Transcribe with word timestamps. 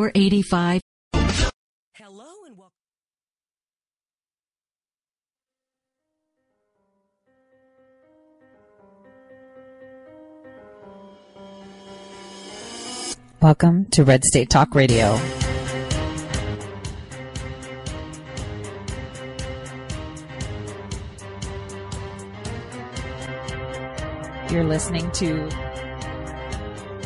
Or 0.00 0.10
85. 0.14 0.80
Hello 1.12 2.24
and 2.46 2.56
welcome. 2.56 2.72
Welcome 13.42 13.84
to 13.90 14.04
Red 14.04 14.24
State 14.24 14.48
Talk 14.48 14.74
Radio. 14.74 15.20
You're 24.50 24.64
listening 24.64 25.10
to 25.10 25.69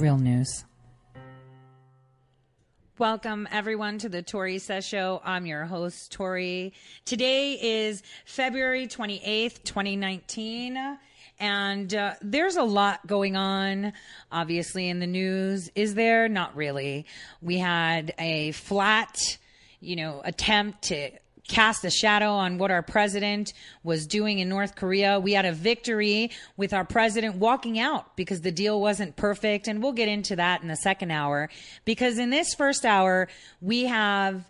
Real 0.00 0.16
news. 0.16 0.64
Welcome 2.96 3.46
everyone 3.52 3.98
to 3.98 4.08
the 4.08 4.22
Tori 4.22 4.58
Says 4.58 4.86
Show. 4.86 5.20
I'm 5.22 5.44
your 5.44 5.66
host, 5.66 6.10
Tori. 6.10 6.72
Today 7.04 7.58
is 7.60 8.02
February 8.24 8.86
28th, 8.86 9.62
2019. 9.62 10.98
And 11.38 11.94
uh, 11.94 12.14
there's 12.22 12.56
a 12.56 12.62
lot 12.62 13.06
going 13.06 13.36
on, 13.36 13.92
obviously, 14.32 14.88
in 14.88 15.00
the 15.00 15.06
news. 15.06 15.70
Is 15.74 15.94
there? 15.94 16.30
Not 16.30 16.56
really. 16.56 17.04
We 17.42 17.58
had 17.58 18.14
a 18.18 18.52
flat, 18.52 19.36
you 19.80 19.96
know, 19.96 20.22
attempt 20.24 20.80
to 20.84 21.10
cast 21.50 21.84
a 21.84 21.90
shadow 21.90 22.30
on 22.30 22.58
what 22.58 22.70
our 22.70 22.82
president 22.82 23.52
was 23.82 24.06
doing 24.06 24.38
in 24.38 24.48
North 24.48 24.76
Korea. 24.76 25.18
We 25.18 25.32
had 25.32 25.44
a 25.44 25.52
victory 25.52 26.30
with 26.56 26.72
our 26.72 26.84
president 26.84 27.36
walking 27.36 27.78
out 27.78 28.16
because 28.16 28.40
the 28.40 28.52
deal 28.52 28.80
wasn't 28.80 29.16
perfect. 29.16 29.66
And 29.66 29.82
we'll 29.82 29.92
get 29.92 30.08
into 30.08 30.36
that 30.36 30.62
in 30.62 30.68
the 30.68 30.76
second 30.76 31.10
hour 31.10 31.50
because 31.84 32.18
in 32.18 32.30
this 32.30 32.54
first 32.54 32.84
hour, 32.84 33.28
we 33.60 33.84
have 33.84 34.44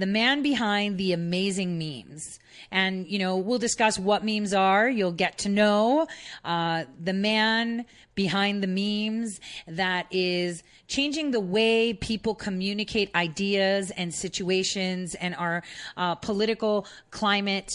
the 0.00 0.06
man 0.06 0.42
behind 0.42 0.96
the 0.98 1.12
amazing 1.12 1.78
memes. 1.78 2.38
And, 2.70 3.06
you 3.06 3.18
know, 3.18 3.36
we'll 3.36 3.58
discuss 3.58 3.98
what 3.98 4.24
memes 4.24 4.54
are. 4.54 4.88
You'll 4.88 5.12
get 5.12 5.38
to 5.38 5.48
know 5.48 6.06
uh, 6.44 6.84
the 7.02 7.12
man 7.12 7.84
behind 8.14 8.62
the 8.62 8.66
memes 8.66 9.40
that 9.66 10.06
is 10.10 10.62
changing 10.88 11.30
the 11.30 11.40
way 11.40 11.92
people 11.92 12.34
communicate 12.34 13.14
ideas 13.14 13.90
and 13.90 14.12
situations 14.14 15.14
and 15.14 15.34
our 15.36 15.62
uh, 15.96 16.14
political 16.16 16.86
climate 17.10 17.70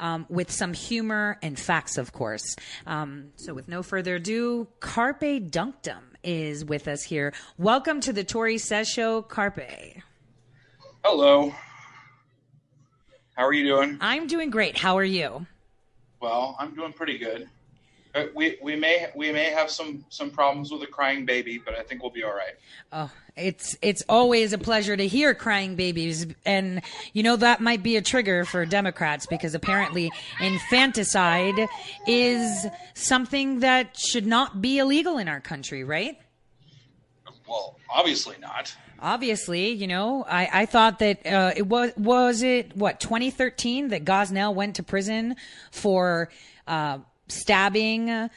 um, 0.00 0.26
with 0.28 0.50
some 0.50 0.72
humor 0.72 1.38
and 1.42 1.58
facts, 1.58 1.96
of 1.98 2.12
course. 2.12 2.56
Um, 2.86 3.32
so, 3.36 3.54
with 3.54 3.68
no 3.68 3.82
further 3.82 4.16
ado, 4.16 4.68
Carpe 4.80 5.50
Donktum 5.50 6.02
is 6.22 6.64
with 6.64 6.88
us 6.88 7.02
here. 7.02 7.32
Welcome 7.58 8.00
to 8.02 8.12
the 8.12 8.24
Tori 8.24 8.58
Says 8.58 8.88
Show, 8.88 9.22
Carpe. 9.22 10.02
Hello. 11.04 11.52
How 13.40 13.46
are 13.46 13.54
you 13.54 13.64
doing? 13.64 13.96
I'm 14.02 14.26
doing 14.26 14.50
great. 14.50 14.76
How 14.76 14.98
are 14.98 15.02
you? 15.02 15.46
Well, 16.20 16.54
I'm 16.58 16.74
doing 16.74 16.92
pretty 16.92 17.16
good. 17.16 17.48
Uh, 18.14 18.24
we 18.34 18.58
we 18.60 18.76
may 18.76 19.06
we 19.16 19.32
may 19.32 19.44
have 19.44 19.70
some 19.70 20.04
some 20.10 20.30
problems 20.30 20.70
with 20.70 20.82
a 20.82 20.86
crying 20.86 21.24
baby, 21.24 21.56
but 21.56 21.74
I 21.74 21.82
think 21.82 22.02
we'll 22.02 22.10
be 22.10 22.22
all 22.22 22.34
right. 22.34 22.52
Oh, 22.92 23.10
it's 23.36 23.78
it's 23.80 24.02
always 24.10 24.52
a 24.52 24.58
pleasure 24.58 24.94
to 24.94 25.08
hear 25.08 25.32
crying 25.32 25.74
babies, 25.74 26.26
and 26.44 26.82
you 27.14 27.22
know 27.22 27.36
that 27.36 27.62
might 27.62 27.82
be 27.82 27.96
a 27.96 28.02
trigger 28.02 28.44
for 28.44 28.66
Democrats 28.66 29.24
because 29.24 29.54
apparently 29.54 30.12
infanticide 30.38 31.66
is 32.06 32.66
something 32.92 33.60
that 33.60 33.96
should 33.96 34.26
not 34.26 34.60
be 34.60 34.76
illegal 34.76 35.16
in 35.16 35.28
our 35.28 35.40
country, 35.40 35.82
right? 35.82 36.18
Well, 37.48 37.78
obviously 37.88 38.36
not. 38.38 38.76
Obviously, 39.02 39.70
you 39.70 39.86
know, 39.86 40.24
I, 40.28 40.48
I 40.52 40.66
thought 40.66 40.98
that 40.98 41.26
uh, 41.26 41.52
it 41.56 41.66
was 41.66 41.92
was 41.96 42.42
it 42.42 42.76
what 42.76 43.00
2013 43.00 43.88
that 43.88 44.04
Gosnell 44.04 44.54
went 44.54 44.76
to 44.76 44.82
prison 44.82 45.36
for 45.70 46.28
uh, 46.66 46.98
stabbing 47.28 48.10
uh, 48.10 48.28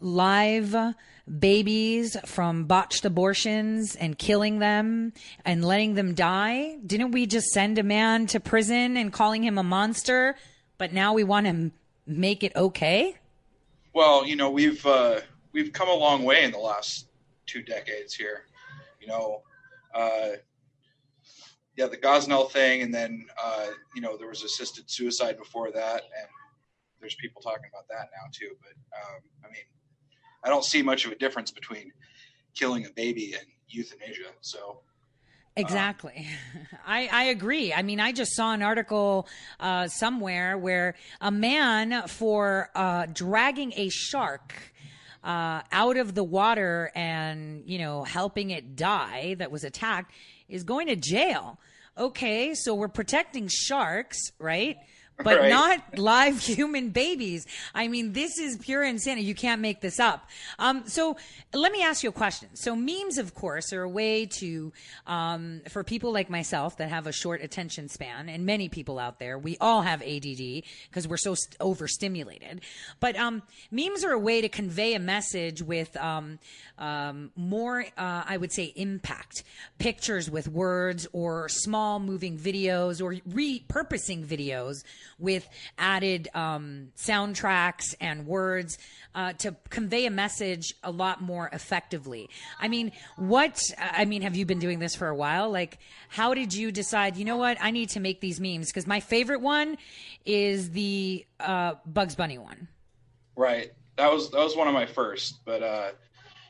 live 0.00 0.94
babies 1.38 2.16
from 2.26 2.64
botched 2.64 3.04
abortions 3.04 3.94
and 3.96 4.18
killing 4.18 4.58
them 4.58 5.12
and 5.44 5.64
letting 5.64 5.94
them 5.94 6.14
die. 6.14 6.76
Didn't 6.84 7.12
we 7.12 7.26
just 7.26 7.46
send 7.48 7.78
a 7.78 7.82
man 7.82 8.26
to 8.28 8.40
prison 8.40 8.96
and 8.96 9.12
calling 9.12 9.42
him 9.44 9.58
a 9.58 9.62
monster? 9.62 10.36
But 10.78 10.92
now 10.92 11.14
we 11.14 11.24
want 11.24 11.46
to 11.46 11.70
make 12.06 12.42
it 12.42 12.54
okay. 12.56 13.16
Well, 13.92 14.26
you 14.26 14.36
know, 14.36 14.50
we've 14.50 14.84
uh, 14.84 15.20
we've 15.52 15.72
come 15.72 15.88
a 15.88 15.94
long 15.94 16.24
way 16.24 16.44
in 16.44 16.50
the 16.50 16.58
last 16.58 17.06
two 17.46 17.62
decades 17.62 18.14
here. 18.14 18.46
You 19.00 19.06
know, 19.08 19.42
uh, 19.94 20.28
yeah, 21.76 21.86
the 21.86 21.96
Gosnell 21.96 22.50
thing, 22.50 22.82
and 22.82 22.92
then 22.92 23.26
uh, 23.42 23.66
you 23.94 24.02
know 24.02 24.16
there 24.16 24.28
was 24.28 24.42
assisted 24.42 24.90
suicide 24.90 25.38
before 25.38 25.70
that, 25.72 26.02
and 26.02 26.28
there's 27.00 27.14
people 27.14 27.40
talking 27.40 27.70
about 27.72 27.88
that 27.88 28.10
now 28.12 28.28
too. 28.32 28.54
But 28.60 28.72
um, 28.98 29.20
I 29.44 29.48
mean, 29.48 29.64
I 30.44 30.48
don't 30.48 30.64
see 30.64 30.82
much 30.82 31.06
of 31.06 31.12
a 31.12 31.16
difference 31.16 31.50
between 31.50 31.92
killing 32.54 32.86
a 32.86 32.90
baby 32.90 33.34
and 33.34 33.46
euthanasia. 33.68 34.30
So. 34.40 34.80
Exactly. 35.54 36.26
I, 36.86 37.08
I 37.12 37.24
agree. 37.24 37.74
I 37.74 37.82
mean, 37.82 38.00
I 38.00 38.12
just 38.12 38.34
saw 38.34 38.54
an 38.54 38.62
article 38.62 39.28
uh, 39.60 39.86
somewhere 39.86 40.56
where 40.56 40.94
a 41.20 41.30
man 41.30 42.08
for 42.08 42.70
uh, 42.74 43.04
dragging 43.12 43.74
a 43.76 43.90
shark 43.90 44.71
uh, 45.24 45.62
out 45.70 45.96
of 45.96 46.14
the 46.14 46.24
water 46.24 46.90
and, 46.94 47.62
you 47.66 47.78
know, 47.78 48.02
helping 48.04 48.50
it 48.50 48.76
die 48.76 49.34
that 49.34 49.50
was 49.50 49.64
attacked 49.64 50.12
is 50.48 50.64
going 50.64 50.88
to 50.88 50.96
jail. 50.96 51.58
Okay, 51.96 52.54
so 52.54 52.74
we're 52.74 52.88
protecting 52.88 53.48
sharks, 53.48 54.18
right? 54.38 54.76
but 55.24 55.38
right. 55.38 55.50
not 55.50 55.98
live 55.98 56.40
human 56.44 56.90
babies. 56.90 57.46
I 57.74 57.88
mean, 57.88 58.12
this 58.12 58.38
is 58.38 58.56
pure 58.58 58.82
insanity. 58.82 59.26
You 59.26 59.34
can't 59.34 59.60
make 59.60 59.80
this 59.80 60.00
up. 60.00 60.28
Um, 60.58 60.84
so 60.86 61.16
let 61.54 61.72
me 61.72 61.82
ask 61.82 62.02
you 62.02 62.08
a 62.08 62.12
question. 62.12 62.48
So 62.54 62.74
memes, 62.74 63.18
of 63.18 63.34
course, 63.34 63.72
are 63.72 63.82
a 63.82 63.88
way 63.88 64.26
to, 64.26 64.72
um, 65.06 65.62
for 65.68 65.84
people 65.84 66.12
like 66.12 66.30
myself 66.30 66.76
that 66.78 66.88
have 66.88 67.06
a 67.06 67.12
short 67.12 67.42
attention 67.42 67.88
span, 67.88 68.28
and 68.28 68.46
many 68.46 68.68
people 68.68 68.98
out 68.98 69.18
there, 69.18 69.38
we 69.38 69.56
all 69.60 69.82
have 69.82 70.02
ADD 70.02 70.62
because 70.88 71.06
we're 71.06 71.16
so 71.16 71.34
st- 71.34 71.56
overstimulated. 71.60 72.62
But 73.00 73.16
um, 73.16 73.42
memes 73.70 74.04
are 74.04 74.12
a 74.12 74.18
way 74.18 74.40
to 74.40 74.48
convey 74.48 74.94
a 74.94 74.98
message 74.98 75.62
with 75.62 75.96
um, 75.96 76.38
um, 76.78 77.30
more, 77.36 77.84
uh, 77.96 78.24
I 78.26 78.36
would 78.36 78.52
say, 78.52 78.72
impact. 78.76 79.44
Pictures 79.78 80.30
with 80.30 80.48
words 80.48 81.06
or 81.12 81.48
small 81.48 82.00
moving 82.00 82.38
videos 82.38 83.02
or 83.02 83.14
repurposing 83.30 84.24
videos 84.24 84.82
with 85.18 85.48
added 85.78 86.28
um, 86.34 86.88
soundtracks 86.96 87.94
and 88.00 88.26
words 88.26 88.78
uh, 89.14 89.32
to 89.34 89.56
convey 89.70 90.06
a 90.06 90.10
message 90.10 90.74
a 90.82 90.90
lot 90.90 91.20
more 91.20 91.48
effectively. 91.52 92.28
I 92.60 92.68
mean, 92.68 92.92
what, 93.16 93.62
I 93.78 94.04
mean, 94.04 94.22
have 94.22 94.36
you 94.36 94.46
been 94.46 94.58
doing 94.58 94.78
this 94.78 94.94
for 94.94 95.08
a 95.08 95.14
while? 95.14 95.50
Like, 95.50 95.78
how 96.08 96.34
did 96.34 96.54
you 96.54 96.72
decide, 96.72 97.16
you 97.16 97.24
know 97.24 97.36
what, 97.36 97.58
I 97.60 97.70
need 97.70 97.90
to 97.90 98.00
make 98.00 98.20
these 98.20 98.40
memes? 98.40 98.68
Because 98.68 98.86
my 98.86 99.00
favorite 99.00 99.40
one 99.40 99.76
is 100.24 100.70
the 100.70 101.26
uh, 101.40 101.74
Bugs 101.86 102.14
Bunny 102.14 102.38
one. 102.38 102.68
Right. 103.36 103.72
That 103.96 104.10
was 104.10 104.30
that 104.30 104.38
was 104.38 104.56
one 104.56 104.68
of 104.68 104.74
my 104.74 104.86
first, 104.86 105.44
but 105.44 105.62
uh, 105.62 105.90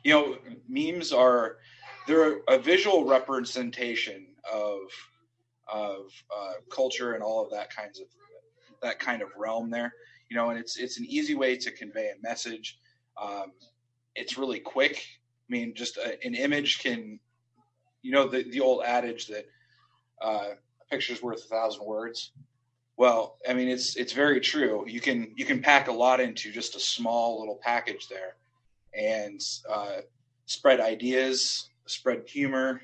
you 0.05 0.12
know, 0.12 0.38
memes 0.69 1.12
are 1.12 1.56
they're 2.06 2.38
a 2.49 2.58
visual 2.58 3.05
representation 3.05 4.26
of 4.50 4.79
of 5.67 6.06
uh, 6.35 6.53
culture 6.70 7.15
and 7.15 7.23
all 7.23 7.44
of 7.44 7.50
that 7.50 7.75
kinds 7.75 8.00
of 8.00 8.06
that 8.82 8.99
kind 8.99 9.23
of 9.23 9.29
realm 9.37 9.70
there. 9.70 9.93
You 10.29 10.37
know, 10.37 10.50
and 10.50 10.58
it's 10.58 10.76
it's 10.76 10.99
an 10.99 11.06
easy 11.06 11.34
way 11.34 11.56
to 11.56 11.70
convey 11.70 12.11
a 12.11 12.23
message. 12.23 12.79
Um, 13.20 13.52
it's 14.14 14.38
really 14.38 14.61
quick. 14.61 14.96
I 14.96 15.52
mean, 15.52 15.75
just 15.75 15.96
a, 15.96 16.19
an 16.25 16.34
image 16.34 16.82
can, 16.82 17.19
you 18.02 18.12
know, 18.12 18.26
the 18.29 18.43
the 18.44 18.61
old 18.61 18.84
adage 18.84 19.26
that 19.26 19.46
uh, 20.23 20.50
a 20.81 20.84
picture's 20.90 21.23
worth 21.23 21.44
a 21.44 21.49
thousand 21.49 21.84
words. 21.84 22.32
Well, 22.96 23.38
I 23.49 23.55
mean, 23.55 23.69
it's 23.69 23.96
it's 23.96 24.12
very 24.12 24.40
true. 24.40 24.84
You 24.87 25.00
can 25.00 25.32
you 25.37 25.44
can 25.44 25.61
pack 25.61 25.88
a 25.88 25.93
lot 25.93 26.20
into 26.20 26.52
just 26.52 26.76
a 26.76 26.81
small 26.81 27.40
little 27.40 27.58
package 27.62 28.08
there, 28.08 28.37
and 28.94 29.40
uh, 29.69 30.00
spread 30.46 30.81
ideas, 30.81 31.69
spread 31.87 32.29
humor. 32.29 32.82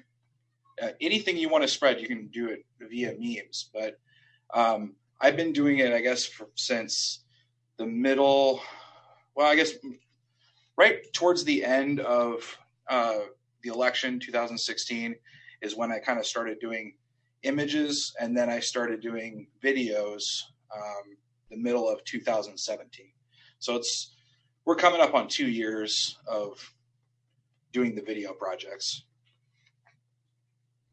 Uh, 0.80 0.90
anything 1.00 1.36
you 1.36 1.48
want 1.48 1.62
to 1.62 1.68
spread, 1.68 2.00
you 2.00 2.06
can 2.06 2.28
do 2.28 2.48
it 2.48 2.64
via 2.80 3.14
memes. 3.18 3.70
But 3.72 3.98
um, 4.54 4.94
I've 5.20 5.36
been 5.36 5.52
doing 5.52 5.78
it, 5.78 5.92
I 5.92 6.00
guess, 6.00 6.24
for, 6.24 6.48
since 6.54 7.24
the 7.76 7.86
middle. 7.86 8.60
Well, 9.34 9.46
I 9.46 9.56
guess 9.56 9.72
right 10.76 11.12
towards 11.12 11.44
the 11.44 11.64
end 11.64 12.00
of 12.00 12.56
uh, 12.88 13.20
the 13.62 13.70
election, 13.70 14.20
2016, 14.20 15.16
is 15.62 15.76
when 15.76 15.90
I 15.90 15.98
kind 15.98 16.18
of 16.18 16.26
started 16.26 16.58
doing 16.60 16.94
images, 17.42 18.14
and 18.20 18.36
then 18.36 18.48
I 18.48 18.60
started 18.60 19.00
doing 19.00 19.48
videos. 19.62 20.42
Um, 20.74 21.16
the 21.50 21.56
middle 21.56 21.88
of 21.88 22.04
2017. 22.04 23.06
So 23.58 23.76
it's 23.76 24.14
we're 24.64 24.76
coming 24.76 25.00
up 25.00 25.14
on 25.14 25.28
two 25.28 25.48
years 25.48 26.18
of 26.26 26.58
doing 27.72 27.94
the 27.94 28.02
video 28.02 28.32
projects. 28.32 29.04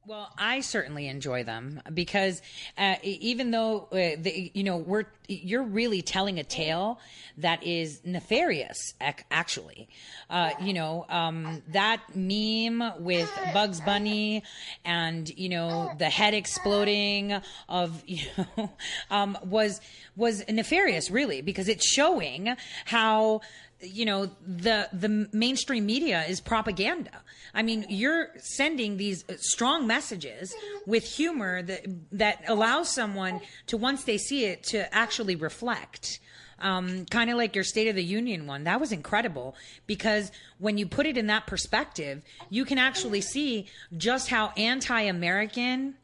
Well, 0.08 0.32
I 0.38 0.60
certainly 0.60 1.08
enjoy 1.08 1.44
them 1.44 1.82
because 1.92 2.42
uh, 2.78 2.96
even 3.02 3.50
though 3.50 3.88
uh, 3.92 4.22
the, 4.22 4.52
you 4.54 4.64
know 4.64 4.78
we're 4.78 5.06
you're 5.28 5.64
really 5.64 6.04
telling 6.04 6.38
a 6.38 6.44
tale 6.44 7.00
that 7.38 7.64
is 7.64 8.02
nefarious. 8.06 8.94
Actually, 9.32 9.90
uh, 10.30 10.52
you 10.62 10.74
know 10.74 11.08
um, 11.10 11.64
that 11.70 12.02
meme 12.16 12.84
with 13.00 13.32
Bugs 13.52 13.82
Bunny 13.82 14.44
and 14.84 15.28
you 15.38 15.50
know 15.50 15.92
the 15.98 16.10
head 16.10 16.36
exploding 16.36 17.42
of 17.68 18.04
you 18.08 18.28
know 18.38 18.70
um, 19.10 19.38
was 19.44 19.82
was 20.16 20.48
nefarious, 20.48 21.10
really, 21.10 21.42
because 21.42 21.68
it's 21.68 21.86
showing 21.86 22.56
how 22.86 23.42
you 23.82 24.06
know 24.06 24.30
the 24.46 24.88
the 24.94 25.28
mainstream 25.34 25.86
media 25.86 26.24
is 26.24 26.40
propaganda. 26.40 27.22
I 27.54 27.62
mean 27.62 27.86
you're 27.90 28.30
sending 28.38 28.98
these 28.98 29.26
strong 29.38 29.88
messages 29.88 30.54
with 30.86 31.04
humor 31.04 31.62
that 31.62 31.86
that 32.14 32.44
allows 32.48 32.90
someone 32.90 33.42
to 33.68 33.78
once 33.78 34.04
they 34.04 34.18
see 34.18 34.46
it 34.46 34.64
to 34.66 34.94
actually 34.94 35.36
reflect. 35.36 36.20
Um, 36.58 37.06
kind 37.08 37.30
of 37.30 37.36
like 37.36 37.54
your 37.54 37.66
state 37.66 37.90
of 37.90 37.96
the 37.96 38.04
union 38.04 38.48
one. 38.48 38.64
That 38.64 38.80
was 38.80 38.94
incredible 38.94 39.56
because 39.88 40.32
when 40.58 40.78
you 40.78 40.88
put 40.88 41.06
it 41.06 41.18
in 41.18 41.28
that 41.28 41.48
perspective 41.48 42.22
you 42.50 42.64
can 42.64 42.78
actually 42.78 43.22
see 43.22 43.68
just 43.98 44.30
how 44.30 44.54
anti-american 44.56 45.96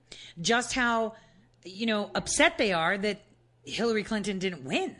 just 0.42 0.74
how 0.74 1.14
you 1.64 1.86
know 1.86 2.12
upset 2.16 2.58
they 2.58 2.74
are 2.74 2.98
that 2.98 3.22
hillary 3.64 4.04
clinton 4.04 4.40
didn't 4.40 4.64
win 4.66 4.96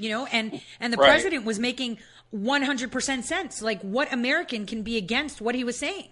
you 0.00 0.08
know, 0.08 0.26
and 0.26 0.60
and 0.80 0.92
the 0.92 0.96
right. 0.96 1.10
president 1.10 1.44
was 1.44 1.58
making 1.58 1.98
100% 2.34 3.24
sense. 3.24 3.62
Like 3.62 3.80
what 3.82 4.12
American 4.12 4.66
can 4.66 4.82
be 4.82 4.96
against 4.96 5.40
what 5.40 5.54
he 5.54 5.64
was 5.64 5.76
saying? 5.76 6.08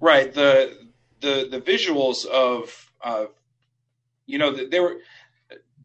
Right. 0.00 0.32
The 0.32 0.76
the 1.20 1.48
the 1.50 1.60
visuals 1.60 2.26
of 2.26 2.90
uh, 3.02 3.26
you 4.26 4.38
know 4.38 4.52
there 4.52 4.82
were 4.82 4.96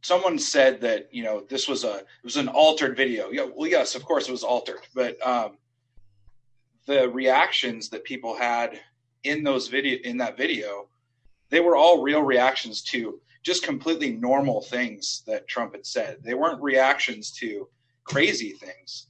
someone 0.01 0.37
said 0.37 0.81
that 0.81 1.09
you 1.11 1.23
know 1.23 1.43
this 1.49 1.67
was 1.67 1.83
a 1.83 1.97
it 1.97 2.23
was 2.23 2.37
an 2.37 2.47
altered 2.47 2.95
video. 2.95 3.29
Yeah, 3.29 3.47
well, 3.53 3.69
yes, 3.69 3.95
of 3.95 4.05
course 4.05 4.27
it 4.27 4.31
was 4.31 4.43
altered, 4.43 4.81
but 4.93 5.25
um, 5.25 5.57
the 6.85 7.09
reactions 7.09 7.89
that 7.89 8.03
people 8.03 8.35
had 8.35 8.79
in 9.23 9.43
those 9.43 9.67
video 9.67 9.99
in 10.03 10.17
that 10.17 10.37
video, 10.37 10.87
they 11.49 11.59
were 11.59 11.75
all 11.75 12.01
real 12.01 12.21
reactions 12.21 12.81
to 12.83 13.19
just 13.45 13.63
completely 13.63 14.11
normal 14.11 14.61
things 14.61 15.21
that 15.27 15.47
Trump 15.47 15.73
had 15.75 15.85
said. 15.85 16.17
They 16.23 16.33
weren't 16.33 16.63
reactions 16.63 17.31
to 17.33 17.69
crazy 18.03 18.51
things. 18.51 19.07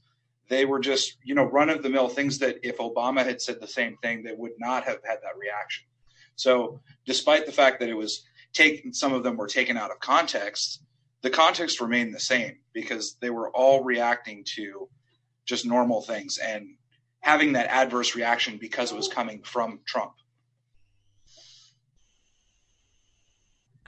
They 0.48 0.66
were 0.66 0.78
just, 0.78 1.16
you 1.24 1.34
know, 1.34 1.44
run 1.44 1.70
of 1.70 1.82
the 1.82 1.88
mill 1.88 2.08
things 2.08 2.38
that 2.38 2.58
if 2.62 2.76
Obama 2.76 3.24
had 3.24 3.40
said 3.40 3.60
the 3.60 3.66
same 3.66 3.96
thing, 4.02 4.22
they 4.22 4.34
would 4.34 4.52
not 4.58 4.84
have 4.84 4.98
had 5.04 5.18
that 5.22 5.38
reaction. 5.38 5.86
So, 6.36 6.80
despite 7.06 7.46
the 7.46 7.52
fact 7.52 7.80
that 7.80 7.88
it 7.88 7.96
was 7.96 8.24
taken, 8.52 8.92
some 8.92 9.14
of 9.14 9.22
them 9.22 9.38
were 9.38 9.46
taken 9.46 9.78
out 9.78 9.90
of 9.90 10.00
context, 10.00 10.82
the 11.22 11.30
context 11.30 11.80
remained 11.80 12.14
the 12.14 12.20
same 12.20 12.58
because 12.74 13.16
they 13.20 13.30
were 13.30 13.50
all 13.50 13.82
reacting 13.82 14.44
to 14.56 14.88
just 15.46 15.64
normal 15.64 16.02
things 16.02 16.36
and 16.36 16.68
having 17.20 17.54
that 17.54 17.70
adverse 17.70 18.14
reaction 18.14 18.58
because 18.58 18.92
it 18.92 18.96
was 18.96 19.08
coming 19.08 19.42
from 19.42 19.80
Trump. 19.86 20.12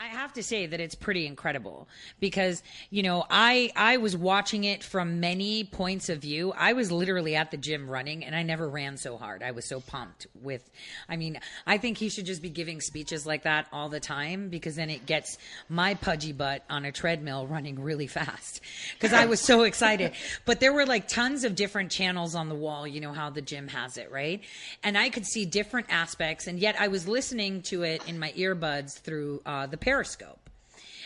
I 0.00 0.06
have 0.06 0.32
to 0.34 0.44
say 0.44 0.66
that 0.66 0.78
it's 0.78 0.94
pretty 0.94 1.26
incredible 1.26 1.88
because 2.20 2.62
you 2.90 3.02
know 3.02 3.24
I 3.28 3.72
I 3.74 3.96
was 3.96 4.16
watching 4.16 4.62
it 4.62 4.84
from 4.84 5.18
many 5.18 5.64
points 5.64 6.08
of 6.08 6.20
view. 6.20 6.52
I 6.56 6.72
was 6.74 6.92
literally 6.92 7.34
at 7.34 7.50
the 7.50 7.56
gym 7.56 7.90
running 7.90 8.24
and 8.24 8.34
I 8.34 8.44
never 8.44 8.68
ran 8.68 8.96
so 8.96 9.16
hard. 9.16 9.42
I 9.42 9.50
was 9.50 9.64
so 9.64 9.80
pumped 9.80 10.28
with 10.40 10.70
I 11.08 11.16
mean, 11.16 11.40
I 11.66 11.78
think 11.78 11.98
he 11.98 12.10
should 12.10 12.26
just 12.26 12.42
be 12.42 12.48
giving 12.48 12.80
speeches 12.80 13.26
like 13.26 13.42
that 13.42 13.66
all 13.72 13.88
the 13.88 13.98
time 13.98 14.50
because 14.50 14.76
then 14.76 14.88
it 14.88 15.04
gets 15.04 15.36
my 15.68 15.94
pudgy 15.94 16.32
butt 16.32 16.64
on 16.70 16.84
a 16.84 16.92
treadmill 16.92 17.48
running 17.48 17.80
really 17.80 18.06
fast 18.06 18.60
because 18.94 19.12
I 19.12 19.26
was 19.26 19.40
so 19.40 19.62
excited. 19.62 20.12
But 20.44 20.60
there 20.60 20.72
were 20.72 20.86
like 20.86 21.08
tons 21.08 21.42
of 21.42 21.56
different 21.56 21.90
channels 21.90 22.36
on 22.36 22.48
the 22.48 22.54
wall, 22.54 22.86
you 22.86 23.00
know 23.00 23.12
how 23.12 23.30
the 23.30 23.42
gym 23.42 23.66
has 23.66 23.96
it, 23.96 24.12
right? 24.12 24.42
And 24.84 24.96
I 24.96 25.10
could 25.10 25.26
see 25.26 25.44
different 25.44 25.88
aspects 25.90 26.46
and 26.46 26.60
yet 26.60 26.76
I 26.78 26.86
was 26.86 27.08
listening 27.08 27.62
to 27.62 27.82
it 27.82 28.06
in 28.06 28.20
my 28.20 28.30
earbuds 28.32 29.00
through 29.00 29.42
uh, 29.44 29.66
the 29.66 29.76
Periscope 29.88 30.50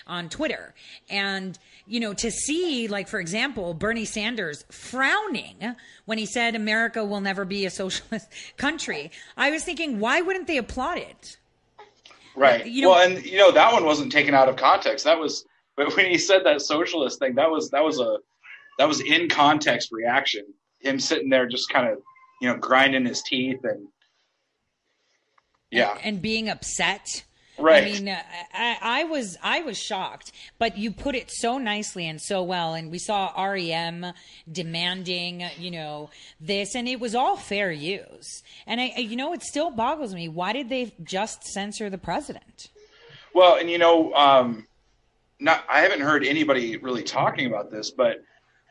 on 0.08 0.28
Twitter. 0.28 0.74
And, 1.08 1.56
you 1.86 2.00
know, 2.00 2.14
to 2.14 2.32
see, 2.32 2.88
like, 2.88 3.06
for 3.06 3.20
example, 3.20 3.74
Bernie 3.74 4.04
Sanders 4.04 4.64
frowning 4.72 5.76
when 6.06 6.18
he 6.18 6.26
said 6.26 6.56
America 6.56 7.04
will 7.04 7.20
never 7.20 7.44
be 7.44 7.64
a 7.64 7.70
socialist 7.70 8.28
country, 8.56 9.12
I 9.36 9.52
was 9.52 9.62
thinking, 9.62 10.00
why 10.00 10.20
wouldn't 10.20 10.48
they 10.48 10.56
applaud 10.56 10.98
it? 10.98 11.36
Right. 12.34 12.66
You 12.66 12.82
know, 12.82 12.90
well, 12.90 13.08
and, 13.08 13.24
you 13.24 13.38
know, 13.38 13.52
that 13.52 13.72
one 13.72 13.84
wasn't 13.84 14.10
taken 14.10 14.34
out 14.34 14.48
of 14.48 14.56
context. 14.56 15.04
That 15.04 15.20
was, 15.20 15.44
but 15.76 15.96
when 15.96 16.06
he 16.06 16.18
said 16.18 16.44
that 16.44 16.60
socialist 16.60 17.20
thing, 17.20 17.36
that 17.36 17.52
was, 17.52 17.70
that 17.70 17.84
was 17.84 18.00
a, 18.00 18.16
that 18.78 18.88
was 18.88 19.00
in 19.00 19.28
context 19.28 19.90
reaction. 19.92 20.44
Him 20.80 20.98
sitting 20.98 21.30
there 21.30 21.46
just 21.46 21.70
kind 21.70 21.86
of, 21.86 21.98
you 22.40 22.48
know, 22.48 22.56
grinding 22.56 23.06
his 23.06 23.22
teeth 23.22 23.60
and, 23.62 23.86
yeah. 25.70 25.92
and, 25.92 26.00
and 26.04 26.22
being 26.22 26.48
upset 26.48 27.22
Right. 27.62 27.84
I 27.84 27.86
mean, 27.86 28.08
I, 28.08 28.76
I, 28.82 29.04
was 29.04 29.38
I 29.42 29.60
was 29.60 29.78
shocked, 29.78 30.32
but 30.58 30.76
you 30.76 30.90
put 30.90 31.14
it 31.14 31.30
so 31.30 31.58
nicely 31.58 32.06
and 32.08 32.20
so 32.20 32.42
well, 32.42 32.74
and 32.74 32.90
we 32.90 32.98
saw 32.98 33.32
REM 33.40 34.12
demanding, 34.50 35.44
you 35.58 35.70
know, 35.70 36.10
this, 36.40 36.74
and 36.74 36.88
it 36.88 36.98
was 36.98 37.14
all 37.14 37.36
fair 37.36 37.70
use. 37.70 38.42
And 38.66 38.80
I, 38.80 38.94
you 38.96 39.16
know, 39.16 39.32
it 39.32 39.42
still 39.42 39.70
boggles 39.70 40.14
me. 40.14 40.28
Why 40.28 40.52
did 40.52 40.68
they 40.68 40.92
just 41.04 41.44
censor 41.44 41.88
the 41.88 41.98
president? 41.98 42.68
Well, 43.34 43.56
and 43.56 43.70
you 43.70 43.78
know, 43.78 44.12
um, 44.14 44.66
not 45.38 45.64
I 45.70 45.80
haven't 45.80 46.00
heard 46.00 46.24
anybody 46.24 46.76
really 46.78 47.04
talking 47.04 47.46
about 47.46 47.70
this, 47.70 47.90
but 47.90 48.22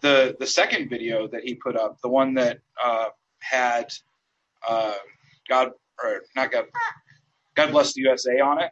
the 0.02 0.36
the 0.40 0.48
second 0.48 0.90
video 0.90 1.28
that 1.30 1.44
he 1.44 1.56
put 1.56 1.78
up, 1.78 2.02
the 2.02 2.10
one 2.10 2.34
that 2.34 2.60
uh, 2.84 3.06
had 3.40 3.92
uh, 4.68 4.96
God 5.48 5.72
or 6.04 6.24
not 6.36 6.52
God 6.52 6.66
God 7.56 7.72
Bless 7.72 7.94
the 7.94 8.02
USA 8.02 8.40
on 8.40 8.62
it. 8.62 8.72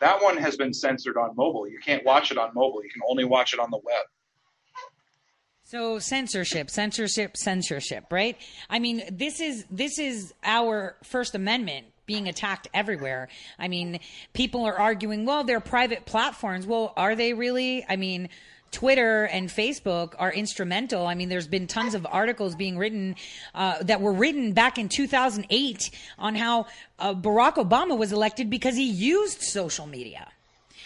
That 0.00 0.22
one 0.22 0.36
has 0.38 0.56
been 0.56 0.72
censored 0.72 1.16
on 1.16 1.36
mobile. 1.36 1.68
You 1.68 1.78
can't 1.78 2.04
watch 2.04 2.30
it 2.30 2.38
on 2.38 2.50
mobile. 2.54 2.82
You 2.82 2.90
can 2.90 3.02
only 3.08 3.24
watch 3.24 3.52
it 3.54 3.60
on 3.60 3.70
the 3.70 3.78
web. 3.78 4.04
So 5.64 6.00
censorship, 6.00 6.68
censorship, 6.68 7.36
censorship, 7.36 8.06
right? 8.10 8.36
I 8.68 8.80
mean, 8.80 9.02
this 9.12 9.40
is 9.40 9.64
this 9.70 10.00
is 10.00 10.34
our 10.42 10.96
First 11.04 11.36
Amendment 11.36 11.86
being 12.06 12.26
attacked 12.26 12.66
everywhere. 12.74 13.28
I 13.56 13.68
mean, 13.68 14.00
people 14.32 14.64
are 14.64 14.76
arguing, 14.76 15.26
well, 15.26 15.44
they're 15.44 15.60
private 15.60 16.06
platforms. 16.06 16.66
Well, 16.66 16.92
are 16.96 17.14
they 17.14 17.34
really? 17.34 17.86
I 17.88 17.94
mean, 17.94 18.30
Twitter 18.70 19.24
and 19.24 19.48
Facebook 19.48 20.14
are 20.18 20.32
instrumental. 20.32 21.06
I 21.06 21.14
mean, 21.14 21.28
there's 21.28 21.48
been 21.48 21.66
tons 21.66 21.94
of 21.94 22.06
articles 22.08 22.54
being 22.54 22.78
written 22.78 23.16
uh, 23.54 23.82
that 23.82 24.00
were 24.00 24.12
written 24.12 24.52
back 24.52 24.78
in 24.78 24.88
2008 24.88 25.90
on 26.18 26.34
how 26.34 26.66
uh, 26.98 27.14
Barack 27.14 27.54
Obama 27.54 27.98
was 27.98 28.12
elected 28.12 28.48
because 28.48 28.76
he 28.76 28.88
used 28.88 29.42
social 29.42 29.86
media. 29.86 30.28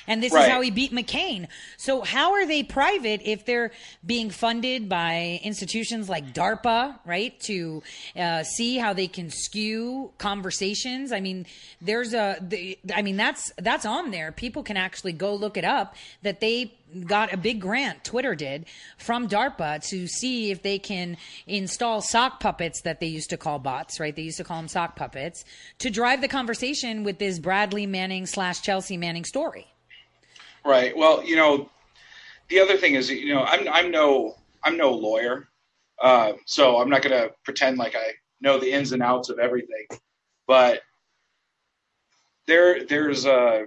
And 0.06 0.22
this 0.22 0.32
right. 0.32 0.44
is 0.44 0.48
how 0.48 0.60
he 0.60 0.70
beat 0.70 0.92
McCain. 0.92 1.48
So 1.76 2.02
how 2.02 2.32
are 2.32 2.46
they 2.46 2.62
private 2.62 3.22
if 3.24 3.44
they're 3.44 3.72
being 4.04 4.30
funded 4.30 4.88
by 4.88 5.40
institutions 5.42 6.08
like 6.08 6.34
DARPA, 6.34 6.98
right? 7.04 7.38
To 7.40 7.82
uh, 8.16 8.42
see 8.42 8.76
how 8.76 8.92
they 8.92 9.06
can 9.08 9.30
skew 9.30 10.12
conversations. 10.18 11.12
I 11.12 11.20
mean, 11.20 11.46
there's 11.80 12.14
a, 12.14 12.38
the, 12.40 12.78
I 12.94 13.02
mean, 13.02 13.16
that's, 13.16 13.52
that's 13.58 13.86
on 13.86 14.10
there. 14.10 14.32
People 14.32 14.62
can 14.62 14.76
actually 14.76 15.12
go 15.12 15.34
look 15.34 15.56
it 15.56 15.64
up 15.64 15.94
that 16.22 16.40
they 16.40 16.74
got 17.06 17.32
a 17.32 17.36
big 17.36 17.60
grant, 17.60 18.04
Twitter 18.04 18.34
did, 18.34 18.66
from 18.98 19.28
DARPA 19.28 19.86
to 19.88 20.06
see 20.06 20.50
if 20.50 20.62
they 20.62 20.78
can 20.78 21.16
install 21.46 22.00
sock 22.00 22.40
puppets 22.40 22.82
that 22.82 23.00
they 23.00 23.06
used 23.06 23.30
to 23.30 23.36
call 23.36 23.58
bots, 23.58 23.98
right? 23.98 24.14
They 24.14 24.22
used 24.22 24.36
to 24.36 24.44
call 24.44 24.58
them 24.58 24.68
sock 24.68 24.96
puppets 24.96 25.44
to 25.78 25.90
drive 25.90 26.20
the 26.20 26.28
conversation 26.28 27.04
with 27.04 27.18
this 27.18 27.38
Bradley 27.38 27.86
Manning 27.86 28.26
slash 28.26 28.62
Chelsea 28.62 28.96
Manning 28.96 29.24
story. 29.24 29.66
Right. 30.64 30.96
Well, 30.96 31.22
you 31.24 31.36
know, 31.36 31.68
the 32.48 32.60
other 32.60 32.76
thing 32.76 32.94
is, 32.94 33.10
you 33.10 33.34
know, 33.34 33.42
I'm 33.44 33.68
I'm 33.68 33.90
no 33.90 34.36
I'm 34.62 34.76
no 34.76 34.92
lawyer, 34.92 35.48
uh, 36.02 36.32
so 36.46 36.78
I'm 36.80 36.88
not 36.88 37.02
going 37.02 37.18
to 37.20 37.32
pretend 37.44 37.78
like 37.78 37.94
I 37.96 38.12
know 38.40 38.58
the 38.58 38.72
ins 38.72 38.92
and 38.92 39.02
outs 39.02 39.28
of 39.28 39.38
everything. 39.38 39.86
but 40.46 40.82
there 42.46 42.84
there's 42.84 43.26
a 43.26 43.66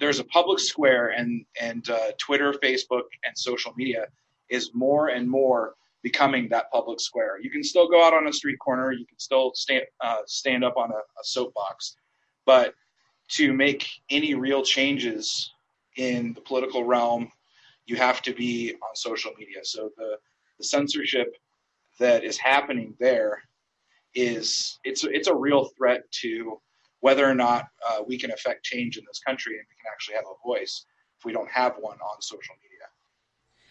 there's 0.00 0.20
a 0.20 0.24
public 0.24 0.58
square 0.60 1.08
and 1.08 1.44
and 1.60 1.88
uh, 1.90 2.12
Twitter, 2.18 2.52
Facebook, 2.62 3.04
and 3.24 3.36
social 3.36 3.72
media 3.76 4.06
is 4.50 4.70
more 4.74 5.08
and 5.08 5.28
more 5.28 5.74
becoming 6.02 6.48
that 6.48 6.70
public 6.72 7.00
square. 7.00 7.38
You 7.40 7.50
can 7.50 7.62
still 7.64 7.88
go 7.88 8.04
out 8.04 8.14
on 8.14 8.26
a 8.28 8.32
street 8.32 8.58
corner, 8.58 8.92
you 8.92 9.06
can 9.06 9.18
still 9.18 9.52
stand 9.54 9.84
uh, 10.00 10.22
stand 10.26 10.64
up 10.64 10.76
on 10.76 10.90
a, 10.90 10.94
a 10.94 11.24
soapbox, 11.24 11.96
but 12.46 12.74
to 13.28 13.52
make 13.52 13.88
any 14.10 14.34
real 14.34 14.62
changes 14.62 15.52
in 15.98 16.32
the 16.32 16.40
political 16.40 16.84
realm, 16.84 17.30
you 17.86 17.96
have 17.96 18.22
to 18.22 18.32
be 18.32 18.72
on 18.74 18.94
social 18.94 19.32
media. 19.38 19.58
So 19.64 19.90
the, 19.96 20.16
the 20.58 20.64
censorship 20.64 21.34
that 21.98 22.24
is 22.24 22.38
happening 22.38 22.94
there 22.98 23.42
is 24.14 24.78
it's 24.84 25.04
it's 25.04 25.28
a 25.28 25.34
real 25.34 25.66
threat 25.76 26.10
to 26.10 26.60
whether 27.00 27.28
or 27.28 27.34
not 27.34 27.66
uh, 27.86 27.98
we 28.06 28.18
can 28.18 28.30
affect 28.30 28.64
change 28.64 28.96
in 28.96 29.04
this 29.06 29.20
country 29.20 29.58
and 29.58 29.66
we 29.68 29.76
can 29.76 29.92
actually 29.92 30.14
have 30.14 30.24
a 30.24 30.46
voice 30.46 30.86
if 31.18 31.24
we 31.24 31.32
don't 31.32 31.50
have 31.50 31.74
one 31.80 31.98
on 31.98 32.22
social 32.22 32.54
media. 32.62 32.68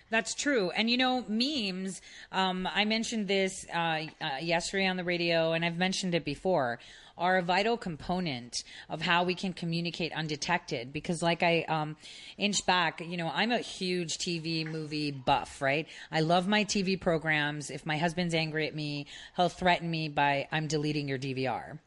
That's 0.09 0.33
true. 0.33 0.69
And 0.71 0.89
you 0.89 0.97
know, 0.97 1.25
memes, 1.27 2.01
um, 2.31 2.67
I 2.73 2.85
mentioned 2.85 3.27
this 3.27 3.65
uh, 3.73 4.03
uh, 4.21 4.37
yesterday 4.41 4.87
on 4.87 4.95
the 4.95 5.03
radio, 5.03 5.51
and 5.51 5.65
I've 5.65 5.77
mentioned 5.77 6.15
it 6.15 6.23
before, 6.23 6.79
are 7.17 7.37
a 7.37 7.41
vital 7.41 7.77
component 7.77 8.63
of 8.89 9.01
how 9.01 9.23
we 9.23 9.35
can 9.35 9.53
communicate 9.53 10.13
undetected. 10.13 10.93
Because, 10.93 11.21
like 11.21 11.43
I 11.43 11.63
um, 11.63 11.95
inch 12.37 12.65
back, 12.65 13.01
you 13.05 13.17
know, 13.17 13.31
I'm 13.33 13.51
a 13.51 13.59
huge 13.59 14.17
TV 14.17 14.65
movie 14.65 15.11
buff, 15.11 15.61
right? 15.61 15.87
I 16.11 16.21
love 16.21 16.47
my 16.47 16.65
TV 16.65 16.99
programs. 16.99 17.69
If 17.69 17.85
my 17.85 17.97
husband's 17.97 18.33
angry 18.33 18.67
at 18.67 18.75
me, 18.75 19.07
he'll 19.35 19.49
threaten 19.49 19.89
me 19.89 20.09
by, 20.09 20.47
I'm 20.51 20.67
deleting 20.67 21.07
your 21.07 21.19
DVR 21.19 21.79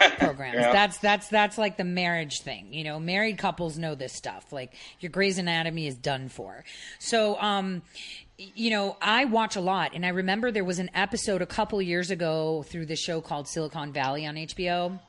programs. 0.18 0.56
yeah. 0.56 0.72
That's 0.72 0.98
that's 0.98 1.28
that's 1.28 1.58
like 1.58 1.76
the 1.76 1.84
marriage 1.84 2.40
thing. 2.40 2.72
You 2.72 2.84
know, 2.84 2.98
married 2.98 3.38
couples 3.38 3.78
know 3.78 3.94
this 3.94 4.12
stuff. 4.12 4.52
Like 4.52 4.74
your 5.00 5.10
Grey's 5.10 5.38
Anatomy 5.38 5.86
is 5.86 5.96
done 5.96 6.28
for. 6.28 6.64
So, 6.98 7.40
um, 7.40 7.82
you 8.38 8.70
know, 8.70 8.96
I 9.02 9.24
watch 9.24 9.56
a 9.56 9.60
lot, 9.60 9.92
and 9.94 10.06
I 10.06 10.10
remember 10.10 10.52
there 10.52 10.64
was 10.64 10.78
an 10.78 10.90
episode 10.94 11.42
a 11.42 11.46
couple 11.46 11.82
years 11.82 12.12
ago 12.12 12.64
through 12.68 12.86
the 12.86 12.94
show 12.94 13.20
called 13.20 13.48
Silicon 13.48 13.92
Valley 13.92 14.26
on 14.26 14.36
HBO 14.36 15.00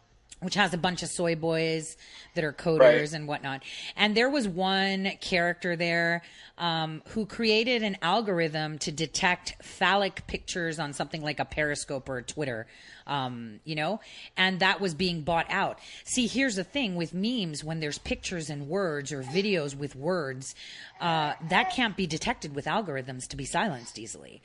which 0.41 0.55
has 0.55 0.73
a 0.73 0.77
bunch 0.77 1.03
of 1.03 1.09
soy 1.09 1.35
boys 1.35 1.97
that 2.33 2.43
are 2.43 2.53
coders 2.53 2.79
right. 2.79 3.13
and 3.13 3.27
whatnot. 3.27 3.63
And 3.95 4.15
there 4.15 4.29
was 4.29 4.47
one 4.47 5.11
character 5.19 5.75
there 5.75 6.21
um, 6.57 7.01
who 7.09 7.25
created 7.25 7.83
an 7.83 7.97
algorithm 8.01 8.77
to 8.79 8.91
detect 8.91 9.55
phallic 9.61 10.25
pictures 10.27 10.79
on 10.79 10.93
something 10.93 11.21
like 11.21 11.39
a 11.39 11.45
Periscope 11.45 12.07
or 12.07 12.21
Twitter 12.21 12.67
um, 13.09 13.59
you 13.65 13.75
know, 13.75 13.99
and 14.37 14.59
that 14.59 14.79
was 14.79 14.93
being 14.93 15.21
bought 15.21 15.47
out. 15.49 15.79
See, 16.05 16.27
here's 16.27 16.55
the 16.55 16.63
thing 16.63 16.95
with 16.95 17.13
memes 17.13 17.63
when 17.63 17.79
there's 17.79 17.97
pictures 17.97 18.49
and 18.49 18.69
words 18.69 19.11
or 19.11 19.23
videos 19.23 19.75
with 19.75 19.95
words, 19.95 20.55
uh, 21.01 21.33
that 21.49 21.71
can't 21.71 21.97
be 21.97 22.05
detected 22.05 22.55
with 22.55 22.65
algorithms 22.65 23.27
to 23.29 23.35
be 23.35 23.45
silenced 23.45 23.97
easily. 23.97 24.41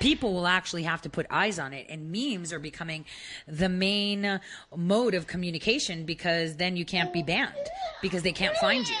People 0.00 0.32
will 0.32 0.46
actually 0.46 0.84
have 0.84 1.02
to 1.02 1.10
put 1.10 1.26
eyes 1.30 1.58
on 1.58 1.72
it, 1.72 1.86
and 1.90 2.10
memes 2.10 2.52
are 2.52 2.58
becoming 2.58 3.04
the 3.46 3.68
main 3.68 4.40
mode 4.74 5.14
of 5.14 5.26
communication 5.26 6.04
because 6.04 6.56
then 6.56 6.76
you 6.76 6.86
can't 6.86 7.12
be 7.12 7.22
banned 7.22 7.54
because 8.00 8.22
they 8.22 8.32
can't 8.32 8.56
find 8.56 8.88
you 8.88 8.96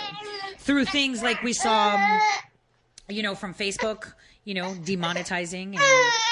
through 0.58 0.84
things 0.84 1.22
like 1.22 1.42
we 1.42 1.54
saw, 1.54 1.98
you 3.08 3.22
know, 3.22 3.34
from 3.34 3.54
Facebook, 3.54 4.12
you 4.44 4.52
know, 4.52 4.74
demonetizing 4.84 5.76
and 5.76 6.27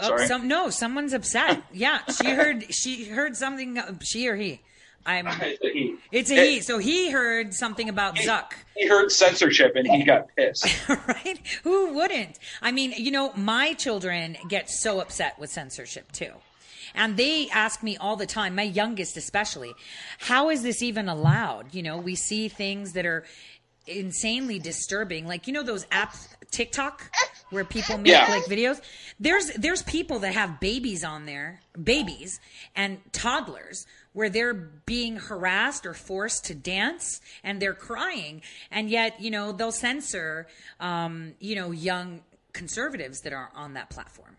Oh, 0.00 0.08
sorry. 0.08 0.22
Oh, 0.22 0.26
some, 0.26 0.48
no, 0.48 0.70
someone's 0.70 1.12
upset. 1.12 1.62
Yeah, 1.72 2.00
she 2.06 2.30
heard 2.30 2.72
she 2.72 3.04
heard 3.04 3.36
something. 3.36 3.80
She 4.02 4.28
or 4.28 4.36
he. 4.36 4.60
I'm. 5.06 5.26
It's 5.40 5.64
a 5.64 5.72
he. 5.72 5.96
It's 6.12 6.30
a 6.30 6.34
it, 6.34 6.48
he. 6.48 6.60
So 6.60 6.78
he 6.78 7.10
heard 7.10 7.54
something 7.54 7.88
about 7.88 8.18
he, 8.18 8.26
Zuck. 8.26 8.52
He 8.76 8.86
heard 8.86 9.10
censorship 9.10 9.72
and 9.74 9.86
he 9.86 10.04
got 10.12 10.28
pissed. 10.36 10.66
right? 10.88 11.40
Who 11.64 11.94
wouldn't? 11.94 12.38
I 12.60 12.72
mean, 12.72 12.92
you 12.96 13.10
know, 13.10 13.32
my 13.34 13.74
children 13.74 14.36
get 14.48 14.68
so 14.68 15.00
upset 15.00 15.38
with 15.38 15.50
censorship 15.50 16.12
too. 16.12 16.32
And 16.94 17.16
they 17.16 17.48
ask 17.50 17.82
me 17.82 17.96
all 17.96 18.16
the 18.16 18.26
time, 18.26 18.56
my 18.56 18.64
youngest 18.64 19.16
especially, 19.16 19.72
how 20.18 20.50
is 20.50 20.62
this 20.62 20.82
even 20.82 21.08
allowed? 21.08 21.72
You 21.72 21.84
know, 21.84 21.98
we 21.98 22.16
see 22.16 22.48
things 22.48 22.94
that 22.94 23.06
are 23.06 23.24
insanely 23.86 24.58
disturbing. 24.58 25.26
Like, 25.26 25.46
you 25.46 25.52
know, 25.52 25.62
those 25.62 25.86
apps, 25.86 26.26
TikTok, 26.50 27.10
where 27.50 27.64
people 27.64 27.98
make 27.98 28.12
yeah. 28.12 28.26
like 28.28 28.44
videos. 28.44 28.80
There's 29.18 29.50
there's 29.54 29.82
people 29.82 30.20
that 30.20 30.34
have 30.34 30.60
babies 30.60 31.04
on 31.04 31.26
there, 31.26 31.60
babies 31.82 32.40
and 32.74 32.98
toddlers 33.12 33.86
where 34.12 34.28
they're 34.28 34.54
being 34.54 35.16
harassed 35.16 35.86
or 35.86 35.94
forced 35.94 36.44
to 36.46 36.54
dance 36.54 37.20
and 37.44 37.60
they're 37.60 37.74
crying 37.74 38.42
and 38.70 38.90
yet 38.90 39.20
you 39.20 39.30
know 39.30 39.52
they'll 39.52 39.72
censor 39.72 40.46
um, 40.80 41.34
you 41.38 41.54
know 41.54 41.70
young 41.70 42.20
conservatives 42.52 43.20
that 43.20 43.32
are 43.32 43.50
on 43.54 43.74
that 43.74 43.90
platform 43.90 44.36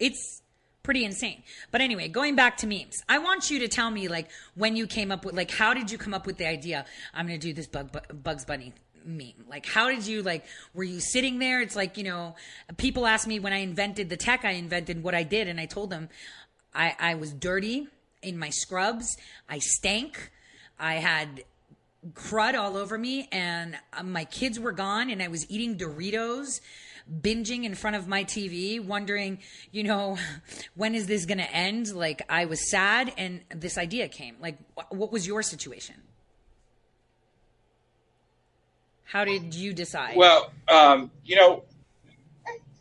it's 0.00 0.42
pretty 0.82 1.04
insane 1.04 1.42
but 1.70 1.80
anyway 1.80 2.08
going 2.08 2.34
back 2.34 2.56
to 2.56 2.66
memes 2.66 3.02
i 3.08 3.18
want 3.18 3.50
you 3.50 3.58
to 3.58 3.68
tell 3.68 3.90
me 3.90 4.08
like 4.08 4.30
when 4.54 4.74
you 4.74 4.86
came 4.86 5.12
up 5.12 5.24
with 5.24 5.34
like 5.34 5.50
how 5.50 5.74
did 5.74 5.90
you 5.90 5.98
come 5.98 6.14
up 6.14 6.26
with 6.26 6.38
the 6.38 6.46
idea 6.46 6.84
i'm 7.12 7.26
gonna 7.26 7.38
do 7.38 7.52
this 7.52 7.66
bug, 7.66 7.90
bugs 8.22 8.44
bunny 8.44 8.72
meme? 9.04 9.44
Like, 9.48 9.66
how 9.66 9.88
did 9.88 10.06
you 10.06 10.22
like? 10.22 10.44
Were 10.74 10.84
you 10.84 11.00
sitting 11.00 11.38
there? 11.38 11.60
It's 11.60 11.76
like 11.76 11.96
you 11.96 12.04
know, 12.04 12.36
people 12.76 13.06
ask 13.06 13.26
me 13.26 13.40
when 13.40 13.52
I 13.52 13.58
invented 13.58 14.08
the 14.08 14.16
tech 14.16 14.44
I 14.44 14.52
invented 14.52 15.02
what 15.02 15.14
I 15.14 15.22
did, 15.22 15.48
and 15.48 15.60
I 15.60 15.66
told 15.66 15.90
them 15.90 16.08
I 16.74 16.94
I 16.98 17.14
was 17.14 17.32
dirty 17.32 17.88
in 18.22 18.38
my 18.38 18.50
scrubs. 18.50 19.16
I 19.48 19.58
stank. 19.58 20.30
I 20.78 20.94
had 20.94 21.44
crud 22.12 22.54
all 22.54 22.76
over 22.76 22.96
me, 22.96 23.28
and 23.32 23.76
uh, 23.92 24.02
my 24.02 24.24
kids 24.24 24.58
were 24.60 24.72
gone, 24.72 25.10
and 25.10 25.22
I 25.22 25.28
was 25.28 25.48
eating 25.50 25.76
Doritos 25.76 26.60
binging 27.10 27.64
in 27.64 27.74
front 27.74 27.96
of 27.96 28.06
my 28.06 28.24
TV, 28.24 28.84
wondering, 28.84 29.38
you 29.72 29.82
know, 29.82 30.18
when 30.74 30.94
is 30.94 31.06
this 31.06 31.24
going 31.26 31.38
to 31.38 31.50
end? 31.52 31.92
Like, 31.92 32.22
I 32.28 32.44
was 32.44 32.70
sad, 32.70 33.12
and 33.16 33.40
this 33.54 33.78
idea 33.78 34.08
came. 34.08 34.36
Like, 34.40 34.58
what 34.90 35.10
was 35.10 35.26
your 35.26 35.42
situation? 35.42 35.96
How 39.08 39.24
did 39.24 39.54
you 39.54 39.72
decide? 39.72 40.16
Well, 40.16 40.52
um, 40.68 41.10
you 41.24 41.34
know, 41.34 41.64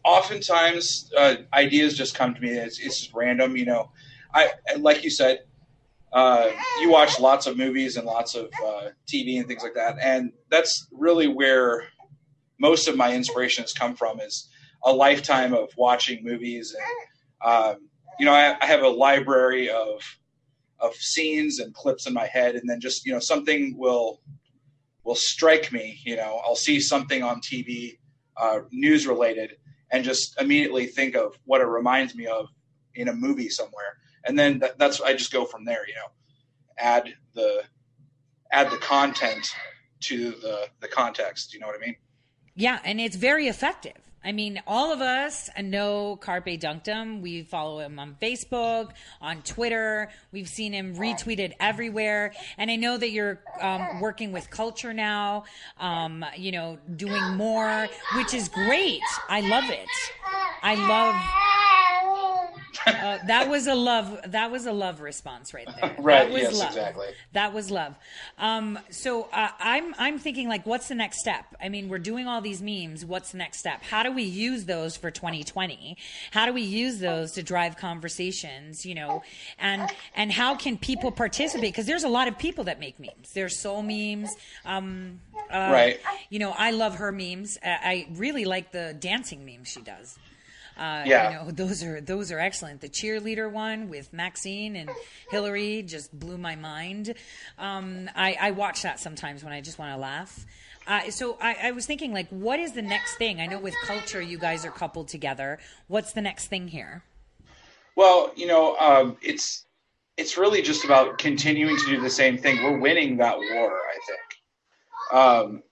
oftentimes 0.04 1.10
uh, 1.18 1.36
ideas 1.54 1.96
just 1.96 2.16
come 2.16 2.36
to 2.36 2.42
me. 2.42 2.50
It's, 2.50 2.80
it's 2.80 3.00
just 3.00 3.14
random. 3.14 3.56
You 3.56 3.66
know, 3.66 3.92
I 4.34 4.50
like 4.78 5.06
you 5.06 5.10
said, 5.10 5.46
uh, 6.12 6.50
you 6.82 6.92
watch 6.92 7.18
lots 7.22 7.48
of 7.48 7.56
movies 7.56 7.96
and 7.96 8.06
lots 8.06 8.36
of 8.36 8.50
uh, 8.62 8.90
TV 9.08 9.40
and 9.40 9.48
things 9.48 9.64
like 9.64 9.74
that, 9.76 9.96
and 10.02 10.34
that's 10.50 10.90
really 10.92 11.30
where 11.30 11.86
most 12.60 12.90
of 12.90 12.98
my 12.98 13.14
inspirations 13.14 13.72
come 13.72 13.96
from. 13.96 14.20
Is 14.20 14.50
a 14.84 14.92
lifetime 14.92 15.54
of 15.54 15.70
watching 15.78 16.26
movies, 16.26 16.76
and 16.78 17.54
um, 17.54 17.88
you 18.20 18.26
know, 18.26 18.34
I, 18.34 18.58
I 18.60 18.66
have 18.66 18.84
a 18.84 18.90
library 18.90 19.70
of 19.70 20.02
of 20.82 20.94
scenes 20.94 21.60
and 21.60 21.74
clips 21.74 22.06
in 22.06 22.14
my 22.14 22.28
head, 22.28 22.56
and 22.56 22.70
then 22.70 22.82
just 22.82 23.06
you 23.06 23.14
know, 23.14 23.20
something 23.20 23.78
will 23.78 24.20
will 25.08 25.16
strike 25.16 25.72
me. 25.72 26.00
You 26.04 26.18
know, 26.18 26.42
I'll 26.46 26.56
see 26.56 26.80
something 26.82 27.24
on 27.24 27.40
TV, 27.40 27.98
uh, 28.36 28.60
news 28.72 29.08
related, 29.08 29.56
and 29.90 30.04
just 30.04 30.40
immediately 30.40 30.86
think 30.86 31.16
of 31.16 31.40
what 31.46 31.62
it 31.62 31.66
reminds 31.66 32.14
me 32.14 32.28
of 32.28 32.50
in 32.94 33.08
a 33.08 33.14
movie 33.14 33.48
somewhere, 33.50 33.98
and 34.26 34.38
then 34.38 34.60
that, 34.60 34.78
that's 34.78 35.00
I 35.02 35.14
just 35.14 35.32
go 35.32 35.46
from 35.46 35.64
there. 35.64 35.88
You 35.88 35.96
know, 35.96 36.10
add 36.78 37.14
the 37.34 37.64
add 38.52 38.70
the 38.70 38.78
content 38.78 39.48
to 40.02 40.32
the 40.32 40.68
the 40.82 40.90
context. 40.90 41.54
You 41.54 41.62
know 41.62 41.68
what 41.68 41.78
I 41.82 41.86
mean? 41.86 41.96
Yeah, 42.56 42.80
and 42.84 43.00
it's 43.00 43.16
very 43.16 43.48
effective. 43.48 44.07
I 44.28 44.34
mean, 44.34 44.62
all 44.68 44.92
of 44.92 45.00
us 45.00 45.50
know 45.58 46.18
Carpe 46.18 46.60
Donktum. 46.60 47.22
We 47.22 47.44
follow 47.44 47.80
him 47.80 47.98
on 47.98 48.18
Facebook, 48.22 48.92
on 49.22 49.42
Twitter. 49.42 50.10
We've 50.34 50.50
seen 50.50 50.74
him 50.74 50.98
retweeted 50.98 51.54
everywhere. 51.62 52.34
And 52.58 52.70
I 52.70 52.76
know 52.76 52.98
that 52.98 53.12
you're 53.12 53.40
um, 53.62 54.02
working 54.02 54.34
with 54.34 54.50
culture 54.50 54.92
now, 54.94 55.46
um, 55.80 56.26
you 56.36 56.52
know, 56.52 56.78
doing 56.98 57.38
more, 57.38 57.88
which 58.18 58.34
is 58.34 58.50
great. 58.50 59.00
I 59.30 59.40
love 59.40 59.70
it. 59.70 59.88
I 60.62 60.76
love 60.76 61.16
uh, 62.86 63.18
that 63.26 63.50
was 63.50 63.68
a 63.68 63.76
love. 63.76 64.20
That 64.28 64.52
was 64.52 64.66
a 64.66 64.72
love 64.72 65.02
response 65.02 65.54
right 65.54 65.68
there. 65.80 65.96
right. 66.00 66.26
That 66.26 66.32
was 66.32 66.42
yes. 66.44 66.60
Love. 66.60 66.68
Exactly. 66.70 67.08
That 67.34 67.54
was 67.54 67.72
love. 67.72 67.96
Um, 68.38 68.80
so 68.90 69.30
uh, 69.34 69.50
I'm 69.60 69.96
I'm 69.98 70.20
thinking 70.20 70.48
like, 70.48 70.66
what's 70.66 70.88
the 70.88 70.96
next 70.96 71.20
step? 71.20 71.46
I 71.62 71.70
mean, 71.70 71.90
we're 71.90 71.98
doing 72.00 72.28
all 72.28 72.42
these 72.42 72.62
memes. 72.62 73.06
What's 73.06 73.32
the 73.32 73.38
next 73.38 73.60
step? 73.60 73.84
How 73.84 74.04
do 74.04 74.12
we 74.12 74.24
use 74.24 74.66
those 74.66 74.96
for 74.96 75.12
2020? 75.12 75.98
How 76.32 76.46
do 76.46 76.54
we 76.54 76.62
use 76.62 77.00
those 77.00 77.32
to 77.34 77.44
drive 77.44 77.78
conversations? 77.78 78.86
You 78.86 78.96
know, 78.96 79.24
and 79.60 79.90
and 80.16 80.32
how 80.32 80.56
can 80.56 80.78
people 80.78 81.12
participate? 81.12 81.74
Because 81.74 81.86
there's 81.86 82.04
a 82.04 82.10
lot 82.10 82.28
of 82.28 82.38
people 82.38 82.66
that 82.66 82.80
make 82.80 83.00
memes. 83.00 83.34
There's 83.34 83.60
soul 83.60 83.84
memes. 83.84 84.36
Um, 84.66 85.20
uh, 85.52 85.70
right. 85.72 86.00
You 86.30 86.40
know, 86.40 86.54
I 86.58 86.72
love 86.72 86.96
her 86.96 87.12
memes. 87.12 87.58
I 87.64 88.08
really 88.16 88.46
like 88.46 88.72
the 88.72 88.96
dancing 89.00 89.46
memes 89.46 89.68
she 89.68 89.82
does. 89.82 90.18
Uh, 90.78 91.04
Yeah. 91.06 91.30
you 91.30 91.36
know, 91.36 91.52
those 91.52 91.84
are 91.84 92.00
those 92.02 92.32
are 92.32 92.40
excellent. 92.40 92.82
The 92.82 92.90
cheerleader 92.90 93.52
one 93.52 93.90
with 93.90 94.14
Maxine 94.14 94.76
and 94.76 94.90
Hillary 95.32 95.82
just 95.84 96.18
blew 96.18 96.38
my 96.38 96.56
mind. 96.56 97.16
Um, 97.58 98.10
I, 98.16 98.38
I 98.40 98.52
watch 98.52 98.84
that 98.84 99.00
sometimes 99.00 99.44
when 99.44 99.54
I 99.54 99.62
just 99.62 99.80
want 99.80 99.94
to 99.94 99.98
laugh. 99.98 100.46
Uh, 100.86 101.10
so 101.10 101.38
I, 101.42 101.58
I 101.64 101.72
was 101.72 101.86
thinking, 101.86 102.14
like, 102.14 102.30
what 102.30 102.60
is 102.60 102.72
the 102.74 102.82
next 102.82 103.18
thing? 103.18 103.42
I 103.42 103.46
know 103.46 103.60
with 103.60 103.76
culture, 103.86 104.22
you 104.22 104.38
guys 104.38 104.64
are 104.66 104.72
coupled 104.72 105.10
together. 105.10 105.60
What's 105.88 106.14
the 106.14 106.22
next 106.22 106.48
thing 106.48 106.70
here? 106.70 107.04
Well, 107.98 108.32
you 108.36 108.48
know, 108.48 108.78
um, 108.78 109.18
it's 109.22 109.66
it's 110.16 110.38
really 110.38 110.62
just 110.62 110.86
about 110.86 111.18
continuing 111.18 111.78
to 111.78 111.86
do 111.86 112.00
the 112.00 112.10
same 112.10 112.38
thing. 112.38 112.64
We're 112.64 112.78
winning 112.80 113.18
that 113.18 113.38
war, 113.38 113.80
I 113.80 114.00
think. 114.08 115.20
Um, 115.20 115.64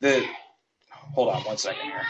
the 0.00 0.26
hold 0.90 1.28
on 1.28 1.42
one 1.42 1.58
second 1.58 1.84
here. 1.84 2.02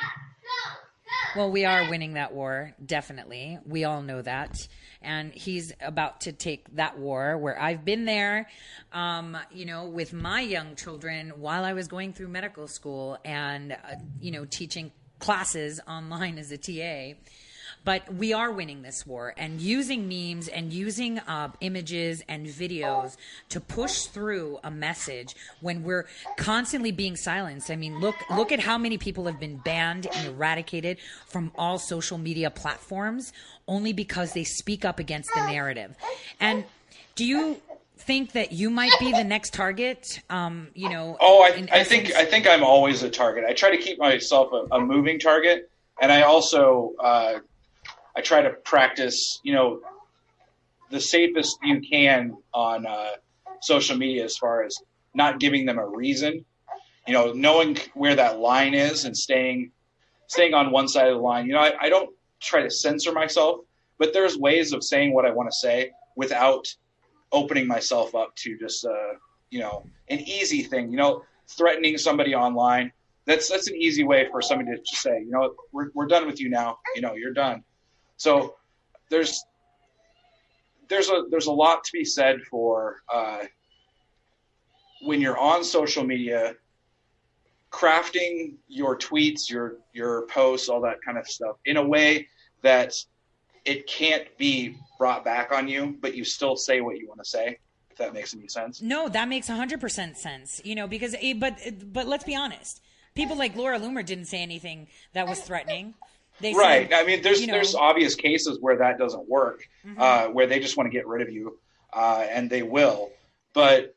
Well, 1.36 1.50
we 1.50 1.64
are 1.64 1.90
winning 1.90 2.12
that 2.14 2.32
war, 2.32 2.74
definitely. 2.84 3.58
We 3.66 3.82
all 3.82 4.02
know 4.02 4.22
that. 4.22 4.68
And 5.02 5.34
he's 5.34 5.72
about 5.80 6.20
to 6.22 6.32
take 6.32 6.76
that 6.76 6.96
war 6.96 7.36
where 7.36 7.60
I've 7.60 7.84
been 7.84 8.04
there, 8.04 8.48
um, 8.92 9.36
you 9.52 9.64
know, 9.64 9.86
with 9.86 10.12
my 10.12 10.42
young 10.42 10.76
children 10.76 11.32
while 11.36 11.64
I 11.64 11.72
was 11.72 11.88
going 11.88 12.12
through 12.12 12.28
medical 12.28 12.68
school 12.68 13.18
and, 13.24 13.72
uh, 13.72 13.96
you 14.20 14.30
know, 14.30 14.44
teaching 14.44 14.92
classes 15.18 15.80
online 15.88 16.38
as 16.38 16.52
a 16.52 16.56
TA. 16.56 17.18
But 17.84 18.14
we 18.14 18.32
are 18.32 18.50
winning 18.50 18.80
this 18.82 19.06
war 19.06 19.34
and 19.36 19.60
using 19.60 20.08
memes 20.08 20.48
and 20.48 20.72
using 20.72 21.18
uh, 21.18 21.50
images 21.60 22.22
and 22.28 22.46
videos 22.46 23.16
to 23.50 23.60
push 23.60 24.04
through 24.04 24.58
a 24.64 24.70
message 24.70 25.36
when 25.60 25.82
we're 25.82 26.06
constantly 26.38 26.92
being 26.92 27.14
silenced. 27.14 27.70
I 27.70 27.76
mean, 27.76 28.00
look 28.00 28.14
look 28.30 28.52
at 28.52 28.60
how 28.60 28.78
many 28.78 28.96
people 28.96 29.26
have 29.26 29.38
been 29.38 29.58
banned 29.58 30.06
and 30.06 30.28
eradicated 30.28 30.96
from 31.26 31.52
all 31.56 31.78
social 31.78 32.16
media 32.16 32.50
platforms 32.50 33.32
only 33.68 33.92
because 33.92 34.32
they 34.32 34.44
speak 34.44 34.84
up 34.84 34.98
against 34.98 35.30
the 35.34 35.46
narrative. 35.46 35.94
And 36.40 36.64
do 37.16 37.24
you 37.24 37.60
think 37.98 38.32
that 38.32 38.52
you 38.52 38.70
might 38.70 38.92
be 38.98 39.12
the 39.12 39.24
next 39.24 39.54
target? 39.54 40.20
Um, 40.30 40.68
you 40.74 40.88
know, 40.88 41.16
Oh, 41.20 41.42
I, 41.42 41.66
I 41.72 41.84
think? 41.84 42.12
I 42.14 42.24
think 42.24 42.46
I'm 42.46 42.64
always 42.64 43.02
a 43.02 43.10
target. 43.10 43.44
I 43.46 43.52
try 43.52 43.70
to 43.70 43.78
keep 43.78 43.98
myself 43.98 44.52
a, 44.52 44.74
a 44.74 44.80
moving 44.80 45.18
target, 45.18 45.70
and 46.00 46.10
I 46.10 46.22
also 46.22 46.92
uh, 46.98 47.34
I 48.16 48.20
try 48.20 48.42
to 48.42 48.50
practice, 48.50 49.40
you 49.42 49.52
know, 49.52 49.80
the 50.90 51.00
safest 51.00 51.58
you 51.62 51.80
can 51.80 52.36
on 52.52 52.86
uh, 52.86 53.10
social 53.60 53.96
media 53.96 54.24
as 54.24 54.36
far 54.36 54.62
as 54.62 54.78
not 55.14 55.40
giving 55.40 55.66
them 55.66 55.78
a 55.78 55.86
reason. 55.86 56.44
You 57.06 57.12
know, 57.12 57.32
knowing 57.32 57.76
where 57.94 58.14
that 58.14 58.38
line 58.38 58.74
is 58.74 59.04
and 59.04 59.16
staying 59.16 59.72
staying 60.26 60.54
on 60.54 60.70
one 60.70 60.88
side 60.88 61.08
of 61.08 61.16
the 61.16 61.20
line. 61.20 61.46
You 61.46 61.52
know, 61.52 61.60
I, 61.60 61.72
I 61.82 61.88
don't 61.88 62.10
try 62.40 62.62
to 62.62 62.70
censor 62.70 63.12
myself, 63.12 63.60
but 63.98 64.12
there's 64.12 64.38
ways 64.38 64.72
of 64.72 64.82
saying 64.82 65.12
what 65.12 65.26
I 65.26 65.30
want 65.30 65.50
to 65.50 65.56
say 65.56 65.90
without 66.16 66.66
opening 67.32 67.66
myself 67.66 68.14
up 68.14 68.34
to 68.36 68.56
just 68.58 68.86
uh, 68.86 69.14
you 69.50 69.60
know 69.60 69.84
an 70.08 70.20
easy 70.20 70.62
thing. 70.62 70.90
You 70.90 70.96
know, 70.96 71.22
threatening 71.48 71.98
somebody 71.98 72.34
online. 72.34 72.92
That's 73.26 73.48
that's 73.48 73.68
an 73.68 73.76
easy 73.76 74.04
way 74.04 74.28
for 74.30 74.42
somebody 74.42 74.70
to 74.76 74.82
just 74.82 75.02
say, 75.02 75.20
you 75.20 75.30
know, 75.30 75.54
we're 75.72 75.90
we're 75.94 76.06
done 76.06 76.26
with 76.26 76.40
you 76.40 76.50
now. 76.50 76.78
You 76.94 77.02
know, 77.02 77.14
you're 77.14 77.32
done. 77.32 77.64
So 78.16 78.56
there's 79.10 79.44
there's 80.88 81.08
a 81.08 81.24
there's 81.30 81.46
a 81.46 81.52
lot 81.52 81.84
to 81.84 81.92
be 81.92 82.04
said 82.04 82.42
for 82.50 83.02
uh, 83.12 83.44
when 85.02 85.20
you're 85.20 85.38
on 85.38 85.64
social 85.64 86.04
media, 86.04 86.54
crafting 87.70 88.54
your 88.68 88.96
tweets, 88.96 89.50
your 89.50 89.76
your 89.92 90.26
posts, 90.26 90.68
all 90.68 90.80
that 90.82 91.02
kind 91.04 91.18
of 91.18 91.26
stuff 91.26 91.56
in 91.64 91.76
a 91.76 91.86
way 91.86 92.28
that 92.62 92.94
it 93.64 93.86
can't 93.86 94.26
be 94.36 94.76
brought 94.98 95.24
back 95.24 95.52
on 95.52 95.68
you, 95.68 95.96
but 96.00 96.14
you 96.14 96.24
still 96.24 96.56
say 96.56 96.80
what 96.80 96.98
you 96.98 97.08
want 97.08 97.22
to 97.22 97.28
say. 97.28 97.58
If 97.90 97.98
that 97.98 98.12
makes 98.12 98.34
any 98.34 98.48
sense. 98.48 98.82
No, 98.82 99.08
that 99.08 99.28
makes 99.28 99.48
100% 99.48 100.16
sense. 100.16 100.60
You 100.64 100.74
know, 100.74 100.88
because 100.88 101.14
eh, 101.20 101.34
but 101.34 101.58
but 101.92 102.08
let's 102.08 102.24
be 102.24 102.34
honest. 102.34 102.82
People 103.14 103.36
like 103.36 103.54
Laura 103.54 103.78
Loomer 103.78 104.04
didn't 104.04 104.24
say 104.24 104.42
anything 104.42 104.88
that 105.12 105.28
was 105.28 105.40
threatening. 105.40 105.94
They 106.40 106.52
Right. 106.52 106.92
I 106.92 107.04
mean, 107.04 107.22
there's 107.22 107.40
you 107.40 107.46
know- 107.46 107.54
there's 107.54 107.74
obvious 107.74 108.14
cases 108.14 108.58
where 108.60 108.76
that 108.76 108.98
doesn't 108.98 109.28
work, 109.28 109.66
uh, 109.98 110.28
where 110.28 110.46
they 110.46 110.58
just 110.58 110.76
want 110.76 110.86
to 110.88 110.90
get 110.90 111.06
rid 111.06 111.22
of 111.22 111.32
you, 111.32 111.58
uh, 111.92 112.26
and 112.28 112.50
they 112.50 112.62
will. 112.62 113.12
But 113.52 113.94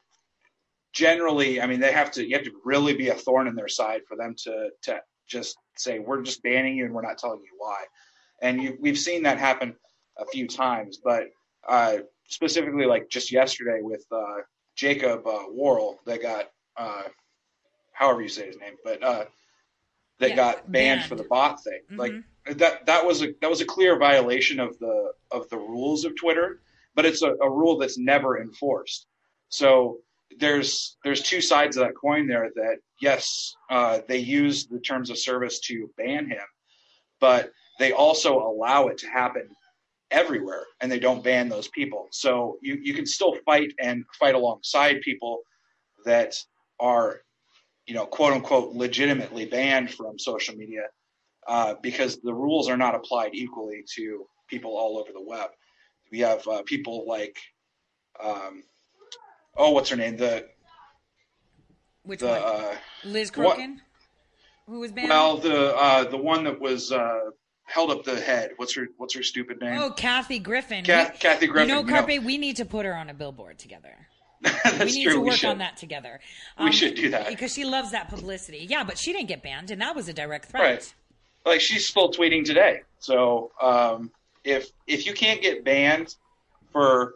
generally, 0.93 1.61
I 1.61 1.67
mean, 1.67 1.79
they 1.79 1.91
have 1.91 2.11
to. 2.11 2.25
You 2.25 2.35
have 2.35 2.45
to 2.45 2.51
really 2.63 2.95
be 2.95 3.09
a 3.09 3.15
thorn 3.15 3.47
in 3.47 3.55
their 3.55 3.67
side 3.67 4.01
for 4.07 4.15
them 4.15 4.35
to 4.43 4.69
to 4.83 5.01
just 5.27 5.57
say 5.75 5.99
we're 5.99 6.21
just 6.21 6.41
banning 6.43 6.75
you 6.77 6.85
and 6.85 6.93
we're 6.93 7.01
not 7.01 7.17
telling 7.17 7.41
you 7.41 7.51
why. 7.57 7.83
And 8.41 8.61
you, 8.61 8.77
we've 8.79 8.97
seen 8.97 9.23
that 9.23 9.37
happen 9.39 9.75
a 10.17 10.25
few 10.25 10.47
times, 10.47 10.99
but 11.03 11.25
uh, 11.67 11.97
specifically 12.27 12.85
like 12.85 13.09
just 13.09 13.31
yesterday 13.31 13.79
with 13.81 14.05
uh, 14.11 14.37
Jacob 14.75 15.27
uh, 15.27 15.43
Worrell, 15.51 15.99
that 16.05 16.21
got 16.21 16.51
uh, 16.77 17.03
however 17.93 18.21
you 18.21 18.29
say 18.29 18.45
his 18.47 18.57
name, 18.57 18.75
but 18.83 19.03
uh, 19.03 19.25
that 20.19 20.35
got 20.35 20.71
banned, 20.71 20.99
banned. 20.99 21.05
for 21.09 21.15
the 21.15 21.23
bot 21.23 21.63
thing. 21.63 21.81
Mhm. 21.91 21.97
Like 21.97 22.57
that 22.57 22.85
that 22.85 23.05
was 23.05 23.21
a 23.21 23.33
that 23.41 23.49
was 23.49 23.61
a 23.61 23.65
clear 23.65 23.97
violation 23.97 24.59
of 24.59 24.77
the 24.79 25.11
of 25.31 25.49
the 25.49 25.57
rules 25.57 26.05
of 26.05 26.15
Twitter, 26.15 26.61
but 26.95 27.05
it's 27.05 27.21
a, 27.21 27.33
a 27.35 27.49
rule 27.49 27.77
that's 27.77 27.97
never 27.97 28.39
enforced. 28.39 29.07
So 29.49 29.99
there's 30.39 30.97
there's 31.03 31.21
two 31.21 31.41
sides 31.41 31.77
of 31.77 31.85
that 31.85 31.93
coin 31.95 32.27
there. 32.27 32.49
That 32.55 32.77
yes, 33.01 33.53
uh, 33.69 33.99
they 34.07 34.17
use 34.17 34.67
the 34.67 34.79
terms 34.79 35.09
of 35.09 35.17
service 35.17 35.59
to 35.61 35.89
ban 35.97 36.27
him, 36.29 36.45
but 37.19 37.51
they 37.79 37.91
also 37.91 38.39
allow 38.39 38.87
it 38.87 38.97
to 38.99 39.07
happen 39.07 39.49
everywhere, 40.09 40.63
and 40.81 40.91
they 40.91 40.99
don't 40.99 41.23
ban 41.23 41.49
those 41.49 41.67
people. 41.69 42.07
So 42.11 42.57
you 42.61 42.77
you 42.81 42.93
can 42.93 43.05
still 43.05 43.35
fight 43.45 43.71
and 43.79 44.03
fight 44.19 44.35
alongside 44.35 45.01
people 45.01 45.41
that 46.05 46.35
are 46.79 47.21
you 47.87 47.95
know 47.95 48.05
quote 48.05 48.33
unquote 48.33 48.73
legitimately 48.75 49.45
banned 49.45 49.91
from 49.93 50.19
social 50.19 50.55
media 50.55 50.83
uh, 51.47 51.75
because 51.81 52.19
the 52.21 52.33
rules 52.33 52.69
are 52.69 52.77
not 52.77 52.93
applied 52.95 53.31
equally 53.33 53.83
to 53.95 54.25
people 54.49 54.71
all 54.77 54.97
over 54.97 55.11
the 55.13 55.21
web. 55.23 55.49
We 56.11 56.19
have 56.19 56.45
uh, 56.47 56.61
people 56.65 57.05
like, 57.07 57.37
um, 58.23 58.63
oh, 59.55 59.71
what's 59.71 59.89
her 59.89 59.95
name? 59.95 60.17
The 60.17 60.47
which 62.03 62.19
the 62.19 62.27
one? 62.27 62.41
uh, 62.41 62.75
Liz 63.05 63.31
what- 63.35 63.59
who 64.67 64.79
was 64.79 64.91
banned. 64.91 65.09
well 65.09 65.37
the 65.37 65.75
uh, 65.75 66.03
the 66.09 66.17
one 66.17 66.43
that 66.45 66.59
was 66.59 66.91
uh, 66.91 67.19
held 67.65 67.91
up 67.91 68.03
the 68.03 68.19
head. 68.19 68.51
What's 68.57 68.75
her 68.75 68.87
What's 68.97 69.15
her 69.15 69.23
stupid 69.23 69.61
name? 69.61 69.79
oh, 69.81 69.91
Kathy 69.91 70.39
Griffin. 70.39 70.83
Ca- 70.85 71.11
We- 71.13 71.17
Kathy 71.19 71.47
Griffin. 71.47 71.69
You 71.69 71.75
know, 71.75 71.81
you 71.81 71.87
know. 71.93 72.05
Carpe, 72.05 72.23
we 72.23 72.37
need 72.37 72.57
to 72.57 72.65
put 72.65 72.85
her 72.85 72.93
on 72.95 73.09
a 73.09 73.13
billboard 73.13 73.59
together. 73.59 74.07
We 74.79 74.85
need 74.85 75.03
true. 75.05 75.13
to 75.13 75.21
work 75.21 75.43
on 75.43 75.57
that 75.59 75.77
together. 75.77 76.19
We 76.59 76.71
should 76.71 76.95
do 76.95 77.09
that. 77.09 77.27
because 77.27 77.53
she 77.53 77.65
loves 77.65 77.91
that 77.91 78.09
publicity. 78.09 78.67
Yeah, 78.69 78.83
but 78.83 78.97
she 78.97 79.11
didn't 79.11 79.27
get 79.27 79.41
banned, 79.41 79.71
and 79.71 79.81
that 79.81 79.95
was 79.95 80.07
a 80.07 80.13
direct 80.13 80.51
threat. 80.51 80.61
Right. 80.63 80.93
Like 81.45 81.61
she's 81.61 81.87
still 81.87 82.11
tweeting 82.11 82.45
today. 82.45 82.81
So 82.99 83.51
um, 83.61 84.11
if 84.43 84.69
if 84.85 85.05
you 85.05 85.13
can't 85.13 85.41
get 85.41 85.63
banned 85.63 86.15
for 86.71 87.15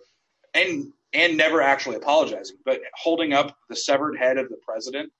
and 0.53 0.91
and 1.13 1.38
never 1.38 1.62
actually 1.62 1.97
apologizing, 1.97 2.57
but 2.65 2.81
holding 2.95 3.34
up 3.34 3.55
the 3.69 3.75
severed 3.75 4.17
head 4.17 4.38
of 4.38 4.49
the 4.49 4.57
president, 4.65 5.12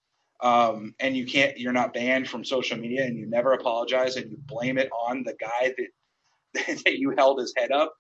um, 0.42 0.96
and 1.00 1.16
you 1.16 1.26
can't 1.26 1.60
you're 1.60 1.74
not 1.74 1.94
banned 1.94 2.28
from 2.28 2.44
social 2.44 2.78
media, 2.78 3.06
and 3.06 3.18
you 3.18 3.28
never 3.28 3.54
apologize, 3.54 4.16
and 4.16 4.32
you 4.32 4.38
blame 4.48 4.78
it 4.78 4.90
on 4.92 5.24
the 5.24 5.34
guy 5.34 5.74
that 5.78 6.78
that 6.86 6.98
you 6.98 7.14
held 7.18 7.40
his 7.40 7.54
head 7.56 7.72
up. 7.72 7.94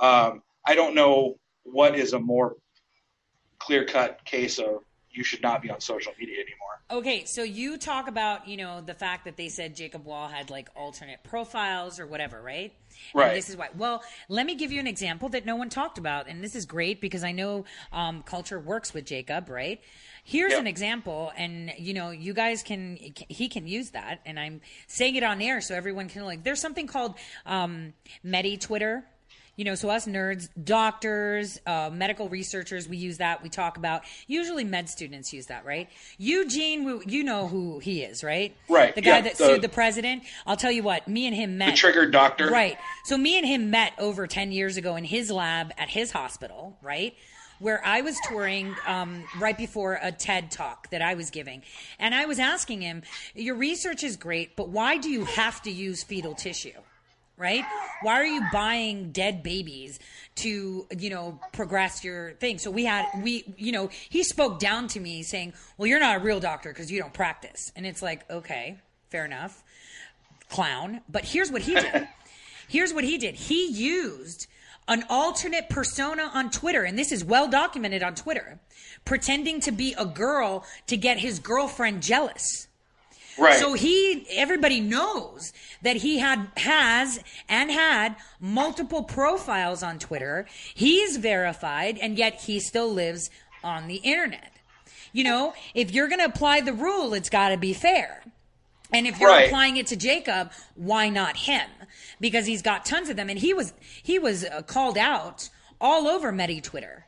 Um, 0.00 0.42
I 0.66 0.74
don't 0.74 0.94
know 0.94 1.36
what 1.64 1.96
is 1.96 2.12
a 2.12 2.18
more 2.18 2.56
clear 3.62 3.84
cut 3.84 4.24
case 4.24 4.58
of 4.58 4.82
you 5.10 5.22
should 5.22 5.42
not 5.42 5.60
be 5.60 5.70
on 5.70 5.80
social 5.80 6.12
media 6.18 6.36
anymore. 6.36 6.80
Okay, 6.90 7.24
so 7.26 7.42
you 7.42 7.76
talk 7.76 8.08
about, 8.08 8.48
you 8.48 8.56
know, 8.56 8.80
the 8.80 8.94
fact 8.94 9.26
that 9.26 9.36
they 9.36 9.48
said 9.48 9.76
Jacob 9.76 10.04
Wohl 10.06 10.26
had 10.28 10.50
like 10.50 10.68
alternate 10.74 11.22
profiles 11.22 12.00
or 12.00 12.06
whatever, 12.06 12.40
right? 12.40 12.72
Right. 13.14 13.28
And 13.28 13.36
this 13.36 13.48
is 13.50 13.56
why. 13.56 13.68
Well, 13.76 14.02
let 14.28 14.46
me 14.46 14.54
give 14.54 14.72
you 14.72 14.80
an 14.80 14.86
example 14.86 15.28
that 15.30 15.44
no 15.44 15.56
one 15.56 15.68
talked 15.68 15.98
about, 15.98 16.28
and 16.28 16.42
this 16.42 16.54
is 16.54 16.64
great 16.66 17.00
because 17.00 17.24
I 17.24 17.32
know 17.32 17.64
um, 17.92 18.22
culture 18.22 18.58
works 18.58 18.94
with 18.94 19.04
Jacob, 19.04 19.48
right? 19.48 19.80
Here's 20.24 20.52
Yep. 20.52 20.60
an 20.60 20.66
example, 20.66 21.32
and 21.36 21.72
you 21.78 21.94
know, 21.94 22.10
you 22.10 22.32
guys 22.32 22.62
can 22.62 22.96
he 23.28 23.48
can 23.48 23.66
use 23.66 23.90
that, 23.90 24.20
and 24.24 24.38
I'm 24.38 24.60
saying 24.86 25.16
it 25.16 25.22
on 25.22 25.42
air 25.42 25.60
so 25.60 25.74
everyone 25.74 26.08
can 26.08 26.24
like. 26.24 26.42
There's 26.42 26.60
something 26.60 26.86
called 26.86 27.16
um, 27.44 27.92
Medi 28.22 28.56
Twitter. 28.56 29.04
You 29.62 29.66
know, 29.66 29.76
so 29.76 29.90
us 29.90 30.06
nerds, 30.08 30.48
doctors, 30.64 31.60
uh, 31.68 31.88
medical 31.92 32.28
researchers, 32.28 32.88
we 32.88 32.96
use 32.96 33.18
that. 33.18 33.44
We 33.44 33.48
talk 33.48 33.76
about. 33.76 34.02
Usually, 34.26 34.64
med 34.64 34.88
students 34.88 35.32
use 35.32 35.46
that, 35.46 35.64
right? 35.64 35.88
Eugene, 36.18 36.82
we- 36.82 37.04
you 37.06 37.22
know 37.22 37.46
who 37.46 37.78
he 37.78 38.02
is, 38.02 38.24
right? 38.24 38.56
Right, 38.68 38.92
The 38.92 39.02
guy 39.02 39.18
yeah, 39.18 39.20
that 39.20 39.36
the- 39.36 39.44
sued 39.44 39.62
the 39.62 39.68
president. 39.68 40.24
I'll 40.48 40.56
tell 40.56 40.72
you 40.72 40.82
what. 40.82 41.06
Me 41.06 41.28
and 41.28 41.36
him 41.36 41.58
met. 41.58 41.70
The 41.70 41.76
triggered 41.76 42.10
doctor. 42.10 42.50
Right. 42.50 42.76
So 43.04 43.16
me 43.16 43.38
and 43.38 43.46
him 43.46 43.70
met 43.70 43.92
over 43.98 44.26
10 44.26 44.50
years 44.50 44.76
ago 44.76 44.96
in 44.96 45.04
his 45.04 45.30
lab 45.30 45.72
at 45.78 45.90
his 45.90 46.10
hospital, 46.10 46.76
right? 46.82 47.14
Where 47.60 47.80
I 47.86 48.00
was 48.00 48.18
touring 48.28 48.74
um, 48.84 49.22
right 49.38 49.56
before 49.56 49.96
a 50.02 50.10
TED 50.10 50.50
talk 50.50 50.90
that 50.90 51.02
I 51.02 51.14
was 51.14 51.30
giving. 51.30 51.62
And 52.00 52.16
I 52.16 52.24
was 52.26 52.40
asking 52.40 52.80
him, 52.80 53.02
Your 53.36 53.54
research 53.54 54.02
is 54.02 54.16
great, 54.16 54.56
but 54.56 54.70
why 54.70 54.96
do 54.96 55.08
you 55.08 55.24
have 55.24 55.62
to 55.62 55.70
use 55.70 56.02
fetal 56.02 56.34
tissue? 56.34 56.80
Right? 57.42 57.64
Why 58.02 58.14
are 58.14 58.24
you 58.24 58.42
buying 58.52 59.10
dead 59.10 59.42
babies 59.42 59.98
to, 60.36 60.86
you 60.96 61.10
know, 61.10 61.40
progress 61.52 62.04
your 62.04 62.32
thing? 62.34 62.58
So 62.58 62.70
we 62.70 62.84
had, 62.84 63.06
we, 63.22 63.52
you 63.58 63.72
know, 63.72 63.90
he 64.08 64.22
spoke 64.22 64.60
down 64.60 64.86
to 64.88 65.00
me 65.00 65.24
saying, 65.24 65.52
well, 65.76 65.88
you're 65.88 66.00
not 66.00 66.16
a 66.16 66.20
real 66.20 66.38
doctor 66.38 66.70
because 66.70 66.90
you 66.90 67.00
don't 67.00 67.12
practice. 67.12 67.72
And 67.74 67.84
it's 67.84 68.00
like, 68.00 68.28
okay, 68.30 68.78
fair 69.10 69.24
enough, 69.24 69.62
clown. 70.48 71.00
But 71.08 71.24
here's 71.24 71.50
what 71.50 71.62
he 71.62 71.74
did. 71.74 72.08
here's 72.68 72.94
what 72.94 73.04
he 73.04 73.18
did. 73.18 73.34
He 73.34 73.66
used 73.66 74.46
an 74.88 75.04
alternate 75.10 75.68
persona 75.68 76.30
on 76.32 76.50
Twitter, 76.50 76.84
and 76.84 76.98
this 76.98 77.12
is 77.12 77.24
well 77.24 77.48
documented 77.48 78.02
on 78.02 78.14
Twitter, 78.14 78.60
pretending 79.04 79.60
to 79.60 79.72
be 79.72 79.94
a 79.98 80.06
girl 80.06 80.64
to 80.86 80.96
get 80.96 81.18
his 81.18 81.38
girlfriend 81.40 82.02
jealous. 82.02 82.68
Right. 83.38 83.58
So 83.58 83.72
he, 83.74 84.26
everybody 84.30 84.80
knows 84.80 85.52
that 85.82 85.96
he 85.96 86.18
had, 86.18 86.48
has 86.56 87.20
and 87.48 87.70
had 87.70 88.16
multiple 88.40 89.02
profiles 89.04 89.82
on 89.82 89.98
Twitter. 89.98 90.46
He's 90.74 91.16
verified 91.16 91.98
and 91.98 92.18
yet 92.18 92.42
he 92.42 92.60
still 92.60 92.92
lives 92.92 93.30
on 93.64 93.88
the 93.88 93.96
internet. 93.96 94.52
You 95.12 95.24
know, 95.24 95.54
if 95.74 95.90
you're 95.92 96.08
going 96.08 96.20
to 96.20 96.26
apply 96.26 96.60
the 96.62 96.72
rule, 96.72 97.14
it's 97.14 97.30
got 97.30 97.50
to 97.50 97.56
be 97.56 97.72
fair. 97.72 98.22
And 98.92 99.06
if 99.06 99.18
you're 99.18 99.30
Right. 99.30 99.46
applying 99.46 99.78
it 99.78 99.86
to 99.88 99.96
Jacob, 99.96 100.52
why 100.74 101.08
not 101.08 101.36
him? 101.36 101.68
Because 102.20 102.46
he's 102.46 102.60
got 102.62 102.84
tons 102.84 103.08
of 103.08 103.16
them, 103.16 103.30
and 103.30 103.38
he 103.38 103.54
was 103.54 103.72
he 104.02 104.18
was 104.18 104.44
uh, 104.44 104.60
called 104.62 104.98
out 104.98 105.48
all 105.80 106.06
over 106.06 106.30
Medi 106.30 106.60
Twitter. 106.60 107.06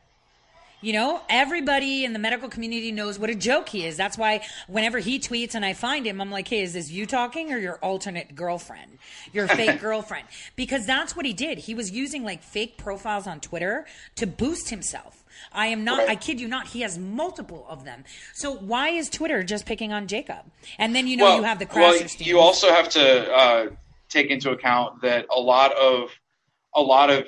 You 0.85 0.93
know, 0.93 1.19
everybody 1.29 2.05
in 2.05 2.13
the 2.13 2.19
medical 2.19 2.47
community 2.47 2.91
knows 2.91 3.17
what 3.17 3.31
a 3.31 3.33
joke 3.33 3.69
he 3.69 3.87
is. 3.87 3.97
That's 3.97 4.19
why 4.19 4.41
whenever 4.67 4.99
he 4.99 5.17
tweets 5.17 5.55
and 5.55 5.65
I 5.65 5.73
find 5.73 6.05
him, 6.05 6.21
I'm 6.21 6.29
like, 6.29 6.47
hey, 6.47 6.61
is 6.61 6.73
this 6.73 6.91
you 6.91 7.07
talking 7.07 7.51
or 7.51 7.57
your 7.57 7.77
alternate 7.77 8.35
girlfriend, 8.35 8.99
your 9.33 9.47
fake 9.47 9.79
girlfriend? 9.81 10.27
Because 10.55 10.85
that's 10.85 11.15
what 11.15 11.25
he 11.25 11.33
did. 11.33 11.57
He 11.57 11.73
was 11.73 11.89
using 11.89 12.23
like 12.23 12.43
fake 12.43 12.77
profiles 12.77 13.25
on 13.25 13.39
Twitter 13.39 13.87
to 14.17 14.27
boost 14.27 14.69
himself. 14.69 15.23
I 15.51 15.67
am 15.67 15.83
not, 15.83 16.07
I 16.07 16.15
kid 16.15 16.39
you 16.39 16.47
not, 16.47 16.67
he 16.67 16.81
has 16.81 16.99
multiple 16.99 17.65
of 17.67 17.83
them. 17.83 18.03
So 18.35 18.53
why 18.53 18.89
is 18.89 19.09
Twitter 19.09 19.41
just 19.41 19.65
picking 19.65 19.91
on 19.91 20.05
Jacob? 20.05 20.45
And 20.77 20.95
then, 20.95 21.07
you 21.07 21.17
know, 21.17 21.23
well, 21.23 21.37
you 21.37 21.43
have 21.45 21.57
the 21.57 21.67
well, 21.73 21.95
crasher 21.95 22.23
you 22.23 22.37
also 22.37 22.69
have 22.69 22.89
to 22.89 23.33
uh, 23.33 23.69
take 24.07 24.29
into 24.29 24.51
account 24.51 25.01
that 25.01 25.25
a 25.35 25.39
lot 25.39 25.75
of 25.75 26.11
a 26.75 26.81
lot 26.81 27.09
of 27.09 27.27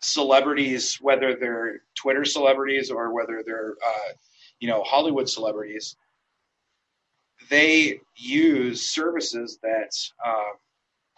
celebrities, 0.00 0.96
whether 1.00 1.34
they're 1.36 1.82
Twitter 1.94 2.24
celebrities 2.24 2.90
or 2.90 3.12
whether 3.12 3.42
they're 3.44 3.74
uh, 3.84 4.12
you 4.60 4.68
know 4.68 4.82
Hollywood 4.82 5.28
celebrities, 5.28 5.96
they 7.50 8.00
use 8.16 8.90
services 8.90 9.58
that 9.62 9.90
uh, 10.24 10.52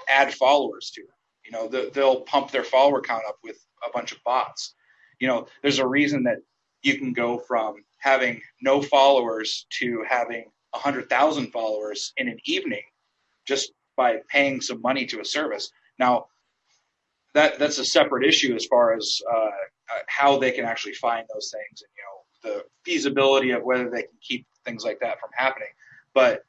add 0.08 0.32
followers 0.34 0.90
to 0.94 1.02
them. 1.02 1.10
You 1.44 1.52
know, 1.52 1.68
the, 1.68 1.90
they'll 1.92 2.20
pump 2.20 2.50
their 2.50 2.64
follower 2.64 3.00
count 3.00 3.22
up 3.28 3.38
with 3.42 3.56
a 3.86 3.90
bunch 3.92 4.12
of 4.12 4.22
bots. 4.24 4.74
You 5.18 5.28
know, 5.28 5.46
there's 5.62 5.78
a 5.78 5.86
reason 5.86 6.24
that 6.24 6.38
you 6.82 6.98
can 6.98 7.12
go 7.12 7.38
from 7.38 7.84
having 7.98 8.40
no 8.62 8.80
followers 8.80 9.66
to 9.80 10.04
having 10.08 10.44
a 10.74 10.78
100,000 10.78 11.50
followers 11.50 12.12
in 12.16 12.28
an 12.28 12.38
evening 12.44 12.82
just 13.46 13.72
by 13.96 14.18
paying 14.28 14.60
some 14.60 14.80
money 14.80 15.04
to 15.06 15.20
a 15.20 15.24
service. 15.24 15.70
Now, 15.98 16.26
that 17.34 17.58
that's 17.58 17.78
a 17.78 17.84
separate 17.84 18.26
issue 18.26 18.54
as 18.54 18.66
far 18.66 18.94
as 18.94 19.20
uh, 19.32 19.50
how 20.08 20.38
they 20.38 20.50
can 20.50 20.64
actually 20.64 20.94
find 20.94 21.26
those 21.32 21.52
things 21.52 21.82
and 21.82 21.90
you 21.96 22.02
know 22.02 22.20
the 22.42 22.64
feasibility 22.84 23.50
of 23.50 23.62
whether 23.62 23.90
they 23.90 24.02
can 24.02 24.18
keep 24.22 24.46
things 24.64 24.84
like 24.84 24.98
that 25.00 25.20
from 25.20 25.30
happening. 25.34 25.68
But 26.14 26.44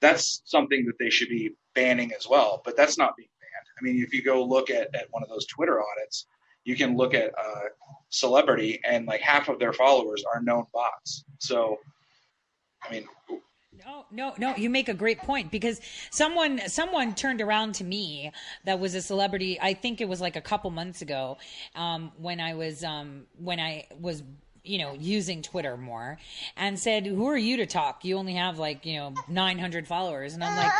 that's 0.00 0.42
something 0.44 0.84
that 0.86 0.98
they 0.98 1.10
should 1.10 1.28
be 1.28 1.54
banning 1.74 2.12
as 2.12 2.28
well. 2.28 2.62
But 2.64 2.76
that's 2.76 2.98
not 2.98 3.16
being 3.16 3.28
banned. 3.40 3.66
I 3.78 3.80
mean, 3.82 4.02
if 4.02 4.12
you 4.12 4.22
go 4.22 4.44
look 4.44 4.70
at, 4.70 4.94
at 4.94 5.06
one 5.10 5.22
of 5.22 5.28
those 5.28 5.46
Twitter 5.46 5.80
audits, 5.80 6.26
you 6.64 6.76
can 6.76 6.96
look 6.96 7.14
at 7.14 7.30
a 7.30 7.68
celebrity 8.10 8.80
and 8.84 9.06
like 9.06 9.20
half 9.20 9.48
of 9.48 9.58
their 9.58 9.72
followers 9.72 10.24
are 10.32 10.42
known 10.42 10.64
bots. 10.72 11.24
So, 11.38 11.78
I 12.82 12.92
mean, 12.92 13.06
No, 13.86 14.06
no, 14.10 14.34
no. 14.38 14.56
You 14.56 14.70
make 14.70 14.88
a 14.88 14.94
great 14.94 15.18
point 15.18 15.50
because 15.50 15.80
someone 16.10 16.60
someone 16.68 17.14
turned 17.14 17.40
around 17.40 17.74
to 17.76 17.84
me 17.84 18.32
that 18.64 18.80
was 18.80 18.94
a 18.94 19.02
celebrity. 19.02 19.58
I 19.60 19.74
think 19.74 20.00
it 20.00 20.08
was 20.08 20.20
like 20.20 20.36
a 20.36 20.40
couple 20.40 20.70
months 20.70 21.00
ago 21.02 21.38
um, 21.74 22.12
when 22.18 22.40
I 22.40 22.54
was 22.54 22.82
um, 22.82 23.26
when 23.38 23.60
I 23.60 23.86
was 24.00 24.22
you 24.64 24.78
know 24.78 24.94
using 24.94 25.42
Twitter 25.42 25.76
more 25.76 26.18
and 26.56 26.78
said, 26.78 27.06
"Who 27.06 27.28
are 27.28 27.36
you 27.36 27.58
to 27.58 27.66
talk? 27.66 28.04
You 28.04 28.16
only 28.16 28.34
have 28.34 28.58
like 28.58 28.84
you 28.84 28.96
know 28.96 29.14
900 29.28 29.86
followers." 29.86 30.34
And 30.34 30.42
I'm 30.42 30.56
like, 30.56 30.72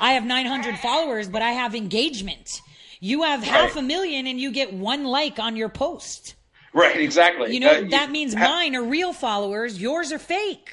"I 0.00 0.12
have 0.12 0.24
900 0.24 0.78
followers, 0.78 1.28
but 1.28 1.42
I 1.42 1.52
have 1.52 1.74
engagement. 1.74 2.62
You 3.00 3.22
have 3.22 3.42
half 3.42 3.76
a 3.76 3.82
million, 3.82 4.26
and 4.26 4.40
you 4.40 4.50
get 4.50 4.72
one 4.72 5.04
like 5.04 5.38
on 5.38 5.56
your 5.56 5.68
post. 5.68 6.34
right, 6.72 6.96
exactly. 7.00 7.54
You 7.54 7.60
know 7.60 7.70
Uh, 7.70 7.88
that 7.90 8.10
means 8.10 8.34
ha- 8.34 8.44
mine 8.48 8.74
are 8.74 8.82
real 8.84 9.12
followers. 9.12 9.80
Yours 9.80 10.10
are 10.10 10.18
fake." 10.18 10.72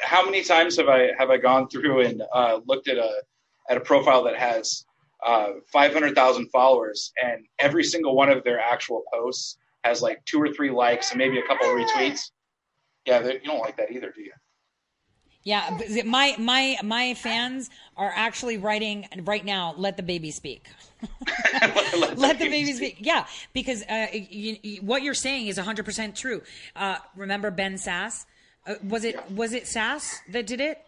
How 0.00 0.24
many 0.24 0.44
times 0.44 0.76
have 0.76 0.88
I 0.88 1.10
have 1.18 1.30
I 1.30 1.38
gone 1.38 1.68
through 1.68 2.02
and 2.02 2.22
uh, 2.32 2.60
looked 2.66 2.88
at 2.88 2.98
a 2.98 3.22
at 3.68 3.76
a 3.76 3.80
profile 3.80 4.24
that 4.24 4.36
has 4.36 4.84
uh, 5.24 5.52
500,000 5.72 6.48
followers, 6.50 7.12
and 7.22 7.46
every 7.58 7.84
single 7.84 8.16
one 8.16 8.28
of 8.28 8.42
their 8.44 8.58
actual 8.60 9.02
posts 9.12 9.56
has 9.84 10.02
like 10.02 10.24
two 10.24 10.40
or 10.40 10.52
three 10.52 10.70
likes 10.70 11.10
and 11.10 11.18
maybe 11.18 11.38
a 11.38 11.46
couple 11.46 11.68
of 11.68 11.76
retweets. 11.76 12.30
Yeah, 13.06 13.24
you 13.26 13.40
don't 13.44 13.60
like 13.60 13.76
that 13.76 13.90
either, 13.90 14.12
do 14.14 14.22
you? 14.22 14.32
Yeah, 15.44 15.76
my 16.04 16.36
my 16.38 16.76
my 16.84 17.14
fans 17.14 17.68
are 17.96 18.12
actually 18.14 18.58
writing 18.58 19.08
right 19.24 19.44
now. 19.44 19.74
Let 19.76 19.96
the 19.96 20.02
baby 20.04 20.30
speak. 20.30 20.68
Let 22.14 22.38
the 22.38 22.48
baby 22.48 22.72
speak. 22.72 22.98
Yeah, 23.00 23.26
because 23.52 23.82
uh, 23.82 24.06
you, 24.12 24.56
you, 24.62 24.82
what 24.82 25.02
you're 25.02 25.14
saying 25.14 25.48
is 25.48 25.56
100 25.56 25.84
percent 25.84 26.14
true. 26.14 26.42
Uh, 26.76 26.98
remember 27.16 27.50
Ben 27.50 27.74
Sasse? 27.74 28.24
Uh, 28.66 28.74
was 28.88 29.04
it 29.04 29.30
was 29.30 29.52
it 29.52 29.64
Sasse 29.64 30.18
that 30.30 30.46
did 30.46 30.60
it? 30.60 30.78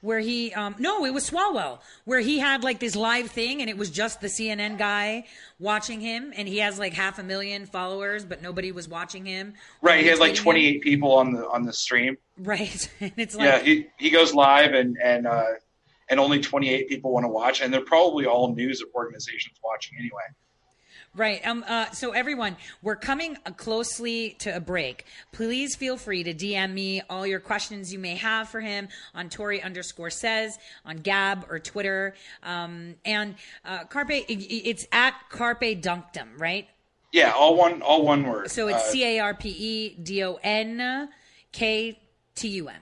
Where 0.00 0.18
he 0.18 0.52
um 0.52 0.74
no, 0.78 1.04
it 1.04 1.14
was 1.14 1.30
Swalwell. 1.30 1.78
Where 2.04 2.20
he 2.20 2.38
had 2.40 2.64
like 2.64 2.80
this 2.80 2.96
live 2.96 3.30
thing, 3.30 3.60
and 3.60 3.70
it 3.70 3.78
was 3.78 3.88
just 3.90 4.20
the 4.20 4.26
CNN 4.26 4.76
guy 4.76 5.26
watching 5.60 6.00
him, 6.00 6.32
and 6.36 6.48
he 6.48 6.58
has 6.58 6.78
like 6.78 6.92
half 6.92 7.18
a 7.18 7.22
million 7.22 7.66
followers, 7.66 8.24
but 8.24 8.42
nobody 8.42 8.72
was 8.72 8.88
watching 8.88 9.24
him. 9.24 9.54
Right, 9.80 10.00
he 10.02 10.08
had 10.08 10.18
like 10.18 10.32
retweeting 10.32 10.38
him. 10.38 10.42
28 10.44 10.82
people 10.82 11.12
on 11.12 11.32
the 11.32 11.48
on 11.48 11.64
the 11.64 11.72
stream. 11.72 12.18
Right, 12.36 12.90
and 13.00 13.12
it's 13.16 13.36
like 13.36 13.46
yeah, 13.46 13.58
he 13.60 13.86
he 13.98 14.10
goes 14.10 14.34
live 14.34 14.74
and 14.74 14.98
and 15.02 15.26
uh, 15.26 15.52
and 16.08 16.18
only 16.20 16.40
28 16.40 16.88
people 16.88 17.12
want 17.12 17.24
to 17.24 17.28
watch, 17.28 17.60
and 17.60 17.72
they're 17.72 17.80
probably 17.80 18.26
all 18.26 18.54
news 18.54 18.82
organizations 18.94 19.58
watching 19.64 19.96
anyway. 19.98 20.22
Right. 21.14 21.46
Um. 21.46 21.62
Uh. 21.68 21.90
So 21.90 22.12
everyone, 22.12 22.56
we're 22.80 22.96
coming 22.96 23.36
closely 23.58 24.30
to 24.38 24.56
a 24.56 24.60
break. 24.60 25.04
Please 25.30 25.76
feel 25.76 25.98
free 25.98 26.22
to 26.24 26.32
DM 26.32 26.72
me 26.72 27.02
all 27.10 27.26
your 27.26 27.40
questions 27.40 27.92
you 27.92 27.98
may 27.98 28.16
have 28.16 28.48
for 28.48 28.60
him 28.60 28.88
on 29.14 29.28
Tori 29.28 29.60
underscore 29.62 30.08
says 30.08 30.58
on 30.86 30.96
Gab 30.96 31.44
or 31.50 31.58
Twitter. 31.58 32.14
Um. 32.42 32.94
And 33.04 33.34
uh, 33.64 33.84
Carpe, 33.84 34.24
it's 34.28 34.86
at 34.90 35.14
Carpe 35.28 35.82
Donktum, 35.82 36.38
right? 36.38 36.66
Yeah, 37.12 37.32
all 37.32 37.56
one 37.56 37.82
all 37.82 38.04
one 38.06 38.24
word. 38.26 38.50
So 38.50 38.68
it's 38.68 38.78
Uh, 38.78 38.90
C 38.92 39.04
A 39.04 39.18
R 39.20 39.34
P 39.34 39.50
E 39.50 39.88
D 40.02 40.24
O 40.24 40.38
N 40.42 41.10
K 41.52 42.00
T 42.34 42.48
U 42.48 42.68
M. 42.68 42.76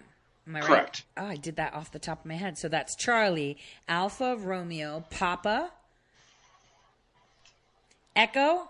Am 0.46 0.54
I 0.54 0.60
right? 0.60 0.66
Correct. 0.68 1.04
Oh, 1.16 1.26
I 1.26 1.34
did 1.36 1.56
that 1.56 1.74
off 1.74 1.90
the 1.90 1.98
top 1.98 2.20
of 2.20 2.26
my 2.26 2.34
head. 2.34 2.56
So 2.58 2.68
that's 2.68 2.94
Charlie, 2.94 3.58
Alpha, 3.88 4.36
Romeo, 4.36 5.04
Papa, 5.10 5.72
Echo, 8.16 8.68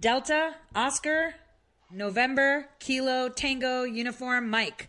Delta, 0.00 0.54
Oscar, 0.74 1.34
November, 1.90 2.68
Kilo, 2.78 3.28
Tango, 3.28 3.82
Uniform, 3.84 4.48
Mike. 4.50 4.88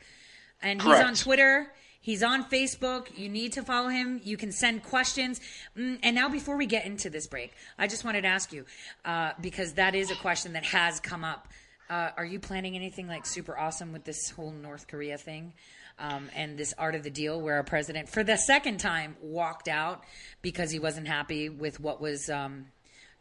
And 0.61 0.81
he's 0.81 0.99
on 0.99 1.15
Twitter. 1.15 1.71
He's 2.01 2.23
on 2.23 2.43
Facebook. 2.45 3.17
You 3.17 3.29
need 3.29 3.53
to 3.53 3.63
follow 3.63 3.89
him. 3.89 4.19
You 4.23 4.35
can 4.37 4.51
send 4.51 4.83
questions. 4.83 5.39
Mm, 5.77 5.99
And 6.03 6.15
now, 6.15 6.29
before 6.29 6.57
we 6.57 6.65
get 6.65 6.85
into 6.85 7.09
this 7.09 7.27
break, 7.27 7.53
I 7.77 7.87
just 7.87 8.03
wanted 8.03 8.21
to 8.21 8.27
ask 8.27 8.51
you 8.51 8.65
uh, 9.05 9.31
because 9.39 9.73
that 9.73 9.95
is 9.95 10.11
a 10.11 10.15
question 10.15 10.53
that 10.53 10.65
has 10.65 10.99
come 10.99 11.23
up. 11.23 11.47
Uh, 11.89 12.11
are 12.17 12.25
you 12.25 12.39
planning 12.39 12.75
anything 12.75 13.07
like 13.07 13.25
super 13.25 13.57
awesome 13.57 13.91
with 13.93 14.03
this 14.03 14.29
whole 14.29 14.51
North 14.51 14.87
Korea 14.87 15.17
thing 15.17 15.53
um, 15.97 16.29
and 16.35 16.57
this 16.57 16.73
art 16.77 16.93
of 16.95 17.03
the 17.03 17.09
deal 17.09 17.41
where 17.41 17.55
our 17.55 17.63
president, 17.63 18.09
for 18.09 18.23
the 18.23 18.37
second 18.37 18.79
time, 18.79 19.15
walked 19.21 19.67
out 19.67 20.03
because 20.41 20.71
he 20.71 20.79
wasn't 20.79 21.07
happy 21.07 21.49
with 21.49 21.79
what 21.79 21.99
was 21.99 22.29
um, 22.29 22.67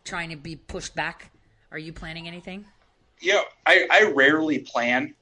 trying 0.09 0.31
to 0.31 0.37
be 0.37 0.57
pushed 0.57 0.94
back? 0.94 1.31
Are 1.71 1.79
you 1.79 1.92
planning 1.92 2.27
anything? 2.27 2.64
Yeah, 3.21 3.42
I, 3.66 3.87
I 3.90 4.12
rarely 4.12 4.61
plan. 4.61 5.14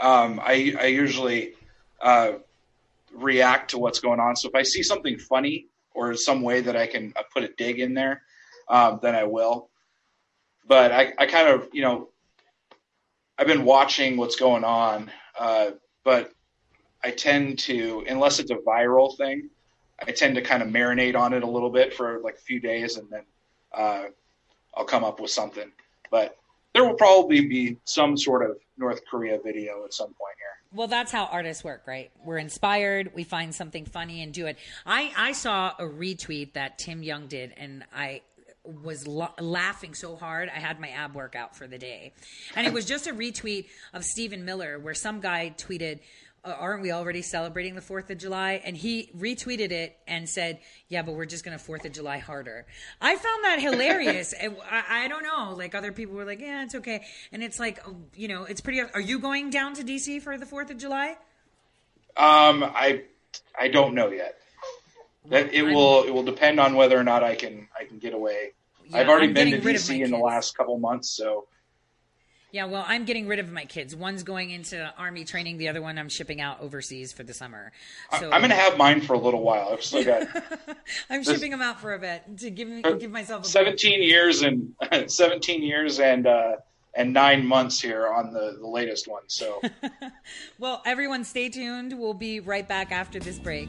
Um, 0.00 0.40
I, 0.42 0.74
I 0.80 0.86
usually 0.86 1.54
uh, 2.00 2.32
react 3.12 3.70
to 3.70 3.78
what's 3.78 4.00
going 4.00 4.18
on. 4.18 4.36
So 4.36 4.48
if 4.48 4.54
I 4.54 4.62
see 4.62 4.82
something 4.82 5.18
funny 5.18 5.66
or 5.92 6.14
some 6.16 6.40
way 6.40 6.62
that 6.62 6.74
I 6.74 6.86
can 6.86 7.12
uh, 7.16 7.22
put 7.32 7.42
a 7.42 7.48
dig 7.58 7.80
in 7.80 7.92
there, 7.92 8.22
um, 8.68 8.98
then 9.02 9.14
I 9.14 9.24
will. 9.24 9.68
But 10.66 10.92
I, 10.92 11.12
I 11.18 11.26
kind 11.26 11.48
of, 11.48 11.68
you 11.72 11.82
know, 11.82 12.08
I've 13.36 13.46
been 13.46 13.64
watching 13.64 14.16
what's 14.16 14.36
going 14.36 14.64
on, 14.64 15.10
uh, 15.38 15.72
but 16.04 16.32
I 17.04 17.10
tend 17.10 17.58
to, 17.60 18.04
unless 18.08 18.38
it's 18.38 18.50
a 18.50 18.56
viral 18.56 19.16
thing, 19.16 19.50
I 20.06 20.12
tend 20.12 20.36
to 20.36 20.42
kind 20.42 20.62
of 20.62 20.68
marinate 20.68 21.16
on 21.16 21.34
it 21.34 21.42
a 21.42 21.46
little 21.46 21.70
bit 21.70 21.92
for 21.92 22.20
like 22.20 22.36
a 22.36 22.40
few 22.42 22.60
days 22.60 22.96
and 22.96 23.08
then 23.10 23.22
uh, 23.74 24.04
I'll 24.74 24.84
come 24.84 25.04
up 25.04 25.20
with 25.20 25.30
something. 25.30 25.70
But 26.10 26.36
there 26.74 26.84
will 26.84 26.94
probably 26.94 27.46
be 27.46 27.76
some 27.84 28.16
sort 28.16 28.48
of 28.48 28.56
North 28.78 29.00
Korea 29.10 29.38
video 29.44 29.84
at 29.84 29.92
some 29.92 30.08
point 30.08 30.36
here. 30.38 30.46
Well, 30.72 30.86
that's 30.86 31.10
how 31.10 31.24
artists 31.26 31.64
work, 31.64 31.82
right? 31.86 32.10
We're 32.24 32.38
inspired, 32.38 33.10
we 33.14 33.24
find 33.24 33.52
something 33.54 33.84
funny 33.86 34.22
and 34.22 34.32
do 34.32 34.46
it. 34.46 34.56
I 34.86 35.12
I 35.16 35.32
saw 35.32 35.72
a 35.78 35.82
retweet 35.82 36.52
that 36.52 36.78
Tim 36.78 37.02
Young 37.02 37.26
did, 37.26 37.52
and 37.56 37.84
I 37.94 38.22
was 38.64 39.06
la- 39.06 39.32
laughing 39.40 39.94
so 39.94 40.16
hard 40.16 40.48
I 40.54 40.60
had 40.60 40.78
my 40.78 40.90
ab 40.90 41.14
workout 41.14 41.56
for 41.56 41.66
the 41.66 41.78
day. 41.78 42.12
And 42.54 42.66
it 42.66 42.72
was 42.72 42.84
just 42.84 43.06
a 43.06 43.12
retweet 43.12 43.66
of 43.92 44.04
Stephen 44.04 44.44
Miller 44.44 44.78
where 44.78 44.94
some 44.94 45.20
guy 45.20 45.54
tweeted, 45.56 46.00
aren't 46.44 46.82
we 46.82 46.92
already 46.92 47.22
celebrating 47.22 47.74
the 47.74 47.80
4th 47.80 48.10
of 48.10 48.18
July? 48.18 48.60
And 48.64 48.76
he 48.76 49.10
retweeted 49.16 49.70
it 49.70 49.98
and 50.06 50.28
said, 50.28 50.60
yeah, 50.88 51.02
but 51.02 51.14
we're 51.14 51.26
just 51.26 51.44
going 51.44 51.58
to 51.58 51.62
4th 51.62 51.84
of 51.84 51.92
July 51.92 52.18
harder. 52.18 52.66
I 53.00 53.16
found 53.16 53.44
that 53.44 53.60
hilarious. 53.60 54.34
I, 54.40 54.82
I, 54.88 55.08
don't 55.08 55.22
know. 55.22 55.54
Like 55.56 55.74
other 55.74 55.92
people 55.92 56.14
were 56.14 56.24
like, 56.24 56.40
yeah, 56.40 56.62
it's 56.62 56.74
okay. 56.74 57.04
And 57.32 57.42
it's 57.42 57.58
like, 57.58 57.80
oh, 57.86 57.96
you 58.14 58.28
know, 58.28 58.44
it's 58.44 58.60
pretty, 58.60 58.80
are 58.80 59.00
you 59.00 59.18
going 59.18 59.50
down 59.50 59.74
to 59.74 59.82
DC 59.82 60.22
for 60.22 60.38
the 60.38 60.46
4th 60.46 60.70
of 60.70 60.78
July? 60.78 61.16
Um, 62.16 62.64
I, 62.64 63.02
I 63.58 63.68
don't 63.68 63.94
know 63.94 64.10
yet. 64.10 64.36
That 65.28 65.52
it 65.52 65.62
will 65.62 66.04
it 66.04 66.10
will 66.10 66.22
depend 66.22 66.58
on 66.58 66.74
whether 66.74 66.98
or 66.98 67.04
not 67.04 67.22
I 67.22 67.34
can 67.34 67.68
I 67.78 67.84
can 67.84 67.98
get 67.98 68.14
away. 68.14 68.52
Yeah, 68.88 68.98
I've 68.98 69.08
already 69.08 69.28
I'm 69.28 69.34
been 69.34 69.50
to 69.50 69.60
DC 69.60 70.02
in 70.02 70.10
the 70.10 70.16
last 70.16 70.56
couple 70.56 70.78
months, 70.78 71.10
so. 71.10 71.46
Yeah, 72.52 72.64
well, 72.64 72.84
I'm 72.86 73.04
getting 73.04 73.28
rid 73.28 73.38
of 73.38 73.50
my 73.52 73.64
kids. 73.64 73.94
One's 73.94 74.22
going 74.22 74.50
into 74.50 74.92
army 74.98 75.24
training. 75.24 75.58
The 75.58 75.68
other 75.68 75.80
one 75.80 75.98
I'm 75.98 76.08
shipping 76.08 76.40
out 76.40 76.60
overseas 76.60 77.12
for 77.12 77.22
the 77.22 77.32
summer. 77.32 77.72
So 78.18 78.30
I'm 78.30 78.40
going 78.40 78.50
to 78.50 78.56
have 78.56 78.76
mine 78.76 79.00
for 79.00 79.12
a 79.12 79.18
little 79.18 79.42
while. 79.42 79.70
I've 79.72 79.84
still 79.84 80.04
got. 80.04 80.26
I'm 81.10 81.22
shipping 81.22 81.52
them 81.52 81.62
out 81.62 81.80
for 81.80 81.94
a 81.94 81.98
bit 81.98 82.38
to 82.38 82.50
give 82.50 82.68
me 82.68 82.82
give 82.82 83.10
myself. 83.10 83.46
17 83.46 84.02
years 84.02 84.42
and 84.42 84.74
17 85.06 85.62
years 85.62 86.00
and 86.00 86.26
uh, 86.26 86.56
and 86.94 87.12
nine 87.12 87.46
months 87.46 87.80
here 87.80 88.08
on 88.08 88.32
the 88.32 88.56
the 88.60 88.66
latest 88.66 89.06
one. 89.06 89.22
So. 89.28 89.60
well, 90.58 90.82
everyone, 90.84 91.24
stay 91.24 91.48
tuned. 91.48 91.96
We'll 91.96 92.14
be 92.14 92.40
right 92.40 92.66
back 92.66 92.90
after 92.90 93.20
this 93.20 93.38
break. 93.38 93.68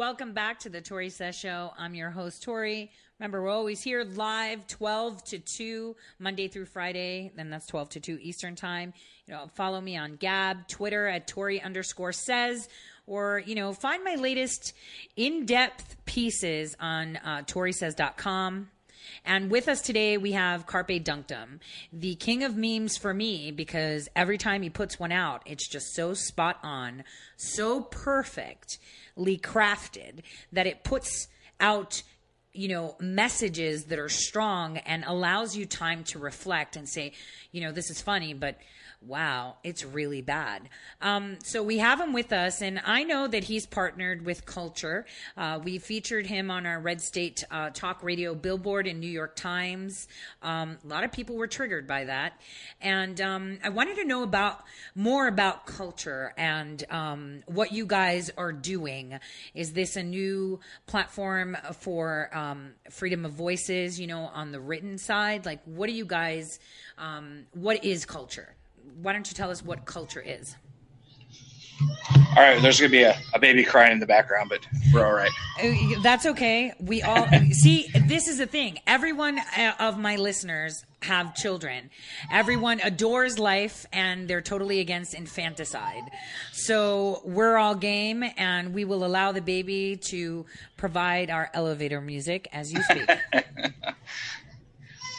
Welcome 0.00 0.32
back 0.32 0.60
to 0.60 0.70
the 0.70 0.80
Tori 0.80 1.10
Says 1.10 1.36
Show. 1.36 1.74
I'm 1.76 1.94
your 1.94 2.08
host, 2.08 2.42
Tori. 2.42 2.90
Remember, 3.18 3.42
we're 3.42 3.50
always 3.50 3.82
here 3.82 4.02
live 4.02 4.66
12 4.66 5.22
to 5.24 5.38
2, 5.40 5.94
Monday 6.18 6.48
through 6.48 6.64
Friday. 6.64 7.30
Then 7.36 7.50
that's 7.50 7.66
12 7.66 7.90
to 7.90 8.00
2 8.00 8.18
Eastern 8.22 8.56
Time. 8.56 8.94
You 9.26 9.34
know, 9.34 9.48
follow 9.56 9.78
me 9.78 9.98
on 9.98 10.16
Gab, 10.16 10.66
Twitter 10.68 11.06
at 11.06 11.26
Tori 11.28 11.60
underscore 11.60 12.12
says, 12.12 12.66
or, 13.06 13.42
you 13.44 13.54
know, 13.54 13.74
find 13.74 14.02
my 14.02 14.14
latest 14.14 14.72
in 15.16 15.44
depth 15.44 16.02
pieces 16.06 16.74
on 16.80 17.18
uh, 17.18 17.42
ToriSays.com. 17.42 18.70
And 19.26 19.50
with 19.50 19.68
us 19.68 19.82
today, 19.82 20.16
we 20.16 20.32
have 20.32 20.66
Carpe 20.66 21.04
Donktum, 21.04 21.60
the 21.92 22.14
king 22.14 22.42
of 22.42 22.56
memes 22.56 22.96
for 22.96 23.12
me, 23.12 23.50
because 23.50 24.08
every 24.16 24.38
time 24.38 24.62
he 24.62 24.70
puts 24.70 24.98
one 24.98 25.12
out, 25.12 25.42
it's 25.44 25.68
just 25.68 25.94
so 25.94 26.14
spot 26.14 26.58
on, 26.62 27.04
so 27.36 27.82
perfectly 27.82 28.78
crafted 29.38 30.22
that 30.52 30.66
it 30.66 30.84
puts 30.84 31.28
out 31.60 32.02
you 32.52 32.68
know 32.68 32.96
messages 33.00 33.84
that 33.84 33.98
are 33.98 34.08
strong 34.08 34.78
and 34.78 35.04
allows 35.06 35.56
you 35.56 35.66
time 35.66 36.02
to 36.04 36.18
reflect 36.18 36.76
and 36.76 36.88
say 36.88 37.12
you 37.52 37.60
know 37.60 37.70
this 37.72 37.90
is 37.90 38.00
funny 38.00 38.34
but 38.34 38.56
wow, 39.02 39.56
it's 39.64 39.84
really 39.84 40.20
bad. 40.20 40.68
Um, 41.00 41.38
so 41.42 41.62
we 41.62 41.78
have 41.78 42.00
him 42.00 42.12
with 42.12 42.32
us, 42.32 42.60
and 42.60 42.80
I 42.84 43.02
know 43.02 43.26
that 43.26 43.44
he's 43.44 43.66
partnered 43.66 44.26
with 44.26 44.44
Culture. 44.44 45.06
Uh, 45.36 45.58
we 45.62 45.78
featured 45.78 46.26
him 46.26 46.50
on 46.50 46.66
our 46.66 46.78
Red 46.78 47.00
State 47.00 47.42
uh, 47.50 47.70
Talk 47.70 48.02
Radio 48.02 48.34
billboard 48.34 48.86
in 48.86 49.00
New 49.00 49.10
York 49.10 49.36
Times. 49.36 50.06
Um, 50.42 50.78
a 50.84 50.86
lot 50.86 51.04
of 51.04 51.12
people 51.12 51.36
were 51.36 51.46
triggered 51.46 51.86
by 51.86 52.04
that, 52.04 52.40
and 52.80 53.20
um, 53.20 53.58
I 53.64 53.70
wanted 53.70 53.96
to 53.96 54.04
know 54.04 54.22
about 54.22 54.64
more 54.94 55.26
about 55.26 55.66
Culture 55.66 56.34
and 56.36 56.84
um, 56.90 57.42
what 57.46 57.72
you 57.72 57.86
guys 57.86 58.30
are 58.36 58.52
doing. 58.52 59.18
Is 59.54 59.72
this 59.72 59.96
a 59.96 60.02
new 60.02 60.60
platform 60.86 61.56
for 61.78 62.28
um, 62.36 62.72
freedom 62.90 63.24
of 63.24 63.32
voices? 63.32 63.98
You 63.98 64.08
know, 64.08 64.30
on 64.34 64.52
the 64.52 64.60
written 64.60 64.98
side, 64.98 65.46
like 65.46 65.60
what 65.64 65.88
are 65.88 65.92
you 65.92 66.04
guys? 66.04 66.58
Um, 66.98 67.46
what 67.54 67.82
is 67.82 68.04
Culture? 68.04 68.54
Why 69.02 69.12
don't 69.12 69.28
you 69.28 69.34
tell 69.34 69.50
us 69.50 69.64
what 69.64 69.84
culture 69.84 70.22
is? 70.24 70.56
All 72.36 72.42
right, 72.44 72.62
there's 72.62 72.78
going 72.78 72.92
to 72.92 72.96
be 72.96 73.02
a, 73.02 73.18
a 73.34 73.38
baby 73.38 73.64
crying 73.64 73.92
in 73.92 73.98
the 73.98 74.06
background, 74.06 74.50
but 74.50 74.60
we're 74.92 75.04
all 75.04 75.12
right. 75.12 75.30
Uh, 75.62 76.00
that's 76.00 76.26
okay. 76.26 76.72
We 76.78 77.02
all 77.02 77.26
see. 77.52 77.88
This 78.06 78.28
is 78.28 78.38
the 78.38 78.46
thing. 78.46 78.78
Everyone 78.86 79.38
uh, 79.38 79.72
of 79.80 79.98
my 79.98 80.16
listeners 80.16 80.84
have 81.02 81.34
children. 81.34 81.90
Everyone 82.30 82.80
adores 82.84 83.38
life, 83.38 83.84
and 83.92 84.28
they're 84.28 84.42
totally 84.42 84.78
against 84.78 85.14
infanticide. 85.14 86.04
So 86.52 87.20
we're 87.24 87.56
all 87.56 87.74
game, 87.74 88.22
and 88.36 88.74
we 88.74 88.84
will 88.84 89.04
allow 89.04 89.32
the 89.32 89.42
baby 89.42 89.98
to 90.10 90.46
provide 90.76 91.30
our 91.30 91.50
elevator 91.52 92.00
music 92.00 92.48
as 92.52 92.72
you 92.72 92.80
speak. 92.84 93.10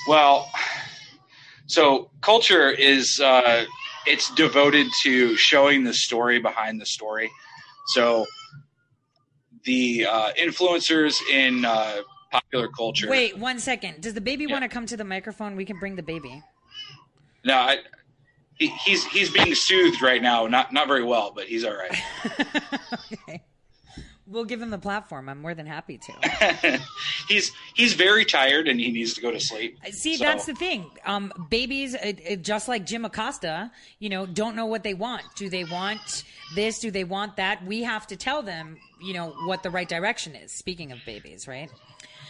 well, 0.07 0.49
so 1.71 2.11
culture 2.21 2.69
is 2.69 3.19
uh, 3.21 3.65
it's 4.05 4.29
devoted 4.35 4.87
to 5.03 5.35
showing 5.37 5.85
the 5.85 5.93
story 5.93 6.39
behind 6.39 6.81
the 6.81 6.85
story. 6.85 7.31
So 7.87 8.25
the 9.63 10.05
uh, 10.05 10.33
influencers 10.33 11.15
in 11.31 11.63
uh, 11.63 12.01
popular 12.31 12.67
culture. 12.67 13.09
Wait 13.09 13.37
one 13.37 13.57
second. 13.57 14.01
Does 14.01 14.13
the 14.13 14.21
baby 14.21 14.45
yeah. 14.45 14.53
want 14.53 14.63
to 14.63 14.69
come 14.69 14.85
to 14.85 14.97
the 14.97 15.05
microphone? 15.05 15.55
We 15.55 15.63
can 15.63 15.79
bring 15.79 15.95
the 15.95 16.03
baby. 16.03 16.43
No, 17.45 17.55
I, 17.55 17.77
he, 18.55 18.67
he's 18.67 19.05
he's 19.05 19.31
being 19.31 19.55
soothed 19.55 20.01
right 20.01 20.21
now. 20.21 20.47
Not 20.47 20.73
not 20.73 20.87
very 20.87 21.03
well, 21.03 21.31
but 21.33 21.45
he's 21.45 21.63
all 21.63 21.75
right. 21.75 21.97
okay. 23.13 23.43
We'll 24.31 24.45
give 24.45 24.61
him 24.61 24.69
the 24.69 24.77
platform. 24.77 25.27
I'm 25.27 25.41
more 25.41 25.53
than 25.53 25.65
happy 25.65 25.97
to. 25.97 26.79
he's 27.27 27.51
he's 27.75 27.93
very 27.93 28.23
tired 28.23 28.69
and 28.69 28.79
he 28.79 28.89
needs 28.89 29.13
to 29.15 29.21
go 29.21 29.29
to 29.29 29.41
sleep. 29.41 29.77
See, 29.91 30.15
so. 30.15 30.23
that's 30.23 30.45
the 30.45 30.55
thing. 30.55 30.89
Um, 31.05 31.33
babies, 31.49 31.95
it, 31.95 32.21
it, 32.23 32.41
just 32.41 32.69
like 32.69 32.85
Jim 32.85 33.03
Acosta, 33.03 33.71
you 33.99 34.07
know, 34.09 34.25
don't 34.25 34.55
know 34.55 34.65
what 34.65 34.83
they 34.83 34.93
want. 34.93 35.23
Do 35.35 35.49
they 35.49 35.65
want 35.65 36.23
this? 36.55 36.79
Do 36.79 36.91
they 36.91 37.03
want 37.03 37.35
that? 37.35 37.65
We 37.65 37.83
have 37.83 38.07
to 38.07 38.15
tell 38.15 38.41
them, 38.41 38.77
you 39.01 39.13
know, 39.13 39.35
what 39.45 39.63
the 39.63 39.69
right 39.69 39.87
direction 39.87 40.33
is. 40.33 40.53
Speaking 40.53 40.93
of 40.93 40.99
babies, 41.05 41.45
right? 41.45 41.69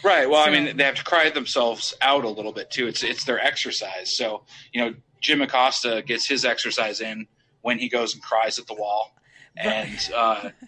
Right. 0.02 0.28
Well, 0.28 0.44
so, 0.44 0.50
I 0.50 0.52
mean, 0.52 0.76
they 0.76 0.82
have 0.82 0.96
to 0.96 1.04
cry 1.04 1.30
themselves 1.30 1.94
out 2.00 2.24
a 2.24 2.28
little 2.28 2.52
bit 2.52 2.72
too. 2.72 2.88
It's 2.88 3.04
it's 3.04 3.24
their 3.24 3.38
exercise. 3.38 4.16
So 4.16 4.42
you 4.72 4.80
know, 4.80 4.94
Jim 5.20 5.40
Acosta 5.40 6.02
gets 6.04 6.26
his 6.26 6.44
exercise 6.44 7.00
in 7.00 7.28
when 7.60 7.78
he 7.78 7.88
goes 7.88 8.14
and 8.14 8.22
cries 8.22 8.58
at 8.58 8.66
the 8.66 8.74
wall, 8.74 9.14
and. 9.56 10.10
Uh, 10.12 10.50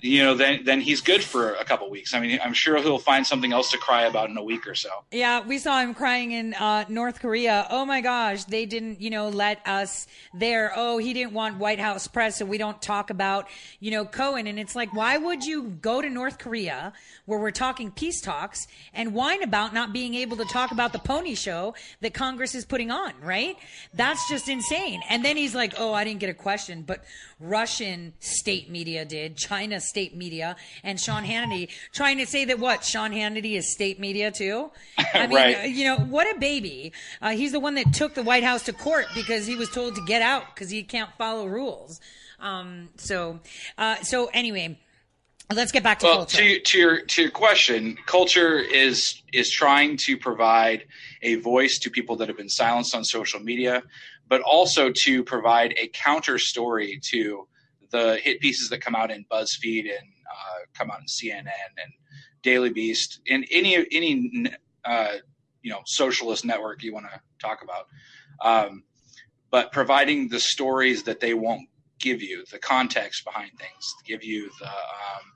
you 0.00 0.22
know, 0.22 0.34
then 0.34 0.64
then 0.64 0.80
he's 0.80 1.00
good 1.00 1.22
for 1.22 1.54
a 1.54 1.64
couple 1.64 1.88
weeks. 1.90 2.14
I 2.14 2.20
mean, 2.20 2.38
I'm 2.42 2.52
sure 2.52 2.76
he'll 2.78 2.98
find 2.98 3.26
something 3.26 3.52
else 3.52 3.70
to 3.72 3.78
cry 3.78 4.02
about 4.04 4.30
in 4.30 4.36
a 4.36 4.42
week 4.42 4.66
or 4.66 4.74
so. 4.74 4.90
Yeah, 5.10 5.46
we 5.46 5.58
saw 5.58 5.80
him 5.80 5.94
crying 5.94 6.32
in 6.32 6.54
uh, 6.54 6.84
North 6.88 7.20
Korea. 7.20 7.66
Oh 7.70 7.84
my 7.84 8.00
gosh, 8.00 8.44
they 8.44 8.66
didn't, 8.66 9.00
you 9.00 9.10
know, 9.10 9.28
let 9.28 9.66
us 9.66 10.06
there. 10.34 10.72
Oh, 10.74 10.98
he 10.98 11.12
didn't 11.12 11.32
want 11.32 11.58
White 11.58 11.80
House 11.80 12.06
press, 12.06 12.38
so 12.38 12.44
we 12.44 12.58
don't 12.58 12.80
talk 12.80 13.10
about, 13.10 13.48
you 13.80 13.90
know, 13.90 14.04
Cohen. 14.04 14.46
And 14.46 14.58
it's 14.58 14.76
like, 14.76 14.92
why 14.94 15.16
would 15.16 15.44
you 15.44 15.64
go 15.64 16.00
to 16.00 16.08
North 16.08 16.38
Korea 16.38 16.92
where 17.26 17.38
we're 17.38 17.50
talking 17.50 17.90
peace 17.90 18.20
talks 18.20 18.66
and 18.94 19.14
whine 19.14 19.42
about 19.42 19.74
not 19.74 19.92
being 19.92 20.14
able 20.14 20.36
to 20.36 20.44
talk 20.46 20.70
about 20.70 20.92
the 20.92 20.98
pony 20.98 21.34
show 21.34 21.74
that 22.00 22.14
Congress 22.14 22.54
is 22.54 22.64
putting 22.64 22.90
on? 22.90 23.12
Right? 23.22 23.56
That's 23.94 24.28
just 24.28 24.48
insane. 24.48 25.02
And 25.08 25.24
then 25.24 25.36
he's 25.36 25.54
like, 25.54 25.74
oh, 25.78 25.92
I 25.92 26.04
didn't 26.04 26.20
get 26.20 26.30
a 26.30 26.34
question, 26.34 26.82
but 26.82 27.04
Russian 27.40 28.14
state 28.20 28.68
media 28.68 29.04
did, 29.04 29.36
China 29.36 29.80
state 29.80 30.16
media, 30.16 30.56
and 30.82 31.00
Sean 31.00 31.24
Hannity 31.24 31.68
trying 31.92 32.18
to 32.18 32.26
say 32.26 32.44
that 32.46 32.58
what 32.58 32.84
Sean 32.84 33.12
Hannity 33.12 33.56
is 33.56 33.72
state 33.72 34.00
media 34.00 34.30
too. 34.30 34.70
I 35.14 35.26
mean, 35.26 35.36
right. 35.36 35.70
You 35.70 35.84
know, 35.84 35.98
what 35.98 36.34
a 36.34 36.38
baby. 36.38 36.92
Uh, 37.22 37.30
he's 37.30 37.52
the 37.52 37.60
one 37.60 37.74
that 37.74 37.92
took 37.92 38.14
the 38.14 38.22
White 38.22 38.44
House 38.44 38.64
to 38.64 38.72
court 38.72 39.06
because 39.14 39.46
he 39.46 39.54
was 39.54 39.70
told 39.70 39.94
to 39.94 40.04
get 40.04 40.22
out 40.22 40.54
because 40.54 40.70
he 40.70 40.82
can't 40.82 41.10
follow 41.16 41.46
rules. 41.46 42.00
Um, 42.40 42.88
so, 42.96 43.40
uh, 43.76 43.96
so 44.02 44.30
anyway. 44.32 44.78
Let's 45.50 45.72
get 45.72 45.82
back 45.82 46.00
to 46.00 46.04
well, 46.04 46.16
culture. 46.18 46.42
To, 46.42 46.60
to 46.60 46.78
your 46.78 47.00
to 47.00 47.22
your 47.22 47.30
question, 47.30 47.96
culture 48.04 48.58
is 48.58 49.22
is 49.32 49.50
trying 49.50 49.96
to 50.04 50.18
provide 50.18 50.84
a 51.22 51.36
voice 51.36 51.78
to 51.78 51.90
people 51.90 52.16
that 52.16 52.28
have 52.28 52.36
been 52.36 52.50
silenced 52.50 52.94
on 52.94 53.02
social 53.02 53.40
media, 53.40 53.82
but 54.28 54.40
also 54.42 54.90
to 54.90 55.24
provide 55.24 55.74
a 55.78 55.88
counter 55.88 56.38
story 56.38 57.00
to 57.02 57.46
the 57.90 58.18
hit 58.22 58.40
pieces 58.40 58.68
that 58.68 58.80
come 58.80 58.94
out 58.94 59.10
in 59.10 59.24
BuzzFeed 59.30 59.84
and 59.84 60.08
uh, 60.30 60.58
come 60.74 60.90
out 60.90 61.00
in 61.00 61.06
CNN 61.06 61.46
and 61.82 61.92
Daily 62.42 62.70
Beast 62.70 63.20
and 63.28 63.46
any 63.50 63.76
any 63.76 64.46
uh, 64.84 65.14
you 65.62 65.70
know 65.70 65.80
socialist 65.86 66.44
network 66.44 66.82
you 66.82 66.92
want 66.92 67.06
to 67.06 67.20
talk 67.38 67.62
about, 67.62 67.86
um, 68.42 68.84
but 69.50 69.72
providing 69.72 70.28
the 70.28 70.40
stories 70.40 71.02
that 71.04 71.20
they 71.20 71.34
won't 71.34 71.68
give 71.98 72.22
you, 72.22 72.44
the 72.52 72.58
context 72.58 73.24
behind 73.24 73.50
things, 73.58 73.94
give 74.04 74.22
you 74.22 74.50
the 74.60 74.68
um, 74.68 75.32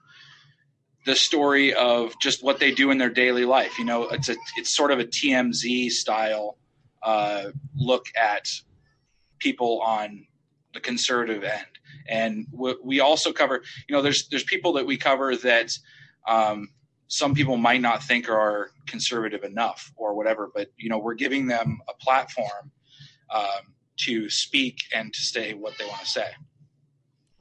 the 1.04 1.16
story 1.16 1.74
of 1.74 2.12
just 2.20 2.44
what 2.44 2.60
they 2.60 2.70
do 2.70 2.90
in 2.90 2.98
their 2.98 3.10
daily 3.10 3.44
life. 3.44 3.78
You 3.78 3.84
know, 3.84 4.04
it's 4.04 4.28
a 4.28 4.36
it's 4.56 4.74
sort 4.74 4.90
of 4.90 5.00
a 5.00 5.04
TMZ 5.04 5.90
style 5.90 6.58
uh, 7.02 7.46
look 7.74 8.06
at 8.16 8.46
people 9.42 9.80
on 9.80 10.24
the 10.72 10.80
conservative 10.80 11.42
end. 11.42 11.66
And 12.08 12.46
we 12.52 13.00
also 13.00 13.32
cover, 13.32 13.62
you 13.88 13.94
know, 13.94 14.02
there's 14.02 14.28
there's 14.28 14.44
people 14.44 14.72
that 14.74 14.86
we 14.86 14.96
cover 14.96 15.36
that 15.36 15.76
um, 16.26 16.68
some 17.08 17.34
people 17.34 17.56
might 17.56 17.80
not 17.80 18.02
think 18.02 18.28
are 18.28 18.70
conservative 18.86 19.44
enough 19.44 19.92
or 19.96 20.14
whatever, 20.14 20.50
but 20.54 20.68
you 20.76 20.88
know, 20.88 20.98
we're 20.98 21.14
giving 21.14 21.46
them 21.46 21.80
a 21.88 21.94
platform 21.94 22.70
um, 23.34 23.74
to 23.98 24.30
speak 24.30 24.78
and 24.94 25.12
to 25.12 25.20
say 25.20 25.54
what 25.54 25.74
they 25.78 25.86
want 25.86 26.00
to 26.00 26.06
say. 26.06 26.30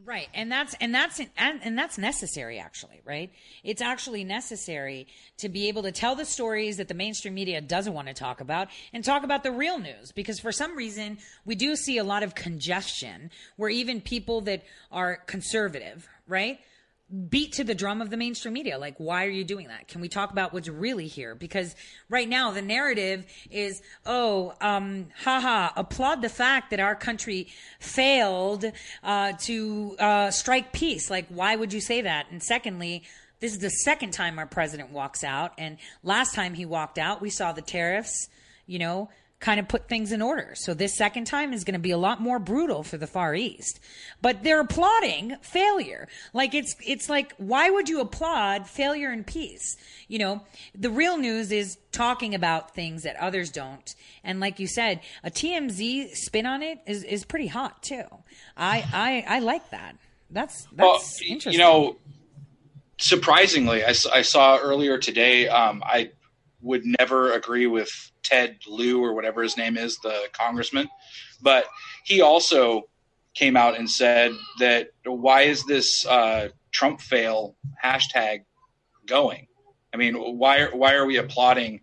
Right. 0.03 0.29
And 0.33 0.51
that's 0.51 0.73
and 0.81 0.95
that's 0.95 1.19
and, 1.19 1.59
and 1.63 1.77
that's 1.77 1.97
necessary 1.97 2.57
actually, 2.57 3.01
right? 3.05 3.31
It's 3.63 3.81
actually 3.81 4.23
necessary 4.23 5.07
to 5.37 5.47
be 5.47 5.67
able 5.67 5.83
to 5.83 5.91
tell 5.91 6.15
the 6.15 6.25
stories 6.25 6.77
that 6.77 6.87
the 6.87 6.93
mainstream 6.93 7.35
media 7.35 7.61
doesn't 7.61 7.93
want 7.93 8.07
to 8.07 8.13
talk 8.13 8.41
about 8.41 8.69
and 8.93 9.03
talk 9.03 9.23
about 9.23 9.43
the 9.43 9.51
real 9.51 9.77
news 9.77 10.11
because 10.11 10.39
for 10.39 10.51
some 10.51 10.75
reason 10.75 11.19
we 11.45 11.53
do 11.55 11.75
see 11.75 11.99
a 11.99 12.03
lot 12.03 12.23
of 12.23 12.33
congestion 12.33 13.29
where 13.57 13.69
even 13.69 14.01
people 14.01 14.41
that 14.41 14.63
are 14.91 15.17
conservative, 15.27 16.07
right? 16.27 16.59
Beat 17.29 17.53
to 17.53 17.63
the 17.63 17.75
drum 17.75 18.01
of 18.01 18.09
the 18.09 18.17
mainstream 18.17 18.53
media. 18.53 18.77
Like, 18.77 18.95
why 18.97 19.25
are 19.25 19.29
you 19.29 19.43
doing 19.43 19.67
that? 19.67 19.87
Can 19.87 20.01
we 20.01 20.07
talk 20.07 20.31
about 20.31 20.53
what's 20.53 20.69
really 20.69 21.07
here? 21.07 21.35
Because 21.35 21.75
right 22.09 22.27
now 22.27 22.51
the 22.51 22.61
narrative 22.61 23.25
is, 23.49 23.81
oh, 24.05 24.53
um, 24.61 25.07
haha, 25.23 25.71
applaud 25.75 26.21
the 26.21 26.29
fact 26.29 26.71
that 26.71 26.79
our 26.79 26.95
country 26.95 27.47
failed 27.79 28.65
uh, 29.03 29.33
to 29.39 29.95
uh, 29.99 30.31
strike 30.31 30.71
peace. 30.71 31.09
Like, 31.09 31.27
why 31.29 31.55
would 31.55 31.73
you 31.73 31.81
say 31.81 32.01
that? 32.01 32.27
And 32.31 32.41
secondly, 32.41 33.03
this 33.41 33.53
is 33.53 33.59
the 33.59 33.69
second 33.69 34.11
time 34.11 34.39
our 34.39 34.45
president 34.45 34.91
walks 34.91 35.23
out. 35.23 35.53
And 35.57 35.77
last 36.03 36.33
time 36.33 36.53
he 36.53 36.65
walked 36.65 36.97
out, 36.97 37.21
we 37.21 37.29
saw 37.29 37.51
the 37.51 37.61
tariffs, 37.61 38.29
you 38.67 38.79
know, 38.79 39.09
kind 39.41 39.59
of 39.59 39.67
put 39.67 39.89
things 39.89 40.11
in 40.11 40.21
order. 40.21 40.53
So 40.55 40.73
this 40.73 40.95
second 40.95 41.25
time 41.25 41.51
is 41.51 41.63
going 41.63 41.73
to 41.73 41.79
be 41.79 41.91
a 41.91 41.97
lot 41.97 42.21
more 42.21 42.39
brutal 42.39 42.83
for 42.83 42.97
the 42.97 43.07
Far 43.07 43.35
East. 43.35 43.79
But 44.21 44.43
they're 44.43 44.61
applauding 44.61 45.35
failure. 45.41 46.07
Like 46.31 46.53
it's 46.53 46.75
it's 46.85 47.09
like 47.09 47.33
why 47.37 47.69
would 47.69 47.89
you 47.89 47.99
applaud 47.99 48.67
failure 48.67 49.09
and 49.09 49.25
peace? 49.25 49.75
You 50.07 50.19
know, 50.19 50.41
the 50.73 50.91
real 50.91 51.17
news 51.17 51.51
is 51.51 51.77
talking 51.91 52.33
about 52.33 52.73
things 52.73 53.03
that 53.03 53.17
others 53.17 53.49
don't. 53.49 53.93
And 54.23 54.39
like 54.39 54.59
you 54.59 54.67
said, 54.67 55.01
a 55.23 55.31
TMZ 55.31 56.11
spin 56.13 56.45
on 56.45 56.61
it 56.61 56.79
is 56.85 57.03
is 57.03 57.25
pretty 57.25 57.47
hot 57.47 57.81
too. 57.83 58.05
I 58.55 58.85
I 58.93 59.25
I 59.37 59.39
like 59.39 59.71
that. 59.71 59.97
That's 60.29 60.65
that's 60.71 60.77
well, 60.77 61.01
interesting. 61.27 61.53
You 61.53 61.59
know, 61.59 61.97
surprisingly, 62.97 63.83
I, 63.83 63.93
I 64.13 64.21
saw 64.21 64.59
earlier 64.59 64.99
today. 64.99 65.47
Um, 65.47 65.81
I 65.83 66.11
would 66.61 66.83
never 66.85 67.33
agree 67.33 67.65
with 67.65 68.10
Ted 68.31 68.57
Lieu 68.65 69.03
or 69.03 69.13
whatever 69.13 69.43
his 69.43 69.57
name 69.57 69.77
is, 69.77 69.97
the 69.97 70.27
congressman, 70.31 70.87
but 71.41 71.65
he 72.05 72.21
also 72.21 72.83
came 73.33 73.57
out 73.57 73.77
and 73.77 73.89
said 73.89 74.31
that 74.59 74.89
why 75.05 75.41
is 75.41 75.65
this 75.65 76.05
uh, 76.05 76.47
Trump 76.71 77.01
fail 77.01 77.57
hashtag 77.83 78.45
going? 79.05 79.47
I 79.93 79.97
mean, 79.97 80.15
why 80.15 80.67
why 80.67 80.93
are 80.93 81.05
we 81.05 81.17
applauding? 81.17 81.81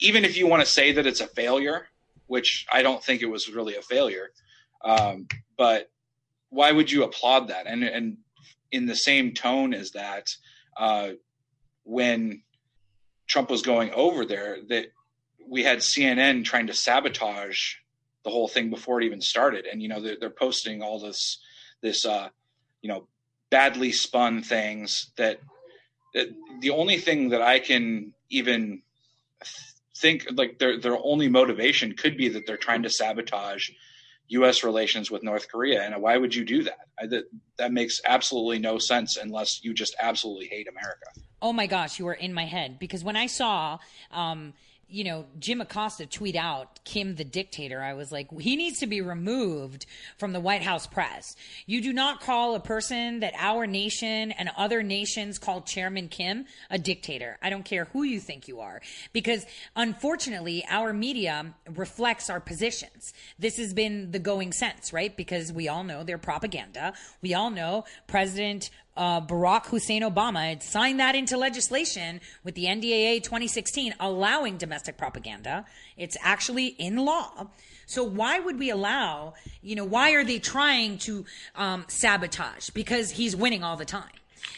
Even 0.00 0.24
if 0.24 0.36
you 0.36 0.46
want 0.46 0.60
to 0.60 0.70
say 0.70 0.92
that 0.92 1.06
it's 1.06 1.22
a 1.22 1.26
failure, 1.28 1.88
which 2.26 2.66
I 2.70 2.82
don't 2.82 3.02
think 3.02 3.22
it 3.22 3.30
was 3.30 3.48
really 3.48 3.76
a 3.76 3.82
failure, 3.82 4.28
um, 4.84 5.26
but 5.56 5.90
why 6.50 6.72
would 6.72 6.92
you 6.92 7.04
applaud 7.04 7.48
that? 7.48 7.66
And 7.66 7.82
and 7.84 8.18
in 8.70 8.84
the 8.84 8.96
same 8.96 9.32
tone 9.32 9.72
as 9.72 9.92
that, 9.92 10.28
uh, 10.76 11.12
when 11.84 12.42
Trump 13.30 13.48
was 13.48 13.62
going 13.62 13.92
over 13.92 14.26
there, 14.26 14.58
that 14.68 14.86
we 15.48 15.62
had 15.62 15.78
CNN 15.78 16.44
trying 16.44 16.66
to 16.66 16.74
sabotage 16.74 17.74
the 18.24 18.30
whole 18.30 18.48
thing 18.48 18.70
before 18.70 19.00
it 19.00 19.06
even 19.06 19.20
started, 19.20 19.66
and 19.66 19.80
you 19.80 19.88
know 19.88 20.00
they're, 20.00 20.16
they're 20.18 20.30
posting 20.30 20.82
all 20.82 20.98
this 20.98 21.38
this 21.80 22.04
uh, 22.04 22.28
you 22.82 22.88
know 22.88 23.06
badly 23.48 23.92
spun 23.92 24.42
things 24.42 25.12
that, 25.16 25.40
that 26.14 26.28
the 26.60 26.70
only 26.70 26.98
thing 26.98 27.30
that 27.30 27.40
I 27.40 27.60
can 27.60 28.12
even 28.30 28.82
think 29.96 30.26
like 30.34 30.58
their 30.58 30.80
their 30.80 30.98
only 31.00 31.28
motivation 31.28 31.94
could 31.94 32.16
be 32.16 32.28
that 32.30 32.46
they're 32.46 32.56
trying 32.56 32.82
to 32.82 32.90
sabotage 32.90 33.70
U.S. 34.30 34.64
relations 34.64 35.10
with 35.10 35.22
North 35.22 35.48
Korea. 35.48 35.82
And 35.82 36.00
why 36.00 36.16
would 36.16 36.34
you 36.34 36.44
do 36.44 36.62
that? 36.64 36.88
I, 36.98 37.06
that 37.06 37.24
that 37.58 37.72
makes 37.72 38.00
absolutely 38.04 38.58
no 38.58 38.78
sense 38.78 39.16
unless 39.16 39.62
you 39.62 39.74
just 39.74 39.94
absolutely 40.00 40.46
hate 40.46 40.68
America. 40.68 41.06
Oh 41.42 41.52
my 41.52 41.66
gosh, 41.66 41.98
you 41.98 42.06
are 42.08 42.14
in 42.14 42.32
my 42.34 42.44
head 42.44 42.78
because 42.78 43.04
when 43.04 43.16
I 43.16 43.26
saw. 43.26 43.78
Um, 44.10 44.54
you 44.90 45.04
know, 45.04 45.24
Jim 45.38 45.60
Acosta 45.60 46.06
tweet 46.06 46.36
out 46.36 46.80
Kim 46.84 47.14
the 47.16 47.24
dictator, 47.24 47.80
I 47.80 47.94
was 47.94 48.10
like, 48.10 48.28
he 48.40 48.56
needs 48.56 48.80
to 48.80 48.86
be 48.86 49.00
removed 49.00 49.86
from 50.18 50.32
the 50.32 50.40
White 50.40 50.62
House 50.62 50.86
press. 50.86 51.36
You 51.66 51.80
do 51.80 51.92
not 51.92 52.20
call 52.20 52.54
a 52.54 52.60
person 52.60 53.20
that 53.20 53.34
our 53.36 53.66
nation 53.66 54.32
and 54.32 54.50
other 54.56 54.82
nations 54.82 55.38
call 55.38 55.62
Chairman 55.62 56.08
Kim 56.08 56.46
a 56.70 56.78
dictator. 56.78 57.38
I 57.42 57.50
don't 57.50 57.64
care 57.64 57.86
who 57.86 58.02
you 58.02 58.20
think 58.20 58.48
you 58.48 58.60
are, 58.60 58.80
because 59.12 59.46
unfortunately, 59.76 60.64
our 60.68 60.92
media 60.92 61.54
reflects 61.68 62.28
our 62.28 62.40
positions. 62.40 63.12
This 63.38 63.56
has 63.58 63.72
been 63.72 64.10
the 64.10 64.18
going 64.18 64.52
sense, 64.52 64.92
right? 64.92 65.16
Because 65.16 65.52
we 65.52 65.68
all 65.68 65.84
know 65.84 66.04
their 66.04 66.18
propaganda. 66.18 66.94
We 67.22 67.34
all 67.34 67.50
know 67.50 67.84
President 68.06 68.70
uh, 68.96 69.20
Barack 69.20 69.66
Hussein 69.66 70.02
Obama 70.02 70.48
had 70.48 70.62
signed 70.62 71.00
that 71.00 71.14
into 71.14 71.36
legislation 71.36 72.20
with 72.44 72.54
the 72.54 72.64
NDAA 72.64 73.22
2016, 73.22 73.94
allowing 74.00 74.56
domestic 74.56 74.96
propaganda. 74.96 75.64
It's 75.96 76.16
actually 76.22 76.66
in 76.66 76.96
law. 76.96 77.48
So 77.86 78.04
why 78.04 78.38
would 78.38 78.58
we 78.58 78.70
allow, 78.70 79.34
you 79.62 79.74
know, 79.74 79.84
why 79.84 80.12
are 80.12 80.24
they 80.24 80.38
trying 80.38 80.98
to 80.98 81.24
um, 81.56 81.84
sabotage? 81.88 82.70
Because 82.70 83.10
he's 83.10 83.34
winning 83.34 83.64
all 83.64 83.76
the 83.76 83.84
time. 83.84 84.10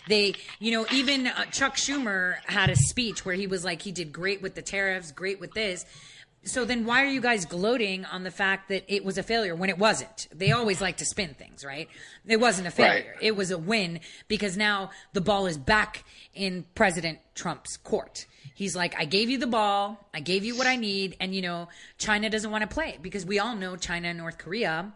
They, 0.08 0.34
you 0.58 0.72
know, 0.72 0.86
even 0.92 1.26
uh, 1.26 1.44
Chuck 1.46 1.76
Schumer 1.76 2.36
had 2.44 2.70
a 2.70 2.76
speech 2.76 3.24
where 3.24 3.34
he 3.34 3.46
was 3.46 3.64
like, 3.64 3.82
he 3.82 3.92
did 3.92 4.12
great 4.12 4.42
with 4.42 4.54
the 4.54 4.62
tariffs, 4.62 5.12
great 5.12 5.40
with 5.40 5.52
this 5.52 5.84
so 6.44 6.64
then 6.64 6.84
why 6.86 7.04
are 7.04 7.08
you 7.08 7.20
guys 7.20 7.44
gloating 7.44 8.04
on 8.04 8.24
the 8.24 8.30
fact 8.30 8.68
that 8.68 8.84
it 8.92 9.04
was 9.04 9.16
a 9.16 9.22
failure 9.22 9.54
when 9.54 9.70
it 9.70 9.78
wasn't? 9.78 10.26
They 10.34 10.50
always 10.50 10.80
like 10.80 10.96
to 10.96 11.04
spin 11.04 11.34
things, 11.34 11.64
right? 11.64 11.88
It 12.26 12.40
wasn't 12.40 12.66
a 12.66 12.70
failure. 12.70 13.14
Right. 13.14 13.22
It 13.22 13.36
was 13.36 13.50
a 13.50 13.58
win 13.58 14.00
because 14.26 14.56
now 14.56 14.90
the 15.12 15.20
ball 15.20 15.46
is 15.46 15.56
back 15.56 16.04
in 16.34 16.64
President 16.74 17.20
Trump's 17.34 17.76
court. 17.76 18.26
He's 18.54 18.74
like, 18.74 18.98
I 18.98 19.04
gave 19.04 19.30
you 19.30 19.38
the 19.38 19.46
ball, 19.46 20.08
I 20.12 20.20
gave 20.20 20.44
you 20.44 20.56
what 20.56 20.66
I 20.66 20.76
need, 20.76 21.16
and 21.20 21.34
you 21.34 21.42
know, 21.42 21.68
China 21.96 22.28
doesn't 22.28 22.50
want 22.50 22.62
to 22.62 22.74
play 22.74 22.98
because 23.00 23.24
we 23.24 23.38
all 23.38 23.54
know 23.54 23.76
China 23.76 24.08
and 24.08 24.18
North 24.18 24.38
Korea, 24.38 24.92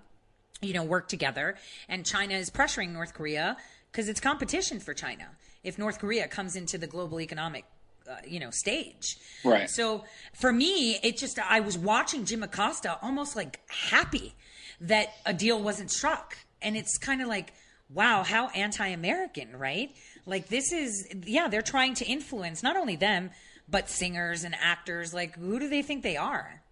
you 0.61 0.73
know, 0.73 0.83
work 0.83 1.09
together, 1.09 1.57
and 1.89 2.05
China 2.05 2.35
is 2.35 2.51
pressuring 2.51 2.93
North 2.93 3.15
Korea 3.15 3.57
because 3.93 4.09
it's 4.09 4.21
competition 4.21 4.81
for 4.81 4.95
China. 4.95 5.29
If 5.63 5.79
North 5.79 6.01
Korea 6.01 6.29
comes 6.29 6.57
into 6.57 6.77
the 6.77 6.87
global 6.87 7.21
economic 7.21 7.65
uh, 8.09 8.17
you 8.27 8.41
know 8.41 8.51
stage. 8.51 9.17
Right. 9.45 9.69
So 9.69 10.05
for 10.35 10.53
me 10.53 10.99
it 11.03 11.17
just 11.17 11.39
i 11.39 11.61
was 11.61 11.79
watching 11.79 12.25
jim 12.25 12.43
acosta 12.43 12.99
almost 13.03 13.37
like 13.37 13.61
happy 13.69 14.35
that 14.81 15.09
a 15.25 15.33
deal 15.33 15.63
wasn't 15.63 15.91
struck. 15.91 16.37
And 16.63 16.77
it's 16.77 16.99
kind 16.99 17.23
of 17.23 17.29
like 17.29 17.53
wow 17.91 18.23
how 18.23 18.49
anti-american 18.49 19.57
right? 19.57 19.91
Like 20.25 20.49
this 20.49 20.73
is 20.73 21.09
yeah 21.25 21.49
they're 21.49 21.63
trying 21.63 21.95
to 21.95 22.05
influence 22.05 22.63
not 22.63 22.77
only 22.77 22.97
them 22.97 23.31
but 23.69 23.89
singers 23.89 24.45
and 24.45 24.55
actors. 24.61 25.13
Like 25.13 25.37
who 25.37 25.59
do 25.59 25.69
they 25.69 25.83
think 25.83 26.03
they 26.03 26.17
are? 26.17 26.63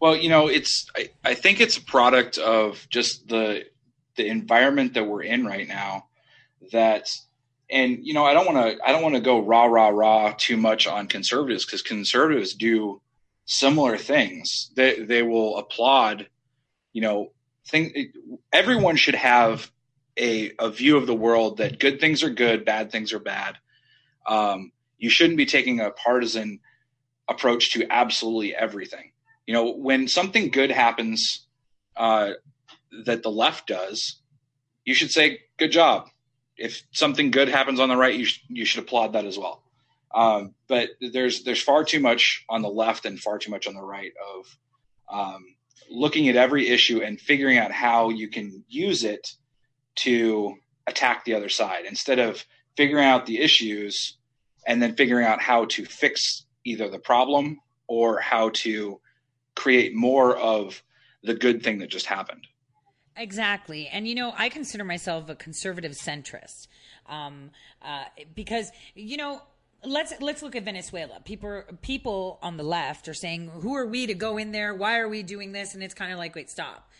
Well 0.00 0.16
you 0.16 0.28
know 0.28 0.48
it's 0.48 0.86
i, 0.96 1.08
I 1.24 1.34
think 1.34 1.60
it's 1.60 1.76
a 1.76 1.82
product 1.82 2.38
of 2.38 2.86
just 2.90 3.28
the 3.28 3.64
the 4.16 4.26
environment 4.28 4.94
that 4.94 5.04
we're 5.04 5.22
in 5.22 5.44
right 5.44 5.68
now 5.68 6.06
that 6.72 7.10
and 7.70 7.98
you 8.02 8.14
know 8.14 8.24
i 8.24 8.32
don't 8.32 8.46
want 8.46 8.56
to 8.58 8.86
i 8.86 8.92
don't 8.92 9.02
want 9.02 9.14
to 9.14 9.20
go 9.20 9.40
rah 9.40 9.64
rah 9.64 9.88
rah 9.88 10.32
too 10.36 10.56
much 10.56 10.86
on 10.86 11.06
conservatives 11.06 11.64
because 11.64 11.82
conservatives 11.82 12.54
do 12.54 13.00
similar 13.46 13.96
things. 13.96 14.70
They 14.76 15.00
they 15.00 15.22
will 15.22 15.56
applaud 15.56 16.28
you 16.92 17.00
know 17.00 17.32
think 17.68 17.96
everyone 18.52 18.96
should 18.96 19.14
have 19.14 19.70
a 20.18 20.52
a 20.58 20.70
view 20.70 20.96
of 20.96 21.06
the 21.06 21.14
world 21.14 21.58
that 21.58 21.78
good 21.78 22.00
things 22.00 22.22
are 22.22 22.30
good 22.30 22.64
bad 22.64 22.92
things 22.92 23.12
are 23.12 23.20
bad. 23.20 23.56
Um, 24.26 24.72
you 24.98 25.08
shouldn't 25.08 25.36
be 25.38 25.46
taking 25.46 25.80
a 25.80 25.90
partisan 25.90 26.60
approach 27.28 27.72
to 27.72 27.86
absolutely 27.90 28.54
everything. 28.54 29.12
You 29.46 29.54
know 29.54 29.72
when 29.72 30.08
something 30.08 30.50
good 30.50 30.70
happens 30.70 31.46
uh, 31.96 32.32
that 33.04 33.22
the 33.22 33.30
left 33.30 33.68
does 33.68 34.20
you 34.84 34.94
should 34.94 35.10
say 35.10 35.40
good 35.58 35.72
job 35.72 36.08
if 36.56 36.82
something 36.92 37.30
good 37.30 37.48
happens 37.48 37.80
on 37.80 37.88
the 37.88 37.96
right, 37.96 38.14
you 38.14 38.24
sh- 38.24 38.44
you 38.48 38.64
should 38.64 38.82
applaud 38.82 39.12
that 39.12 39.24
as 39.24 39.38
well. 39.38 39.62
Um, 40.14 40.54
but 40.68 40.90
there's 41.00 41.44
there's 41.44 41.62
far 41.62 41.84
too 41.84 42.00
much 42.00 42.44
on 42.48 42.62
the 42.62 42.68
left 42.68 43.04
and 43.04 43.20
far 43.20 43.38
too 43.38 43.50
much 43.50 43.66
on 43.66 43.74
the 43.74 43.82
right 43.82 44.12
of 44.36 44.58
um, 45.12 45.44
looking 45.90 46.28
at 46.28 46.36
every 46.36 46.68
issue 46.68 47.02
and 47.02 47.20
figuring 47.20 47.58
out 47.58 47.72
how 47.72 48.10
you 48.10 48.28
can 48.28 48.64
use 48.68 49.04
it 49.04 49.34
to 49.96 50.54
attack 50.86 51.24
the 51.24 51.34
other 51.34 51.48
side 51.48 51.84
instead 51.86 52.18
of 52.18 52.44
figuring 52.76 53.04
out 53.04 53.26
the 53.26 53.40
issues 53.40 54.16
and 54.66 54.82
then 54.82 54.94
figuring 54.94 55.26
out 55.26 55.40
how 55.40 55.64
to 55.66 55.84
fix 55.84 56.44
either 56.64 56.88
the 56.88 56.98
problem 56.98 57.58
or 57.86 58.18
how 58.20 58.50
to 58.50 59.00
create 59.54 59.94
more 59.94 60.36
of 60.36 60.82
the 61.22 61.34
good 61.34 61.62
thing 61.62 61.78
that 61.78 61.88
just 61.88 62.06
happened. 62.06 62.46
Exactly. 63.16 63.88
And, 63.88 64.06
you 64.06 64.14
know, 64.14 64.34
I 64.36 64.48
consider 64.48 64.84
myself 64.84 65.28
a 65.28 65.34
conservative 65.34 65.92
centrist 65.92 66.66
um, 67.08 67.50
uh, 67.82 68.04
because, 68.34 68.70
you 68.94 69.16
know, 69.16 69.40
let's 69.84 70.12
let's 70.20 70.42
look 70.42 70.56
at 70.56 70.64
Venezuela. 70.64 71.20
People 71.24 71.62
people 71.82 72.38
on 72.42 72.56
the 72.56 72.62
left 72.62 73.08
are 73.08 73.14
saying, 73.14 73.48
"Who 73.48 73.74
are 73.74 73.86
we 73.86 74.06
to 74.06 74.14
go 74.14 74.36
in 74.36 74.52
there? 74.52 74.74
Why 74.74 74.98
are 74.98 75.08
we 75.08 75.22
doing 75.22 75.52
this?" 75.52 75.74
And 75.74 75.82
it's 75.82 75.94
kind 75.94 76.12
of 76.12 76.18
like, 76.18 76.34
"Wait, 76.34 76.50
stop 76.50 76.90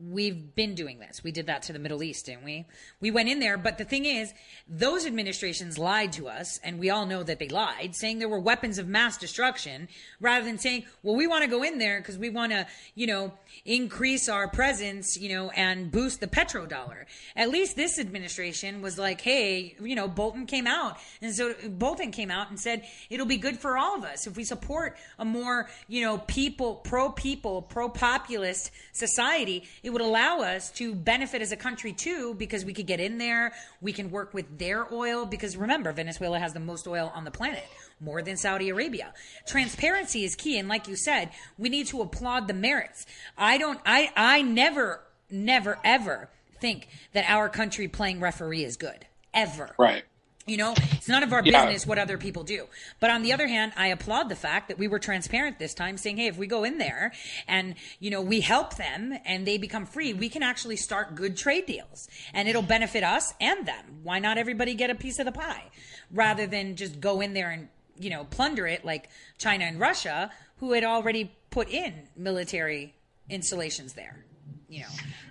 we've 0.00 0.54
been 0.54 0.74
doing 0.74 0.98
this. 0.98 1.22
We 1.24 1.32
did 1.32 1.46
that 1.46 1.62
to 1.62 1.72
the 1.72 1.78
Middle 1.78 2.02
East, 2.02 2.26
didn't 2.26 2.44
we? 2.44 2.66
We 3.00 3.10
went 3.10 3.28
in 3.28 3.40
there, 3.40 3.56
but 3.56 3.78
the 3.78 3.84
thing 3.84 4.04
is, 4.04 4.32
those 4.68 5.06
administrations 5.06 5.78
lied 5.78 6.12
to 6.14 6.28
us, 6.28 6.58
and 6.62 6.78
we 6.78 6.90
all 6.90 7.06
know 7.06 7.22
that 7.22 7.38
they 7.38 7.48
lied, 7.48 7.94
saying 7.94 8.18
there 8.18 8.28
were 8.28 8.40
weapons 8.40 8.78
of 8.78 8.88
mass 8.88 9.16
destruction, 9.16 9.88
rather 10.20 10.44
than 10.44 10.58
saying, 10.58 10.84
well, 11.02 11.16
we 11.16 11.26
want 11.26 11.44
to 11.44 11.50
go 11.50 11.62
in 11.62 11.78
there 11.78 12.00
because 12.00 12.18
we 12.18 12.28
want 12.28 12.52
to, 12.52 12.66
you 12.94 13.06
know, 13.06 13.32
increase 13.64 14.28
our 14.28 14.48
presence, 14.48 15.16
you 15.16 15.28
know, 15.34 15.50
and 15.50 15.90
boost 15.90 16.20
the 16.20 16.26
petrodollar. 16.26 17.04
At 17.34 17.50
least 17.50 17.76
this 17.76 17.98
administration 17.98 18.82
was 18.82 18.98
like, 18.98 19.20
hey, 19.20 19.76
you 19.80 19.94
know, 19.94 20.08
Bolton 20.08 20.46
came 20.46 20.66
out, 20.66 20.98
and 21.22 21.34
so 21.34 21.54
Bolton 21.68 22.10
came 22.10 22.30
out 22.30 22.50
and 22.50 22.60
said 22.60 22.84
it'll 23.10 23.26
be 23.26 23.38
good 23.38 23.58
for 23.58 23.78
all 23.78 23.96
of 23.96 24.04
us 24.04 24.26
if 24.26 24.36
we 24.36 24.44
support 24.44 24.96
a 25.18 25.24
more, 25.24 25.68
you 25.88 26.02
know, 26.02 26.18
people, 26.18 26.76
pro 26.76 27.10
people, 27.10 27.62
pro 27.62 27.88
populist 27.88 28.70
society 28.92 29.64
it 29.86 29.92
would 29.92 30.02
allow 30.02 30.40
us 30.40 30.72
to 30.72 30.96
benefit 30.96 31.40
as 31.40 31.52
a 31.52 31.56
country 31.56 31.92
too 31.92 32.34
because 32.34 32.64
we 32.64 32.72
could 32.72 32.88
get 32.88 32.98
in 32.98 33.18
there. 33.18 33.52
We 33.80 33.92
can 33.92 34.10
work 34.10 34.34
with 34.34 34.58
their 34.58 34.92
oil 34.92 35.24
because 35.26 35.56
remember, 35.56 35.92
Venezuela 35.92 36.40
has 36.40 36.52
the 36.52 36.58
most 36.58 36.88
oil 36.88 37.12
on 37.14 37.24
the 37.24 37.30
planet 37.30 37.64
more 38.00 38.20
than 38.20 38.36
Saudi 38.36 38.68
Arabia. 38.68 39.14
Transparency 39.46 40.24
is 40.24 40.34
key. 40.34 40.58
And 40.58 40.68
like 40.68 40.88
you 40.88 40.96
said, 40.96 41.30
we 41.56 41.68
need 41.68 41.86
to 41.86 42.02
applaud 42.02 42.48
the 42.48 42.52
merits. 42.52 43.06
I 43.38 43.58
don't, 43.58 43.78
I, 43.86 44.10
I 44.16 44.42
never, 44.42 45.02
never, 45.30 45.78
ever 45.84 46.30
think 46.60 46.88
that 47.12 47.24
our 47.28 47.48
country 47.48 47.86
playing 47.86 48.18
referee 48.18 48.64
is 48.64 48.76
good. 48.76 49.06
Ever. 49.32 49.72
Right. 49.78 50.02
You 50.46 50.56
know, 50.56 50.74
it's 50.92 51.08
none 51.08 51.22
of 51.24 51.32
our 51.32 51.42
yeah. 51.44 51.64
business 51.64 51.86
what 51.86 51.98
other 51.98 52.18
people 52.18 52.44
do. 52.44 52.66
But 53.00 53.10
on 53.10 53.22
the 53.22 53.32
other 53.32 53.48
hand, 53.48 53.72
I 53.76 53.88
applaud 53.88 54.28
the 54.28 54.36
fact 54.36 54.68
that 54.68 54.78
we 54.78 54.86
were 54.86 55.00
transparent 55.00 55.58
this 55.58 55.74
time, 55.74 55.98
saying, 55.98 56.18
hey, 56.18 56.26
if 56.26 56.38
we 56.38 56.46
go 56.46 56.62
in 56.62 56.78
there 56.78 57.12
and, 57.48 57.74
you 57.98 58.10
know, 58.10 58.20
we 58.20 58.40
help 58.40 58.76
them 58.76 59.18
and 59.24 59.44
they 59.44 59.58
become 59.58 59.86
free, 59.86 60.14
we 60.14 60.28
can 60.28 60.44
actually 60.44 60.76
start 60.76 61.16
good 61.16 61.36
trade 61.36 61.66
deals 61.66 62.08
and 62.32 62.48
it'll 62.48 62.62
benefit 62.62 63.02
us 63.02 63.34
and 63.40 63.66
them. 63.66 63.84
Why 64.04 64.20
not 64.20 64.38
everybody 64.38 64.74
get 64.74 64.88
a 64.88 64.94
piece 64.94 65.18
of 65.18 65.26
the 65.26 65.32
pie 65.32 65.64
rather 66.12 66.46
than 66.46 66.76
just 66.76 67.00
go 67.00 67.20
in 67.20 67.34
there 67.34 67.50
and 67.50 67.68
you 67.98 68.10
know, 68.10 68.24
plunder 68.24 68.66
it 68.66 68.84
like 68.84 69.08
China 69.38 69.64
and 69.64 69.80
Russia, 69.80 70.30
who 70.58 70.72
had 70.72 70.84
already 70.84 71.32
put 71.50 71.68
in 71.68 72.08
military 72.16 72.94
installations 73.28 73.94
there. 73.94 74.25
You 74.68 74.80
know, 74.80 74.86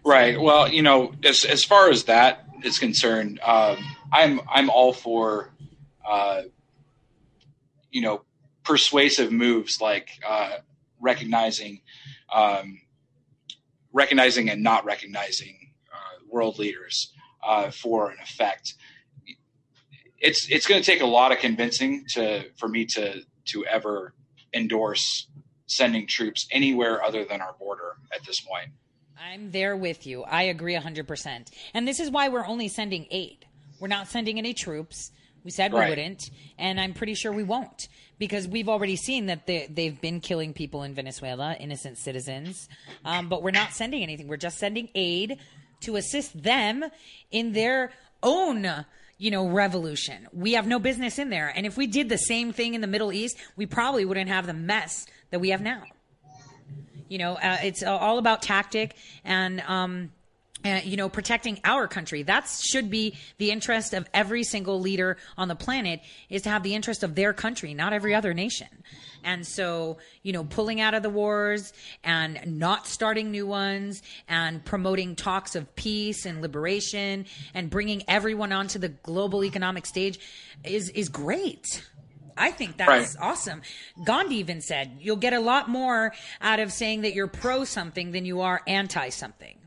Right. 0.06 0.40
Well, 0.40 0.68
you 0.72 0.82
know, 0.82 1.14
as 1.24 1.46
as 1.46 1.64
far 1.64 1.90
as 1.90 2.04
that 2.04 2.46
is 2.64 2.78
concerned, 2.78 3.40
um, 3.44 3.78
I'm 4.14 4.40
I'm 4.48 4.70
all 4.70 4.94
for, 4.94 5.52
uh, 6.08 6.44
you 7.92 8.02
know, 8.02 8.22
persuasive 8.64 9.32
moves 9.32 9.82
like 9.82 10.10
uh, 10.28 10.58
recognizing, 11.00 11.82
um, 12.34 12.82
recognizing 13.94 14.50
and 14.50 14.62
not 14.62 14.86
recognizing 14.86 15.74
uh, 15.92 16.24
world 16.30 16.60
leaders 16.60 17.12
uh, 17.44 17.72
for 17.72 18.12
an 18.12 18.18
effect. 18.22 18.76
It's 20.20 20.50
it's 20.50 20.68
going 20.68 20.82
to 20.82 20.86
take 20.86 21.02
a 21.02 21.08
lot 21.08 21.32
of 21.32 21.40
convincing 21.40 22.06
to 22.10 22.46
for 22.58 22.68
me 22.68 22.86
to 22.88 23.22
to 23.46 23.66
ever 23.66 24.14
endorse 24.54 25.28
sending 25.68 26.08
troops 26.08 26.48
anywhere 26.52 27.04
other 27.04 27.26
than 27.26 27.42
our 27.42 27.54
border 27.60 27.98
at 28.14 28.24
this 28.26 28.40
point. 28.40 28.70
I'm 29.20 29.52
there 29.52 29.76
with 29.76 30.06
you. 30.06 30.24
I 30.24 30.44
agree 30.44 30.76
100%. 30.76 31.48
And 31.74 31.88
this 31.88 32.00
is 32.00 32.12
why 32.12 32.30
we're 32.30 32.46
only 32.46 32.68
sending 32.68 33.08
aid. 33.12 33.46
We're 33.80 33.88
not 33.88 34.08
sending 34.08 34.38
any 34.38 34.54
troops. 34.54 35.12
We 35.44 35.52
said 35.52 35.74
we 35.74 35.80
wouldn't, 35.80 36.32
and 36.58 36.80
I'm 36.80 36.94
pretty 36.94 37.14
sure 37.14 37.32
we 37.32 37.44
won't 37.44 37.88
because 38.18 38.48
we've 38.48 38.68
already 38.68 38.96
seen 38.96 39.28
that 39.28 39.46
they, 39.46 39.68
they've 39.70 40.00
been 40.02 40.20
killing 40.20 40.54
people 40.54 40.82
in 40.82 40.96
Venezuela, 40.96 41.56
innocent 41.60 42.00
citizens. 42.00 42.68
Um, 43.04 43.30
but 43.30 43.44
we're 43.44 43.52
not 43.52 43.72
sending 43.74 44.02
anything. 44.02 44.28
We're 44.28 44.38
just 44.38 44.58
sending 44.58 44.90
aid 44.96 45.38
to 45.82 45.98
assist 45.98 46.42
them 46.42 46.84
in 47.30 47.54
their 47.54 47.92
own, 48.24 48.86
you 49.20 49.30
know, 49.30 49.48
revolution. 49.48 50.28
We 50.34 50.54
have 50.54 50.66
no 50.66 50.80
business 50.80 51.20
in 51.20 51.30
there. 51.30 51.54
And 51.56 51.68
if 51.68 51.78
we 51.78 51.86
did 51.86 52.10
the 52.10 52.18
same 52.18 52.52
thing 52.52 52.74
in 52.74 52.82
the 52.82 52.88
Middle 52.88 53.14
East, 53.14 53.38
we 53.56 53.68
probably 53.68 54.04
wouldn't 54.04 54.30
have 54.30 54.48
the 54.48 54.54
mess 54.54 55.06
that 55.30 55.40
we 55.40 55.50
have 55.50 55.62
now. 55.62 55.84
You 57.08 57.20
know, 57.20 57.34
uh, 57.34 57.58
it's 57.64 57.84
all 57.84 58.18
about 58.18 58.42
tactic 58.42 58.96
and, 59.24 59.62
um, 59.62 60.12
uh, 60.66 60.82
you 60.84 60.98
know, 60.98 61.10
protecting 61.10 61.60
our 61.64 61.88
country. 61.88 62.24
That 62.24 62.48
should 62.48 62.90
be 62.90 63.18
the 63.38 63.52
interest 63.52 63.94
of 63.94 64.10
every 64.14 64.44
single 64.44 64.80
leader 64.80 65.18
on 65.38 65.48
the 65.48 65.56
planet 65.56 66.00
is 66.30 66.42
to 66.44 66.50
have 66.50 66.64
the 66.64 66.74
interest 66.74 67.04
of 67.04 67.14
their 67.14 67.34
country, 67.34 67.76
not 67.76 67.94
every 67.94 68.16
other 68.16 68.34
nation. 68.34 68.68
And 69.24 69.46
so, 69.46 69.98
you 70.24 70.34
know, 70.34 70.44
pulling 70.44 70.82
out 70.82 70.94
of 70.94 71.04
the 71.04 71.10
wars 71.10 71.74
and 72.04 72.40
not 72.60 72.88
starting 72.88 73.32
new 73.32 73.46
ones 73.46 74.02
and 74.28 74.64
promoting 74.66 75.16
talks 75.16 75.56
of 75.56 75.76
peace 75.76 76.26
and 76.26 76.42
liberation 76.42 77.26
and 77.54 77.70
bringing 77.70 78.04
everyone 78.08 78.52
onto 78.52 78.80
the 78.80 78.90
global 78.90 79.44
economic 79.44 79.86
stage 79.86 80.20
is, 80.64 80.90
is 80.90 81.10
great. 81.10 81.84
I 82.38 82.52
think 82.52 82.78
that's 82.78 83.16
Right. 83.16 83.24
awesome. 83.24 83.62
Gandhi 84.04 84.36
even 84.38 84.62
said 84.62 84.98
you'll 85.00 85.16
get 85.16 85.34
a 85.34 85.40
lot 85.40 85.70
more 85.70 86.14
out 86.42 86.60
of 86.60 86.72
saying 86.72 87.02
that 87.02 87.14
you're 87.14 87.28
pro 87.28 87.64
something 87.64 88.12
than 88.12 88.26
you 88.26 88.42
are 88.42 88.62
anti 88.68 89.10
something. 89.10 89.58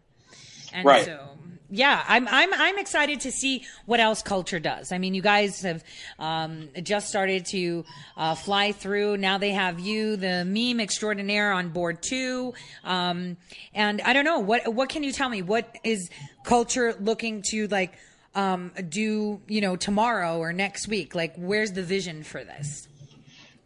And 0.74 0.86
Right. 0.86 1.04
so 1.04 1.38
yeah, 1.70 2.02
I'm 2.08 2.26
I'm 2.28 2.52
I'm 2.54 2.78
excited 2.78 3.20
to 3.20 3.32
see 3.32 3.64
what 3.84 4.00
else 4.00 4.22
culture 4.22 4.58
does. 4.58 4.90
I 4.90 4.98
mean, 4.98 5.14
you 5.14 5.20
guys 5.20 5.60
have 5.62 5.84
um, 6.18 6.70
just 6.82 7.08
started 7.08 7.44
to 7.46 7.84
uh, 8.16 8.34
fly 8.34 8.72
through. 8.72 9.18
Now 9.18 9.36
they 9.38 9.50
have 9.50 9.78
you, 9.78 10.16
the 10.16 10.44
meme 10.46 10.80
extraordinaire, 10.80 11.52
on 11.52 11.68
board 11.70 12.02
too. 12.02 12.54
Um, 12.84 13.36
and 13.74 14.00
I 14.00 14.14
don't 14.14 14.24
know 14.24 14.38
what 14.38 14.72
what 14.74 14.88
can 14.88 15.02
you 15.02 15.12
tell 15.12 15.28
me? 15.28 15.42
What 15.42 15.76
is 15.84 16.08
culture 16.42 16.94
looking 17.00 17.42
to 17.50 17.66
like 17.68 17.92
um, 18.34 18.72
do? 18.88 19.40
You 19.48 19.60
know, 19.60 19.76
tomorrow 19.76 20.38
or 20.38 20.52
next 20.52 20.88
week? 20.88 21.14
Like, 21.14 21.34
where's 21.36 21.72
the 21.72 21.82
vision 21.82 22.22
for 22.22 22.44
this? 22.44 22.88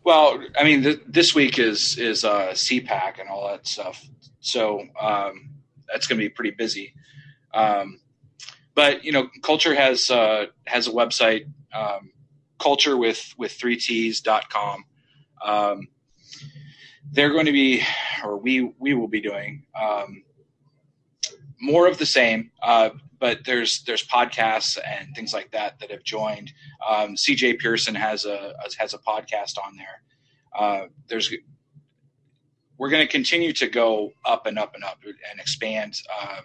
Well, 0.05 0.43
I 0.59 0.65
mean, 0.65 0.83
th- 0.83 1.01
this 1.07 1.35
week 1.35 1.59
is 1.59 1.97
is 1.99 2.25
uh, 2.25 2.49
CPAC 2.53 3.21
and 3.21 3.29
all 3.29 3.49
that 3.49 3.67
stuff, 3.67 4.05
so 4.41 4.81
um, 5.01 5.51
that's 5.89 6.07
going 6.07 6.19
to 6.19 6.25
be 6.25 6.29
pretty 6.29 6.51
busy. 6.51 6.95
Um, 7.55 8.01
but 8.75 9.05
you 9.05 9.13
know, 9.13 9.29
culture 9.43 9.75
has 9.75 10.11
uh, 10.11 10.47
has 10.67 10.89
a 10.89 10.91
website, 10.91 11.47
um, 11.73 12.11
culture 12.59 12.97
with 12.97 13.35
with 13.39 13.53
three 13.53 13.77
T's 13.77 14.21
dot 14.21 14.49
com. 14.51 14.85
Um, 15.45 15.89
they're 17.13 17.31
going 17.31 17.47
to 17.47 17.53
be, 17.53 17.83
or 18.25 18.39
we 18.39 18.73
we 18.79 18.95
will 18.95 19.09
be 19.09 19.21
doing 19.21 19.67
um, 19.81 20.25
more 21.61 21.87
of 21.87 21.99
the 21.99 22.07
same. 22.07 22.51
Uh, 22.63 22.91
but 23.23 23.45
there's 23.45 23.85
there's 23.87 24.05
podcasts 24.05 24.77
and 24.85 25.15
things 25.15 25.33
like 25.33 25.53
that 25.53 25.79
that 25.79 25.93
have 25.93 26.03
joined. 26.03 26.53
Um, 26.85 27.15
CJ 27.15 27.61
Pearson 27.61 27.95
has 27.95 28.25
a 28.25 28.53
has 28.79 28.95
a 28.95 28.99
podcast 28.99 29.59
on 29.65 29.77
there. 29.77 30.03
Uh, 30.59 30.87
there's 31.07 31.33
we're 32.79 32.91
going 32.91 33.07
to 33.07 33.11
continue 33.11 33.53
to 33.53 33.69
go 33.69 34.11
up 34.25 34.47
and 34.47 34.59
up 34.59 34.75
and 34.75 34.83
up 34.83 34.99
and 35.05 35.39
expand. 35.39 36.03
Um, 36.21 36.41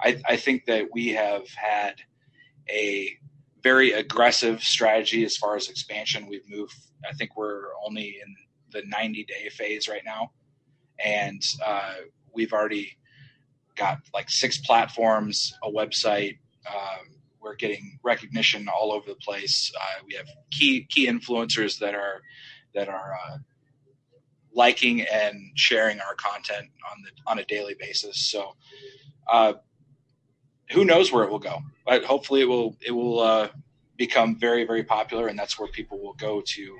I, 0.00 0.22
I 0.24 0.36
think 0.36 0.66
that 0.66 0.86
we 0.92 1.08
have 1.08 1.48
had 1.48 1.96
a 2.68 3.10
very 3.64 3.90
aggressive 3.90 4.62
strategy 4.62 5.24
as 5.24 5.36
far 5.36 5.56
as 5.56 5.68
expansion. 5.68 6.28
We've 6.28 6.48
moved. 6.48 6.74
I 7.08 7.12
think 7.14 7.36
we're 7.36 7.70
only 7.84 8.20
in 8.24 8.36
the 8.70 8.86
90 8.86 9.24
day 9.24 9.48
phase 9.48 9.88
right 9.88 10.04
now, 10.06 10.30
and 11.04 11.42
uh, 11.66 11.94
we've 12.32 12.52
already 12.52 12.96
got 13.80 13.98
like 14.12 14.30
six 14.30 14.58
platforms, 14.58 15.54
a 15.64 15.70
website. 15.70 16.38
Um, 16.68 17.16
we're 17.40 17.56
getting 17.56 17.98
recognition 18.02 18.68
all 18.68 18.92
over 18.92 19.06
the 19.08 19.16
place. 19.16 19.72
Uh, 19.80 20.04
we 20.06 20.14
have 20.14 20.26
key 20.50 20.86
key 20.88 21.08
influencers 21.08 21.78
that 21.78 21.94
are 21.94 22.20
that 22.74 22.88
are 22.88 23.14
uh, 23.14 23.38
liking 24.54 25.00
and 25.00 25.36
sharing 25.54 25.98
our 26.00 26.14
content 26.14 26.68
on 26.92 27.02
the 27.02 27.10
on 27.26 27.38
a 27.38 27.44
daily 27.44 27.74
basis. 27.80 28.30
So, 28.30 28.56
uh, 29.26 29.54
who 30.70 30.84
knows 30.84 31.10
where 31.10 31.24
it 31.24 31.30
will 31.30 31.38
go? 31.38 31.60
But 31.86 32.04
hopefully, 32.04 32.42
it 32.42 32.48
will 32.48 32.76
it 32.86 32.92
will 32.92 33.20
uh, 33.20 33.48
become 33.96 34.36
very 34.36 34.66
very 34.66 34.84
popular, 34.84 35.26
and 35.28 35.38
that's 35.38 35.58
where 35.58 35.68
people 35.68 35.98
will 36.02 36.14
go 36.14 36.42
to 36.42 36.78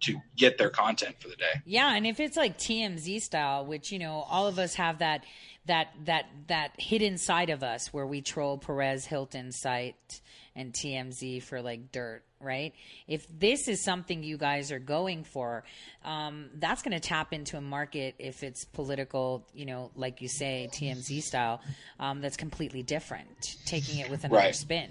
to 0.00 0.20
get 0.36 0.58
their 0.58 0.70
content 0.70 1.16
for 1.20 1.28
the 1.28 1.36
day. 1.36 1.60
Yeah, 1.66 1.94
and 1.94 2.06
if 2.06 2.20
it's 2.20 2.36
like 2.36 2.56
TMZ 2.56 3.20
style, 3.20 3.66
which 3.66 3.92
you 3.92 3.98
know 3.98 4.24
all 4.30 4.46
of 4.46 4.58
us 4.58 4.74
have 4.74 4.98
that 5.00 5.24
that 5.68 5.88
that 6.04 6.26
that 6.48 6.72
hidden 6.78 7.16
side 7.16 7.48
of 7.50 7.62
us 7.62 7.92
where 7.92 8.06
we 8.06 8.20
troll 8.20 8.58
Perez 8.58 9.06
Hilton 9.06 9.52
site 9.52 10.20
and 10.56 10.72
TMZ 10.72 11.42
for 11.44 11.62
like 11.62 11.92
dirt, 11.92 12.22
right? 12.40 12.74
If 13.06 13.26
this 13.38 13.68
is 13.68 13.84
something 13.84 14.24
you 14.24 14.36
guys 14.36 14.72
are 14.72 14.80
going 14.80 15.22
for, 15.22 15.62
um, 16.04 16.50
that's 16.56 16.82
going 16.82 16.98
to 16.98 17.00
tap 17.00 17.32
into 17.32 17.56
a 17.56 17.60
market 17.60 18.16
if 18.18 18.42
it's 18.42 18.64
political, 18.64 19.46
you 19.54 19.66
know, 19.66 19.92
like 19.94 20.20
you 20.20 20.26
say, 20.28 20.68
TMZ 20.72 21.22
style, 21.22 21.60
um, 22.00 22.20
that's 22.20 22.36
completely 22.36 22.82
different, 22.82 23.56
taking 23.66 24.00
it 24.00 24.10
with 24.10 24.24
another 24.24 24.40
Right. 24.46 24.54
spin. 24.56 24.90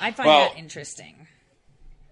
I 0.00 0.10
find 0.10 0.26
Well- 0.26 0.48
that 0.50 0.58
interesting. 0.58 1.28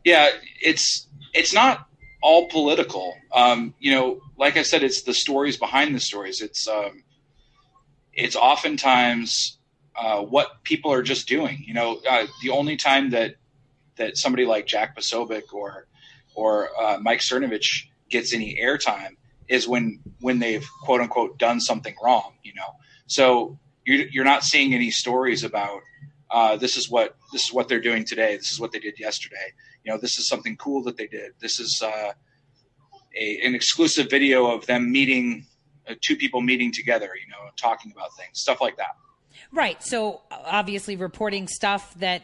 yeah, 0.04 0.28
it's 0.60 1.08
it's 1.34 1.52
not 1.52 1.88
all 2.22 2.46
political. 2.48 3.16
Um, 3.34 3.74
you 3.80 3.90
know, 3.90 4.20
like 4.36 4.56
I 4.56 4.62
said, 4.62 4.82
it's 4.84 5.02
the 5.02 5.14
stories 5.14 5.56
behind 5.56 5.92
the 5.94 6.00
stories. 6.00 6.40
It's 6.40 6.68
um, 6.68 7.02
it's 8.12 8.36
oftentimes 8.36 9.58
uh, 9.96 10.20
what 10.20 10.62
people 10.64 10.92
are 10.92 11.02
just 11.02 11.28
doing. 11.28 11.64
You 11.66 11.74
know, 11.74 12.00
uh, 12.08 12.26
the 12.42 12.50
only 12.50 12.76
time 12.76 13.10
that 13.10 13.36
that 13.96 14.16
somebody 14.16 14.44
like 14.44 14.66
Jack 14.66 14.96
Posobiec 14.96 15.52
or 15.52 15.86
or 16.34 16.68
uh, 16.80 16.98
Mike 17.00 17.20
Cernovich 17.20 17.86
gets 18.10 18.32
any 18.32 18.58
airtime 18.62 19.16
is 19.48 19.68
when 19.68 20.00
when 20.20 20.38
they've 20.38 20.66
quote 20.82 21.00
unquote 21.00 21.38
done 21.38 21.60
something 21.60 21.94
wrong. 22.02 22.34
You 22.42 22.54
know, 22.54 22.76
so 23.06 23.58
you're 23.84 24.06
you're 24.10 24.24
not 24.24 24.44
seeing 24.44 24.74
any 24.74 24.90
stories 24.90 25.44
about 25.44 25.80
uh, 26.30 26.56
this 26.56 26.76
is 26.76 26.90
what 26.90 27.16
this 27.32 27.44
is 27.44 27.52
what 27.52 27.68
they're 27.68 27.80
doing 27.80 28.04
today. 28.04 28.36
This 28.36 28.50
is 28.50 28.58
what 28.58 28.72
they 28.72 28.78
did 28.78 28.98
yesterday. 28.98 29.52
You 29.84 29.92
know, 29.92 29.98
this 29.98 30.18
is 30.18 30.26
something 30.26 30.56
cool 30.56 30.82
that 30.84 30.96
they 30.96 31.06
did. 31.06 31.32
This 31.40 31.60
is 31.60 31.82
uh, 31.84 32.12
a, 33.14 33.40
an 33.44 33.54
exclusive 33.54 34.08
video 34.08 34.46
of 34.46 34.66
them 34.66 34.90
meeting, 34.90 35.46
uh, 35.88 35.94
two 36.00 36.16
people 36.16 36.40
meeting 36.40 36.72
together. 36.72 37.10
You 37.20 37.28
know, 37.30 37.50
talking 37.56 37.92
about 37.92 38.16
things, 38.16 38.40
stuff 38.40 38.60
like 38.60 38.76
that. 38.76 38.96
Right. 39.52 39.82
So 39.82 40.20
obviously 40.30 40.96
reporting 40.96 41.48
stuff 41.48 41.94
that 41.94 42.22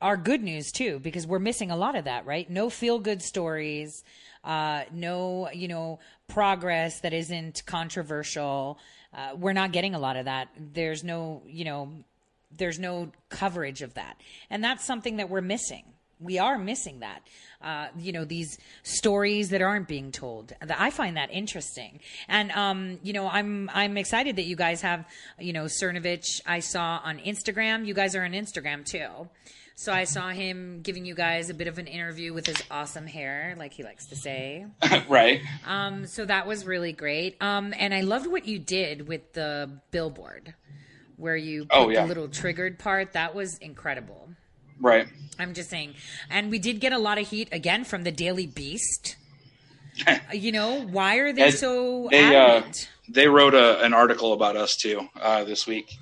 are 0.00 0.16
good 0.16 0.42
news 0.42 0.72
too, 0.72 0.98
because 0.98 1.26
we're 1.26 1.38
missing 1.38 1.70
a 1.70 1.76
lot 1.76 1.94
of 1.94 2.04
that, 2.04 2.26
right? 2.26 2.48
No 2.50 2.70
feel 2.70 2.98
good 2.98 3.22
stories, 3.22 4.02
uh, 4.42 4.82
no, 4.92 5.48
you 5.52 5.68
know, 5.68 6.00
progress 6.28 7.00
that 7.00 7.12
isn't 7.12 7.62
controversial. 7.66 8.78
Uh, 9.14 9.36
we're 9.36 9.52
not 9.52 9.72
getting 9.72 9.94
a 9.94 9.98
lot 9.98 10.16
of 10.16 10.24
that. 10.24 10.48
There's 10.58 11.04
no, 11.04 11.42
you 11.46 11.64
know, 11.64 11.92
there's 12.56 12.78
no 12.78 13.12
coverage 13.28 13.82
of 13.82 13.94
that. 13.94 14.20
And 14.50 14.64
that's 14.64 14.84
something 14.84 15.16
that 15.18 15.30
we're 15.30 15.40
missing. 15.40 15.84
We 16.22 16.38
are 16.38 16.58
missing 16.58 17.00
that. 17.00 17.20
Uh, 17.60 17.88
you 17.98 18.12
know, 18.12 18.24
these 18.24 18.58
stories 18.82 19.50
that 19.50 19.62
aren't 19.62 19.86
being 19.86 20.10
told. 20.12 20.52
That- 20.60 20.80
I 20.80 20.90
find 20.90 21.16
that 21.16 21.30
interesting. 21.32 22.00
And, 22.28 22.50
um, 22.52 22.98
you 23.02 23.12
know, 23.12 23.28
I'm, 23.28 23.70
I'm 23.72 23.96
excited 23.96 24.36
that 24.36 24.44
you 24.44 24.56
guys 24.56 24.80
have, 24.82 25.04
you 25.38 25.52
know, 25.52 25.64
Cernovich 25.66 26.40
I 26.44 26.58
saw 26.60 27.00
on 27.04 27.18
Instagram. 27.18 27.86
You 27.86 27.94
guys 27.94 28.16
are 28.16 28.24
on 28.24 28.32
Instagram 28.32 28.84
too. 28.84 29.28
So 29.74 29.92
I 29.92 30.04
saw 30.04 30.28
him 30.30 30.80
giving 30.82 31.04
you 31.06 31.14
guys 31.14 31.50
a 31.50 31.54
bit 31.54 31.66
of 31.66 31.78
an 31.78 31.86
interview 31.86 32.34
with 32.34 32.46
his 32.46 32.62
awesome 32.70 33.06
hair, 33.06 33.54
like 33.58 33.72
he 33.72 33.82
likes 33.82 34.06
to 34.08 34.16
say. 34.16 34.66
right. 35.08 35.40
Um, 35.66 36.06
so 36.06 36.24
that 36.24 36.46
was 36.46 36.66
really 36.66 36.92
great. 36.92 37.40
Um, 37.40 37.72
and 37.78 37.94
I 37.94 38.02
loved 38.02 38.26
what 38.30 38.46
you 38.46 38.58
did 38.58 39.08
with 39.08 39.32
the 39.32 39.70
billboard, 39.90 40.54
where 41.16 41.36
you 41.36 41.62
put 41.64 41.70
Oh, 41.76 41.88
yeah. 41.88 42.02
the 42.02 42.08
little 42.08 42.28
triggered 42.28 42.78
part. 42.78 43.12
That 43.14 43.34
was 43.34 43.56
incredible. 43.58 44.28
Right. 44.80 45.08
I'm 45.38 45.54
just 45.54 45.70
saying. 45.70 45.94
And 46.30 46.50
we 46.50 46.58
did 46.58 46.80
get 46.80 46.92
a 46.92 46.98
lot 46.98 47.18
of 47.18 47.28
heat 47.28 47.48
again 47.52 47.84
from 47.84 48.04
the 48.04 48.12
Daily 48.12 48.46
Beast. 48.46 49.16
you 50.32 50.52
know, 50.52 50.80
why 50.82 51.16
are 51.16 51.32
they 51.32 51.46
And 51.46 51.54
so 51.54 52.08
They 52.10 52.34
uh, 52.34 52.62
they 53.08 53.28
wrote 53.28 53.54
a, 53.54 53.82
an 53.82 53.92
article 53.92 54.32
about 54.32 54.56
us 54.56 54.76
too 54.76 55.08
uh, 55.20 55.44
this 55.44 55.66
week. 55.66 55.92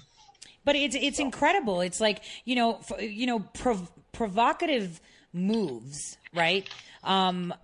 But 0.65 0.77
it's 0.77 0.95
it's 0.95 1.19
incredible. 1.19 1.81
It's 1.81 2.01
like 2.01 2.23
you 2.45 2.55
know, 2.55 2.79
f- 2.79 3.03
you 3.03 3.27
know, 3.27 3.41
prov- 3.41 3.91
provocative 4.13 5.01
moves, 5.33 6.19
right? 6.35 6.69
Um, 7.03 7.55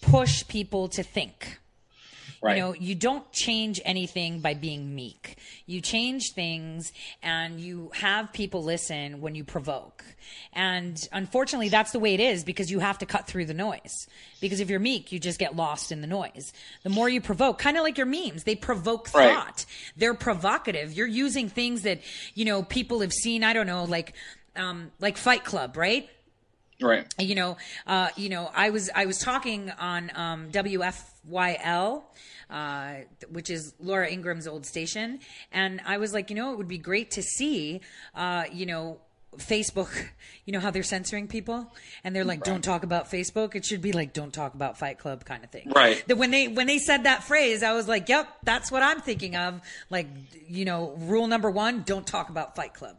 push 0.00 0.46
people 0.46 0.88
to 0.88 1.02
think. 1.02 1.58
Right. 2.40 2.56
You 2.56 2.62
know, 2.62 2.72
you 2.74 2.94
don't 2.94 3.30
change 3.32 3.80
anything 3.84 4.40
by 4.40 4.54
being 4.54 4.94
meek. 4.94 5.38
You 5.66 5.80
change 5.80 6.32
things 6.34 6.92
and 7.22 7.60
you 7.60 7.90
have 7.94 8.32
people 8.32 8.62
listen 8.62 9.20
when 9.20 9.34
you 9.34 9.42
provoke. 9.42 10.04
And 10.52 11.08
unfortunately, 11.12 11.68
that's 11.68 11.90
the 11.90 11.98
way 11.98 12.14
it 12.14 12.20
is 12.20 12.44
because 12.44 12.70
you 12.70 12.78
have 12.78 12.98
to 12.98 13.06
cut 13.06 13.26
through 13.26 13.46
the 13.46 13.54
noise. 13.54 14.06
Because 14.40 14.60
if 14.60 14.70
you're 14.70 14.78
meek, 14.78 15.10
you 15.10 15.18
just 15.18 15.38
get 15.40 15.56
lost 15.56 15.90
in 15.90 16.00
the 16.00 16.06
noise. 16.06 16.52
The 16.84 16.90
more 16.90 17.08
you 17.08 17.20
provoke, 17.20 17.58
kind 17.58 17.76
of 17.76 17.82
like 17.82 17.98
your 17.98 18.06
memes, 18.06 18.44
they 18.44 18.54
provoke 18.54 19.12
Right. 19.12 19.34
thought. 19.34 19.64
They're 19.96 20.14
provocative. 20.14 20.92
You're 20.92 21.06
using 21.08 21.48
things 21.48 21.82
that, 21.82 22.00
you 22.34 22.44
know, 22.44 22.62
people 22.62 23.00
have 23.00 23.12
seen, 23.12 23.42
I 23.42 23.52
don't 23.52 23.66
know, 23.66 23.84
like, 23.84 24.14
um, 24.54 24.92
like 25.00 25.16
Fight 25.16 25.44
Club, 25.44 25.76
right? 25.76 26.08
Right. 26.80 27.12
you 27.18 27.34
know, 27.34 27.56
uh, 27.88 28.10
you 28.14 28.28
know, 28.28 28.48
I 28.54 28.70
was 28.70 28.88
I 28.94 29.06
was 29.06 29.18
talking 29.18 29.68
on 29.80 30.12
um, 30.14 30.50
WFYL, 31.30 32.02
uh, 32.50 32.94
which 33.30 33.50
is 33.50 33.74
Laura 33.80 34.08
Ingraham's 34.08 34.46
old 34.46 34.66
station, 34.66 35.20
and 35.52 35.80
I 35.86 35.98
was 35.98 36.12
like, 36.12 36.30
you 36.30 36.36
know, 36.36 36.52
it 36.52 36.58
would 36.58 36.68
be 36.68 36.78
great 36.78 37.10
to 37.12 37.22
see, 37.22 37.80
uh, 38.14 38.44
you 38.52 38.66
know. 38.66 39.00
Facebook, 39.36 39.90
you 40.46 40.52
know 40.54 40.58
how 40.58 40.70
they're 40.70 40.82
censoring 40.82 41.28
people, 41.28 41.70
and 42.02 42.16
they're 42.16 42.24
like, 42.24 42.42
"Don't 42.44 42.64
talk 42.64 42.82
about 42.82 43.10
Facebook." 43.10 43.54
It 43.54 43.64
should 43.64 43.82
be 43.82 43.92
like, 43.92 44.14
"Don't 44.14 44.32
talk 44.32 44.54
about 44.54 44.78
Fight 44.78 44.98
Club," 44.98 45.24
kind 45.26 45.44
of 45.44 45.50
thing. 45.50 45.70
Right. 45.76 46.02
That 46.08 46.16
when 46.16 46.30
they 46.30 46.48
when 46.48 46.66
they 46.66 46.78
said 46.78 47.04
that 47.04 47.22
phrase, 47.24 47.62
I 47.62 47.72
was 47.72 47.86
like, 47.86 48.08
"Yep, 48.08 48.26
that's 48.42 48.72
what 48.72 48.82
I'm 48.82 49.00
thinking 49.02 49.36
of." 49.36 49.60
Like, 49.90 50.08
you 50.48 50.64
know, 50.64 50.94
rule 50.96 51.26
number 51.28 51.50
one: 51.50 51.82
don't 51.82 52.06
talk 52.06 52.30
about 52.30 52.56
Fight 52.56 52.72
Club. 52.72 52.96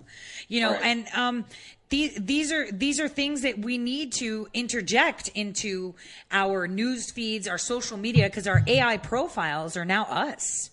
You 0.47 0.61
know, 0.61 0.71
Right. 0.73 0.82
and 0.84 1.07
um, 1.15 1.45
these 1.90 2.14
these 2.16 2.52
are 2.52 2.72
these 2.72 3.00
are 3.00 3.08
things 3.08 3.42
that 3.42 3.60
we 3.60 3.78
need 3.78 4.12
to 4.14 4.48
interject 4.54 5.30
into 5.30 5.96
our 6.32 6.68
news 6.68 7.12
feeds, 7.12 7.48
our 7.48 7.58
social 7.58 7.98
media, 7.98 8.28
because 8.28 8.48
our 8.48 8.64
AI 8.68 8.98
profiles 8.98 9.76
are 9.76 9.86
now 9.86 10.04
us. 10.04 10.70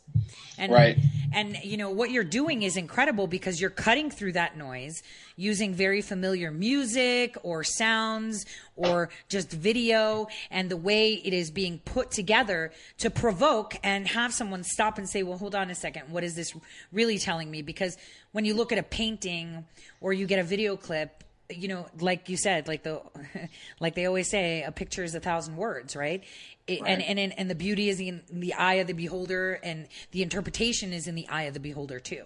And, 0.58 0.72
Right. 0.72 0.96
And 1.32 1.58
you 1.62 1.76
know 1.76 1.90
what 1.90 2.10
you're 2.10 2.24
doing 2.24 2.62
is 2.62 2.76
incredible 2.78 3.26
because 3.26 3.60
you're 3.60 3.68
cutting 3.68 4.10
through 4.10 4.32
that 4.32 4.56
noise 4.56 5.02
using 5.36 5.74
very 5.74 6.00
familiar 6.00 6.50
music 6.50 7.36
or 7.42 7.62
sounds 7.62 8.46
or 8.74 9.10
just 9.28 9.50
video 9.50 10.28
and 10.50 10.70
the 10.70 10.76
way 10.76 11.14
it 11.14 11.34
is 11.34 11.50
being 11.50 11.78
put 11.80 12.10
together 12.10 12.72
to 12.98 13.10
provoke 13.10 13.74
and 13.82 14.08
have 14.08 14.32
someone 14.32 14.62
stop 14.62 14.96
and 14.96 15.08
say, 15.08 15.22
"Well, 15.22 15.36
hold 15.36 15.54
on 15.54 15.68
a 15.68 15.74
second. 15.74 16.10
What 16.10 16.24
is 16.24 16.34
this 16.36 16.54
really 16.90 17.18
telling 17.18 17.50
me?" 17.50 17.60
Because 17.60 17.98
when 18.32 18.44
you 18.44 18.54
look 18.54 18.72
at 18.72 18.78
a 18.78 18.82
painting 18.82 19.64
or 20.00 20.12
you 20.12 20.26
get 20.26 20.38
a 20.38 20.44
video 20.44 20.76
clip, 20.76 21.24
you 21.48 21.68
know, 21.68 21.86
like 22.00 22.28
you 22.28 22.36
said, 22.36 22.66
like 22.66 22.82
the, 22.82 23.00
like 23.80 23.94
they 23.94 24.06
always 24.06 24.28
say, 24.28 24.62
a 24.62 24.72
picture 24.72 25.04
is 25.04 25.14
a 25.14 25.20
thousand 25.20 25.56
words, 25.56 25.94
right? 25.94 26.24
It, 26.66 26.80
And 26.84 27.00
and 27.00 27.18
and 27.18 27.38
and 27.38 27.48
the 27.48 27.54
beauty 27.54 27.88
is 27.88 28.00
in 28.00 28.22
the 28.30 28.54
eye 28.54 28.74
of 28.74 28.88
the 28.88 28.92
beholder, 28.92 29.60
and 29.62 29.86
the 30.10 30.22
interpretation 30.22 30.92
is 30.92 31.06
in 31.06 31.14
the 31.14 31.28
eye 31.28 31.44
of 31.44 31.54
the 31.54 31.60
beholder 31.60 32.00
too. 32.00 32.24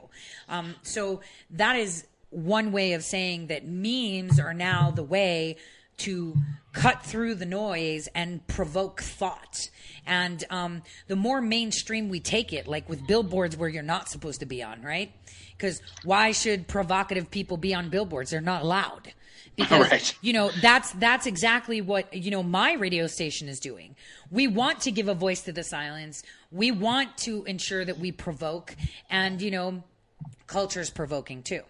Um, 0.49 0.75
so 0.83 1.21
that 1.51 1.77
is 1.77 2.07
one 2.31 2.73
way 2.73 2.95
of 2.95 3.05
saying 3.05 3.49
that 3.49 3.67
memes 3.67 4.41
are 4.41 4.55
now 4.55 4.91
the 4.91 5.03
way 5.03 5.57
to 5.99 6.35
cut 6.73 7.03
through 7.03 7.35
the 7.35 7.45
noise 7.45 8.09
and 8.15 8.47
provoke 8.47 9.03
thought. 9.03 9.69
And 10.07 10.43
um, 10.49 10.83
the 11.09 11.17
more 11.17 11.43
mainstream 11.43 12.09
we 12.09 12.21
take 12.21 12.55
it, 12.55 12.67
like 12.67 12.89
with 12.89 13.07
billboards 13.07 13.57
where 13.57 13.69
you're 13.69 13.83
not 13.83 14.09
supposed 14.09 14.41
to 14.41 14.47
be 14.47 14.63
on, 14.63 14.81
right? 14.81 15.13
Because 15.61 15.83
why 16.05 16.33
should 16.33 16.67
provocative 16.69 17.31
people 17.31 17.59
be 17.59 17.75
on 17.75 17.91
billboards? 17.91 18.31
They're 18.31 18.41
not 18.41 18.63
allowed. 18.63 19.13
Because 19.57 19.91
Right. 19.91 20.15
you 20.23 20.33
know 20.33 20.51
that's 20.63 20.93
that's 20.93 21.27
exactly 21.27 21.83
what 21.83 22.15
you 22.15 22.31
know 22.31 22.43
my 22.43 22.73
radio 22.75 23.07
station 23.07 23.47
is 23.47 23.61
doing. 23.61 23.95
We 24.31 24.47
want 24.47 24.81
to 24.83 24.91
give 24.91 25.07
a 25.09 25.13
voice 25.13 25.43
to 25.43 25.53
the 25.53 25.65
silence. 25.65 26.23
We 26.51 26.71
want 26.71 27.19
to 27.27 27.45
ensure 27.45 27.85
that 27.85 27.99
we 27.99 28.11
provoke, 28.11 28.75
and 29.11 29.43
you 29.43 29.51
know, 29.51 29.83
culture's 30.47 30.89
provoking 30.89 31.43
too. 31.43 31.63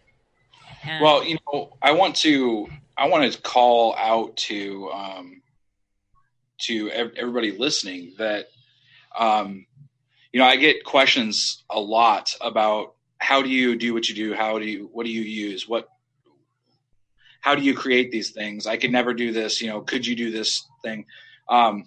And- 0.84 1.02
Well, 1.02 1.24
you 1.24 1.38
know, 1.46 1.76
I 1.82 1.90
want 1.92 2.14
to 2.16 2.68
I 2.96 3.08
want 3.08 3.32
to 3.32 3.40
call 3.42 3.96
out 3.96 4.36
to 4.48 4.90
um, 4.92 5.42
to 6.66 6.90
everybody 6.90 7.58
listening 7.58 8.12
that 8.18 8.50
um, 9.18 9.66
you 10.32 10.38
know 10.38 10.46
I 10.46 10.56
get 10.56 10.84
questions 10.84 11.64
a 11.70 11.80
lot 11.80 12.36
about 12.40 12.94
how 13.20 13.42
do 13.42 13.48
you 13.48 13.76
do 13.76 13.94
what 13.94 14.08
you 14.08 14.14
do, 14.14 14.34
how 14.34 14.58
do 14.58 14.66
you 14.66 14.88
what 14.92 15.06
do 15.06 15.12
you 15.12 15.22
use, 15.22 15.68
what 15.68 15.88
how 17.40 17.54
do 17.54 17.62
you 17.62 17.74
create 17.74 18.10
these 18.10 18.30
things? 18.30 18.66
I 18.66 18.76
could 18.76 18.92
never 18.92 19.14
do 19.14 19.32
this. 19.32 19.62
You 19.62 19.68
know, 19.68 19.80
could 19.80 20.06
you 20.06 20.14
do 20.16 20.30
this 20.30 20.66
thing? 20.82 21.06
Um, 21.48 21.84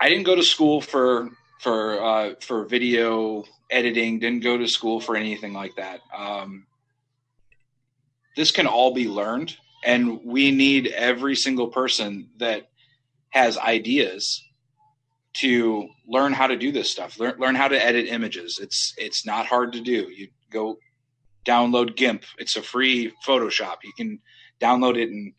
I 0.00 0.08
didn't 0.08 0.24
go 0.24 0.34
to 0.34 0.42
school 0.42 0.80
for 0.80 1.30
for 1.60 2.02
uh, 2.02 2.34
for 2.40 2.64
video 2.64 3.44
editing. 3.70 4.18
Didn't 4.18 4.42
go 4.42 4.58
to 4.58 4.68
school 4.68 5.00
for 5.00 5.16
anything 5.16 5.52
like 5.54 5.76
that. 5.76 6.00
Um, 6.14 6.66
this 8.36 8.50
can 8.50 8.66
all 8.66 8.92
be 8.92 9.08
learned, 9.08 9.56
and 9.84 10.20
we 10.24 10.50
need 10.50 10.88
every 10.88 11.36
single 11.36 11.68
person 11.68 12.28
that 12.38 12.68
has 13.30 13.56
ideas 13.56 14.43
to 15.34 15.88
learn 16.06 16.32
how 16.32 16.46
to 16.46 16.56
do 16.56 16.72
this 16.72 16.90
stuff. 16.90 17.18
Learn 17.18 17.38
learn 17.38 17.54
how 17.54 17.68
to 17.68 17.84
edit 17.84 18.06
images. 18.06 18.58
It's 18.62 18.94
it's 18.96 19.26
not 19.26 19.46
hard 19.46 19.72
to 19.72 19.80
do. 19.80 20.08
You 20.10 20.28
go 20.50 20.78
download 21.44 21.96
GIMP. 21.96 22.24
It's 22.38 22.56
a 22.56 22.62
free 22.62 23.12
Photoshop. 23.26 23.76
You 23.84 23.92
can 23.96 24.20
download 24.60 24.96
it 24.96 25.08
in 25.08 25.34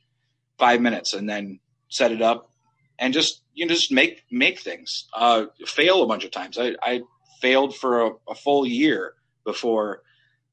five 0.57 0.81
minutes 0.81 1.13
and 1.13 1.29
then 1.29 1.59
set 1.89 2.11
it 2.11 2.21
up 2.21 2.49
and 2.99 3.13
just 3.13 3.41
you 3.53 3.65
know, 3.65 3.73
just 3.73 3.91
make 3.91 4.23
make 4.31 4.59
things. 4.59 5.07
Uh, 5.13 5.45
fail 5.65 6.03
a 6.03 6.07
bunch 6.07 6.25
of 6.25 6.31
times. 6.31 6.57
I, 6.57 6.75
I 6.81 7.01
failed 7.41 7.75
for 7.75 8.05
a, 8.05 8.11
a 8.29 8.35
full 8.35 8.65
year 8.65 9.13
before 9.45 10.01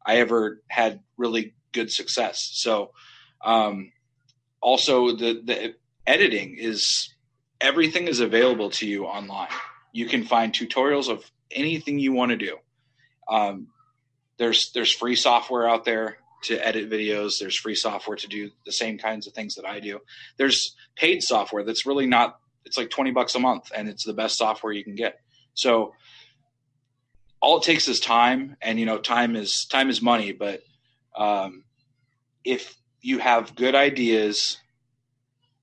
I 0.05 0.17
ever 0.17 0.63
had 0.69 1.01
really 1.17 1.55
good 1.73 1.91
success. 1.91 2.39
So 2.53 2.93
um, 3.45 3.93
also 4.61 5.17
the 5.17 5.43
the 5.45 5.75
editing 6.07 6.57
is 6.59 7.13
everything 7.63 8.09
is 8.09 8.21
available 8.21 8.69
to 8.71 8.87
you 8.87 9.07
online. 9.07 9.49
You 9.93 10.07
can 10.07 10.25
find 10.25 10.53
tutorials 10.53 11.09
of 11.09 11.25
anything 11.51 11.99
you 11.99 12.13
want 12.13 12.31
to 12.33 12.37
do. 12.37 12.57
Um, 13.29 13.69
there's 14.37 14.71
there's 14.75 14.93
free 14.93 15.17
software 15.17 15.69
out 15.69 15.85
there 15.85 16.19
to 16.45 16.67
edit 16.67 16.91
videos. 16.91 17.35
There's 17.39 17.57
free 17.57 17.77
software 17.77 18.17
to 18.17 18.27
do 18.27 18.51
the 18.67 18.73
same 18.73 18.99
kinds 18.99 19.27
of 19.27 19.33
things 19.33 19.55
that 19.55 19.65
I 19.65 19.79
do. 19.81 20.01
There's 20.37 20.75
paid 20.97 21.23
software 21.23 21.65
that's 21.65 21.87
really 21.87 22.07
not. 22.07 22.39
It's 22.65 22.77
like 22.77 22.91
twenty 22.91 23.13
bucks 23.13 23.35
a 23.35 23.39
month, 23.39 23.71
and 23.75 23.89
it's 23.89 24.05
the 24.05 24.13
best 24.13 24.37
software 24.37 24.73
you 24.73 24.85
can 24.85 24.97
get. 24.97 25.21
So 25.55 25.95
all 27.41 27.59
it 27.59 27.65
takes 27.65 27.89
is 27.89 28.01
time, 28.01 28.57
and 28.61 28.81
you 28.81 28.87
know, 28.87 28.99
time 28.99 29.37
is 29.37 29.67
time 29.71 29.89
is 29.89 30.03
money. 30.03 30.33
But 30.33 30.63
um, 31.17 31.65
if 32.45 32.77
you 33.01 33.19
have 33.19 33.55
good 33.55 33.75
ideas 33.75 34.59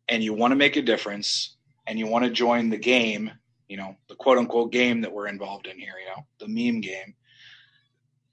and 0.07 0.23
you 0.23 0.33
want 0.33 0.51
to 0.51 0.55
make 0.55 0.75
a 0.75 0.81
difference, 0.81 1.55
and 1.89 1.97
you 1.97 2.05
want 2.05 2.23
to 2.23 2.29
join 2.31 2.69
the 2.69 2.77
game, 2.77 3.31
you 3.67 3.75
know, 3.75 3.97
the 4.07 4.15
quote 4.15 4.37
unquote 4.37 4.71
game 4.71 5.01
that 5.01 5.11
we're 5.11 5.27
involved 5.27 5.65
in 5.65 5.77
here, 5.77 5.95
you 5.99 6.05
know, 6.05 6.25
the 6.39 6.47
meme 6.47 6.81
game 6.81 7.15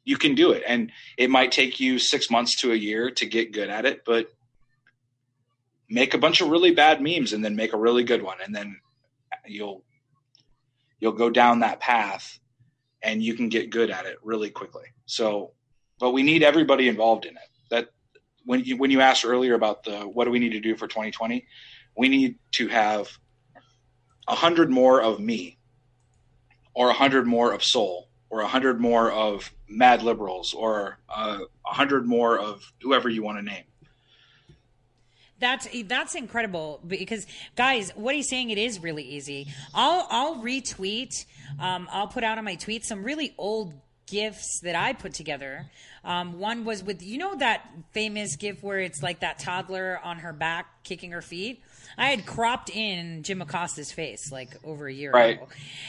you 0.05 0.17
can 0.17 0.37
do 0.37 0.53
it. 0.53 0.63
And 0.67 0.93
it 1.19 1.31
might 1.31 1.51
take 1.51 1.81
you 1.81 1.99
six 1.99 2.31
months 2.31 2.61
to 2.61 2.71
a 2.71 2.77
year 2.77 3.11
to 3.11 3.27
get 3.27 3.53
good 3.53 3.69
at 3.69 3.85
it 3.85 4.03
but 4.05 4.29
make 5.91 6.15
a 6.15 6.19
bunch 6.19 6.41
of 6.41 6.49
really 6.49 6.71
bad 6.71 7.01
memes 7.01 7.33
and 7.33 7.45
then 7.45 7.57
make 7.57 7.73
a 7.73 7.79
really 7.79 8.05
good 8.05 8.23
one. 8.23 8.39
And 8.45 8.55
then 8.55 8.79
you'll 9.47 9.83
you'll 11.01 11.13
go 11.13 11.31
down 11.31 11.61
that 11.61 11.81
path 11.81 12.39
and 13.03 13.23
you 13.23 13.35
can 13.35 13.49
get 13.49 13.71
good 13.71 13.91
at 13.91 14.07
it 14.07 14.19
really 14.23 14.51
quickly. 14.51 14.85
So 15.07 15.53
but 15.99 16.11
we 16.11 16.23
need 16.23 16.43
everybody 16.43 16.89
involved 16.89 17.25
in 17.25 17.33
it. 17.33 17.49
That 17.71 17.89
when 18.45 18.65
you 18.65 18.77
when 18.77 18.91
you 18.91 19.01
asked 19.01 19.25
earlier 19.25 19.55
about 19.55 19.83
the 19.83 20.01
what 20.03 20.27
do 20.27 20.31
we 20.31 20.39
need 20.39 20.53
to 20.53 20.61
do 20.61 20.77
for 20.77 20.87
2020 20.87 21.47
we 21.97 22.09
need 22.09 22.39
to 22.53 22.69
have 22.69 23.09
a 24.29 24.35
hundred 24.35 24.71
more 24.71 25.03
of 25.03 25.21
me 25.21 25.57
or 26.75 26.91
a 26.91 26.93
hundred 26.93 27.27
more 27.27 27.53
of 27.53 27.63
soul 27.63 28.09
or 28.31 28.41
a 28.41 28.47
hundred 28.49 28.81
more 28.81 29.11
of 29.11 29.53
mad 29.69 30.03
liberals 30.03 30.55
or 30.55 30.99
uh, 31.09 31.39
a 31.67 31.75
hundred 31.75 32.07
more 32.07 32.39
of 32.39 32.73
whoever 32.83 33.09
you 33.09 33.23
want 33.23 33.39
to 33.39 33.43
name 33.43 33.65
That's 35.39 35.69
that's 35.85 36.15
incredible 36.15 36.81
because 36.87 37.27
guys, 37.57 37.91
what 37.95 38.15
he's 38.15 38.29
saying 38.29 38.51
it 38.51 38.59
is 38.59 38.83
really 38.83 39.05
easy. 39.05 39.49
I'll 39.75 40.07
I'll 40.11 40.37
retweet, 40.37 41.11
um, 41.61 41.89
I'll 41.93 42.09
put 42.09 42.25
out 42.25 42.39
on 42.39 42.45
my 42.45 42.55
tweet 42.55 42.85
some 42.85 43.05
really 43.05 43.35
old 43.37 43.75
gifts 44.07 44.61
that 44.63 44.77
I 44.77 44.93
put 44.93 45.15
together. 45.15 45.67
Um, 46.05 46.39
one 46.39 46.65
was 46.65 46.83
with 46.83 47.03
you 47.03 47.19
know 47.19 47.35
that 47.37 47.69
famous 47.93 48.37
gif 48.37 48.63
where 48.63 48.79
it's 48.79 49.03
like 49.03 49.21
that 49.21 49.39
toddler 49.39 50.01
on 50.03 50.19
her 50.19 50.33
back 50.33 50.85
kicking 50.85 51.11
her 51.11 51.23
feet. 51.23 51.61
I 51.99 52.07
had 52.11 52.27
cropped 52.27 52.71
in 52.71 53.23
Jim 53.23 53.41
Acosta's 53.43 53.93
face 53.93 54.31
like 54.33 54.57
over 54.65 54.87
a 54.87 54.93
year 54.93 55.13
Right. 55.13 55.37
ago, 55.37 55.49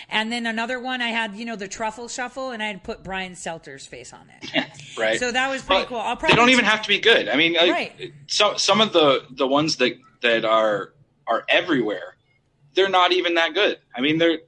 and 0.10 0.32
then 0.32 0.46
another 0.46 0.80
one 0.80 1.02
I 1.02 1.10
had 1.10 1.36
you 1.36 1.46
know 1.46 1.56
the 1.56 1.68
truffle 1.68 2.08
shuffle, 2.08 2.52
and 2.52 2.62
I 2.64 2.68
had 2.68 2.84
put 2.84 3.04
Brian 3.04 3.34
Stelter's 3.34 3.86
face 3.86 4.14
on 4.14 4.28
it. 4.42 4.66
right. 4.98 5.20
So 5.20 5.32
that 5.32 5.50
was 5.50 5.62
pretty 5.62 5.84
But 5.84 5.90
cool. 5.90 5.98
I'll 6.00 6.16
probably 6.16 6.34
they 6.36 6.40
don't 6.42 6.50
even 6.50 6.66
have 6.66 6.82
to 6.84 6.88
be 6.88 7.00
good. 7.00 7.28
I 7.30 7.36
mean, 7.36 7.54
like, 7.54 7.72
Right. 7.72 8.14
some 8.28 8.58
some 8.58 8.82
of 8.82 8.94
the 8.94 9.26
the 9.32 9.48
ones 9.48 9.78
that 9.78 9.98
that 10.22 10.46
are 10.46 10.94
are 11.28 11.44
everywhere, 11.50 12.16
they're 12.74 12.90
not 12.90 13.12
even 13.12 13.36
that 13.36 13.54
good. 13.54 13.78
I 13.96 14.02
mean, 14.02 14.18
they're 14.18 14.40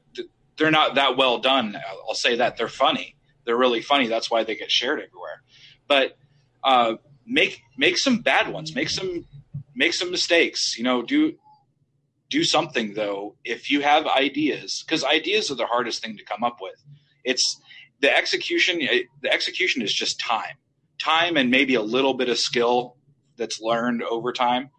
they're 0.58 0.72
not 0.72 0.96
that 0.96 1.18
well 1.18 1.40
done. 1.40 1.76
I'll 1.76 2.06
I'll 2.10 2.16
say 2.16 2.36
that 2.38 2.58
they're 2.58 2.68
funny. 2.68 3.16
They're 3.46 3.58
really 3.58 3.82
funny. 3.82 4.08
That's 4.08 4.30
why 4.30 4.44
they 4.44 4.56
get 4.56 4.72
shared 4.72 5.00
everywhere. 5.00 5.42
But 5.88 6.18
uh, 6.64 6.96
make 7.26 7.62
make 7.78 7.98
some 7.98 8.18
bad 8.20 8.52
ones. 8.52 8.76
Make 8.76 8.90
some 8.90 9.26
make 9.80 9.94
some 9.94 10.12
mistakes. 10.12 10.78
You 10.78 10.84
know, 10.84 11.02
do 11.02 11.34
do 12.30 12.44
something 12.44 12.94
though 12.94 13.36
if 13.44 13.72
you 13.72 13.82
have 13.82 14.06
ideas 14.06 14.84
because 14.86 15.04
ideas 15.04 15.50
are 15.50 15.56
the 15.56 15.66
hardest 15.66 16.04
thing 16.04 16.16
to 16.18 16.24
come 16.24 16.44
up 16.44 16.58
with. 16.62 16.80
It's 17.24 17.60
the 18.02 18.16
execution. 18.16 18.82
Eh, 18.82 19.04
the 19.24 19.34
execution 19.34 19.82
is 19.82 19.92
just 19.92 20.20
time 20.20 20.58
time 21.00 21.38
and 21.38 21.50
maybe 21.50 21.76
a 21.76 21.82
little 21.82 22.14
bit 22.14 22.30
of 22.30 22.38
skill 22.38 22.98
that's 23.38 23.62
learned 23.62 24.04
over 24.04 24.34
time. 24.34 24.70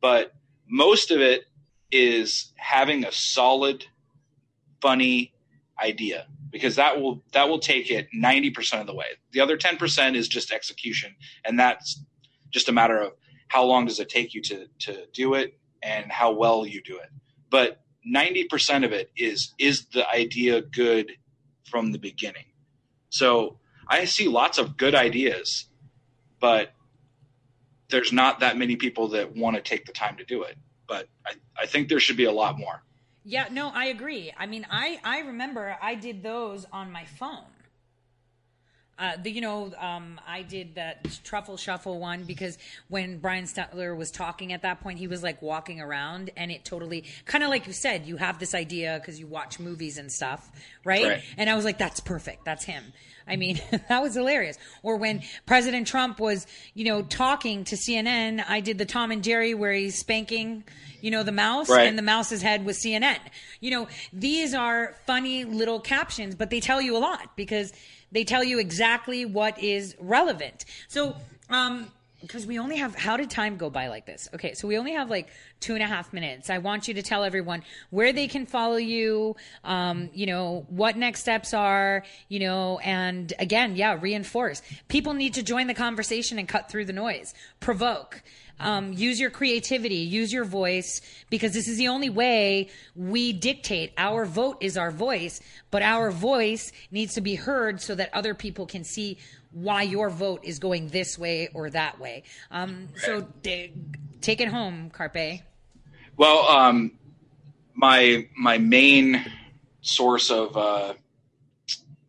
But 0.00 0.32
most 0.68 1.10
of 1.10 1.20
it 1.20 1.44
is 1.90 2.52
having 2.56 3.04
a 3.04 3.12
solid, 3.12 3.86
funny 4.80 5.32
idea 5.82 6.26
because 6.50 6.76
that 6.76 7.00
will 7.00 7.24
that 7.32 7.48
will 7.48 7.58
take 7.58 7.90
it 7.90 8.08
90% 8.14 8.80
of 8.80 8.86
the 8.86 8.94
way. 8.94 9.06
The 9.32 9.40
other 9.40 9.56
10% 9.56 10.14
is 10.14 10.28
just 10.28 10.52
execution 10.52 11.16
and 11.44 11.58
that's 11.58 12.04
just 12.50 12.68
a 12.68 12.72
matter 12.72 13.00
of 13.00 13.12
how 13.52 13.64
long 13.64 13.84
does 13.84 14.00
it 14.00 14.08
take 14.08 14.32
you 14.32 14.40
to 14.40 14.66
to 14.78 15.06
do 15.12 15.34
it 15.34 15.58
and 15.82 16.10
how 16.10 16.32
well 16.32 16.64
you 16.66 16.80
do 16.80 16.96
it. 16.96 17.10
But 17.50 17.80
90% 18.10 18.84
of 18.84 18.92
it 18.92 19.10
is 19.16 19.52
is 19.58 19.86
the 19.92 20.08
idea 20.08 20.62
good 20.62 21.12
from 21.70 21.92
the 21.92 21.98
beginning. 21.98 22.46
So 23.10 23.58
I 23.86 24.06
see 24.06 24.26
lots 24.26 24.56
of 24.56 24.76
good 24.78 24.94
ideas, 24.94 25.66
but 26.40 26.72
there's 27.90 28.12
not 28.12 28.40
that 28.40 28.56
many 28.56 28.76
people 28.76 29.08
that 29.08 29.36
want 29.36 29.56
to 29.56 29.62
take 29.62 29.84
the 29.84 29.92
time 29.92 30.16
to 30.16 30.24
do 30.24 30.44
it. 30.44 30.56
But 30.88 31.08
I, 31.26 31.32
I 31.60 31.66
think 31.66 31.88
there 31.88 32.00
should 32.00 32.16
be 32.16 32.24
a 32.24 32.32
lot 32.32 32.58
more. 32.58 32.82
Yeah, 33.24 33.48
no, 33.50 33.70
I 33.74 33.86
agree. 33.86 34.32
I 34.36 34.46
mean, 34.46 34.66
I 34.70 34.98
I 35.04 35.20
remember 35.20 35.76
I 35.80 35.94
did 35.94 36.22
those 36.22 36.64
on 36.72 36.90
my 36.90 37.04
phone. 37.04 37.51
Uh, 39.02 39.16
the, 39.20 39.32
you 39.32 39.40
know, 39.40 39.72
um, 39.80 40.20
I 40.28 40.42
did 40.42 40.76
that 40.76 41.18
truffle 41.24 41.56
shuffle 41.56 41.98
one 41.98 42.22
because 42.22 42.56
when 42.88 43.18
Brian 43.18 43.46
Stelter 43.46 43.96
was 43.96 44.12
talking 44.12 44.52
at 44.52 44.62
that 44.62 44.80
point, 44.80 45.00
he 45.00 45.08
was 45.08 45.24
like 45.24 45.42
walking 45.42 45.80
around, 45.80 46.30
and 46.36 46.52
it 46.52 46.64
totally 46.64 47.04
kind 47.24 47.42
of 47.42 47.50
like 47.50 47.66
you 47.66 47.72
said, 47.72 48.06
you 48.06 48.16
have 48.16 48.38
this 48.38 48.54
idea 48.54 48.98
because 49.00 49.18
you 49.18 49.26
watch 49.26 49.58
movies 49.58 49.98
and 49.98 50.12
stuff, 50.12 50.48
right? 50.84 51.04
Right. 51.04 51.22
And 51.36 51.50
I 51.50 51.56
was 51.56 51.64
like, 51.64 51.78
that's 51.78 51.98
perfect. 51.98 52.44
That's 52.44 52.64
him. 52.64 52.84
I 53.26 53.34
mean, 53.34 53.60
that 53.88 54.00
was 54.02 54.14
hilarious. 54.14 54.56
Or 54.84 54.96
when 54.96 55.22
President 55.46 55.88
Trump 55.88 56.20
was, 56.20 56.46
you 56.74 56.84
know, 56.84 57.02
talking 57.02 57.64
to 57.64 57.76
CNN, 57.76 58.44
I 58.48 58.60
did 58.60 58.78
the 58.78 58.86
Tom 58.86 59.10
and 59.10 59.24
Jerry 59.24 59.52
where 59.54 59.72
he's 59.72 59.98
spanking, 59.98 60.62
you 61.00 61.10
know, 61.10 61.24
the 61.24 61.32
mouse 61.32 61.68
Right. 61.68 61.88
and 61.88 61.98
the 61.98 62.02
mouse's 62.02 62.40
head 62.42 62.64
was 62.64 62.78
CNN. 62.84 63.18
You 63.60 63.72
know, 63.72 63.88
these 64.12 64.54
are 64.54 64.94
funny 65.08 65.44
little 65.44 65.80
captions, 65.80 66.36
but 66.36 66.50
they 66.50 66.60
tell 66.60 66.80
you 66.80 66.96
a 66.96 66.98
lot 67.00 67.36
because 67.36 67.72
they 68.12 68.24
tell 68.24 68.44
you 68.44 68.58
exactly 68.58 69.24
what 69.24 69.58
is 69.58 69.96
relevant. 69.98 70.64
So, 70.88 71.16
um, 71.50 71.90
because 72.22 72.46
we 72.46 72.58
only 72.58 72.76
have 72.76 72.94
how 72.94 73.16
did 73.16 73.28
time 73.30 73.56
go 73.56 73.68
by 73.68 73.88
like 73.88 74.06
this? 74.06 74.28
Okay 74.32 74.54
so 74.54 74.66
we 74.68 74.78
only 74.78 74.92
have 74.92 75.10
like 75.10 75.28
two 75.60 75.74
and 75.74 75.82
a 75.82 75.86
half 75.86 76.12
minutes. 76.12 76.48
I 76.50 76.58
want 76.58 76.88
you 76.88 76.94
to 76.94 77.02
tell 77.02 77.24
everyone 77.24 77.62
where 77.90 78.12
they 78.12 78.28
can 78.28 78.46
follow 78.46 78.76
you 78.76 79.36
um, 79.64 80.08
you 80.14 80.26
know 80.26 80.64
what 80.68 80.96
next 80.96 81.20
steps 81.20 81.52
are 81.52 82.04
you 82.28 82.38
know 82.38 82.78
and 82.78 83.32
again 83.38 83.76
yeah 83.76 83.98
reinforce. 84.00 84.62
People 84.88 85.14
need 85.14 85.34
to 85.34 85.42
join 85.42 85.66
the 85.66 85.74
conversation 85.74 86.38
and 86.38 86.48
cut 86.48 86.70
through 86.70 86.84
the 86.84 86.92
noise. 86.92 87.34
Provoke 87.60 88.22
um, 88.62 88.92
use 88.92 89.20
your 89.20 89.30
creativity 89.30 89.96
use 89.96 90.32
your 90.32 90.44
voice 90.44 91.00
because 91.30 91.52
this 91.52 91.68
is 91.68 91.76
the 91.76 91.88
only 91.88 92.10
way 92.10 92.68
we 92.94 93.32
dictate 93.32 93.92
our 93.98 94.24
vote 94.24 94.56
is 94.60 94.76
our 94.76 94.90
voice 94.90 95.40
but 95.70 95.82
our 95.82 96.10
voice 96.10 96.72
needs 96.90 97.14
to 97.14 97.20
be 97.20 97.34
heard 97.34 97.80
so 97.80 97.94
that 97.94 98.12
other 98.14 98.34
people 98.34 98.66
can 98.66 98.84
see 98.84 99.18
why 99.52 99.82
your 99.82 100.10
vote 100.10 100.40
is 100.42 100.58
going 100.58 100.88
this 100.88 101.18
way 101.18 101.48
or 101.54 101.70
that 101.70 102.00
way. 102.00 102.24
Um, 102.50 102.88
so 102.96 103.26
d- 103.42 103.72
take 104.20 104.40
it 104.40 104.48
home, 104.48 104.90
Carpe. 104.90 105.42
Well, 106.16 106.46
um, 106.48 106.92
my 107.74 108.26
my 108.36 108.58
main 108.58 109.24
source 109.82 110.30
of 110.30 110.56
uh, 110.56 110.94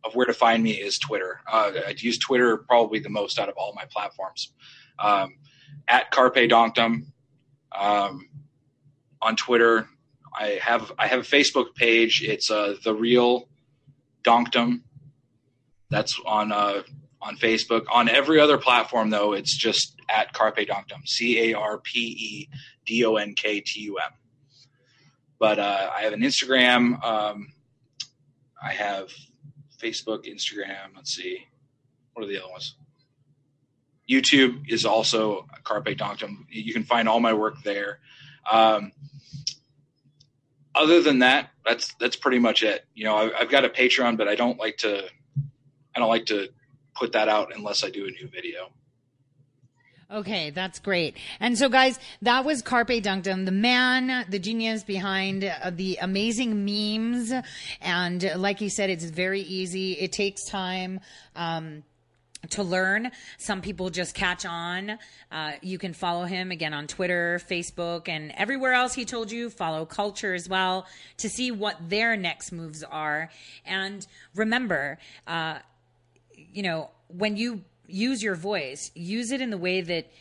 of 0.04 0.16
where 0.16 0.26
to 0.26 0.34
find 0.34 0.64
me 0.64 0.72
is 0.72 0.98
Twitter. 0.98 1.42
Uh, 1.52 1.72
I 1.88 1.96
use 1.98 2.18
Twitter 2.18 2.58
probably 2.58 3.00
the 3.00 3.10
most 3.10 3.40
out 3.40 3.50
of 3.50 3.56
all 3.58 3.74
my 3.76 3.86
platforms. 3.92 4.52
Um, 5.00 5.36
at 5.88 6.12
Carpe 6.12 6.36
Donktum 6.36 7.06
um, 7.78 8.30
on 9.22 9.36
Twitter. 9.36 9.88
I 10.36 10.60
have 10.62 10.92
I 10.98 11.08
have 11.08 11.20
a 11.20 11.24
Facebook 11.24 11.76
page. 11.76 12.24
It's 12.24 12.50
uh, 12.50 12.76
the 12.84 12.94
real 12.94 13.50
Donktum. 14.24 14.82
That's 15.90 16.20
on 16.26 16.52
uh, 16.52 16.84
on 17.22 17.38
Facebook. 17.38 17.86
On 17.92 18.10
every 18.10 18.40
other 18.40 18.58
platform, 18.58 19.10
though, 19.10 19.34
it's 19.34 19.56
just 19.56 20.00
at 20.10 20.34
Carpe 20.34 20.58
Donktum. 20.58 21.08
C 21.08 21.52
A 21.52 21.58
R 21.58 21.78
P 21.80 22.00
E 22.00 22.50
D 22.86 23.06
O 23.06 23.16
N 23.16 23.34
K 23.36 23.62
T 23.62 23.82
U 23.82 23.98
M. 23.98 24.12
But 25.40 25.60
uh, 25.60 25.92
I 25.96 26.02
have 26.02 26.14
an 26.14 26.22
Instagram. 26.22 27.04
Um, 27.04 27.48
I 28.64 28.72
have 28.72 29.10
Facebook, 29.82 30.26
Instagram. 30.26 30.96
Let's 30.96 31.14
see. 31.14 31.46
What 32.14 32.24
are 32.24 32.28
the 32.28 32.38
other 32.38 32.52
ones? 32.52 32.76
YouTube 34.14 34.70
is 34.70 34.86
also 34.86 35.48
Carpe 35.64 35.98
Donktum. 35.98 36.46
You 36.50 36.74
can 36.74 36.84
find 36.84 37.08
all 37.08 37.20
my 37.20 37.34
work 37.34 37.64
there. 37.64 38.00
Um, 38.50 38.92
other 40.76 41.02
than 41.02 41.20
that, 41.20 41.50
that's 41.66 41.94
that's 42.00 42.16
pretty 42.16 42.40
much 42.40 42.64
it. 42.64 42.86
You 42.94 43.06
know, 43.06 43.16
I, 43.16 43.42
I've 43.42 43.50
got 43.50 43.66
a 43.66 43.70
Patreon, 43.70 44.18
but 44.18 44.28
I 44.28 44.36
don't 44.36 44.58
like 44.60 44.78
to. 44.78 45.04
I 45.96 46.00
don't 46.00 46.10
like 46.10 46.26
to 46.28 46.50
put 46.96 47.12
that 47.14 47.30
out 47.30 47.52
unless 47.56 47.84
I 47.84 47.90
do 47.90 48.08
a 48.08 48.12
new 48.12 48.28
video. 48.28 48.72
Okay, 50.12 50.52
that's 50.52 50.80
great. 50.80 51.18
And 51.40 51.58
so, 51.58 51.70
guys, 51.70 52.00
that 52.22 52.46
was 52.46 52.62
Carpe 52.62 52.90
Donktum, 52.90 53.46
the 53.46 53.52
man, 53.52 54.26
the 54.30 54.38
genius 54.38 54.84
behind 54.84 55.44
uh, 55.44 55.72
the 55.72 55.98
amazing 56.02 56.66
memes. 56.66 57.34
And 57.82 58.32
like 58.36 58.62
you 58.62 58.70
said, 58.70 58.92
it's 58.92 59.06
very 59.06 59.42
easy. 59.42 59.94
It 59.94 60.12
takes 60.12 60.46
time. 60.46 61.00
Um, 61.36 61.84
to 62.50 62.64
learn. 62.64 63.12
Some 63.38 63.62
people 63.62 63.90
just 63.90 64.16
catch 64.16 64.46
on. 64.46 64.98
Uh, 65.32 65.54
you 65.62 65.78
can 65.78 65.94
follow 65.94 66.26
him 66.26 66.52
again 66.52 66.74
on 66.74 66.88
Twitter, 66.88 67.40
Facebook, 67.50 68.10
and 68.10 68.34
everywhere 68.36 68.74
else 68.74 68.94
he 68.94 69.06
told 69.06 69.32
you. 69.32 69.50
Follow 69.50 69.86
Culture 69.86 70.34
as 70.34 70.50
well 70.50 70.86
to 71.18 71.30
see 71.30 71.52
what 71.52 71.90
their 71.90 72.18
next 72.18 72.52
moves 72.52 72.84
are. 72.84 73.30
And 73.66 74.06
remember, 74.36 74.98
uh, 75.28 75.60
you 76.36 76.64
know, 76.64 76.90
when 77.08 77.38
you 77.38 77.64
use 77.88 78.24
your 78.24 78.36
voice, 78.36 78.92
use 78.96 79.32
it 79.32 79.42
in 79.42 79.50
the 79.50 79.58
way 79.58 79.82
that 79.82 80.12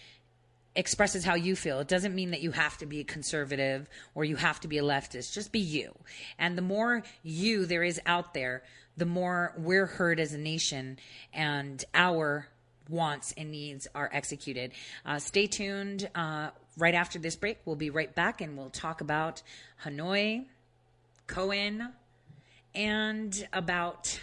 expresses 0.75 1.25
how 1.25 1.35
you 1.35 1.55
feel. 1.55 1.81
It 1.81 1.89
doesn't 1.89 2.15
mean 2.15 2.31
that 2.31 2.41
you 2.41 2.51
have 2.53 2.79
to 2.79 2.87
be 2.87 3.01
a 3.01 3.05
conservative 3.05 3.89
or 4.15 4.25
you 4.25 4.37
have 4.37 4.61
to 4.61 4.69
be 4.69 4.79
a 4.79 4.83
leftist. 4.83 5.33
Just 5.33 5.53
be 5.53 5.59
you. 5.59 5.93
And 6.39 6.57
the 6.57 6.63
more 6.63 7.03
you 7.23 7.67
there 7.67 7.83
is 7.83 8.01
out 8.07 8.33
there, 8.33 8.63
the 8.97 9.07
more 9.07 9.55
we're 9.57 9.87
heard 9.87 10.21
as 10.21 10.33
a 10.33 10.39
nation 10.39 10.99
and 11.33 11.85
our 11.95 12.49
wants 12.89 13.33
and 13.37 13.51
needs 13.51 13.87
are 13.95 14.11
executed. 14.13 14.73
Uh, 15.05 15.19
stay 15.19 15.47
tuned. 15.47 16.09
Uh, 16.15 16.51
right 16.77 16.95
after 16.95 17.19
this 17.19 17.37
break, 17.37 17.59
we'll 17.65 17.77
be 17.77 17.91
right 17.91 18.15
back 18.15 18.41
and 18.41 18.57
we'll 18.57 18.71
talk 18.71 19.01
about 19.01 19.43
Hanoi, 19.85 20.45
Cohen, 21.27 21.89
and 22.75 23.49
about 23.53 24.19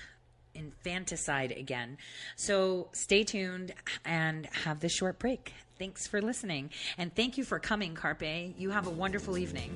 infanticide 0.55 1.51
again. 1.51 1.97
So 2.35 2.89
stay 2.91 3.23
tuned 3.23 3.73
and 4.05 4.47
have 4.47 4.79
this 4.79 4.93
short 4.93 5.19
break. 5.19 5.53
Thanks 5.77 6.07
for 6.07 6.21
listening. 6.21 6.71
And 6.97 7.15
thank 7.15 7.37
you 7.37 7.45
for 7.45 7.59
coming, 7.59 7.95
Carpe. 7.95 8.53
You 8.57 8.71
have 8.71 8.87
a 8.87 8.91
wonderful 8.91 9.37
evening. 9.37 9.71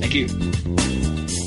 Thank 0.00 0.14
you. 0.14 1.43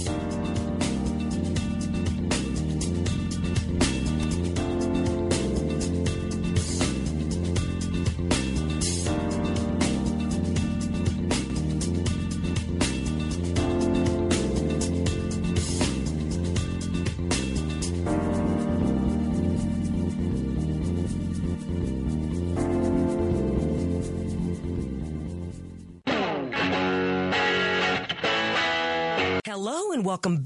Hello 29.47 29.93
and 29.93 30.03
welcome. 30.03 30.43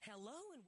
Hello 0.00 0.32
and 0.52 0.64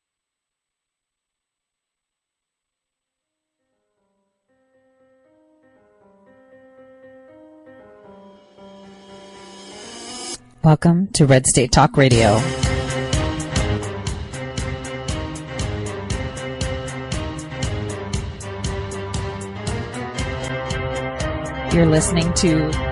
Welcome 10.63 11.09
to 11.15 11.27
Red 11.27 11.45
State 11.49 11.73
Talk 11.73 11.97
Radio. 11.97 12.39
You're 21.75 21.87
listening 21.87 22.33
to 22.35 22.92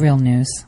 Real 0.00 0.16
news. 0.16 0.64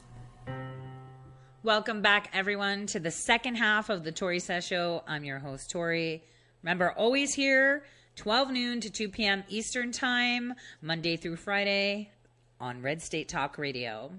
Welcome 1.62 2.02
back, 2.02 2.28
everyone, 2.34 2.84
to 2.88 3.00
the 3.00 3.10
second 3.10 3.54
half 3.54 3.88
of 3.88 4.04
the 4.04 4.12
Tori 4.12 4.40
Says 4.40 4.66
Show. 4.66 5.02
I'm 5.08 5.24
your 5.24 5.38
host, 5.38 5.70
Tori. 5.70 6.22
Remember, 6.62 6.92
always 6.92 7.32
here, 7.32 7.82
12 8.16 8.50
noon 8.50 8.80
to 8.82 8.90
2 8.90 9.08
p.m. 9.08 9.42
Eastern 9.48 9.90
Time, 9.90 10.52
Monday 10.82 11.16
through 11.16 11.36
Friday 11.36 12.10
on 12.60 12.82
Red 12.82 13.00
State 13.00 13.30
Talk 13.30 13.56
Radio. 13.56 14.12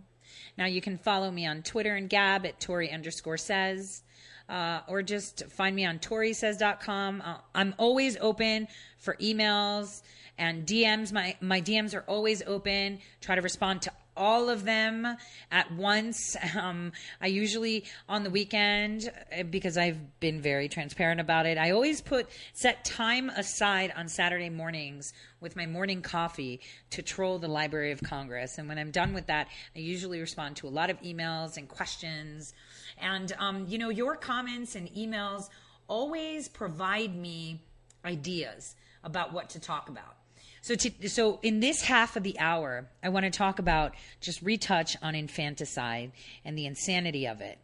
Now, 0.57 0.65
you 0.65 0.81
can 0.81 0.97
follow 0.97 1.29
me 1.29 1.45
on 1.45 1.61
Twitter 1.61 1.93
and 1.93 2.09
Gab 2.09 2.47
at 2.47 2.59
Tori 2.59 2.91
underscore 2.91 3.37
says. 3.37 4.01
Uh, 4.49 4.79
or 4.87 5.03
just 5.03 5.43
find 5.51 5.75
me 5.75 5.85
on 5.85 5.99
ToriSays.com. 5.99 7.21
Uh, 7.23 7.37
I'm 7.53 7.75
always 7.77 8.17
open 8.17 8.67
for 8.97 9.15
emails 9.17 10.01
and 10.39 10.65
DMs. 10.65 11.13
My 11.13 11.37
my 11.39 11.61
DMs 11.61 11.95
are 11.95 12.03
always 12.07 12.41
open. 12.45 12.99
Try 13.21 13.35
to 13.35 13.41
respond 13.41 13.83
to 13.83 13.91
all 14.15 14.49
of 14.49 14.65
them 14.65 15.17
at 15.51 15.71
once. 15.71 16.35
Um, 16.55 16.91
I 17.19 17.27
usually 17.27 17.83
on 18.07 18.23
the 18.23 18.29
weekend 18.29 19.11
uh, 19.37 19.43
because 19.43 19.77
I've 19.77 20.19
been 20.19 20.39
very 20.39 20.69
transparent 20.69 21.19
about 21.19 21.45
it. 21.45 21.57
I 21.57 21.71
always 21.71 21.99
put 21.99 22.29
set 22.53 22.85
time 22.85 23.29
aside 23.29 23.91
on 23.97 24.07
Saturday 24.07 24.49
mornings 24.49 25.13
with 25.41 25.55
my 25.55 25.65
morning 25.65 26.01
coffee 26.01 26.61
to 26.91 27.01
troll 27.01 27.39
the 27.39 27.47
Library 27.47 27.91
of 27.91 28.01
Congress. 28.01 28.59
And 28.59 28.69
when 28.69 28.77
I'm 28.77 28.91
done 28.91 29.13
with 29.13 29.27
that, 29.27 29.47
I 29.75 29.79
usually 29.79 30.19
respond 30.19 30.55
to 30.57 30.67
a 30.67 30.69
lot 30.69 30.89
of 30.89 31.01
emails 31.01 31.57
and 31.57 31.67
questions. 31.67 32.53
And 32.99 33.33
um, 33.39 33.65
you 33.67 33.77
know, 33.77 33.89
your 33.89 34.15
comments 34.15 34.75
and 34.75 34.87
emails 34.93 35.49
always 35.87 36.47
provide 36.47 37.15
me 37.15 37.61
ideas 38.05 38.75
about 39.03 39.33
what 39.33 39.49
to 39.51 39.59
talk 39.59 39.89
about. 39.89 40.15
So, 40.63 40.75
to, 40.75 41.09
so 41.09 41.39
in 41.43 41.59
this 41.59 41.81
half 41.81 42.15
of 42.15 42.23
the 42.23 42.39
hour, 42.39 42.87
I 43.03 43.09
want 43.09 43.25
to 43.25 43.29
talk 43.29 43.59
about 43.59 43.95
just 44.21 44.41
retouch 44.41 44.95
on 45.01 45.13
infanticide 45.13 46.13
and 46.45 46.57
the 46.57 46.65
insanity 46.65 47.27
of 47.27 47.41
it. 47.41 47.59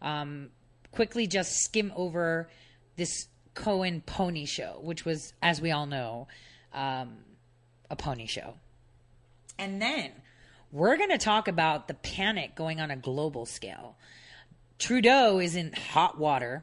Um, 0.00 0.50
quickly, 0.92 1.26
just 1.26 1.64
skim 1.64 1.92
over 1.96 2.48
this 2.94 3.26
Cohen 3.54 4.00
pony 4.00 4.44
show, 4.46 4.78
which 4.80 5.04
was, 5.04 5.32
as 5.42 5.60
we 5.60 5.72
all 5.72 5.86
know, 5.86 6.28
um, 6.72 7.16
a 7.90 7.96
pony 7.96 8.26
show. 8.26 8.54
And 9.58 9.82
then 9.82 10.12
we're 10.70 10.96
going 10.98 11.10
to 11.10 11.18
talk 11.18 11.48
about 11.48 11.88
the 11.88 11.94
panic 11.94 12.54
going 12.54 12.80
on 12.80 12.92
a 12.92 12.96
global 12.96 13.44
scale. 13.44 13.96
Trudeau 14.78 15.40
is 15.40 15.56
in 15.56 15.72
hot 15.72 16.16
water, 16.16 16.62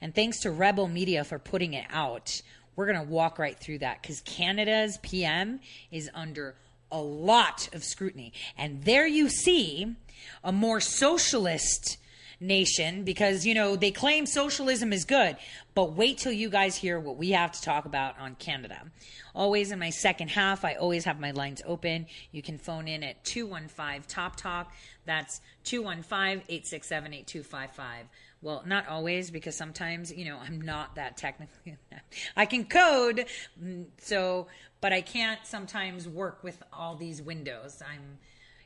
and 0.00 0.12
thanks 0.12 0.40
to 0.40 0.50
Rebel 0.50 0.88
Media 0.88 1.22
for 1.22 1.38
putting 1.38 1.74
it 1.74 1.86
out, 1.88 2.42
we're 2.76 2.86
going 2.86 3.04
to 3.04 3.12
walk 3.12 3.38
right 3.38 3.58
through 3.58 3.78
that 3.78 4.00
because 4.00 4.20
Canada's 4.22 4.98
PM 4.98 5.60
is 5.90 6.10
under 6.14 6.54
a 6.90 7.00
lot 7.00 7.68
of 7.72 7.84
scrutiny. 7.84 8.32
And 8.56 8.84
there 8.84 9.06
you 9.06 9.28
see 9.28 9.94
a 10.42 10.52
more 10.52 10.80
socialist 10.80 11.98
nation 12.40 13.04
because, 13.04 13.44
you 13.44 13.54
know, 13.54 13.76
they 13.76 13.90
claim 13.90 14.24
socialism 14.24 14.92
is 14.92 15.04
good, 15.04 15.36
but 15.74 15.92
wait 15.92 16.18
till 16.18 16.32
you 16.32 16.48
guys 16.48 16.74
hear 16.74 16.98
what 16.98 17.16
we 17.16 17.30
have 17.30 17.52
to 17.52 17.60
talk 17.60 17.84
about 17.84 18.18
on 18.18 18.34
Canada. 18.36 18.90
Always 19.34 19.70
in 19.70 19.78
my 19.78 19.90
second 19.90 20.28
half, 20.28 20.64
I 20.64 20.74
always 20.74 21.04
have 21.04 21.20
my 21.20 21.30
lines 21.32 21.60
open. 21.66 22.06
You 22.32 22.42
can 22.42 22.58
phone 22.58 22.88
in 22.88 23.02
at 23.02 23.22
215 23.24 24.02
Top 24.08 24.36
Talk. 24.36 24.72
That's 25.04 25.40
215 25.64 26.42
867 26.48 27.12
8255. 27.12 28.06
Well, 28.42 28.62
not 28.66 28.88
always 28.88 29.30
because 29.30 29.54
sometimes, 29.54 30.12
you 30.12 30.24
know, 30.24 30.38
I'm 30.38 30.60
not 30.60 30.94
that 30.94 31.16
technically. 31.18 31.76
I 32.36 32.46
can 32.46 32.64
code, 32.64 33.26
mm, 33.62 33.86
so, 33.98 34.46
but 34.80 34.94
I 34.94 35.02
can't 35.02 35.40
sometimes 35.44 36.08
work 36.08 36.42
with 36.42 36.62
all 36.72 36.96
these 36.96 37.20
windows. 37.20 37.82
I'm, 37.86 38.18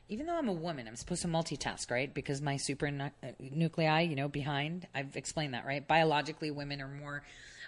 even 0.07 0.27
though 0.27 0.37
I'm 0.37 0.47
a 0.47 0.53
woman, 0.53 0.87
I'm 0.87 0.95
supposed 0.95 1.23
to 1.23 1.27
multitask, 1.27 1.91
right? 1.91 2.13
Because 2.13 2.41
my 2.41 2.55
super 2.55 2.87
uh, 2.87 3.09
nuclei, 3.39 4.01
you 4.01 4.15
know, 4.15 4.29
behind. 4.29 4.87
I've 4.95 5.17
explained 5.17 5.53
that, 5.53 5.65
right? 5.65 5.85
Biologically, 5.85 6.51
women 6.51 6.81
are 6.81 6.87
more 6.87 7.23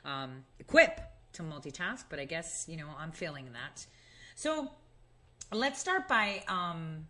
um, 0.06 0.46
equipped 0.60 1.02
to 1.34 1.44
multitask, 1.44 2.06
but 2.10 2.20
I 2.20 2.26
guess, 2.26 2.66
you 2.70 2.78
know, 2.78 2.88
I'm 2.98 3.12
failing 3.12 3.48
in 3.48 3.54
that. 3.54 3.86
So 4.36 4.72
let's 5.52 5.80
start 5.80 6.08
by 6.08 6.44
um, 6.48 7.08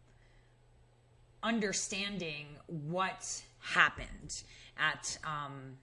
understanding 1.44 2.48
what 2.66 3.44
happened 3.60 4.44
at 4.80 5.18
um, 5.24 5.78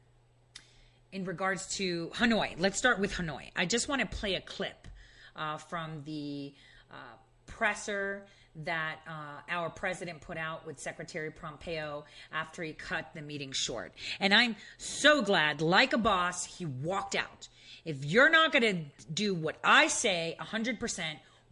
in 1.12 1.24
regards 1.24 1.76
to 1.76 2.08
Hanoi. 2.14 2.54
Let's 2.58 2.78
start 2.78 2.98
with 2.98 3.12
Hanoi. 3.14 3.50
I 3.54 3.66
just 3.66 3.88
want 3.88 4.00
to 4.00 4.06
play 4.06 4.34
a 4.34 4.40
clip 4.40 4.88
uh, 5.36 5.58
from 5.58 6.02
the 6.04 6.54
uh, 6.90 7.16
presser 7.46 8.26
that 8.64 8.98
uh, 9.08 9.40
our 9.48 9.70
president 9.70 10.20
put 10.20 10.36
out 10.36 10.66
with 10.66 10.78
Secretary 10.78 11.30
Pompeo 11.30 12.04
after 12.32 12.62
he 12.62 12.72
cut 12.72 13.10
the 13.14 13.22
meeting 13.22 13.52
short. 13.52 13.92
And 14.20 14.32
I'm 14.32 14.56
so 14.78 15.22
glad, 15.22 15.60
like 15.60 15.92
a 15.92 15.98
boss, 15.98 16.44
he 16.44 16.64
walked 16.64 17.16
out. 17.16 17.48
If 17.84 18.04
you're 18.04 18.30
not 18.30 18.52
going 18.52 18.62
to 18.62 19.04
do 19.12 19.34
what 19.34 19.56
I 19.62 19.88
say 19.88 20.36
100%, 20.40 21.02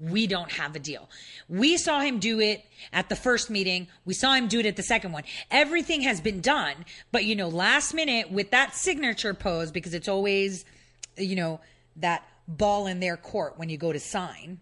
we 0.03 0.27
don't 0.27 0.51
have 0.51 0.75
a 0.75 0.81
deal. 0.81 1.09
We 1.49 1.77
saw 1.77 2.01
him 2.01 2.19
do 2.19 2.41
it 2.41 2.65
at 2.93 3.09
the 3.09 3.17
first 3.17 3.51
meeting. 3.51 3.87
We 4.05 4.15
saw 4.15 4.35
him 4.35 4.49
do 4.49 4.59
it 4.59 4.67
at 4.67 4.77
the 4.77 4.83
second 4.83 5.13
one. 5.13 5.23
Everything 5.51 6.01
has 6.03 6.21
been 6.21 6.41
done, 6.41 6.85
but 7.13 7.25
you 7.25 7.37
know, 7.37 7.49
last 7.49 7.95
minute 7.95 8.31
with 8.31 8.51
that 8.51 8.75
signature 8.75 9.33
pose, 9.33 9.71
because 9.71 9.95
it's 9.95 10.09
always, 10.09 10.65
you 11.17 11.37
know, 11.37 11.61
that 11.97 12.27
ball 12.49 12.87
in 12.87 12.99
their 13.01 13.17
court 13.17 13.59
when 13.59 13.69
you 13.69 13.77
go 13.77 13.93
to 13.93 14.01
sign. 14.01 14.59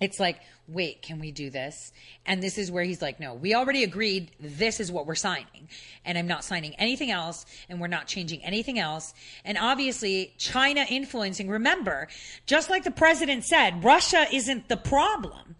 It's 0.00 0.20
like, 0.20 0.40
wait, 0.68 1.02
can 1.02 1.18
we 1.18 1.32
do 1.32 1.50
this? 1.50 1.92
And 2.24 2.42
this 2.42 2.56
is 2.56 2.70
where 2.70 2.84
he's 2.84 3.02
like, 3.02 3.18
no, 3.18 3.34
we 3.34 3.54
already 3.54 3.82
agreed. 3.82 4.30
This 4.38 4.78
is 4.78 4.92
what 4.92 5.06
we're 5.06 5.16
signing. 5.16 5.68
And 6.04 6.16
I'm 6.16 6.28
not 6.28 6.44
signing 6.44 6.74
anything 6.76 7.10
else. 7.10 7.46
And 7.68 7.80
we're 7.80 7.88
not 7.88 8.06
changing 8.06 8.44
anything 8.44 8.78
else. 8.78 9.12
And 9.44 9.58
obviously, 9.58 10.34
China 10.38 10.84
influencing. 10.88 11.48
Remember, 11.48 12.08
just 12.46 12.70
like 12.70 12.84
the 12.84 12.90
president 12.90 13.44
said, 13.44 13.82
Russia 13.82 14.26
isn't 14.32 14.68
the 14.68 14.76
problem. 14.76 15.56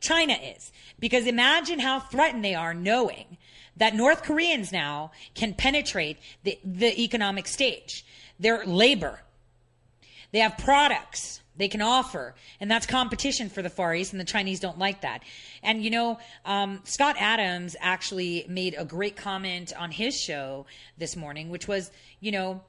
China 0.00 0.34
is. 0.34 0.70
Because 0.98 1.26
imagine 1.26 1.78
how 1.78 2.00
threatened 2.00 2.44
they 2.44 2.54
are 2.54 2.74
knowing 2.74 3.38
that 3.76 3.94
North 3.94 4.22
Koreans 4.22 4.70
now 4.70 5.12
can 5.34 5.54
penetrate 5.54 6.18
the, 6.42 6.58
the 6.64 7.00
economic 7.00 7.46
stage. 7.46 8.04
Their 8.38 8.66
labor. 8.66 9.20
They 10.32 10.40
have 10.40 10.58
products 10.58 11.40
they 11.58 11.68
can 11.68 11.82
offer. 11.82 12.34
And 12.60 12.70
that's 12.70 12.86
competition 12.86 13.50
for 13.50 13.60
the 13.60 13.68
Far 13.68 13.94
East, 13.94 14.12
and 14.12 14.20
the 14.20 14.24
Chinese 14.24 14.60
don't 14.60 14.78
like 14.78 15.02
that. 15.02 15.22
And, 15.62 15.82
you 15.82 15.90
know, 15.90 16.18
um, 16.46 16.80
Scott 16.84 17.16
Adams 17.18 17.76
actually 17.80 18.46
made 18.48 18.74
a 18.78 18.84
great 18.84 19.16
comment 19.16 19.72
on 19.76 19.90
his 19.90 20.18
show 20.18 20.64
this 20.96 21.16
morning, 21.16 21.50
which 21.50 21.68
was, 21.68 21.90
you 22.20 22.32
know, 22.32 22.62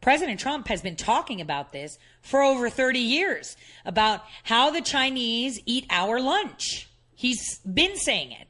President 0.00 0.40
Trump 0.40 0.68
has 0.68 0.80
been 0.80 0.96
talking 0.96 1.40
about 1.42 1.72
this 1.72 1.98
for 2.22 2.42
over 2.42 2.70
30 2.70 3.00
years 3.00 3.56
about 3.84 4.22
how 4.44 4.70
the 4.70 4.80
Chinese 4.80 5.60
eat 5.66 5.84
our 5.90 6.20
lunch. 6.20 6.88
He's 7.14 7.58
been 7.58 7.96
saying 7.96 8.32
it, 8.32 8.48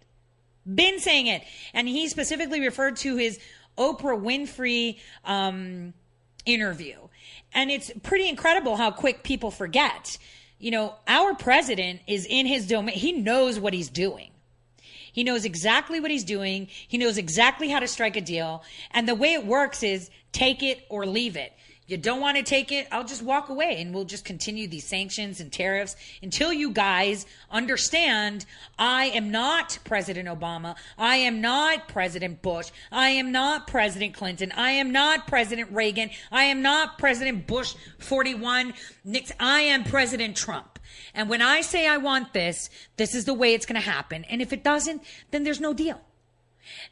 been 0.73 1.01
saying 1.01 1.27
it. 1.27 1.43
And 1.75 1.89
he 1.89 2.09
specifically 2.09 2.61
referred 2.61 2.97
to 2.99 3.17
his 3.17 3.41
Oprah 3.77 4.21
Winfrey 4.21 5.01
um, 5.25 5.93
interview 6.47 6.97
and 7.53 7.71
it's 7.71 7.91
pretty 8.03 8.29
incredible 8.29 8.77
how 8.77 8.91
quick 8.91 9.23
people 9.23 9.51
forget. 9.51 10.19
You 10.59 10.71
know, 10.71 10.95
our 11.09 11.35
president 11.35 12.01
is 12.07 12.27
in 12.27 12.47
his 12.47 12.67
domain. 12.67 12.95
He 12.95 13.13
knows 13.13 13.59
what 13.59 13.73
he's 13.73 13.89
doing. 13.89 14.31
He 15.13 15.25
knows 15.25 15.45
exactly 15.45 16.01
what 16.01 16.11
he's 16.11 16.25
doing. 16.25 16.69
He 16.87 16.99
knows 16.99 17.19
exactly 17.19 17.69
how 17.69 17.81
to 17.81 17.89
strike 17.89 18.17
a 18.17 18.21
deal. 18.21 18.63
And 18.93 19.09
the 19.09 19.15
way 19.15 19.33
it 19.33 19.47
works 19.47 19.83
is 19.83 20.11
take 20.33 20.63
it 20.63 20.85
or 20.89 21.07
leave 21.07 21.37
it. 21.37 21.53
You 21.91 21.97
don't 21.97 22.21
want 22.21 22.37
to 22.37 22.45
take 22.45 22.71
it, 22.71 22.87
I'll 22.93 23.03
just 23.03 23.21
walk 23.21 23.49
away 23.49 23.81
and 23.81 23.93
we'll 23.93 24.05
just 24.05 24.25
continue 24.25 24.69
these 24.69 24.85
sanctions 24.85 25.41
and 25.41 25.51
tariffs 25.51 25.97
until 26.23 26.53
you 26.53 26.71
guys 26.71 27.27
understand 27.51 28.47
I 28.79 29.07
am 29.07 29.33
not 29.33 29.81
President 29.85 30.29
Obama. 30.29 30.77
I 30.97 31.17
am 31.17 31.41
not 31.41 31.89
President 31.89 32.43
Bush. 32.43 32.71
I 32.93 33.09
am 33.09 33.33
not 33.33 33.67
President 33.67 34.15
Clinton. 34.15 34.53
I 34.53 34.71
am 34.71 34.93
not 34.93 35.27
President 35.27 35.73
Reagan. 35.73 36.11
I 36.31 36.45
am 36.45 36.63
not 36.63 36.97
President 36.97 37.49
Bush 37.49 37.75
41. 37.99 38.73
I 39.41 39.61
am 39.63 39.83
President 39.83 40.37
Trump. 40.37 40.79
And 41.13 41.29
when 41.29 41.43
I 41.43 41.61
say 41.61 41.89
I 41.89 41.97
want 41.97 42.33
this, 42.33 42.71
this 42.99 43.17
is 43.17 43.25
the 43.25 43.35
way 43.35 43.53
it's 43.53 43.67
going 43.67 43.81
to 43.81 43.91
happen. 43.91 44.23
And 44.27 44.41
if 44.41 44.53
it 44.53 44.63
doesn't, 44.63 45.03
then 45.33 45.43
there's 45.43 45.61
no 45.61 45.75
deal. 45.75 46.01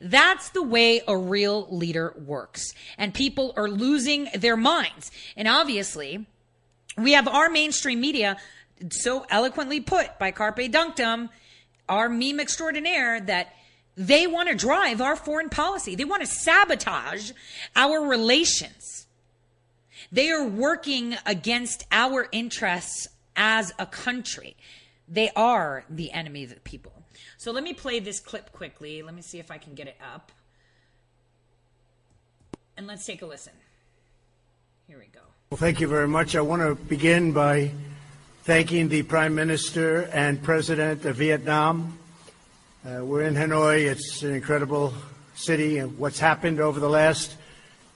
That's 0.01 0.51
the 0.51 0.63
way 0.63 1.03
a 1.07 1.17
real 1.17 1.67
leader 1.71 2.15
works. 2.17 2.73
And 2.97 3.13
people 3.13 3.53
are 3.57 3.69
losing 3.69 4.29
their 4.35 4.57
minds. 4.57 5.11
And 5.37 5.49
obviously, 5.49 6.27
we 6.97 7.13
have 7.13 7.29
our 7.29 7.49
mainstream 7.49 8.01
media 8.01 8.37
so 8.91 9.27
eloquently 9.31 9.81
put 9.81 10.19
by 10.19 10.31
Carpe 10.31 10.71
Donktum, 10.71 11.29
our 11.89 12.09
meme 12.09 12.41
extraordinaire, 12.41 13.21
that 13.21 13.55
they 13.97 14.27
want 14.27 14.49
to 14.49 14.55
drive 14.55 15.01
our 15.01 15.17
foreign 15.17 15.49
policy. 15.49 15.97
They 15.97 16.05
want 16.05 16.23
to 16.23 16.27
sabotage 16.27 17.33
our 17.75 18.01
relations. 18.01 19.07
They 20.13 20.31
are 20.31 20.47
working 20.47 21.17
against 21.27 21.85
our 21.91 22.29
interests 22.31 23.09
as 23.35 23.73
a 23.79 23.87
country. 23.87 24.57
They 25.09 25.31
are 25.35 25.85
the 25.91 26.13
enemy 26.13 26.45
of 26.45 26.51
the 26.51 26.61
people. 26.61 26.98
So 27.39 27.53
let 27.53 27.63
me 27.63 27.73
play 27.73 28.01
this 28.01 28.19
clip 28.19 28.51
quickly. 28.51 29.01
Let 29.01 29.15
me 29.15 29.23
see 29.23 29.39
if 29.39 29.53
I 29.53 29.59
can 29.59 29.75
get 29.75 29.87
it 29.87 29.97
up. 30.13 30.33
And 32.77 32.89
let's 32.89 33.07
take 33.07 33.23
a 33.23 33.27
listen. 33.27 33.53
Here 34.89 34.99
we 34.99 35.07
go. 35.07 35.21
Well, 35.51 35.59
thank 35.59 35.81
you 35.81 35.87
very 35.87 36.09
much. 36.09 36.35
I 36.35 36.41
want 36.41 36.63
to 36.63 36.75
begin 36.75 37.31
by 37.31 37.71
thanking 38.43 38.89
the 38.89 39.05
Prime 39.05 39.37
Minister 39.37 40.11
and 40.13 40.43
President 40.43 41.05
of 41.05 41.15
Vietnam. 41.15 41.97
Uh, 42.85 43.05
we're 43.05 43.23
in 43.23 43.35
Hanoi. 43.35 43.89
It's 43.89 44.25
an 44.25 44.35
incredible 44.35 44.93
city, 45.37 45.79
and 45.79 45.97
what's 45.97 46.19
happened 46.19 46.59
over 46.59 46.81
the 46.81 46.91
last 46.91 47.37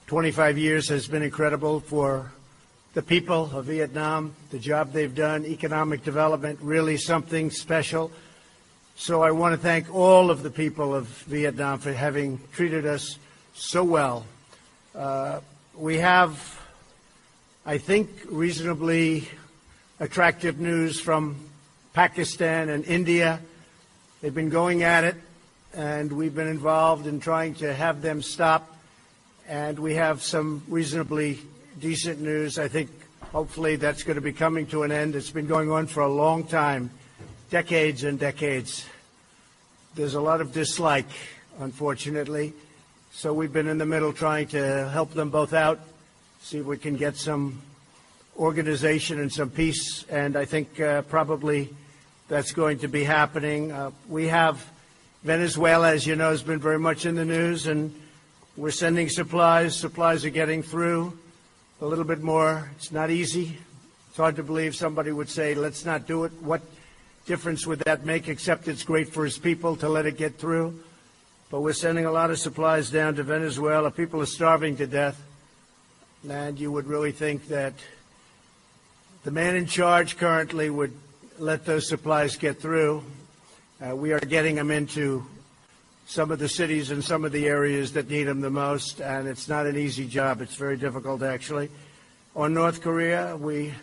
25 0.06 0.56
years 0.56 0.88
has 0.88 1.08
been 1.08 1.22
incredible 1.22 1.80
for 1.80 2.30
the 2.94 3.02
people 3.02 3.50
of 3.52 3.64
Vietnam, 3.64 4.36
the 4.50 4.60
job 4.60 4.92
they've 4.92 5.16
done, 5.16 5.44
economic 5.46 6.04
development, 6.04 6.60
really 6.62 6.96
something 6.96 7.50
special. 7.50 8.12
So 9.04 9.20
I 9.20 9.32
want 9.32 9.52
to 9.52 9.60
thank 9.60 9.92
all 9.92 10.30
of 10.30 10.44
the 10.44 10.50
people 10.50 10.94
of 10.94 11.08
Vietnam 11.26 11.80
for 11.80 11.92
having 11.92 12.38
treated 12.52 12.86
us 12.86 13.18
so 13.52 13.82
well. 13.82 14.24
Uh, 14.94 15.40
we 15.74 15.98
have, 15.98 16.60
I 17.66 17.78
think, 17.78 18.08
reasonably 18.30 19.28
attractive 19.98 20.60
news 20.60 21.00
from 21.00 21.34
Pakistan 21.94 22.68
and 22.68 22.84
India. 22.84 23.40
They've 24.20 24.32
been 24.32 24.50
going 24.50 24.84
at 24.84 25.02
it, 25.02 25.16
and 25.74 26.12
we've 26.12 26.36
been 26.36 26.46
involved 26.46 27.08
in 27.08 27.18
trying 27.18 27.56
to 27.56 27.74
have 27.74 28.02
them 28.02 28.22
stop. 28.22 28.72
And 29.48 29.80
we 29.80 29.94
have 29.94 30.22
some 30.22 30.62
reasonably 30.68 31.40
decent 31.80 32.20
news. 32.20 32.56
I 32.56 32.68
think 32.68 32.88
hopefully 33.32 33.74
that's 33.74 34.04
going 34.04 34.14
to 34.14 34.20
be 34.20 34.32
coming 34.32 34.68
to 34.68 34.84
an 34.84 34.92
end. 34.92 35.16
It's 35.16 35.32
been 35.32 35.48
going 35.48 35.72
on 35.72 35.88
for 35.88 36.04
a 36.04 36.08
long 36.08 36.44
time 36.44 36.90
decades 37.52 38.02
and 38.02 38.18
decades. 38.18 38.86
There's 39.94 40.14
a 40.14 40.22
lot 40.22 40.40
of 40.40 40.54
dislike, 40.54 41.10
unfortunately. 41.60 42.54
So 43.12 43.34
we've 43.34 43.52
been 43.52 43.68
in 43.68 43.76
the 43.76 43.84
middle 43.84 44.14
trying 44.14 44.46
to 44.48 44.88
help 44.88 45.12
them 45.12 45.28
both 45.28 45.52
out, 45.52 45.78
see 46.40 46.60
if 46.60 46.64
we 46.64 46.78
can 46.78 46.96
get 46.96 47.16
some 47.16 47.60
organization 48.38 49.20
and 49.20 49.30
some 49.30 49.50
peace. 49.50 50.06
And 50.08 50.34
I 50.34 50.46
think 50.46 50.80
uh, 50.80 51.02
probably 51.02 51.68
that's 52.26 52.52
going 52.52 52.78
to 52.78 52.88
be 52.88 53.04
happening. 53.04 53.70
Uh, 53.70 53.90
we 54.08 54.28
have 54.28 54.66
Venezuela, 55.22 55.92
as 55.92 56.06
you 56.06 56.16
know, 56.16 56.30
has 56.30 56.42
been 56.42 56.58
very 56.58 56.78
much 56.78 57.04
in 57.04 57.16
the 57.16 57.26
news, 57.26 57.66
and 57.66 57.94
we're 58.56 58.70
sending 58.70 59.10
supplies. 59.10 59.76
Supplies 59.76 60.24
are 60.24 60.30
getting 60.30 60.62
through 60.62 61.18
a 61.82 61.84
little 61.84 62.06
bit 62.06 62.22
more. 62.22 62.70
It's 62.76 62.92
not 62.92 63.10
easy. 63.10 63.58
It's 64.08 64.16
hard 64.16 64.36
to 64.36 64.42
believe 64.42 64.74
somebody 64.74 65.12
would 65.12 65.28
say, 65.28 65.54
let's 65.54 65.84
not 65.84 66.06
do 66.06 66.24
it. 66.24 66.32
What 66.40 66.62
difference 67.26 67.66
would 67.66 67.80
that 67.80 68.04
make, 68.04 68.28
except 68.28 68.68
it's 68.68 68.82
great 68.84 69.08
for 69.08 69.24
his 69.24 69.38
people 69.38 69.76
to 69.76 69.88
let 69.88 70.06
it 70.06 70.16
get 70.16 70.38
through? 70.38 70.78
But 71.50 71.60
we're 71.60 71.72
sending 71.72 72.06
a 72.06 72.12
lot 72.12 72.30
of 72.30 72.38
supplies 72.38 72.90
down 72.90 73.14
to 73.16 73.22
Venezuela. 73.22 73.90
People 73.90 74.20
are 74.22 74.26
starving 74.26 74.76
to 74.78 74.86
death. 74.86 75.20
And 76.28 76.58
you 76.58 76.72
would 76.72 76.86
really 76.86 77.12
think 77.12 77.48
that 77.48 77.74
the 79.24 79.30
man 79.30 79.56
in 79.56 79.66
charge 79.66 80.16
currently 80.16 80.70
would 80.70 80.92
let 81.38 81.64
those 81.64 81.88
supplies 81.88 82.36
get 82.36 82.60
through. 82.60 83.04
Uh, 83.80 83.94
we 83.96 84.12
are 84.12 84.20
getting 84.20 84.54
them 84.54 84.70
into 84.70 85.26
some 86.06 86.30
of 86.30 86.38
the 86.38 86.48
cities 86.48 86.90
and 86.90 87.02
some 87.02 87.24
of 87.24 87.32
the 87.32 87.46
areas 87.46 87.92
that 87.92 88.08
need 88.08 88.24
them 88.24 88.40
the 88.40 88.50
most, 88.50 89.00
and 89.00 89.28
it's 89.28 89.48
not 89.48 89.66
an 89.66 89.76
easy 89.76 90.06
job. 90.06 90.40
It's 90.40 90.56
very 90.56 90.76
difficult, 90.76 91.22
actually. 91.22 91.70
On 92.34 92.54
North 92.54 92.80
Korea, 92.80 93.36
we 93.36 93.74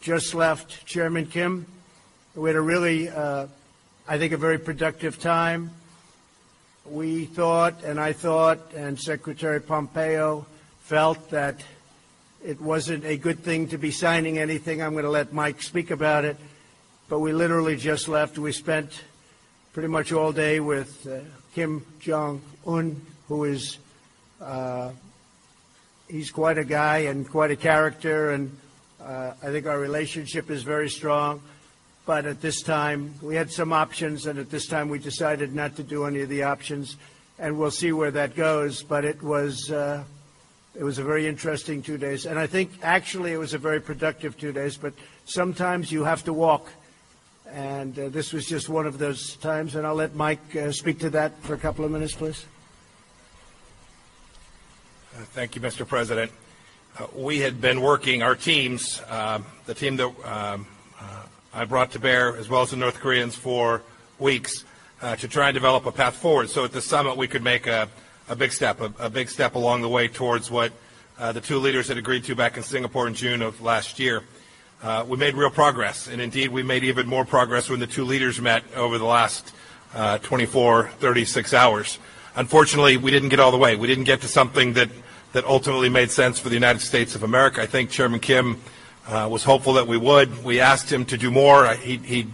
just 0.00 0.34
left 0.34 0.86
Chairman 0.86 1.26
Kim 1.26 1.66
we 2.36 2.50
had 2.50 2.56
a 2.56 2.60
really, 2.60 3.08
uh, 3.08 3.46
I 4.06 4.18
think, 4.18 4.34
a 4.34 4.36
very 4.36 4.58
productive 4.58 5.18
time. 5.18 5.70
We 6.84 7.24
thought, 7.24 7.82
and 7.82 7.98
I 7.98 8.12
thought, 8.12 8.58
and 8.76 9.00
Secretary 9.00 9.58
Pompeo 9.58 10.44
felt 10.80 11.30
that 11.30 11.64
it 12.44 12.60
wasn't 12.60 13.06
a 13.06 13.16
good 13.16 13.38
thing 13.38 13.68
to 13.68 13.78
be 13.78 13.90
signing 13.90 14.38
anything. 14.38 14.82
I'm 14.82 14.92
going 14.92 15.04
to 15.04 15.10
let 15.10 15.32
Mike 15.32 15.62
speak 15.62 15.90
about 15.90 16.26
it. 16.26 16.36
But 17.08 17.20
we 17.20 17.32
literally 17.32 17.76
just 17.76 18.06
left. 18.06 18.38
We 18.38 18.52
spent 18.52 18.92
pretty 19.72 19.88
much 19.88 20.12
all 20.12 20.30
day 20.30 20.60
with 20.60 21.06
uh, 21.06 21.20
Kim 21.54 21.86
Jong 22.00 22.42
Un, 22.66 23.00
who 23.28 23.44
is 23.44 23.78
uh, 24.42 24.90
he's 26.06 26.30
quite 26.30 26.58
a 26.58 26.64
guy 26.64 26.98
and 26.98 27.26
quite 27.26 27.50
a 27.50 27.56
character, 27.56 28.32
and 28.32 28.54
uh, 29.02 29.32
I 29.42 29.46
think 29.46 29.66
our 29.66 29.78
relationship 29.78 30.50
is 30.50 30.62
very 30.64 30.90
strong. 30.90 31.40
But 32.06 32.24
at 32.24 32.40
this 32.40 32.62
time, 32.62 33.14
we 33.20 33.34
had 33.34 33.50
some 33.50 33.72
options, 33.72 34.26
and 34.26 34.38
at 34.38 34.48
this 34.48 34.68
time, 34.68 34.88
we 34.88 35.00
decided 35.00 35.52
not 35.52 35.74
to 35.76 35.82
do 35.82 36.04
any 36.04 36.20
of 36.20 36.28
the 36.28 36.44
options, 36.44 36.96
and 37.36 37.58
we'll 37.58 37.72
see 37.72 37.90
where 37.90 38.12
that 38.12 38.36
goes. 38.36 38.84
But 38.84 39.04
it 39.04 39.20
was 39.20 39.72
uh, 39.72 40.04
it 40.78 40.84
was 40.84 40.98
a 40.98 41.02
very 41.02 41.26
interesting 41.26 41.82
two 41.82 41.98
days, 41.98 42.24
and 42.24 42.38
I 42.38 42.46
think 42.46 42.70
actually 42.80 43.32
it 43.32 43.38
was 43.38 43.54
a 43.54 43.58
very 43.58 43.80
productive 43.80 44.38
two 44.38 44.52
days. 44.52 44.76
But 44.76 44.94
sometimes 45.24 45.90
you 45.90 46.04
have 46.04 46.22
to 46.24 46.32
walk, 46.32 46.68
and 47.50 47.98
uh, 47.98 48.08
this 48.10 48.32
was 48.32 48.46
just 48.46 48.68
one 48.68 48.86
of 48.86 48.98
those 48.98 49.34
times. 49.36 49.74
And 49.74 49.84
I'll 49.84 49.96
let 49.96 50.14
Mike 50.14 50.54
uh, 50.54 50.70
speak 50.70 51.00
to 51.00 51.10
that 51.10 51.36
for 51.42 51.54
a 51.54 51.58
couple 51.58 51.84
of 51.84 51.90
minutes, 51.90 52.14
please. 52.14 52.46
Uh, 55.12 55.22
thank 55.32 55.56
you, 55.56 55.60
Mr. 55.60 55.84
President. 55.84 56.30
Uh, 56.98 57.06
we 57.16 57.40
had 57.40 57.60
been 57.60 57.80
working, 57.80 58.22
our 58.22 58.36
teams, 58.36 59.02
uh, 59.08 59.40
the 59.64 59.74
team 59.74 59.96
that 59.96 60.12
um, 60.24 60.66
I 61.56 61.64
brought 61.64 61.92
to 61.92 61.98
bear, 61.98 62.36
as 62.36 62.50
well 62.50 62.60
as 62.60 62.72
the 62.72 62.76
North 62.76 63.00
Koreans, 63.00 63.34
for 63.34 63.80
weeks 64.18 64.66
uh, 65.00 65.16
to 65.16 65.26
try 65.26 65.48
and 65.48 65.54
develop 65.54 65.86
a 65.86 65.90
path 65.90 66.16
forward. 66.16 66.50
So 66.50 66.66
at 66.66 66.72
the 66.72 66.82
summit, 66.82 67.16
we 67.16 67.26
could 67.26 67.42
make 67.42 67.66
a, 67.66 67.88
a 68.28 68.36
big 68.36 68.52
step, 68.52 68.78
a, 68.82 68.92
a, 68.98 69.08
big 69.08 69.30
step 69.30 69.54
along 69.54 69.80
the 69.80 69.88
way 69.88 70.06
towards 70.06 70.50
what 70.50 70.70
uh, 71.18 71.32
the 71.32 71.40
two 71.40 71.58
leaders 71.58 71.88
had 71.88 71.96
agreed 71.96 72.24
to 72.24 72.34
back 72.36 72.58
in 72.58 72.62
Singapore 72.62 73.06
in 73.06 73.14
June 73.14 73.40
of 73.40 73.62
last 73.62 73.98
year. 73.98 74.22
Uh, 74.82 75.06
we 75.08 75.16
made 75.16 75.34
real 75.34 75.48
progress, 75.48 76.08
and 76.08 76.20
indeed, 76.20 76.50
we 76.50 76.62
made 76.62 76.84
even 76.84 77.06
more 77.06 77.24
progress 77.24 77.70
when 77.70 77.80
the 77.80 77.86
two 77.86 78.04
leaders 78.04 78.38
met 78.38 78.62
over 78.74 78.98
the 78.98 79.06
last 79.06 79.54
uh, 79.94 80.18
24, 80.18 80.90
36 80.98 81.54
hours. 81.54 81.98
Unfortunately, 82.34 82.98
we 82.98 83.10
didn't 83.10 83.30
get 83.30 83.40
all 83.40 83.50
the 83.50 83.56
way. 83.56 83.76
We 83.76 83.86
didn't 83.86 84.04
get 84.04 84.20
to 84.20 84.28
something 84.28 84.74
that, 84.74 84.90
that 85.32 85.46
ultimately 85.46 85.88
made 85.88 86.10
sense 86.10 86.38
for 86.38 86.50
the 86.50 86.54
United 86.54 86.80
States 86.82 87.14
of 87.14 87.22
America. 87.22 87.62
I 87.62 87.66
think 87.66 87.88
Chairman 87.88 88.20
Kim 88.20 88.60
uh, 89.08 89.28
was 89.30 89.44
hopeful 89.44 89.74
that 89.74 89.86
we 89.86 89.96
would. 89.96 90.44
We 90.44 90.60
asked 90.60 90.92
him 90.92 91.04
to 91.06 91.16
do 91.16 91.30
more. 91.30 91.68
He, 91.74 91.96
he, 91.98 92.26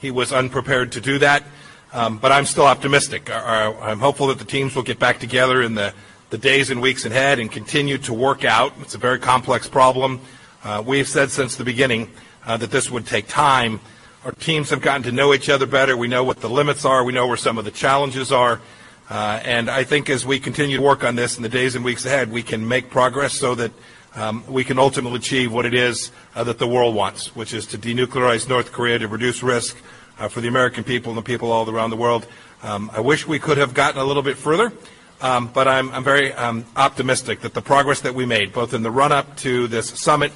he 0.00 0.10
was 0.10 0.32
unprepared 0.32 0.92
to 0.92 1.00
do 1.00 1.18
that. 1.18 1.44
Um, 1.92 2.18
but 2.18 2.32
I'm 2.32 2.44
still 2.44 2.66
optimistic. 2.66 3.30
I'm 3.30 4.00
hopeful 4.00 4.26
that 4.26 4.38
the 4.38 4.44
teams 4.44 4.74
will 4.74 4.82
get 4.82 4.98
back 4.98 5.18
together 5.18 5.62
in 5.62 5.74
the, 5.74 5.94
the 6.30 6.38
days 6.38 6.70
and 6.70 6.82
weeks 6.82 7.04
ahead 7.06 7.38
and 7.38 7.50
continue 7.50 7.96
to 7.98 8.12
work 8.12 8.44
out. 8.44 8.72
It's 8.80 8.94
a 8.94 8.98
very 8.98 9.18
complex 9.18 9.68
problem. 9.68 10.20
Uh, 10.62 10.82
we 10.84 10.98
have 10.98 11.08
said 11.08 11.30
since 11.30 11.56
the 11.56 11.64
beginning 11.64 12.10
uh, 12.44 12.56
that 12.56 12.70
this 12.70 12.90
would 12.90 13.06
take 13.06 13.28
time. 13.28 13.80
Our 14.24 14.32
teams 14.32 14.70
have 14.70 14.82
gotten 14.82 15.04
to 15.04 15.12
know 15.12 15.32
each 15.32 15.48
other 15.48 15.66
better. 15.66 15.96
We 15.96 16.08
know 16.08 16.24
what 16.24 16.40
the 16.40 16.50
limits 16.50 16.84
are. 16.84 17.04
We 17.04 17.12
know 17.12 17.28
where 17.28 17.36
some 17.36 17.56
of 17.56 17.64
the 17.64 17.70
challenges 17.70 18.32
are. 18.32 18.60
Uh, 19.08 19.40
and 19.44 19.70
I 19.70 19.84
think 19.84 20.10
as 20.10 20.26
we 20.26 20.40
continue 20.40 20.78
to 20.78 20.82
work 20.82 21.04
on 21.04 21.14
this 21.14 21.36
in 21.36 21.44
the 21.44 21.48
days 21.48 21.76
and 21.76 21.84
weeks 21.84 22.04
ahead, 22.04 22.32
we 22.32 22.42
can 22.42 22.66
make 22.66 22.90
progress 22.90 23.34
so 23.34 23.54
that 23.54 23.70
um, 24.16 24.42
we 24.48 24.64
can 24.64 24.78
ultimately 24.78 25.18
achieve 25.18 25.52
what 25.52 25.66
it 25.66 25.74
is 25.74 26.10
uh, 26.34 26.42
that 26.44 26.58
the 26.58 26.66
world 26.66 26.94
wants, 26.94 27.36
which 27.36 27.54
is 27.54 27.66
to 27.66 27.78
denuclearize 27.78 28.48
North 28.48 28.72
Korea, 28.72 28.98
to 28.98 29.08
reduce 29.08 29.42
risk 29.42 29.76
uh, 30.18 30.28
for 30.28 30.40
the 30.40 30.48
American 30.48 30.82
people 30.84 31.12
and 31.12 31.18
the 31.18 31.22
people 31.22 31.52
all 31.52 31.68
around 31.68 31.90
the 31.90 31.96
world. 31.96 32.26
Um, 32.62 32.90
I 32.92 33.00
wish 33.00 33.26
we 33.26 33.38
could 33.38 33.58
have 33.58 33.74
gotten 33.74 34.00
a 34.00 34.04
little 34.04 34.22
bit 34.22 34.38
further, 34.38 34.72
um, 35.20 35.50
but 35.52 35.68
I'm, 35.68 35.92
I'm 35.92 36.02
very 36.02 36.32
um, 36.32 36.64
optimistic 36.74 37.40
that 37.40 37.52
the 37.52 37.62
progress 37.62 38.00
that 38.00 38.14
we 38.14 38.26
made, 38.26 38.52
both 38.52 38.74
in 38.74 38.82
the 38.82 38.90
run-up 38.90 39.36
to 39.38 39.68
this 39.68 39.90
summit, 39.90 40.32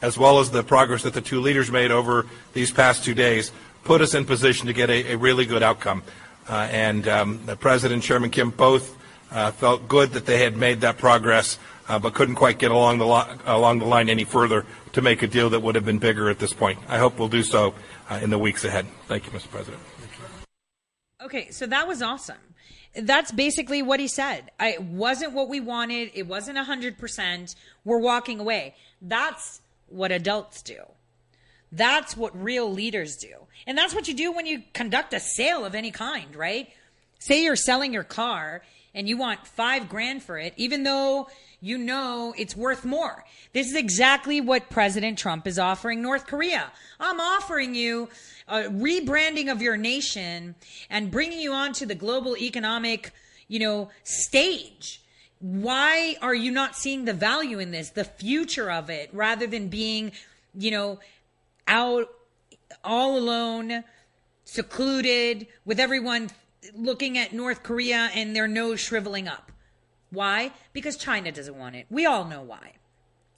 as 0.00 0.16
well 0.16 0.38
as 0.38 0.50
the 0.50 0.62
progress 0.62 1.02
that 1.02 1.14
the 1.14 1.20
two 1.20 1.40
leaders 1.40 1.70
made 1.70 1.90
over 1.90 2.26
these 2.52 2.70
past 2.70 3.04
two 3.04 3.14
days, 3.14 3.52
put 3.82 4.00
us 4.00 4.14
in 4.14 4.24
position 4.24 4.66
to 4.68 4.72
get 4.72 4.90
a, 4.90 5.12
a 5.12 5.16
really 5.16 5.44
good 5.44 5.62
outcome. 5.62 6.02
Uh, 6.48 6.68
and 6.70 7.08
um, 7.08 7.40
the 7.46 7.56
President 7.56 7.94
and 7.94 8.02
Chairman 8.02 8.30
Kim 8.30 8.50
both 8.50 8.96
uh, 9.32 9.50
felt 9.50 9.88
good 9.88 10.12
that 10.12 10.26
they 10.26 10.38
had 10.38 10.56
made 10.56 10.82
that 10.82 10.98
progress, 10.98 11.58
uh, 11.88 11.98
but 11.98 12.14
couldn't 12.14 12.36
quite 12.36 12.58
get 12.58 12.70
along 12.70 12.98
the, 12.98 13.06
li- 13.06 13.36
along 13.46 13.78
the 13.78 13.84
line 13.84 14.08
any 14.08 14.24
further 14.24 14.64
to 14.92 15.02
make 15.02 15.22
a 15.22 15.26
deal 15.26 15.50
that 15.50 15.60
would 15.60 15.74
have 15.74 15.84
been 15.84 15.98
bigger 15.98 16.30
at 16.30 16.38
this 16.38 16.52
point. 16.52 16.78
I 16.88 16.98
hope 16.98 17.18
we'll 17.18 17.28
do 17.28 17.42
so 17.42 17.74
uh, 18.10 18.20
in 18.22 18.30
the 18.30 18.38
weeks 18.38 18.64
ahead. 18.64 18.86
Thank 19.06 19.26
you, 19.26 19.32
Mr. 19.32 19.50
President. 19.50 19.82
Okay, 21.22 21.50
so 21.50 21.66
that 21.66 21.88
was 21.88 22.02
awesome. 22.02 22.36
That's 22.94 23.32
basically 23.32 23.82
what 23.82 23.98
he 23.98 24.06
said. 24.06 24.50
I, 24.60 24.72
it 24.72 24.82
wasn't 24.82 25.32
what 25.32 25.48
we 25.48 25.58
wanted. 25.60 26.10
It 26.14 26.26
wasn't 26.26 26.58
100%. 26.58 27.54
We're 27.84 27.98
walking 27.98 28.40
away. 28.40 28.74
That's 29.02 29.60
what 29.88 30.12
adults 30.12 30.62
do. 30.62 30.82
That's 31.72 32.16
what 32.16 32.40
real 32.40 32.70
leaders 32.70 33.16
do. 33.16 33.34
And 33.66 33.76
that's 33.76 33.94
what 33.94 34.06
you 34.06 34.14
do 34.14 34.30
when 34.30 34.46
you 34.46 34.62
conduct 34.74 35.12
a 35.12 35.20
sale 35.20 35.64
of 35.64 35.74
any 35.74 35.90
kind, 35.90 36.36
right? 36.36 36.68
Say 37.18 37.42
you're 37.42 37.56
selling 37.56 37.92
your 37.92 38.04
car 38.04 38.62
and 38.94 39.08
you 39.08 39.16
want 39.16 39.46
five 39.46 39.88
grand 39.88 40.22
for 40.22 40.38
it, 40.38 40.54
even 40.56 40.84
though 40.84 41.28
you 41.64 41.78
know 41.78 42.34
it's 42.36 42.54
worth 42.54 42.84
more. 42.84 43.24
This 43.54 43.68
is 43.68 43.74
exactly 43.74 44.38
what 44.38 44.68
President 44.68 45.18
Trump 45.18 45.46
is 45.46 45.58
offering 45.58 46.02
North 46.02 46.26
Korea. 46.26 46.70
I'm 47.00 47.18
offering 47.18 47.74
you 47.74 48.10
a 48.46 48.64
rebranding 48.64 49.50
of 49.50 49.62
your 49.62 49.78
nation 49.78 50.56
and 50.90 51.10
bringing 51.10 51.40
you 51.40 51.54
onto 51.54 51.86
the 51.86 51.94
global 51.94 52.36
economic, 52.36 53.12
you 53.48 53.60
know, 53.60 53.88
stage. 54.02 55.00
Why 55.40 56.16
are 56.20 56.34
you 56.34 56.50
not 56.50 56.76
seeing 56.76 57.06
the 57.06 57.14
value 57.14 57.58
in 57.58 57.70
this, 57.70 57.88
the 57.88 58.04
future 58.04 58.70
of 58.70 58.90
it, 58.90 59.08
rather 59.14 59.46
than 59.46 59.68
being, 59.68 60.12
you 60.54 60.70
know, 60.70 60.98
out 61.66 62.10
all 62.82 63.16
alone, 63.16 63.84
secluded, 64.44 65.46
with 65.64 65.80
everyone 65.80 66.28
looking 66.74 67.16
at 67.16 67.32
North 67.32 67.62
Korea 67.62 68.10
and 68.14 68.36
their 68.36 68.48
nose 68.48 68.80
shriveling 68.80 69.28
up? 69.28 69.50
Why? 70.14 70.52
Because 70.72 70.96
China 70.96 71.32
doesn't 71.32 71.58
want 71.58 71.76
it. 71.76 71.86
We 71.90 72.06
all 72.06 72.24
know 72.24 72.42
why. 72.42 72.72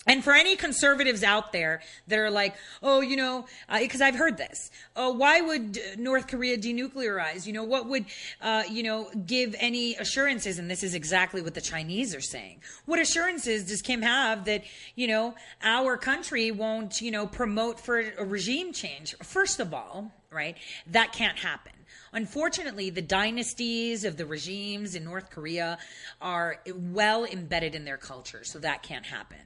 And 0.07 0.23
for 0.23 0.33
any 0.33 0.55
conservatives 0.55 1.25
out 1.25 1.53
there 1.53 1.83
that 2.07 2.19
are 2.19 2.31
like, 2.31 2.55
oh, 2.81 3.01
you 3.01 3.17
know, 3.17 3.47
because 3.81 4.01
uh, 4.01 4.05
I've 4.05 4.15
heard 4.15 4.37
this, 4.37 4.71
oh, 4.95 5.11
why 5.11 5.41
would 5.41 5.79
North 5.99 6.29
Korea 6.29 6.57
denuclearize? 6.57 7.45
You 7.45 7.53
know, 7.53 7.65
what 7.65 7.89
would, 7.89 8.05
uh, 8.41 8.63
you 8.71 8.85
know, 8.85 9.11
give 9.27 9.57
any 9.59 9.97
assurances? 9.97 10.61
And 10.61 10.71
this 10.71 10.85
is 10.85 10.95
exactly 10.95 11.43
what 11.43 11.55
the 11.55 11.61
Chinese 11.61 12.15
are 12.15 12.21
saying. 12.21 12.61
What 12.85 13.01
assurances 13.01 13.65
does 13.65 13.83
Kim 13.83 14.03
have 14.03 14.45
that, 14.45 14.63
you 14.95 15.09
know, 15.09 15.35
our 15.63 15.97
country 15.97 16.53
won't, 16.53 17.01
you 17.01 17.11
know, 17.11 17.27
promote 17.27 17.81
for 17.81 17.99
a 17.99 18.25
regime 18.25 18.73
change? 18.73 19.17
First 19.25 19.59
of 19.59 19.75
all, 19.75 20.13
right, 20.31 20.57
that 20.87 21.13
can't 21.13 21.39
happen. 21.39 21.73
Unfortunately, 22.17 22.89
the 22.89 23.03
dynasties 23.03 24.03
of 24.03 24.17
the 24.17 24.25
regimes 24.25 24.95
in 24.95 25.05
North 25.05 25.29
Korea 25.29 25.77
are 26.19 26.63
well 26.75 27.27
embedded 27.27 27.75
in 27.75 27.85
their 27.85 27.99
culture, 27.99 28.43
so 28.43 28.59
that 28.61 28.83
can't 28.83 29.05
happen. 29.05 29.37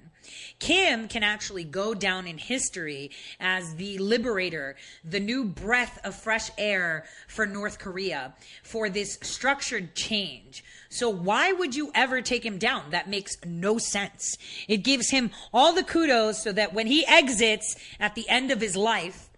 Kim 0.61 1.09
can 1.09 1.25
actually 1.25 1.65
go 1.65 1.95
down 1.95 2.29
in 2.29 2.39
history 2.39 3.11
as 3.41 3.75
the 3.75 3.99
liberator, 3.99 4.77
the 5.03 5.19
new 5.19 5.45
breath 5.45 5.99
of 6.05 6.15
fresh 6.15 6.49
air 6.57 7.07
for 7.27 7.45
North 7.45 7.81
Korea 7.81 8.35
for 8.63 8.89
this 8.89 9.19
structured 9.21 9.97
change. 9.97 10.63
So 10.91 11.11
why 11.11 11.51
would 11.51 11.75
you 11.75 11.91
ever 11.93 12.23
take 12.23 12.47
him 12.47 12.57
down? 12.57 12.91
That 12.91 13.11
makes 13.11 13.37
no 13.45 13.79
sense. 13.79 14.37
It 14.69 14.85
gives 14.85 15.11
him 15.11 15.33
all 15.53 15.73
the 15.73 15.83
kudos 15.83 16.45
so 16.45 16.53
that 16.53 16.73
when 16.73 16.87
he 16.87 17.05
exits 17.09 17.75
at 17.99 18.15
the 18.15 18.29
end 18.29 18.53
of 18.53 18.61
his 18.61 18.77
life, 18.77 19.29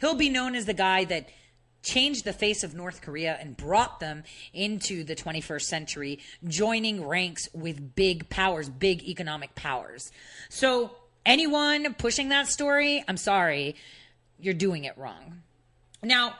he'll 0.00 0.16
be 0.16 0.28
known 0.28 0.56
as 0.56 0.64
the 0.64 0.74
guy 0.74 1.04
that 1.04 1.28
changed 1.88 2.24
the 2.24 2.32
face 2.32 2.62
of 2.62 2.74
North 2.74 3.00
Korea 3.00 3.36
and 3.40 3.56
brought 3.56 4.00
them 4.00 4.24
into 4.52 5.04
the 5.04 5.14
21st 5.14 5.62
century, 5.62 6.18
joining 6.46 7.06
ranks 7.06 7.48
with 7.54 7.94
big 7.94 8.28
powers, 8.28 8.68
big 8.68 9.02
economic 9.04 9.54
powers. 9.54 10.10
So, 10.50 10.90
anyone 11.24 11.94
pushing 11.94 12.28
that 12.28 12.48
story, 12.48 13.02
I'm 13.08 13.16
sorry, 13.16 13.74
you're 14.38 14.54
doing 14.54 14.84
it 14.84 14.96
wrong. 14.98 15.42
Now, 16.02 16.34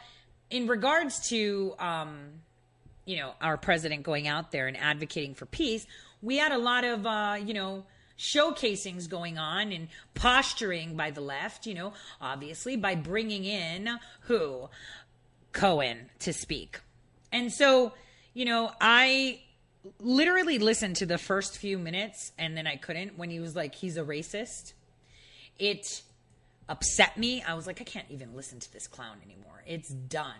in 0.50 0.66
regards 0.66 1.28
to, 1.28 1.74
um, 1.78 2.18
you 3.04 3.16
know, 3.16 3.32
our 3.40 3.56
president 3.56 4.02
going 4.02 4.28
out 4.28 4.52
there 4.52 4.66
and 4.66 4.76
advocating 4.76 5.34
for 5.34 5.46
peace, 5.46 5.86
we 6.22 6.36
had 6.36 6.52
a 6.52 6.58
lot 6.58 6.84
of, 6.84 7.06
uh, 7.06 7.36
you 7.44 7.54
know, 7.54 7.84
showcasings 8.18 9.08
going 9.08 9.38
on 9.38 9.72
and 9.72 9.88
posturing 10.14 10.96
by 10.96 11.10
the 11.10 11.20
left, 11.20 11.66
you 11.66 11.74
know, 11.74 11.92
obviously 12.20 12.76
by 12.76 12.94
bringing 12.94 13.44
in 13.44 13.88
who? 14.22 14.68
Cohen 15.52 16.10
to 16.20 16.32
speak. 16.32 16.80
And 17.32 17.52
so, 17.52 17.92
you 18.34 18.44
know, 18.44 18.70
I 18.80 19.40
literally 20.00 20.58
listened 20.58 20.96
to 20.96 21.06
the 21.06 21.18
first 21.18 21.58
few 21.58 21.78
minutes 21.78 22.32
and 22.38 22.56
then 22.56 22.66
I 22.66 22.76
couldn't 22.76 23.18
when 23.18 23.30
he 23.30 23.40
was 23.40 23.54
like, 23.56 23.74
he's 23.74 23.96
a 23.96 24.02
racist. 24.02 24.72
It 25.58 26.02
upset 26.68 27.16
me. 27.16 27.42
I 27.42 27.54
was 27.54 27.66
like, 27.66 27.80
I 27.80 27.84
can't 27.84 28.06
even 28.10 28.34
listen 28.34 28.60
to 28.60 28.72
this 28.72 28.86
clown 28.86 29.16
anymore. 29.24 29.62
It's 29.66 29.88
done. 29.88 30.34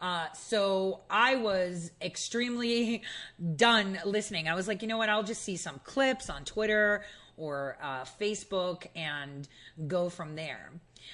Uh, 0.00 0.26
so 0.32 1.00
I 1.10 1.36
was 1.36 1.90
extremely 2.00 3.02
done 3.56 3.98
listening. 4.04 4.48
I 4.48 4.54
was 4.54 4.68
like, 4.68 4.82
you 4.82 4.88
know 4.88 4.98
what? 4.98 5.08
I'll 5.08 5.24
just 5.24 5.42
see 5.42 5.56
some 5.56 5.80
clips 5.84 6.30
on 6.30 6.44
Twitter 6.44 7.04
or 7.36 7.76
uh, 7.82 8.04
Facebook 8.20 8.86
and 8.94 9.48
go 9.86 10.08
from 10.08 10.36
there. 10.36 10.70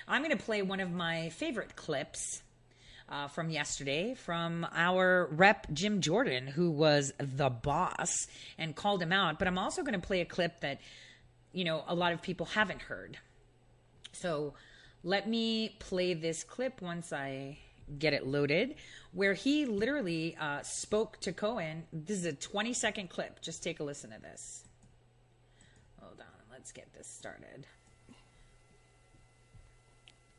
I'm 0.07 0.23
going 0.23 0.37
to 0.37 0.43
play 0.43 0.63
one 0.63 0.81
of 0.81 0.91
my 0.91 1.31
favorite 1.31 1.77
clips 1.77 2.43
uh, 3.09 3.29
from 3.29 3.51
yesterday 3.51 4.15
from 4.15 4.67
our 4.73 5.29
rep 5.33 5.67
Jim 5.73 6.01
Jordan, 6.01 6.47
who 6.47 6.71
was 6.71 7.13
the 7.19 7.51
boss 7.51 8.27
and 8.59 8.75
called 8.75 9.03
him 9.03 9.13
out. 9.13 9.39
But 9.39 9.49
I'm 9.49 9.59
also 9.59 9.83
going 9.83 9.99
to 10.01 10.07
play 10.07 10.21
a 10.21 10.25
clip 10.25 10.61
that, 10.61 10.81
you 11.53 11.65
know, 11.65 11.85
a 11.87 11.95
lot 11.95 12.13
of 12.13 12.23
people 12.23 12.47
haven't 12.47 12.83
heard. 12.83 13.19
So 14.13 14.55
let 15.03 15.29
me 15.29 15.77
play 15.79 16.15
this 16.15 16.45
clip 16.45 16.81
once 16.81 17.13
I 17.13 17.59
get 17.99 18.15
it 18.15 18.27
loaded, 18.27 18.77
where 19.13 19.35
he 19.35 19.67
literally 19.67 20.37
uh, 20.41 20.63
spoke 20.63 21.21
to 21.21 21.33
Cohen. 21.33 21.85
This 21.93 22.19
is 22.19 22.25
a 22.25 22.33
20 22.33 22.73
second 22.73 23.11
clip. 23.11 23.43
Just 23.43 23.63
take 23.63 23.81
a 23.81 23.85
listen 23.85 24.11
to 24.11 24.21
this. 24.21 24.65
Hold 26.01 26.21
on, 26.21 26.27
let's 26.51 26.73
get 26.73 26.93
this 26.95 27.07
started. 27.07 27.67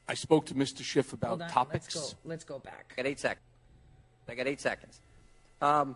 I 0.08 0.14
spoke 0.14 0.46
to 0.48 0.54
Mr. 0.54 0.84
Schiff 0.84 1.14
about 1.14 1.30
Hold 1.30 1.42
on, 1.44 1.50
topics. 1.50 1.96
Let's 1.96 2.14
go, 2.14 2.20
let's 2.26 2.44
go 2.44 2.60
back. 2.60 2.94
I 2.94 3.02
got 3.02 3.10
eight 3.10 3.20
seconds. 3.20 3.46
I 4.28 4.36
got 4.36 4.48
eight 4.48 4.62
seconds. 4.62 5.00
Um, 5.62 5.96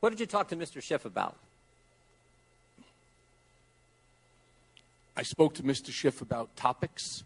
what 0.00 0.10
did 0.10 0.20
you 0.20 0.26
talk 0.26 0.48
to 0.48 0.56
Mr. 0.56 0.82
Schiff 0.82 1.04
about? 1.04 1.36
I 5.16 5.22
spoke 5.22 5.54
to 5.54 5.62
Mr. 5.62 5.90
Schiff 5.90 6.20
about 6.20 6.54
topics 6.56 7.24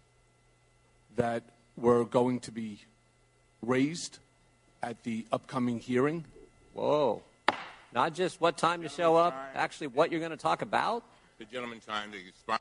that 1.17 1.43
were 1.77 2.05
going 2.05 2.39
to 2.41 2.53
be 2.53 2.83
raised 3.63 4.19
at 4.83 5.03
the 5.03 5.27
upcoming 5.33 5.81
hearing. 5.81 6.25
Whoa. 6.73 7.23
Not 7.93 8.15
just 8.15 8.41
what 8.41 8.57
time 8.57 8.83
to 8.83 8.89
show 8.89 9.17
up, 9.17 9.35
actually 9.55 9.89
what 9.89 10.13
you're 10.13 10.21
going 10.21 10.31
to 10.31 10.37
talk 10.37 10.63
about? 10.63 11.03
The 11.39 11.45
gentleman 11.47 11.81
trying 11.85 12.13
to 12.13 12.19
respond. 12.19 12.61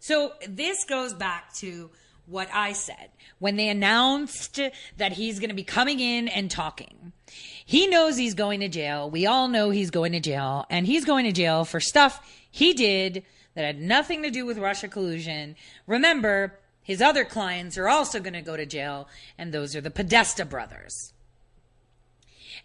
So 0.00 0.32
this 0.48 0.84
goes 0.84 1.12
back 1.12 1.52
to 1.56 1.90
what 2.28 2.48
I 2.52 2.72
said 2.72 3.10
when 3.38 3.56
they 3.56 3.68
announced 3.68 4.60
that 4.96 5.12
he's 5.12 5.38
going 5.38 5.50
to 5.50 5.54
be 5.54 5.64
coming 5.64 6.00
in 6.00 6.28
and 6.28 6.50
talking. 6.50 7.12
He 7.64 7.86
knows 7.86 8.16
he's 8.16 8.34
going 8.34 8.60
to 8.60 8.68
jail. 8.68 9.10
We 9.10 9.26
all 9.26 9.48
know 9.48 9.70
he's 9.70 9.90
going 9.90 10.12
to 10.12 10.20
jail, 10.20 10.66
and 10.70 10.86
he's 10.86 11.04
going 11.04 11.24
to 11.24 11.32
jail 11.32 11.64
for 11.64 11.80
stuff 11.80 12.20
he 12.50 12.72
did 12.72 13.24
that 13.54 13.64
had 13.64 13.80
nothing 13.80 14.22
to 14.22 14.30
do 14.30 14.46
with 14.46 14.58
Russia 14.58 14.88
collusion. 14.88 15.56
Remember, 15.86 16.58
his 16.82 17.02
other 17.02 17.24
clients 17.24 17.76
are 17.76 17.88
also 17.88 18.20
going 18.20 18.32
to 18.32 18.40
go 18.40 18.56
to 18.56 18.64
jail, 18.64 19.08
and 19.36 19.52
those 19.52 19.76
are 19.76 19.80
the 19.80 19.90
Podesta 19.90 20.44
brothers. 20.44 21.12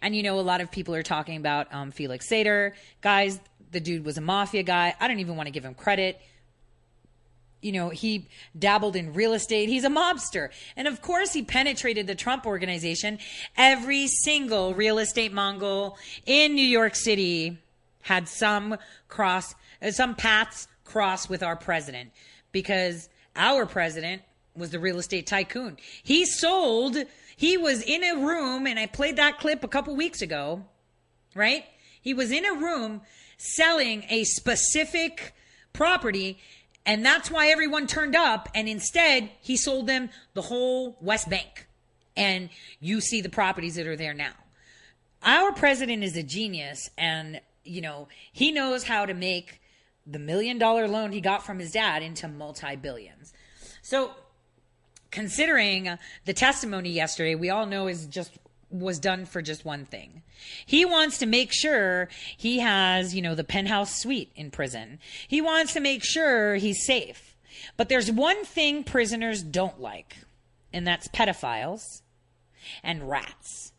And 0.02 0.16
you 0.16 0.24
know, 0.24 0.40
a 0.40 0.42
lot 0.42 0.62
of 0.62 0.72
people 0.72 0.96
are 0.96 1.04
talking 1.04 1.38
about 1.38 1.74
um, 1.74 1.92
Felix 1.92 2.28
Sater. 2.28 2.74
Guys, 3.02 3.40
the 3.72 3.80
dude 3.80 4.06
was 4.06 4.18
a 4.18 4.22
mafia 4.22 4.64
guy. 4.64 4.94
I 5.00 5.08
don't 5.08 5.20
even 5.20 5.36
want 5.36 5.48
to 5.48 5.52
give 5.52 5.66
him 5.66 5.74
credit 5.74 6.22
you 7.64 7.72
know, 7.72 7.90
he 7.90 8.28
dabbled 8.58 8.96
in 8.96 9.14
real 9.14 9.34
estate. 9.34 9.70
He's 9.70 9.84
a 9.84 9.90
mobster. 9.90 10.50
And 10.76 10.88
of 10.88 11.02
course, 11.02 11.34
he 11.34 11.44
penetrated 11.44 12.08
the 12.08 12.16
Trump 12.16 12.46
organization. 12.46 13.20
Every 13.58 14.08
single 14.08 14.74
real 14.74 15.00
estate 15.00 15.34
Mongol 15.34 15.98
in 16.26 16.56
New 16.56 16.66
York 16.66 16.96
City 16.96 17.58
had 18.02 18.28
some 18.28 18.78
cross, 19.08 19.56
uh, 19.82 19.92
some 19.92 20.16
paths 20.16 20.68
cross 20.84 21.30
with 21.30 21.42
our 21.42 21.56
president 21.56 22.12
because 22.52 23.10
our 23.36 23.66
president 23.66 24.22
was 24.56 24.70
the 24.70 24.80
real 24.80 25.00
estate 25.00 25.26
tycoon. 25.26 25.78
He 26.04 26.26
sold, 26.26 26.98
he 27.36 27.58
was 27.58 27.82
in 27.82 28.04
a 28.04 28.16
room, 28.18 28.68
and 28.68 28.78
I 28.78 28.86
played 28.86 29.16
that 29.16 29.40
clip 29.40 29.64
a 29.64 29.68
couple 29.68 29.96
weeks 29.96 30.22
ago, 30.22 30.64
right? 31.34 31.66
He 32.02 32.14
was 32.14 32.32
in 32.32 32.46
a 32.46 32.54
room 32.54 33.02
selling 33.38 34.06
a 34.10 34.24
specific 34.26 35.34
property, 35.72 36.38
and 36.86 37.06
that's 37.06 37.32
why 37.32 37.48
everyone 37.48 37.88
turned 37.88 38.16
up. 38.16 38.50
And 38.54 38.68
instead, 38.68 39.30
he 39.42 39.56
sold 39.56 39.88
them 39.88 40.10
the 40.34 40.42
whole 40.42 40.98
West 41.02 41.30
Bank. 41.30 41.68
And 42.16 42.50
you 42.80 43.02
see 43.02 43.22
the 43.22 43.30
properties 43.30 43.76
that 43.76 43.88
are 43.88 43.96
there 43.96 44.14
now. 44.14 44.34
Our 45.24 45.54
president 45.54 46.04
is 46.04 46.18
a 46.18 46.24
genius, 46.24 46.90
and, 46.98 47.40
you 47.64 47.82
know, 47.82 48.10
he 48.34 48.52
knows 48.52 48.84
how 48.84 49.06
to 49.06 49.14
make 49.14 49.62
the 50.06 50.20
million 50.20 50.58
dollar 50.58 50.88
loan 50.88 51.14
he 51.14 51.22
got 51.22 51.46
from 51.46 51.60
his 51.60 51.72
dad 51.72 52.04
into 52.04 52.28
multi 52.28 52.76
billions. 52.76 53.34
So, 53.82 54.12
considering 55.12 55.98
the 56.26 56.34
testimony 56.34 56.90
yesterday, 56.90 57.36
we 57.36 57.50
all 57.50 57.66
know 57.66 57.88
is 57.88 58.06
just 58.06 58.38
was 58.74 59.00
done 59.00 59.26
for 59.26 59.42
just 59.42 59.64
one 59.64 59.86
thing. 59.86 60.24
He 60.66 60.84
wants 60.84 61.20
to 61.20 61.26
make 61.26 61.52
sure 61.54 62.10
he 62.36 62.60
has, 62.60 63.16
you 63.16 63.22
know, 63.22 63.36
the 63.36 63.44
penthouse 63.44 64.02
suite 64.02 64.32
in 64.36 64.52
prison. 64.52 65.00
He 65.28 65.42
wants 65.42 65.74
to 65.74 65.80
make 65.80 66.04
sure 66.04 66.56
he's 66.56 66.86
safe. 66.86 67.38
But 67.78 67.88
there's 67.88 68.12
one 68.12 68.44
thing 68.44 68.84
prisoners 68.84 69.44
don't 69.44 69.80
like, 69.80 70.18
and 70.74 70.88
that's 70.88 71.08
pedophiles 71.10 72.02
and 72.82 73.08
rats. 73.10 73.72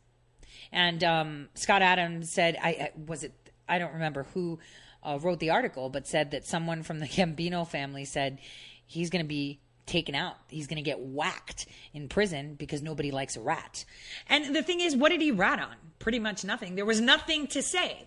And 0.72 1.02
um, 1.02 1.48
Scott 1.54 1.82
Adams 1.82 2.32
said, 2.32 2.56
I, 2.62 2.68
I 2.68 2.90
was 3.06 3.24
it, 3.24 3.32
I 3.68 3.78
don't 3.78 3.94
remember 3.94 4.26
who 4.34 4.58
uh, 5.02 5.18
wrote 5.20 5.40
the 5.40 5.50
article, 5.50 5.88
but 5.88 6.06
said 6.06 6.30
that 6.30 6.46
someone 6.46 6.82
from 6.82 7.00
the 7.00 7.06
Gambino 7.08 7.66
family 7.66 8.04
said 8.04 8.38
he's 8.86 9.10
going 9.10 9.24
to 9.24 9.28
be 9.28 9.60
taken 9.86 10.14
out. 10.14 10.36
He's 10.48 10.66
going 10.66 10.76
to 10.76 10.82
get 10.82 11.00
whacked 11.00 11.66
in 11.92 12.08
prison 12.08 12.54
because 12.54 12.82
nobody 12.82 13.10
likes 13.10 13.36
a 13.36 13.40
rat. 13.40 13.84
And 14.28 14.54
the 14.54 14.62
thing 14.62 14.80
is, 14.80 14.96
what 14.96 15.10
did 15.10 15.20
he 15.20 15.30
rat 15.30 15.60
on? 15.60 15.74
Pretty 15.98 16.18
much 16.18 16.44
nothing. 16.44 16.74
There 16.74 16.84
was 16.84 17.00
nothing 17.00 17.46
to 17.48 17.62
say. 17.62 18.06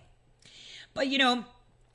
But, 0.94 1.08
you 1.08 1.18
know, 1.18 1.44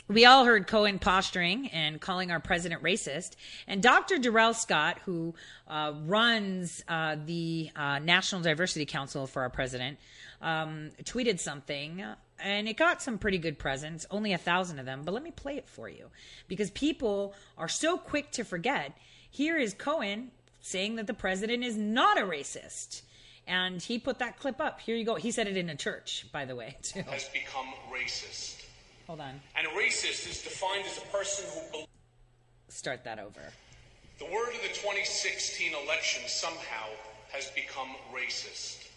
we 0.08 0.26
all 0.26 0.46
heard 0.46 0.68
Cohen 0.68 1.00
posturing 1.00 1.68
and 1.68 2.00
calling 2.00 2.32
our 2.32 2.40
president 2.40 2.84
racist. 2.84 3.36
And 3.68 3.82
Dr. 3.82 4.18
Darrell 4.18 4.54
Scott, 4.54 5.00
who 5.06 5.34
uh, 5.68 5.94
runs 6.06 6.84
uh, 6.88 7.16
the 7.26 7.70
uh, 7.76 8.00
National 8.00 8.42
Diversity 8.42 8.86
Council 8.86 9.28
for 9.28 9.42
our 9.42 9.50
president, 9.50 9.98
um, 10.42 10.92
tweeted 11.04 11.40
something 11.40 12.04
and 12.40 12.68
it 12.68 12.76
got 12.76 13.02
some 13.02 13.18
pretty 13.18 13.38
good 13.38 13.58
presents, 13.58 14.06
only 14.12 14.34
a 14.34 14.38
thousand 14.38 14.80
of 14.80 14.86
them. 14.86 15.04
But 15.06 15.14
let 15.14 15.24
me 15.24 15.32
play 15.32 15.56
it 15.58 15.70
for 15.70 15.88
you 15.88 16.08
because 16.48 16.70
people 16.72 17.34
are 17.58 17.70
so 17.70 17.98
quick 17.98 18.32
to 18.32 18.44
forget 18.44 18.98
here 19.34 19.58
is 19.58 19.74
Cohen 19.74 20.30
saying 20.62 20.96
that 20.98 21.08
the 21.08 21.14
president 21.14 21.64
is 21.64 21.76
not 21.76 22.20
a 22.20 22.22
racist. 22.22 23.02
And 23.48 23.82
he 23.82 23.98
put 23.98 24.20
that 24.20 24.40
clip 24.40 24.62
up. 24.62 24.80
Here 24.80 24.96
you 24.96 25.04
go. 25.04 25.16
He 25.16 25.32
said 25.32 25.48
it 25.48 25.58
in 25.58 25.70
a 25.70 25.76
church, 25.76 26.28
by 26.32 26.46
the 26.46 26.56
way, 26.56 26.78
too. 26.84 27.02
Has 27.02 27.28
become 27.30 27.66
racist. 27.92 28.64
Hold 29.08 29.20
on. 29.20 29.42
And 29.58 29.68
a 29.68 29.72
racist 29.72 30.30
is 30.30 30.42
defined 30.44 30.86
as 30.86 31.00
a 31.00 31.08
person 31.08 31.46
who. 31.52 31.80
Be- 31.80 31.86
Start 32.70 33.04
that 33.04 33.20
over. 33.20 33.42
the 34.20 34.26
word 34.26 34.50
of 34.56 34.62
the 34.62 34.70
2016 34.70 35.74
election 35.84 36.22
somehow 36.28 36.86
has 37.34 37.50
become 37.52 37.90
racist. 38.16 38.88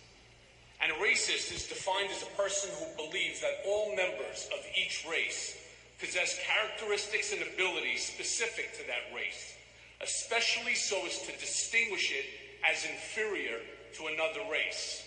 And 0.83 0.93
a 0.93 0.95
racist 0.97 1.53
is 1.53 1.67
defined 1.67 2.11
as 2.11 2.23
a 2.23 2.31
person 2.41 2.71
who 2.79 3.09
believes 3.09 3.41
that 3.41 3.65
all 3.67 3.97
members 3.97 4.49
of 4.53 4.65
each 4.77 5.05
race 5.11 5.57
possess 5.99 6.39
characteristics 6.47 7.33
and 7.33 7.43
abilities 7.43 8.05
specific 8.05 8.73
to 8.79 8.87
that 8.87 9.17
race 9.17 9.56
especially 10.01 10.75
so 10.75 11.05
as 11.07 11.19
to 11.23 11.33
distinguish 11.39 12.13
it 12.13 12.27
as 12.69 12.85
inferior 12.85 13.59
to 13.95 14.07
another 14.07 14.41
race. 14.51 15.03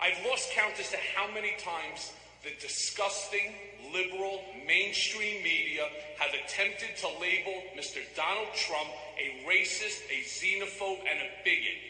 I've 0.00 0.18
lost 0.26 0.50
count 0.52 0.74
as 0.80 0.90
to 0.90 0.98
how 1.14 1.32
many 1.32 1.52
times 1.58 2.12
the 2.42 2.50
disgusting, 2.60 3.54
liberal, 3.92 4.42
mainstream 4.66 5.42
media 5.42 5.88
have 6.18 6.34
attempted 6.34 6.96
to 6.98 7.08
label 7.20 7.62
Mr. 7.76 8.00
Donald 8.16 8.52
Trump 8.54 8.88
a 9.18 9.46
racist, 9.48 10.02
a 10.10 10.20
xenophobe, 10.24 11.00
and 11.08 11.20
a 11.20 11.30
bigot. 11.44 11.80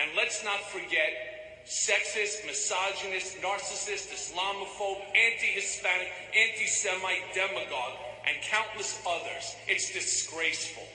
And 0.00 0.10
let's 0.16 0.44
not 0.44 0.60
forget 0.60 1.64
sexist, 1.66 2.46
misogynist, 2.46 3.40
narcissist, 3.40 4.12
Islamophobe, 4.12 5.00
anti 5.16 5.46
Hispanic, 5.54 6.08
anti 6.36 6.66
Semite, 6.66 7.32
demagogue, 7.34 7.96
and 8.26 8.36
countless 8.42 9.00
others. 9.06 9.56
It's 9.66 9.92
disgraceful. 9.92 10.85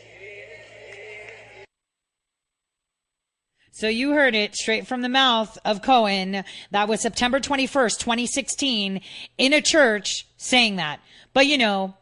So 3.82 3.88
you 3.88 4.12
heard 4.12 4.36
it 4.36 4.54
straight 4.54 4.86
from 4.86 5.02
the 5.02 5.10
mouth 5.10 5.58
of 5.66 5.82
Cohen. 5.82 6.44
That 6.70 6.88
was 6.88 7.02
September 7.02 7.40
21st, 7.40 7.98
2016 7.98 9.02
in 9.40 9.54
a 9.54 9.60
church 9.60 10.28
saying 10.38 10.76
that. 10.76 11.00
But 11.34 11.48
you 11.48 11.58
know, 11.58 11.96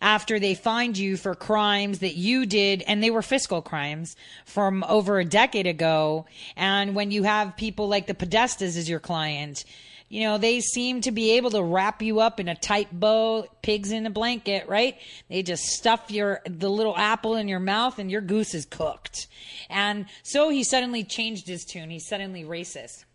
after 0.00 0.40
they 0.40 0.54
find 0.54 0.96
you 0.96 1.18
for 1.18 1.34
crimes 1.34 1.98
that 1.98 2.14
you 2.14 2.46
did, 2.46 2.82
and 2.86 3.02
they 3.02 3.10
were 3.10 3.20
fiscal 3.20 3.60
crimes 3.60 4.16
from 4.46 4.82
over 4.84 5.18
a 5.18 5.26
decade 5.26 5.66
ago. 5.66 6.24
And 6.56 6.94
when 6.94 7.10
you 7.10 7.24
have 7.24 7.54
people 7.54 7.86
like 7.86 8.06
the 8.06 8.14
Podestas 8.14 8.78
as 8.78 8.88
your 8.88 8.98
client, 8.98 9.66
you 10.14 10.20
know, 10.20 10.38
they 10.38 10.60
seem 10.60 11.00
to 11.00 11.10
be 11.10 11.32
able 11.32 11.50
to 11.50 11.60
wrap 11.60 12.00
you 12.00 12.20
up 12.20 12.38
in 12.38 12.46
a 12.46 12.54
tight 12.54 12.86
bow, 12.92 13.48
pigs 13.62 13.90
in 13.90 14.06
a 14.06 14.10
blanket, 14.10 14.68
right? 14.68 14.96
They 15.28 15.42
just 15.42 15.64
stuff 15.64 16.08
your, 16.08 16.40
the 16.46 16.70
little 16.70 16.96
apple 16.96 17.34
in 17.34 17.48
your 17.48 17.58
mouth 17.58 17.98
and 17.98 18.08
your 18.08 18.20
goose 18.20 18.54
is 18.54 18.64
cooked. 18.64 19.26
And 19.68 20.06
so 20.22 20.50
he 20.50 20.62
suddenly 20.62 21.02
changed 21.02 21.48
his 21.48 21.64
tune. 21.64 21.90
He's 21.90 22.06
suddenly 22.06 22.44
racist. 22.44 23.06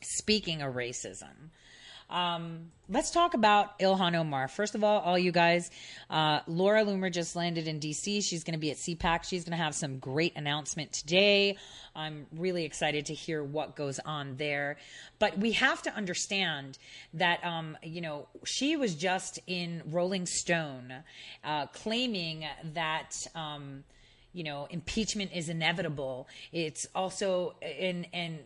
Speaking 0.00 0.62
of 0.62 0.76
racism, 0.76 1.50
um, 2.10 2.70
let's 2.88 3.10
talk 3.10 3.34
about 3.34 3.78
Ilhan 3.78 4.16
Omar. 4.16 4.48
First 4.48 4.74
of 4.74 4.82
all, 4.82 5.00
all 5.00 5.18
you 5.18 5.30
guys, 5.30 5.70
uh, 6.08 6.40
Laura 6.46 6.84
Loomer 6.84 7.12
just 7.12 7.36
landed 7.36 7.68
in 7.68 7.80
DC. 7.80 8.22
She's 8.24 8.44
going 8.44 8.54
to 8.54 8.58
be 8.58 8.70
at 8.70 8.78
CPAC. 8.78 9.24
She's 9.24 9.44
going 9.44 9.56
to 9.56 9.62
have 9.62 9.74
some 9.74 9.98
great 9.98 10.34
announcement 10.36 10.92
today. 10.92 11.56
I'm 11.94 12.26
really 12.34 12.64
excited 12.64 13.06
to 13.06 13.14
hear 13.14 13.42
what 13.44 13.76
goes 13.76 13.98
on 13.98 14.36
there. 14.36 14.78
But 15.18 15.38
we 15.38 15.52
have 15.52 15.82
to 15.82 15.94
understand 15.94 16.78
that, 17.14 17.44
um, 17.44 17.76
you 17.82 18.00
know, 18.00 18.28
she 18.44 18.76
was 18.76 18.94
just 18.94 19.38
in 19.46 19.82
Rolling 19.86 20.26
Stone 20.26 20.94
uh, 21.44 21.66
claiming 21.66 22.46
that. 22.74 23.12
Um, 23.34 23.84
you 24.32 24.44
know, 24.44 24.66
impeachment 24.70 25.30
is 25.34 25.48
inevitable. 25.48 26.28
It's 26.52 26.86
also, 26.94 27.54
and, 27.62 28.06
and 28.12 28.38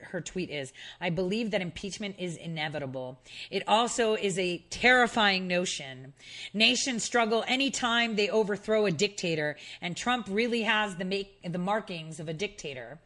her 0.00 0.20
tweet 0.20 0.50
is, 0.50 0.72
I 1.00 1.10
believe 1.10 1.50
that 1.50 1.60
impeachment 1.60 2.16
is 2.18 2.36
inevitable. 2.36 3.18
It 3.50 3.62
also 3.66 4.14
is 4.14 4.38
a 4.38 4.58
terrifying 4.70 5.48
notion. 5.48 6.14
Nations 6.52 7.02
struggle 7.02 7.44
anytime 7.48 8.16
they 8.16 8.30
overthrow 8.30 8.86
a 8.86 8.90
dictator, 8.90 9.56
and 9.82 9.96
Trump 9.96 10.26
really 10.30 10.62
has 10.62 10.96
the 10.96 11.04
make, 11.04 11.40
the 11.42 11.58
markings 11.58 12.20
of 12.20 12.28
a 12.28 12.32
dictator. 12.32 12.98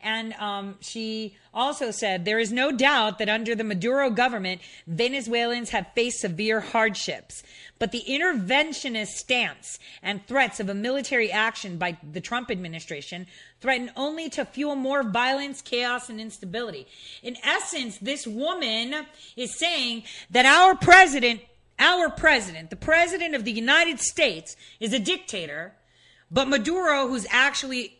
And 0.00 0.34
um, 0.34 0.76
she 0.80 1.36
also 1.52 1.90
said 1.90 2.24
there 2.24 2.38
is 2.38 2.52
no 2.52 2.70
doubt 2.70 3.18
that 3.18 3.28
under 3.28 3.54
the 3.54 3.64
Maduro 3.64 4.10
government, 4.10 4.60
Venezuelans 4.86 5.70
have 5.70 5.86
faced 5.94 6.20
severe 6.20 6.60
hardships. 6.60 7.42
But 7.78 7.92
the 7.92 8.04
interventionist 8.08 9.08
stance 9.08 9.78
and 10.02 10.26
threats 10.26 10.60
of 10.60 10.68
a 10.68 10.74
military 10.74 11.30
action 11.30 11.78
by 11.78 11.96
the 12.02 12.20
Trump 12.20 12.50
administration 12.50 13.26
threaten 13.60 13.90
only 13.96 14.28
to 14.30 14.44
fuel 14.44 14.76
more 14.76 15.02
violence, 15.02 15.60
chaos, 15.62 16.08
and 16.08 16.20
instability. 16.20 16.86
In 17.22 17.36
essence, 17.42 17.98
this 17.98 18.26
woman 18.26 19.06
is 19.36 19.58
saying 19.58 20.04
that 20.30 20.46
our 20.46 20.74
president, 20.76 21.40
our 21.78 22.10
president, 22.10 22.70
the 22.70 22.76
president 22.76 23.34
of 23.34 23.44
the 23.44 23.52
United 23.52 24.00
States, 24.00 24.56
is 24.80 24.92
a 24.92 24.98
dictator, 24.98 25.74
but 26.30 26.48
Maduro, 26.48 27.08
who's 27.08 27.26
actually 27.30 27.95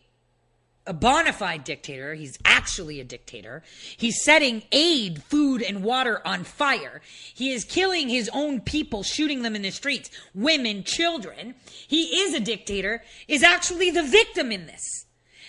a 0.87 0.93
bona 0.93 1.33
fide 1.33 1.63
dictator. 1.63 2.13
He's 2.13 2.39
actually 2.45 2.99
a 2.99 3.03
dictator. 3.03 3.61
He's 3.97 4.23
setting 4.23 4.63
aid, 4.71 5.21
food, 5.23 5.61
and 5.61 5.83
water 5.83 6.21
on 6.25 6.43
fire. 6.43 7.01
He 7.33 7.51
is 7.51 7.65
killing 7.65 8.09
his 8.09 8.29
own 8.33 8.61
people, 8.61 9.03
shooting 9.03 9.41
them 9.41 9.55
in 9.55 9.61
the 9.61 9.71
streets, 9.71 10.09
women, 10.33 10.83
children. 10.83 11.55
He 11.87 12.21
is 12.21 12.33
a 12.33 12.39
dictator, 12.39 13.03
is 13.27 13.43
actually 13.43 13.91
the 13.91 14.03
victim 14.03 14.51
in 14.51 14.65
this. 14.65 15.05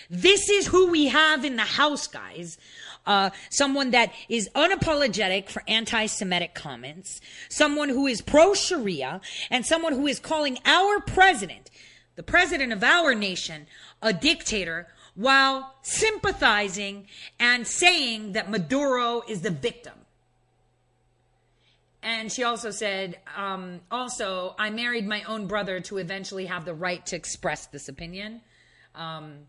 This 0.09 0.49
is 0.49 0.67
who 0.67 0.91
we 0.91 1.07
have 1.07 1.45
in 1.45 1.55
the 1.55 1.63
house, 1.63 2.07
guys. 2.07 2.57
Uh, 3.05 3.29
someone 3.49 3.91
that 3.91 4.11
is 4.27 4.49
unapologetic 4.55 5.49
for 5.49 5.63
anti-Semitic 5.67 6.53
comments, 6.53 7.21
someone 7.47 7.89
who 7.89 8.05
is 8.05 8.21
pro-Sharia, 8.21 9.21
and 9.49 9.65
someone 9.65 9.93
who 9.93 10.05
is 10.05 10.19
calling 10.19 10.59
our 10.65 10.99
president, 10.99 11.71
the 12.15 12.23
president 12.23 12.73
of 12.73 12.83
our 12.83 13.15
nation, 13.15 13.67
a 14.01 14.13
dictator 14.13 14.87
while 15.19 15.75
sympathizing 15.81 17.05
and 17.41 17.67
saying 17.67 18.31
that 18.31 18.49
Maduro 18.49 19.21
is 19.27 19.41
the 19.41 19.49
victim. 19.49 19.93
And 22.01 22.31
she 22.31 22.43
also 22.43 22.71
said, 22.71 23.19
um, 23.35 23.81
also, 23.91 24.55
I 24.57 24.69
married 24.69 25.05
my 25.05 25.23
own 25.23 25.47
brother 25.47 25.81
to 25.81 25.97
eventually 25.97 26.45
have 26.45 26.63
the 26.63 26.73
right 26.73 27.05
to 27.07 27.17
express 27.17 27.65
this 27.67 27.89
opinion. 27.89 28.39
um, 28.95 29.39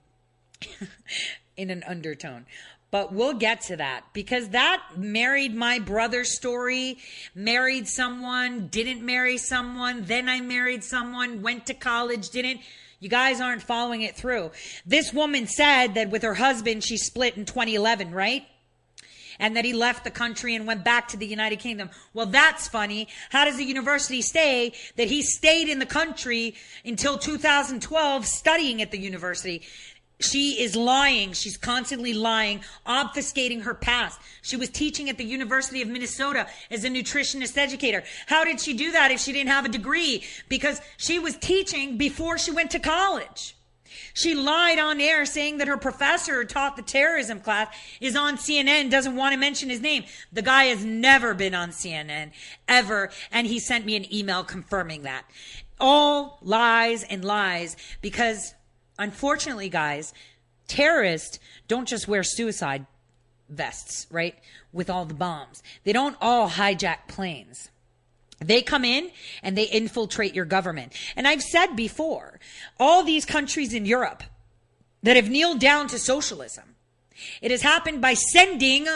in 1.57 1.71
an 1.71 1.83
undertone. 1.87 2.47
But 2.91 3.13
we'll 3.13 3.35
get 3.35 3.61
to 3.63 3.77
that 3.77 4.05
because 4.13 4.49
that 4.49 4.83
married 4.97 5.55
my 5.55 5.79
brother 5.79 6.25
story, 6.25 6.99
married 7.35 7.87
someone, 7.87 8.67
didn't 8.67 9.05
marry 9.05 9.39
someone, 9.39 10.05
then 10.07 10.29
I 10.29 10.41
married 10.41 10.83
someone, 10.83 11.43
went 11.43 11.67
to 11.67 11.75
college, 11.75 12.31
didn't. 12.31 12.61
You 13.01 13.09
guys 13.09 13.41
aren't 13.41 13.63
following 13.63 14.03
it 14.03 14.15
through. 14.15 14.51
This 14.85 15.13
woman 15.13 15.47
said 15.47 15.95
that 15.95 16.11
with 16.11 16.23
her 16.23 16.35
husband, 16.35 16.85
she 16.85 16.99
split 16.99 17.37
in 17.37 17.47
2011, 17.47 18.13
right? 18.13 18.47
and 19.41 19.57
that 19.57 19.65
he 19.65 19.73
left 19.73 20.05
the 20.05 20.11
country 20.11 20.55
and 20.55 20.67
went 20.67 20.85
back 20.85 21.09
to 21.09 21.17
the 21.17 21.27
United 21.27 21.59
Kingdom. 21.59 21.91
Well, 22.13 22.27
that's 22.27 22.69
funny. 22.69 23.09
How 23.31 23.47
does 23.47 23.57
the 23.57 23.65
university 23.65 24.21
say 24.21 24.75
that 24.97 25.09
he 25.09 25.23
stayed 25.23 25.69
in 25.69 25.79
the 25.79 25.87
country 25.87 26.55
until 26.85 27.17
2012 27.17 28.27
studying 28.27 28.83
at 28.83 28.91
the 28.91 28.99
university? 28.99 29.63
She 30.21 30.63
is 30.63 30.77
lying. 30.77 31.33
She's 31.33 31.57
constantly 31.57 32.13
lying, 32.13 32.61
obfuscating 32.87 33.63
her 33.63 33.75
past. 33.75 34.21
She 34.43 34.57
was 34.57 34.69
teaching 34.69 35.09
at 35.09 35.17
the 35.17 35.25
University 35.25 35.81
of 35.81 35.89
Minnesota 35.89 36.47
as 36.71 36.85
a 36.85 36.89
nutritionist 36.89 37.57
educator. 37.57 38.05
How 38.27 38.45
did 38.45 38.61
she 38.61 38.75
do 38.75 38.93
that 38.93 39.11
if 39.11 39.21
she 39.21 39.33
didn't 39.33 39.51
have 39.51 39.65
a 39.65 39.71
degree? 39.71 40.25
Because 40.49 40.81
she 40.99 41.19
was 41.19 41.37
teaching 41.37 41.97
before 41.97 42.37
she 42.39 42.51
went 42.51 42.71
to 42.73 42.79
college. 42.79 43.57
She 44.13 44.35
lied 44.35 44.79
on 44.79 45.01
air 45.01 45.25
saying 45.25 45.59
that 45.59 45.69
her 45.69 45.77
professor 45.77 46.41
who 46.41 46.45
taught 46.45 46.77
the 46.77 46.83
terrorism 46.83 47.41
class 47.41 47.75
is 48.01 48.15
on 48.15 48.37
CNN, 48.37 48.91
doesn't 48.91 49.17
want 49.17 49.33
to 49.33 49.39
mention 49.39 49.71
his 49.71 49.81
name. 49.81 50.05
The 50.33 50.43
guy 50.43 50.65
has 50.65 50.85
never 50.85 51.35
been 51.35 51.55
on 51.55 51.71
CNN, 51.71 52.33
ever, 52.69 53.11
and 53.33 53.47
he 53.47 53.59
sent 53.59 53.87
me 53.87 53.97
an 53.97 54.13
email 54.13 54.45
confirming 54.45 55.03
that. 55.03 55.25
All 55.79 56.39
lies 56.43 57.05
and 57.05 57.25
lies 57.25 57.77
because 58.03 58.55
unfortunately, 59.01 59.69
guys, 59.69 60.15
terrorists 60.69 61.41
don't 61.67 61.89
just 61.89 62.07
wear 62.07 62.23
suicide 62.23 62.87
vests, 63.49 64.07
right? 64.11 64.37
With 64.73 64.89
all 64.89 65.05
the 65.05 65.15
bombs. 65.15 65.63
They 65.83 65.93
don't 65.93 66.17
all 66.21 66.49
hijack 66.49 67.09
planes. 67.09 67.71
They 68.39 68.63
come 68.63 68.85
in 68.85 69.11
and 69.43 69.59
they 69.59 69.65
infiltrate 69.65 70.35
your 70.35 70.45
government. 70.45 70.93
And 71.17 71.27
I've 71.27 71.43
said 71.43 71.75
before, 71.75 72.39
all 72.79 73.03
these 73.03 73.25
countries 73.25 73.75
in 73.75 73.85
Europe 73.85 74.23
that 75.03 75.17
have 75.17 75.29
kneeled 75.29 75.59
down 75.59 75.89
to 75.89 75.99
socialism, 75.99 76.77
it 77.43 77.51
has 77.51 77.63
happened 77.63 78.01
by 78.01 78.15
sending 78.15 78.87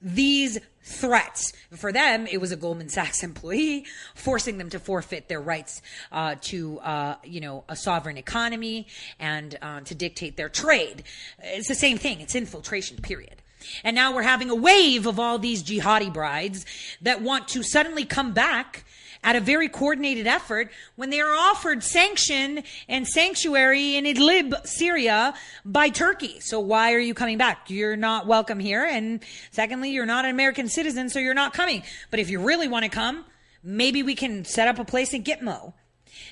these 0.00 0.58
threats. 0.88 1.52
For 1.76 1.92
them, 1.92 2.26
it 2.26 2.40
was 2.40 2.50
a 2.50 2.56
Goldman 2.56 2.88
Sachs 2.88 3.22
employee 3.22 3.84
forcing 4.14 4.58
them 4.58 4.70
to 4.70 4.78
forfeit 4.78 5.28
their 5.28 5.40
rights 5.40 5.82
uh, 6.10 6.36
to, 6.42 6.80
uh, 6.80 7.16
you 7.22 7.40
know, 7.40 7.64
a 7.68 7.76
sovereign 7.76 8.16
economy 8.16 8.86
and 9.20 9.56
uh, 9.60 9.80
to 9.80 9.94
dictate 9.94 10.36
their 10.36 10.48
trade. 10.48 11.04
It's 11.42 11.68
the 11.68 11.74
same 11.74 11.98
thing. 11.98 12.20
It's 12.20 12.34
infiltration. 12.34 12.96
Period. 12.98 13.42
And 13.84 13.94
now 13.94 14.14
we're 14.14 14.22
having 14.22 14.50
a 14.50 14.54
wave 14.54 15.06
of 15.06 15.18
all 15.18 15.38
these 15.38 15.62
jihadi 15.62 16.12
brides 16.12 16.64
that 17.02 17.22
want 17.22 17.48
to 17.48 17.62
suddenly 17.62 18.04
come 18.04 18.32
back 18.32 18.84
at 19.24 19.36
a 19.36 19.40
very 19.40 19.68
coordinated 19.68 20.26
effort 20.26 20.70
when 20.96 21.10
they 21.10 21.20
are 21.20 21.32
offered 21.32 21.82
sanction 21.82 22.62
and 22.88 23.06
sanctuary 23.06 23.96
in 23.96 24.04
Idlib, 24.04 24.66
Syria 24.66 25.34
by 25.64 25.88
Turkey. 25.88 26.40
So 26.40 26.60
why 26.60 26.94
are 26.94 26.98
you 26.98 27.14
coming 27.14 27.38
back? 27.38 27.70
You're 27.70 27.96
not 27.96 28.26
welcome 28.26 28.60
here. 28.60 28.84
And 28.84 29.20
secondly, 29.50 29.90
you're 29.90 30.06
not 30.06 30.24
an 30.24 30.30
American 30.30 30.68
citizen, 30.68 31.08
so 31.08 31.18
you're 31.18 31.34
not 31.34 31.52
coming. 31.52 31.82
But 32.10 32.20
if 32.20 32.30
you 32.30 32.40
really 32.40 32.68
want 32.68 32.84
to 32.84 32.90
come, 32.90 33.24
maybe 33.62 34.02
we 34.02 34.14
can 34.14 34.44
set 34.44 34.68
up 34.68 34.78
a 34.78 34.84
place 34.84 35.12
in 35.12 35.24
Gitmo. 35.24 35.72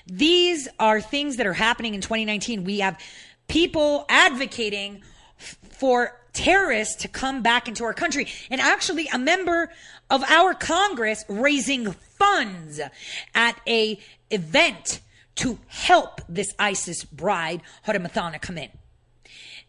These 0.06 0.68
are 0.78 1.00
things 1.00 1.36
that 1.36 1.46
are 1.46 1.52
happening 1.52 1.94
in 1.94 2.00
2019. 2.00 2.64
We 2.64 2.78
have 2.80 2.98
people 3.48 4.04
advocating 4.08 5.02
for 5.70 6.20
terrorists 6.32 6.96
to 6.96 7.08
come 7.08 7.42
back 7.42 7.66
into 7.66 7.84
our 7.84 7.94
country. 7.94 8.28
And 8.50 8.60
actually, 8.60 9.08
a 9.08 9.18
member 9.18 9.70
of 10.10 10.22
our 10.24 10.54
Congress 10.54 11.24
raising 11.28 11.94
funds 12.18 12.80
at 13.34 13.60
a 13.66 13.98
event 14.30 15.00
to 15.36 15.58
help 15.68 16.20
this 16.28 16.54
ISIS 16.58 17.04
bride, 17.04 17.62
Hoda 17.86 18.04
Muthana, 18.04 18.40
come 18.40 18.58
in. 18.58 18.70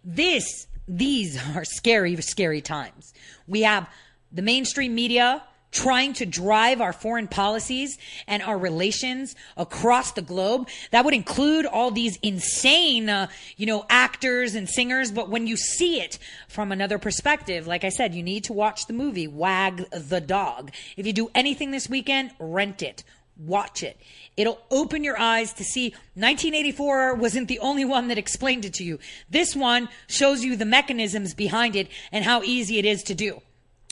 This, 0.03 0.67
these 0.87 1.37
are 1.55 1.65
scary, 1.65 2.15
scary 2.17 2.61
times. 2.61 3.13
We 3.47 3.61
have 3.61 3.87
the 4.31 4.41
mainstream 4.41 4.95
media 4.95 5.43
trying 5.71 6.13
to 6.13 6.25
drive 6.25 6.81
our 6.81 6.93
foreign 6.93 7.27
policies 7.27 7.97
and 8.27 8.41
our 8.41 8.57
relations 8.57 9.35
across 9.55 10.11
the 10.13 10.21
globe. 10.21 10.67
That 10.91 11.05
would 11.05 11.13
include 11.13 11.65
all 11.65 11.91
these 11.91 12.17
insane, 12.23 13.09
uh, 13.09 13.27
you 13.57 13.65
know, 13.65 13.85
actors 13.89 14.55
and 14.55 14.67
singers. 14.67 15.11
But 15.11 15.29
when 15.29 15.47
you 15.47 15.57
see 15.57 16.01
it 16.01 16.19
from 16.47 16.71
another 16.71 16.97
perspective, 16.97 17.67
like 17.67 17.83
I 17.83 17.89
said, 17.89 18.15
you 18.15 18.23
need 18.23 18.45
to 18.45 18.53
watch 18.53 18.87
the 18.87 18.93
movie 18.93 19.27
Wag 19.27 19.89
the 19.91 20.21
Dog. 20.21 20.71
If 20.95 21.05
you 21.05 21.13
do 21.13 21.29
anything 21.35 21.71
this 21.71 21.89
weekend, 21.89 22.31
rent 22.39 22.81
it. 22.81 23.03
Watch 23.37 23.83
it. 23.83 23.99
It'll 24.35 24.59
open 24.71 25.03
your 25.03 25.19
eyes 25.19 25.53
to 25.53 25.63
see 25.63 25.89
1984 26.15 27.15
wasn't 27.15 27.47
the 27.47 27.59
only 27.59 27.85
one 27.85 28.07
that 28.07 28.17
explained 28.17 28.65
it 28.65 28.73
to 28.75 28.83
you. 28.83 28.99
This 29.29 29.55
one 29.55 29.89
shows 30.07 30.43
you 30.43 30.55
the 30.55 30.65
mechanisms 30.65 31.35
behind 31.35 31.75
it 31.75 31.87
and 32.11 32.25
how 32.25 32.41
easy 32.41 32.79
it 32.79 32.85
is 32.85 33.03
to 33.03 33.13
do. 33.13 33.41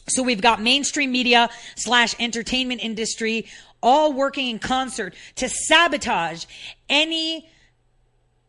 So 0.07 0.21
we've 0.23 0.41
got 0.41 0.61
mainstream 0.61 1.11
media 1.11 1.49
slash 1.75 2.15
entertainment 2.19 2.83
industry 2.83 3.47
all 3.81 4.13
working 4.13 4.49
in 4.49 4.59
concert 4.59 5.13
to 5.35 5.49
sabotage 5.49 6.45
any 6.89 7.49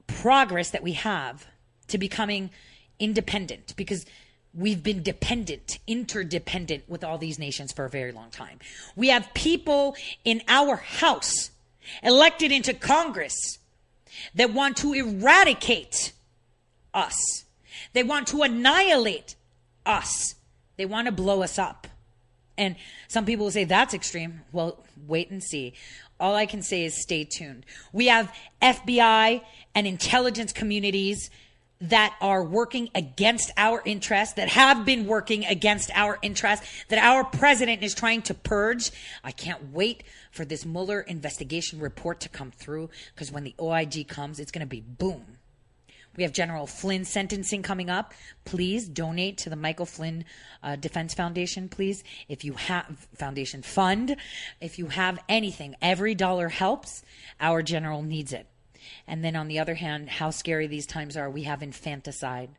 progress 0.07 0.71
that 0.71 0.83
we 0.83 0.93
have 0.93 1.47
to 1.89 1.99
becoming 1.99 2.51
independent 2.99 3.75
because 3.77 4.07
we've 4.55 4.83
been 4.83 5.03
dependent, 5.03 5.79
interdependent 5.87 6.89
with 6.89 7.05
all 7.05 7.19
these 7.19 7.39
nations 7.39 7.73
for 7.73 7.85
a 7.85 7.91
very 7.91 8.13
long 8.13 8.31
time. 8.31 8.59
We 8.95 9.09
have 9.09 9.29
people 9.35 9.97
in 10.25 10.43
our 10.49 10.77
house 10.77 11.51
elected 12.03 12.51
into 12.53 12.73
Congress 12.73 13.59
that 14.35 14.53
want 14.53 14.79
to 14.79 14.93
eradicate 14.93 16.13
us. 16.95 17.15
They 17.93 18.03
want 18.03 18.29
to 18.29 18.43
annihilate 18.43 19.37
us. 19.85 20.35
They 20.77 20.87
want 20.87 21.07
to 21.07 21.13
blow 21.13 21.43
us 21.43 21.59
up. 21.59 21.87
And 22.59 22.77
some 23.09 23.25
people 23.27 23.45
will 23.45 23.53
say 23.53 23.65
that's 23.65 23.95
extreme. 23.95 24.43
Well, 24.53 24.85
wait 25.07 25.31
and 25.31 25.43
see. 25.43 25.75
All 26.19 26.35
I 26.35 26.47
can 26.47 26.63
say 26.63 26.85
is 26.85 27.01
stay 27.01 27.25
tuned. 27.25 27.67
We 27.93 28.07
have 28.07 28.33
FBI 28.63 29.43
and 29.75 29.87
intelligence 29.87 30.53
communities 30.53 31.31
that 31.79 32.17
are 32.23 32.43
working 32.43 32.89
against 32.95 33.51
our 33.59 33.83
interests, 33.85 34.35
that 34.35 34.49
have 34.49 34.87
been 34.87 35.07
working 35.07 35.45
against 35.45 35.91
our 35.95 36.19
interests, 36.23 36.67
that 36.89 36.99
our 36.99 37.23
president 37.23 37.83
is 37.83 37.95
trying 37.95 38.23
to 38.23 38.33
purge. 38.33 38.91
I 39.23 39.31
can't 39.31 39.73
wait 39.73 40.03
for 40.31 40.47
this 40.47 40.65
Mueller 40.65 41.03
investigation 41.03 41.79
report 41.79 42.21
to 42.21 42.31
come 42.31 42.51
through 42.51 42.89
because 43.15 43.31
when 43.31 43.45
the 43.45 43.55
OIG 43.61 44.09
comes, 44.09 44.41
it's 44.41 44.51
going 44.51 44.61
to 44.61 44.67
be 44.67 44.81
boom. 44.81 45.36
We 46.17 46.23
have 46.23 46.33
General 46.33 46.67
Flynn 46.67 47.05
sentencing 47.05 47.63
coming 47.63 47.91
up. 47.91 48.15
Please 48.45 48.89
donate 48.89 49.39
to 49.39 49.51
the 49.51 49.57
Michael 49.57 49.87
Flynn 49.87 50.25
uh, 50.63 50.77
Defense 50.77 51.15
Foundation, 51.15 51.69
please. 51.69 52.03
If 52.29 52.45
you 52.45 52.55
have 52.55 53.07
foundation 53.15 53.63
fund, 53.63 54.17
if 54.61 54.79
you 54.79 54.87
have 54.87 55.19
anything, 55.29 55.77
every 55.83 56.15
dollar 56.15 56.49
helps. 56.49 57.03
Our 57.41 57.63
general 57.63 58.03
needs 58.03 58.33
it. 58.33 58.47
And 59.07 59.25
then 59.25 59.37
on 59.37 59.49
the 59.49 59.59
other 59.59 59.75
hand, 59.75 60.09
how 60.09 60.31
scary 60.31 60.67
these 60.67 60.87
times 60.87 61.17
are. 61.17 61.29
We 61.29 61.43
have 61.43 61.63
infanticide. 61.63 62.51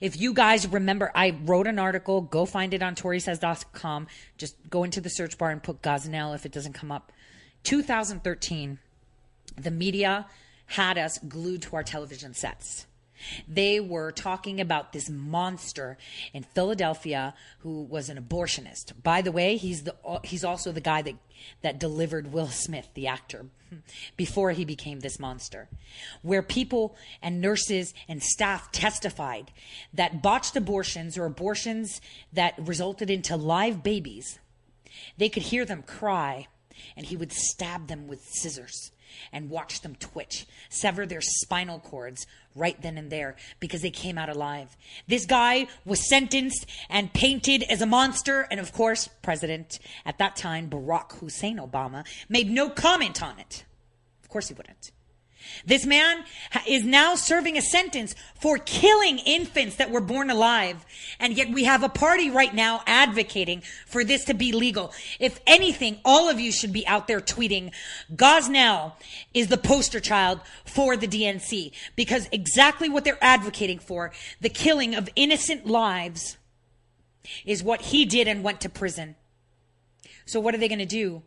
If 0.00 0.20
you 0.20 0.34
guys 0.34 0.66
remember, 0.66 1.12
I 1.14 1.36
wrote 1.44 1.66
an 1.66 1.78
article. 1.78 2.20
Go 2.20 2.44
find 2.44 2.74
it 2.74 2.82
on 2.82 2.94
ToriSays.com. 2.94 4.08
Just 4.36 4.56
go 4.68 4.84
into 4.84 5.00
the 5.00 5.10
search 5.10 5.38
bar 5.38 5.50
and 5.50 5.62
put 5.62 5.82
Gosnell 5.82 6.34
if 6.34 6.44
it 6.44 6.52
doesn't 6.52 6.72
come 6.72 6.90
up. 6.90 7.12
2013, 7.62 8.78
the 9.56 9.70
media 9.70 10.26
had 10.70 10.96
us 10.96 11.18
glued 11.18 11.62
to 11.62 11.74
our 11.74 11.82
television 11.82 12.32
sets. 12.32 12.86
They 13.48 13.80
were 13.80 14.12
talking 14.12 14.60
about 14.60 14.92
this 14.92 15.10
monster 15.10 15.98
in 16.32 16.44
Philadelphia 16.44 17.34
who 17.58 17.82
was 17.82 18.08
an 18.08 18.16
abortionist. 18.16 19.02
By 19.02 19.20
the 19.20 19.32
way, 19.32 19.56
he's 19.56 19.82
the 19.82 19.94
he's 20.22 20.44
also 20.44 20.70
the 20.72 20.80
guy 20.80 21.02
that 21.02 21.16
that 21.62 21.80
delivered 21.80 22.32
Will 22.32 22.48
Smith, 22.48 22.88
the 22.94 23.08
actor, 23.08 23.46
before 24.16 24.52
he 24.52 24.64
became 24.64 25.00
this 25.00 25.18
monster. 25.18 25.68
Where 26.22 26.42
people 26.42 26.96
and 27.20 27.40
nurses 27.40 27.92
and 28.08 28.22
staff 28.22 28.70
testified 28.70 29.50
that 29.92 30.22
botched 30.22 30.56
abortions 30.56 31.18
or 31.18 31.26
abortions 31.26 32.00
that 32.32 32.54
resulted 32.58 33.10
into 33.10 33.36
live 33.36 33.82
babies, 33.82 34.38
they 35.18 35.28
could 35.28 35.42
hear 35.42 35.64
them 35.64 35.82
cry 35.82 36.46
and 36.96 37.06
he 37.06 37.16
would 37.16 37.32
stab 37.32 37.88
them 37.88 38.06
with 38.06 38.24
scissors 38.24 38.92
and 39.32 39.50
watch 39.50 39.82
them 39.82 39.94
twitch, 39.96 40.46
sever 40.68 41.06
their 41.06 41.20
spinal 41.20 41.78
cords 41.78 42.26
right 42.54 42.80
then 42.82 42.98
and 42.98 43.10
there 43.10 43.36
because 43.60 43.82
they 43.82 43.90
came 43.90 44.18
out 44.18 44.28
alive. 44.28 44.76
This 45.06 45.26
guy 45.26 45.66
was 45.84 46.08
sentenced 46.08 46.66
and 46.88 47.12
painted 47.12 47.62
as 47.64 47.80
a 47.80 47.86
monster. 47.86 48.46
And 48.50 48.60
of 48.60 48.72
course, 48.72 49.08
President 49.22 49.78
at 50.04 50.18
that 50.18 50.36
time, 50.36 50.68
Barack 50.68 51.12
Hussein 51.18 51.58
Obama, 51.58 52.04
made 52.28 52.50
no 52.50 52.70
comment 52.70 53.22
on 53.22 53.38
it. 53.38 53.64
Of 54.22 54.28
course 54.28 54.48
he 54.48 54.54
wouldn't. 54.54 54.90
This 55.64 55.84
man 55.84 56.24
is 56.66 56.84
now 56.84 57.14
serving 57.14 57.56
a 57.56 57.62
sentence 57.62 58.14
for 58.38 58.58
killing 58.58 59.18
infants 59.18 59.76
that 59.76 59.90
were 59.90 60.00
born 60.00 60.30
alive. 60.30 60.84
And 61.18 61.36
yet 61.36 61.50
we 61.50 61.64
have 61.64 61.82
a 61.82 61.88
party 61.88 62.30
right 62.30 62.54
now 62.54 62.82
advocating 62.86 63.62
for 63.86 64.04
this 64.04 64.24
to 64.26 64.34
be 64.34 64.52
legal. 64.52 64.92
If 65.18 65.40
anything, 65.46 65.98
all 66.04 66.28
of 66.28 66.40
you 66.40 66.52
should 66.52 66.72
be 66.72 66.86
out 66.86 67.06
there 67.06 67.20
tweeting, 67.20 67.72
Gosnell 68.14 68.92
is 69.34 69.48
the 69.48 69.58
poster 69.58 70.00
child 70.00 70.40
for 70.64 70.96
the 70.96 71.08
DNC 71.08 71.72
because 71.96 72.28
exactly 72.32 72.88
what 72.88 73.04
they're 73.04 73.22
advocating 73.22 73.78
for, 73.78 74.12
the 74.40 74.48
killing 74.48 74.94
of 74.94 75.08
innocent 75.16 75.66
lives, 75.66 76.36
is 77.44 77.62
what 77.62 77.82
he 77.82 78.04
did 78.04 78.26
and 78.26 78.42
went 78.42 78.60
to 78.62 78.68
prison. 78.68 79.16
So 80.24 80.40
what 80.40 80.54
are 80.54 80.58
they 80.58 80.68
going 80.68 80.78
to 80.78 80.86
do? 80.86 81.22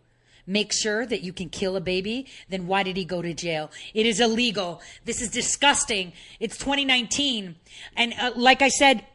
Make 0.45 0.74
sure 0.74 1.06
that 1.06 1.22
you 1.22 1.32
can 1.32 1.49
kill 1.49 1.78
a 1.78 1.82
baby? 1.82 2.28
Then 2.49 2.68
why 2.68 2.84
did 2.84 2.98
he 2.98 3.06
go 3.06 3.22
to 3.22 3.34
jail? 3.34 3.72
It 3.94 4.06
is 4.06 4.20
illegal. 4.20 4.82
This 5.06 5.22
is 5.22 5.30
disgusting. 5.30 6.11
It's 6.40 6.57
2019. 6.57 7.56
And 7.95 8.14
uh, 8.20 8.32
like 8.36 8.61
I 8.61 8.68
said 8.68 9.06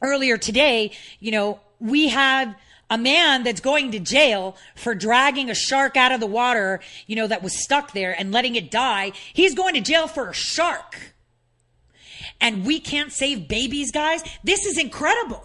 earlier 0.00 0.38
today, 0.38 0.92
you 1.18 1.32
know, 1.32 1.60
we 1.80 2.08
have 2.08 2.54
a 2.88 2.96
man 2.96 3.44
that's 3.44 3.60
going 3.60 3.92
to 3.92 4.00
jail 4.00 4.56
for 4.74 4.94
dragging 4.94 5.50
a 5.50 5.54
shark 5.54 5.96
out 5.96 6.12
of 6.12 6.20
the 6.20 6.26
water, 6.26 6.80
you 7.06 7.14
know, 7.14 7.26
that 7.26 7.42
was 7.42 7.62
stuck 7.62 7.92
there 7.92 8.14
and 8.18 8.32
letting 8.32 8.56
it 8.56 8.70
die. 8.70 9.12
He's 9.32 9.54
going 9.54 9.74
to 9.74 9.80
jail 9.80 10.08
for 10.08 10.28
a 10.30 10.34
shark. 10.34 11.14
And 12.40 12.64
we 12.64 12.80
can't 12.80 13.12
save 13.12 13.48
babies, 13.48 13.92
guys. 13.92 14.22
This 14.42 14.64
is 14.64 14.78
incredible. 14.78 15.44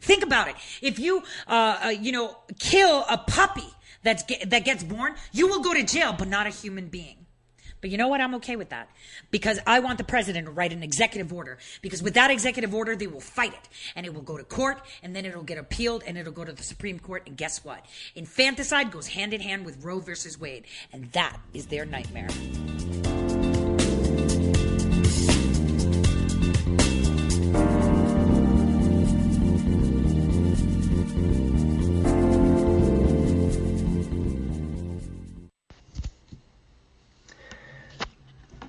Think 0.00 0.24
about 0.24 0.48
it. 0.48 0.56
If 0.82 0.98
you, 0.98 1.22
uh, 1.46 1.80
uh, 1.84 1.88
you 1.88 2.10
know, 2.10 2.36
kill 2.58 3.04
a 3.08 3.18
puppy 3.18 3.68
that's 4.06 4.22
ge- 4.22 4.44
that 4.46 4.64
gets 4.64 4.84
born, 4.84 5.14
you 5.32 5.48
will 5.48 5.60
go 5.60 5.74
to 5.74 5.82
jail, 5.82 6.14
but 6.16 6.28
not 6.28 6.46
a 6.46 6.50
human 6.50 6.88
being. 6.88 7.26
But 7.80 7.90
you 7.90 7.98
know 7.98 8.08
what? 8.08 8.20
I'm 8.20 8.34
okay 8.36 8.56
with 8.56 8.70
that 8.70 8.88
because 9.30 9.60
I 9.66 9.80
want 9.80 9.98
the 9.98 10.04
president 10.04 10.46
to 10.46 10.52
write 10.52 10.72
an 10.72 10.82
executive 10.82 11.32
order 11.32 11.58
because 11.82 12.02
with 12.02 12.14
that 12.14 12.30
executive 12.30 12.74
order, 12.74 12.96
they 12.96 13.06
will 13.06 13.20
fight 13.20 13.52
it 13.52 13.68
and 13.94 14.06
it 14.06 14.14
will 14.14 14.22
go 14.22 14.36
to 14.36 14.44
court 14.44 14.80
and 15.02 15.14
then 15.14 15.24
it'll 15.24 15.42
get 15.42 15.58
appealed 15.58 16.02
and 16.06 16.16
it'll 16.16 16.32
go 16.32 16.44
to 16.44 16.52
the 16.52 16.62
Supreme 16.62 16.98
Court. 16.98 17.24
And 17.26 17.36
guess 17.36 17.64
what? 17.64 17.84
Infanticide 18.14 18.90
goes 18.90 19.08
hand 19.08 19.34
in 19.34 19.40
hand 19.40 19.64
with 19.66 19.84
Roe 19.84 20.00
versus 20.00 20.40
Wade. 20.40 20.64
And 20.92 21.12
that 21.12 21.38
is 21.52 21.66
their 21.66 21.84
nightmare. 21.84 22.28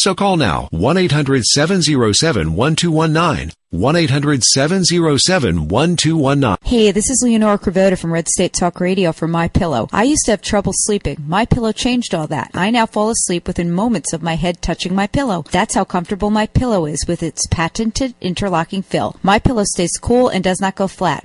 So 0.00 0.14
call 0.14 0.38
now 0.38 0.70
1-800-707-1219. 0.72 3.52
1-800-707-1219. 3.72 6.56
Hey, 6.64 6.90
this 6.90 7.08
is 7.08 7.22
Leonora 7.22 7.56
Cravota 7.56 7.96
from 7.96 8.12
Red 8.12 8.26
State 8.26 8.52
Talk 8.52 8.80
Radio 8.80 9.12
for 9.12 9.28
My 9.28 9.46
Pillow. 9.46 9.88
I 9.92 10.02
used 10.02 10.24
to 10.24 10.32
have 10.32 10.42
trouble 10.42 10.72
sleeping. 10.74 11.22
My 11.24 11.44
Pillow 11.44 11.70
changed 11.70 12.12
all 12.12 12.26
that. 12.28 12.50
I 12.52 12.70
now 12.70 12.86
fall 12.86 13.10
asleep 13.10 13.46
within 13.46 13.70
moments 13.70 14.12
of 14.12 14.22
my 14.22 14.34
head 14.34 14.60
touching 14.60 14.92
my 14.94 15.06
pillow. 15.06 15.44
That's 15.52 15.74
how 15.74 15.84
comfortable 15.84 16.30
My 16.30 16.48
Pillow 16.48 16.84
is 16.86 17.06
with 17.06 17.22
its 17.22 17.46
patented 17.46 18.14
interlocking 18.20 18.82
fill. 18.82 19.14
My 19.22 19.38
Pillow 19.38 19.62
stays 19.64 19.92
cool 20.00 20.28
and 20.28 20.42
does 20.42 20.60
not 20.60 20.74
go 20.74 20.88
flat. 20.88 21.24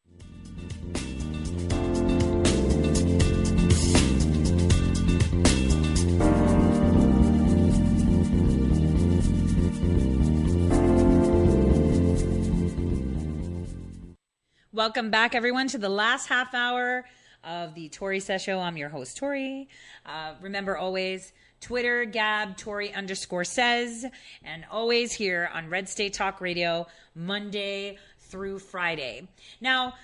Welcome 14.73 15.11
back, 15.11 15.35
everyone, 15.35 15.67
to 15.67 15.77
the 15.77 15.89
last 15.89 16.27
half 16.27 16.53
hour 16.53 17.03
of 17.43 17.75
the 17.75 17.89
Tori 17.89 18.21
Show. 18.21 18.57
I'm 18.57 18.77
your 18.77 18.87
host, 18.87 19.17
Tori. 19.17 19.67
Uh, 20.05 20.35
remember 20.39 20.77
always 20.77 21.33
Twitter, 21.59 22.05
Gab, 22.05 22.55
Tori 22.55 22.93
underscore 22.93 23.43
says, 23.43 24.05
and 24.45 24.63
always 24.71 25.11
here 25.11 25.49
on 25.53 25.69
Red 25.69 25.89
State 25.89 26.13
Talk 26.13 26.39
Radio, 26.39 26.87
Monday 27.13 27.97
through 28.19 28.59
Friday. 28.59 29.27
Now, 29.59 29.95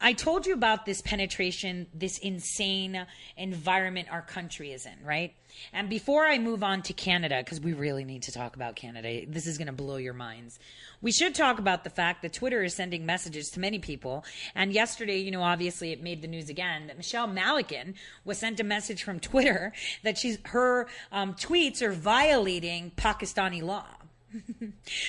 I 0.00 0.12
told 0.12 0.44
you 0.44 0.54
about 0.54 0.86
this 0.86 1.00
penetration, 1.02 1.86
this 1.94 2.18
insane 2.18 3.06
environment 3.36 4.08
our 4.10 4.22
country 4.22 4.72
is 4.72 4.86
in, 4.86 5.06
right? 5.06 5.34
And 5.72 5.88
before 5.88 6.26
I 6.26 6.38
move 6.38 6.62
on 6.62 6.82
to 6.82 6.92
Canada, 6.92 7.40
because 7.44 7.60
we 7.60 7.72
really 7.72 8.04
need 8.04 8.22
to 8.22 8.32
talk 8.32 8.56
about 8.56 8.76
Canada, 8.76 9.24
this 9.26 9.46
is 9.46 9.58
going 9.58 9.66
to 9.66 9.72
blow 9.72 9.96
your 9.96 10.14
minds. 10.14 10.58
We 11.02 11.12
should 11.12 11.34
talk 11.34 11.58
about 11.58 11.84
the 11.84 11.90
fact 11.90 12.22
that 12.22 12.32
Twitter 12.32 12.62
is 12.62 12.74
sending 12.74 13.06
messages 13.06 13.50
to 13.52 13.60
many 13.60 13.78
people. 13.78 14.24
And 14.54 14.72
yesterday, 14.72 15.18
you 15.18 15.30
know, 15.30 15.42
obviously 15.42 15.92
it 15.92 16.02
made 16.02 16.22
the 16.22 16.28
news 16.28 16.48
again 16.48 16.86
that 16.88 16.96
Michelle 16.96 17.26
Malkin 17.26 17.94
was 18.24 18.38
sent 18.38 18.60
a 18.60 18.64
message 18.64 19.02
from 19.02 19.20
Twitter 19.20 19.72
that 20.02 20.18
she's 20.18 20.38
her 20.46 20.88
um, 21.12 21.34
tweets 21.34 21.82
are 21.82 21.92
violating 21.92 22.92
Pakistani 22.96 23.62
law. 23.62 23.86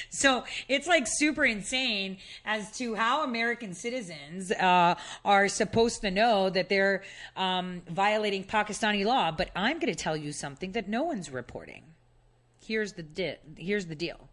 So 0.10 0.43
it's 0.68 0.88
like 0.88 1.06
super 1.07 1.45
insane 1.45 2.18
as 2.45 2.72
to 2.77 2.95
how 2.95 3.23
American 3.23 3.73
citizens 3.73 4.52
uh, 4.52 4.95
are 5.23 5.48
supposed 5.48 6.02
to 6.02 6.11
know 6.11 6.49
that 6.49 6.69
they're 6.69 7.03
um, 7.35 7.81
violating 7.89 8.43
Pakistani 8.43 9.06
law. 9.06 9.31
But 9.31 9.49
I'm 9.56 9.80
going 9.80 9.93
to 9.93 10.03
tell 10.03 10.18
you 10.18 10.31
something 10.31 10.72
that 10.73 10.88
no 10.88 11.03
one's 11.03 11.30
reporting. 11.30 11.84
Here's 12.65 12.93
the 12.93 13.03
di- 13.03 13.38
here's 13.57 13.88
the 13.88 13.95
deal. 13.95 14.30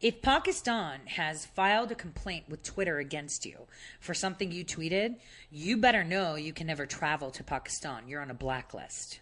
If 0.00 0.20
Pakistan 0.20 1.02
has 1.06 1.46
filed 1.46 1.92
a 1.92 1.94
complaint 1.94 2.46
with 2.48 2.64
Twitter 2.64 2.98
against 2.98 3.46
you 3.46 3.68
for 4.00 4.14
something 4.14 4.50
you 4.50 4.64
tweeted, 4.64 5.16
you 5.48 5.76
better 5.76 6.02
know 6.02 6.34
you 6.34 6.52
can 6.52 6.66
never 6.66 6.86
travel 6.86 7.30
to 7.30 7.44
Pakistan. 7.44 8.08
You're 8.08 8.20
on 8.20 8.30
a 8.30 8.34
blacklist. 8.34 9.20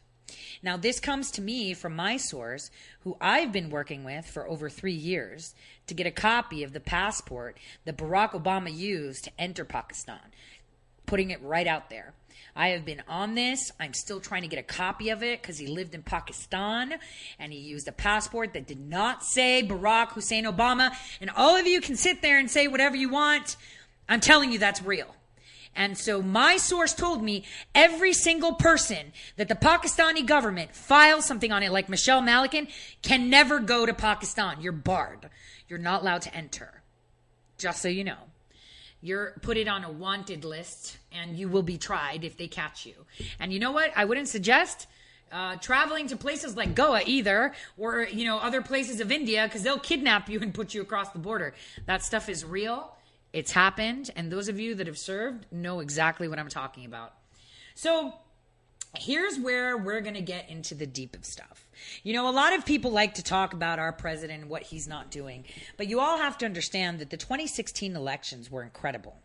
Now, 0.62 0.76
this 0.76 1.00
comes 1.00 1.30
to 1.32 1.42
me 1.42 1.74
from 1.74 1.96
my 1.96 2.16
source, 2.16 2.70
who 3.00 3.16
I've 3.20 3.52
been 3.52 3.70
working 3.70 4.04
with 4.04 4.26
for 4.26 4.48
over 4.48 4.68
three 4.68 4.92
years, 4.92 5.54
to 5.86 5.94
get 5.94 6.06
a 6.06 6.10
copy 6.10 6.62
of 6.62 6.72
the 6.72 6.80
passport 6.80 7.58
that 7.84 7.96
Barack 7.96 8.30
Obama 8.32 8.74
used 8.74 9.24
to 9.24 9.30
enter 9.38 9.64
Pakistan, 9.64 10.20
putting 11.06 11.30
it 11.30 11.42
right 11.42 11.66
out 11.66 11.90
there. 11.90 12.14
I 12.54 12.68
have 12.68 12.84
been 12.84 13.02
on 13.08 13.34
this. 13.34 13.70
I'm 13.78 13.94
still 13.94 14.20
trying 14.20 14.42
to 14.42 14.48
get 14.48 14.58
a 14.58 14.64
copy 14.64 15.10
of 15.10 15.22
it 15.22 15.40
because 15.40 15.58
he 15.58 15.66
lived 15.66 15.94
in 15.94 16.02
Pakistan 16.02 16.94
and 17.38 17.52
he 17.52 17.58
used 17.58 17.88
a 17.88 17.92
passport 17.92 18.54
that 18.54 18.66
did 18.66 18.80
not 18.80 19.24
say 19.24 19.62
Barack 19.66 20.12
Hussein 20.12 20.44
Obama. 20.44 20.92
And 21.20 21.30
all 21.30 21.56
of 21.56 21.66
you 21.66 21.80
can 21.80 21.96
sit 21.96 22.22
there 22.22 22.38
and 22.38 22.50
say 22.50 22.68
whatever 22.68 22.96
you 22.96 23.08
want. 23.08 23.56
I'm 24.08 24.20
telling 24.20 24.52
you 24.52 24.58
that's 24.58 24.82
real. 24.82 25.14
And 25.76 25.96
so 25.96 26.20
my 26.20 26.56
source 26.56 26.92
told 26.92 27.22
me 27.22 27.44
every 27.74 28.12
single 28.12 28.54
person 28.54 29.12
that 29.36 29.48
the 29.48 29.54
Pakistani 29.54 30.26
government 30.26 30.74
files 30.74 31.24
something 31.24 31.52
on 31.52 31.62
it, 31.62 31.72
like 31.72 31.88
Michelle 31.88 32.20
Malkin, 32.20 32.68
can 33.02 33.30
never 33.30 33.60
go 33.60 33.86
to 33.86 33.94
Pakistan. 33.94 34.60
You're 34.60 34.72
barred. 34.72 35.30
You're 35.68 35.78
not 35.78 36.02
allowed 36.02 36.22
to 36.22 36.34
enter. 36.34 36.82
Just 37.56 37.80
so 37.82 37.88
you 37.88 38.04
know. 38.04 38.18
You're 39.02 39.32
put 39.40 39.56
it 39.56 39.68
on 39.68 39.84
a 39.84 39.90
wanted 39.90 40.44
list 40.44 40.98
and 41.10 41.36
you 41.36 41.48
will 41.48 41.62
be 41.62 41.78
tried 41.78 42.24
if 42.24 42.36
they 42.36 42.48
catch 42.48 42.84
you. 42.84 42.94
And 43.38 43.52
you 43.52 43.58
know 43.58 43.72
what? 43.72 43.92
I 43.96 44.04
wouldn't 44.04 44.28
suggest 44.28 44.86
uh, 45.32 45.56
traveling 45.56 46.08
to 46.08 46.16
places 46.16 46.56
like 46.56 46.74
Goa 46.74 47.02
either, 47.06 47.54
or 47.78 48.02
you 48.02 48.24
know 48.24 48.38
other 48.38 48.62
places 48.62 49.00
of 49.00 49.12
India, 49.12 49.44
because 49.44 49.62
they'll 49.62 49.78
kidnap 49.78 50.28
you 50.28 50.40
and 50.40 50.52
put 50.52 50.74
you 50.74 50.82
across 50.82 51.10
the 51.10 51.18
border. 51.18 51.54
That 51.86 52.02
stuff 52.02 52.28
is 52.28 52.44
real. 52.44 52.94
It's 53.32 53.52
happened, 53.52 54.10
and 54.16 54.30
those 54.30 54.48
of 54.48 54.58
you 54.58 54.74
that 54.76 54.86
have 54.86 54.98
served 54.98 55.46
know 55.52 55.80
exactly 55.80 56.28
what 56.28 56.38
I'm 56.38 56.48
talking 56.48 56.84
about. 56.84 57.14
So, 57.74 58.14
here's 58.96 59.38
where 59.38 59.76
we're 59.76 60.00
going 60.00 60.14
to 60.14 60.20
get 60.20 60.50
into 60.50 60.74
the 60.74 60.86
deep 60.86 61.14
of 61.14 61.24
stuff. 61.24 61.68
You 62.02 62.12
know, 62.12 62.28
a 62.28 62.32
lot 62.32 62.52
of 62.52 62.66
people 62.66 62.90
like 62.90 63.14
to 63.14 63.22
talk 63.22 63.52
about 63.52 63.78
our 63.78 63.92
president 63.92 64.42
and 64.42 64.50
what 64.50 64.64
he's 64.64 64.88
not 64.88 65.10
doing, 65.10 65.44
but 65.76 65.86
you 65.86 66.00
all 66.00 66.18
have 66.18 66.38
to 66.38 66.46
understand 66.46 66.98
that 66.98 67.10
the 67.10 67.16
2016 67.16 67.94
elections 67.94 68.50
were 68.50 68.62
incredible 68.62 69.16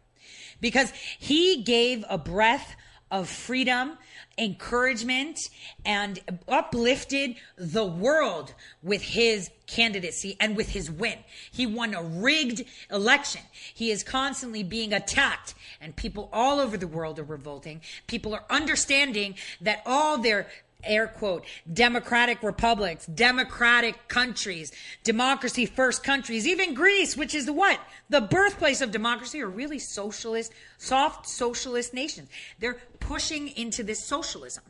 because 0.61 0.91
he 1.19 1.63
gave 1.63 2.05
a 2.09 2.17
breath 2.17 2.75
of 3.11 3.29
freedom, 3.29 3.97
encouragement, 4.37 5.49
and 5.85 6.19
uplifted 6.47 7.35
the 7.57 7.85
world 7.85 8.53
with 8.81 9.01
his 9.01 9.49
candidacy 9.67 10.35
and 10.39 10.55
with 10.55 10.69
his 10.69 10.89
win. 10.89 11.17
He 11.51 11.65
won 11.65 11.93
a 11.93 12.03
rigged 12.03 12.65
election. 12.91 13.41
He 13.73 13.91
is 13.91 14.03
constantly 14.03 14.63
being 14.63 14.93
attacked, 14.93 15.53
and 15.79 15.95
people 15.95 16.29
all 16.33 16.59
over 16.59 16.77
the 16.77 16.87
world 16.87 17.19
are 17.19 17.23
revolting. 17.23 17.81
People 18.07 18.33
are 18.33 18.45
understanding 18.49 19.35
that 19.61 19.81
all 19.85 20.17
their 20.17 20.47
air 20.85 21.07
quote, 21.07 21.43
democratic 21.71 22.43
republics, 22.43 23.05
democratic 23.07 24.07
countries, 24.07 24.71
democracy 25.03 25.65
first 25.65 26.03
countries, 26.03 26.47
even 26.47 26.73
Greece, 26.73 27.17
which 27.17 27.35
is 27.35 27.49
what? 27.49 27.79
The 28.09 28.21
birthplace 28.21 28.81
of 28.81 28.91
democracy 28.91 29.41
are 29.41 29.49
really 29.49 29.79
socialist, 29.79 30.53
soft 30.77 31.27
socialist 31.27 31.93
nations. 31.93 32.29
They're 32.59 32.77
pushing 32.99 33.49
into 33.49 33.83
this 33.83 34.03
socialism. 34.03 34.63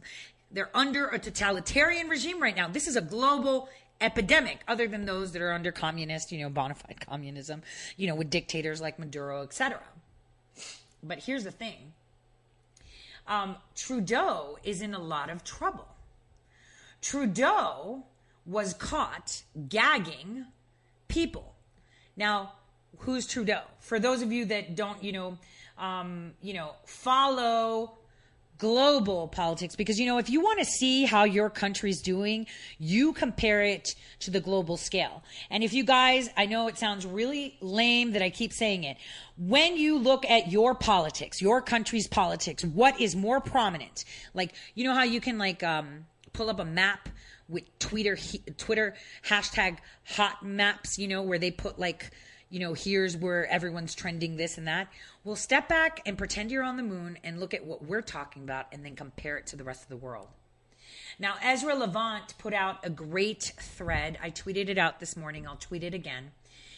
They're 0.52 0.72
under 0.74 1.08
a 1.08 1.20
totalitarian 1.20 2.08
regime 2.08 2.42
right 2.42 2.56
now. 2.56 2.68
This 2.68 2.88
is 2.88 2.96
a 2.96 3.02
global 3.02 3.70
epidemic 4.02 4.60
other 4.68 4.88
than 4.88 5.06
those 5.06 5.32
that 5.34 5.42
are 5.42 5.52
under 5.52 5.72
communist, 5.72 6.32
you 6.32 6.40
know, 6.40 6.50
bona 6.50 6.76
fide 6.76 7.06
communism, 7.06 7.62
you 7.98 8.08
know, 8.08 8.16
with 8.16 8.30
dictators 8.30 8.82
like 8.82 9.00
Maduro, 9.00 9.44
etc. 9.44 9.80
But 11.04 11.20
here's 11.20 11.44
the 11.44 11.52
thing. 11.52 11.94
Um, 13.28 13.56
Trudeau 13.76 14.58
is 14.64 14.82
in 14.82 14.94
a 14.94 15.00
lot 15.00 15.30
of 15.30 15.44
trouble 15.44 15.88
Trudeau 17.06 18.04
was 18.48 18.74
caught 18.74 19.44
gagging 19.70 20.48
people. 21.08 21.54
Now, 22.18 22.54
who's 22.98 23.28
Trudeau? 23.28 23.62
For 23.80 24.00
those 24.00 24.24
of 24.24 24.32
you 24.32 24.46
that 24.46 24.76
don't, 24.76 25.04
you 25.04 25.12
know, 25.12 25.38
um, 25.78 26.34
you 26.42 26.56
know, 26.56 26.72
follow 26.88 28.00
global 28.58 29.28
politics 29.28 29.76
because 29.76 30.00
you 30.00 30.06
know 30.06 30.18
if 30.18 30.30
you 30.30 30.40
want 30.40 30.58
to 30.60 30.66
see 30.66 31.04
how 31.04 31.26
your 31.26 31.50
country's 31.50 32.02
doing 32.02 32.48
you 32.80 33.12
compare 33.12 33.62
it 33.62 33.96
to 34.18 34.32
the 34.32 34.40
global 34.40 34.78
scale 34.78 35.22
and 35.50 35.62
if 35.62 35.74
you 35.74 35.84
guys 35.84 36.30
i 36.38 36.46
know 36.46 36.70
it 36.70 36.78
sounds 36.78 37.06
really 37.06 37.58
lame 37.60 38.14
that 38.14 38.22
i 38.22 38.30
keep 38.30 38.54
saying 38.54 38.86
it 38.86 38.96
when 39.38 39.76
you 39.76 39.98
look 39.98 40.26
at 40.30 40.50
your 40.54 40.74
politics 40.74 41.42
your 41.42 41.62
country's 41.62 42.08
politics 42.08 42.64
what 42.64 42.98
is 43.02 43.14
more 43.14 43.42
prominent 43.42 44.06
like 44.34 44.54
you 44.74 44.86
know 44.86 44.94
how 44.94 45.04
you 45.04 45.20
can 45.20 45.38
like 45.38 45.62
um 45.62 46.06
pull 46.36 46.50
up 46.50 46.60
a 46.60 46.66
map 46.66 47.10
with 47.48 47.64
Twitter 47.80 48.18
Twitter 48.58 48.96
hashtag 49.28 49.78
hot 50.06 50.46
maps, 50.46 51.00
you 51.00 51.08
know, 51.08 51.22
where 51.22 51.40
they 51.40 51.52
put 51.52 51.80
like, 51.80 52.12
you 52.50 52.60
know, 52.60 52.74
here's 52.74 53.16
where 53.16 53.48
everyone's 53.48 53.96
trending 53.96 54.36
this 54.36 54.58
and 54.58 54.68
that. 54.68 54.88
Well, 55.24 55.36
step 55.36 55.70
back 55.70 56.02
and 56.06 56.18
pretend 56.18 56.52
you're 56.52 56.64
on 56.64 56.78
the 56.78 56.84
moon 56.84 57.18
and 57.24 57.40
look 57.40 57.54
at 57.54 57.66
what 57.66 57.84
we're 57.84 58.02
talking 58.02 58.44
about 58.44 58.68
and 58.72 58.84
then 58.84 58.96
compare 58.96 59.38
it 59.38 59.48
to 59.48 59.56
the 59.56 59.64
rest 59.64 59.84
of 59.84 59.90
the 59.90 59.98
world. 59.98 60.28
Now, 61.18 61.36
Ezra 61.42 61.76
Levant 61.76 62.38
put 62.38 62.54
out 62.54 62.86
a 62.86 62.90
great 62.90 63.54
thread. 63.58 64.18
I 64.22 64.30
tweeted 64.32 64.68
it 64.68 64.78
out 64.78 65.00
this 65.00 65.16
morning. 65.16 65.48
I'll 65.48 65.56
tweet 65.56 65.84
it 65.84 65.94
again. 65.94 66.32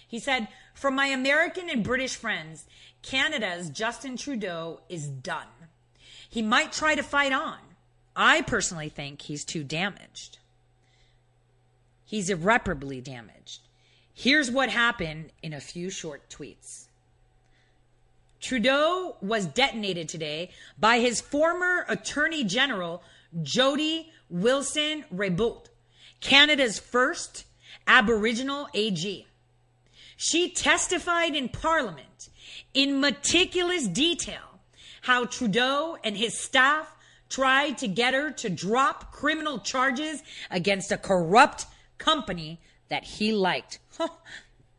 He 0.07 0.19
said, 0.19 0.47
"From 0.73 0.95
my 0.95 1.07
American 1.07 1.69
and 1.69 1.83
British 1.83 2.15
friends, 2.15 2.65
Canada's 3.01 3.69
Justin 3.69 4.15
Trudeau 4.15 4.81
is 4.87 5.07
done. 5.07 5.47
He 6.29 6.41
might 6.41 6.71
try 6.71 6.95
to 6.95 7.03
fight 7.03 7.33
on, 7.33 7.57
I 8.17 8.41
personally 8.41 8.89
think 8.89 9.21
he's 9.21 9.45
too 9.45 9.63
damaged. 9.63 10.39
He's 12.03 12.31
irreparably 12.31 12.99
damaged. 12.99 13.61
Here's 14.11 14.49
what 14.49 14.69
happened 14.69 15.31
in 15.43 15.53
a 15.53 15.61
few 15.61 15.91
short 15.91 16.27
tweets. 16.27 16.85
Trudeau 18.41 19.17
was 19.21 19.45
detonated 19.45 20.09
today 20.09 20.49
by 20.79 20.99
his 20.99 21.21
former 21.21 21.85
Attorney 21.87 22.43
General, 22.43 23.03
Jody 23.43 24.11
Wilson 24.29 25.05
Raybould, 25.13 25.67
Canada's 26.19 26.79
first 26.79 27.45
Aboriginal 27.85 28.67
AG. 28.73 29.27
She 30.15 30.49
testified 30.49 31.35
in 31.35 31.49
Parliament 31.49 32.29
in 32.73 32.99
meticulous 32.99 33.87
detail 33.87 34.59
how 35.01 35.25
Trudeau 35.25 35.97
and 36.03 36.17
his 36.17 36.39
staff 36.39 36.96
tried 37.29 37.77
to 37.79 37.87
get 37.87 38.13
her 38.13 38.31
to 38.31 38.49
drop 38.49 39.11
criminal 39.11 39.59
charges 39.59 40.23
against 40.49 40.91
a 40.91 40.97
corrupt 40.97 41.65
company 41.97 42.59
that 42.89 43.03
he 43.03 43.31
liked. 43.31 43.79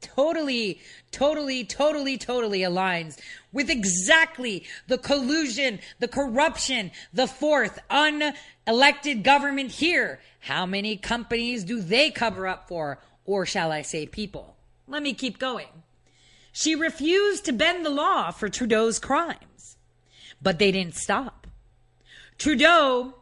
totally, 0.00 0.80
totally, 1.10 1.64
totally, 1.64 2.16
totally 2.16 2.60
aligns 2.60 3.18
with 3.52 3.70
exactly 3.70 4.64
the 4.86 4.98
collusion, 4.98 5.80
the 5.98 6.08
corruption, 6.08 6.90
the 7.12 7.26
fourth 7.26 7.78
unelected 7.90 9.22
government 9.22 9.70
here. 9.70 10.20
How 10.40 10.66
many 10.66 10.96
companies 10.96 11.64
do 11.64 11.80
they 11.80 12.10
cover 12.10 12.46
up 12.46 12.68
for? 12.68 12.98
Or 13.24 13.44
shall 13.44 13.72
I 13.72 13.82
say 13.82 14.06
people? 14.06 14.56
Let 14.86 15.02
me 15.02 15.12
keep 15.12 15.38
going. 15.38 15.68
She 16.52 16.74
refused 16.74 17.44
to 17.44 17.52
bend 17.52 17.84
the 17.84 17.90
law 17.90 18.30
for 18.30 18.48
Trudeau's 18.48 18.98
crimes, 18.98 19.76
but 20.40 20.58
they 20.58 20.72
didn't 20.72 20.96
stop. 20.96 21.46
Trudeau, 22.39 23.15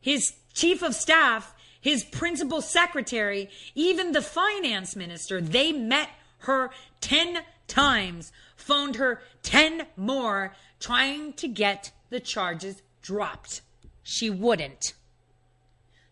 his 0.00 0.34
chief 0.52 0.82
of 0.82 0.94
staff, 0.94 1.54
his 1.80 2.04
principal 2.04 2.60
secretary, 2.60 3.48
even 3.74 4.12
the 4.12 4.22
finance 4.22 4.94
minister, 4.94 5.40
they 5.40 5.72
met 5.72 6.10
her 6.40 6.70
10 7.00 7.38
times, 7.66 8.32
phoned 8.56 8.96
her 8.96 9.22
10 9.42 9.86
more, 9.96 10.54
trying 10.80 11.32
to 11.34 11.48
get 11.48 11.92
the 12.10 12.20
charges 12.20 12.82
dropped. 13.02 13.62
She 14.02 14.28
wouldn't. 14.30 14.94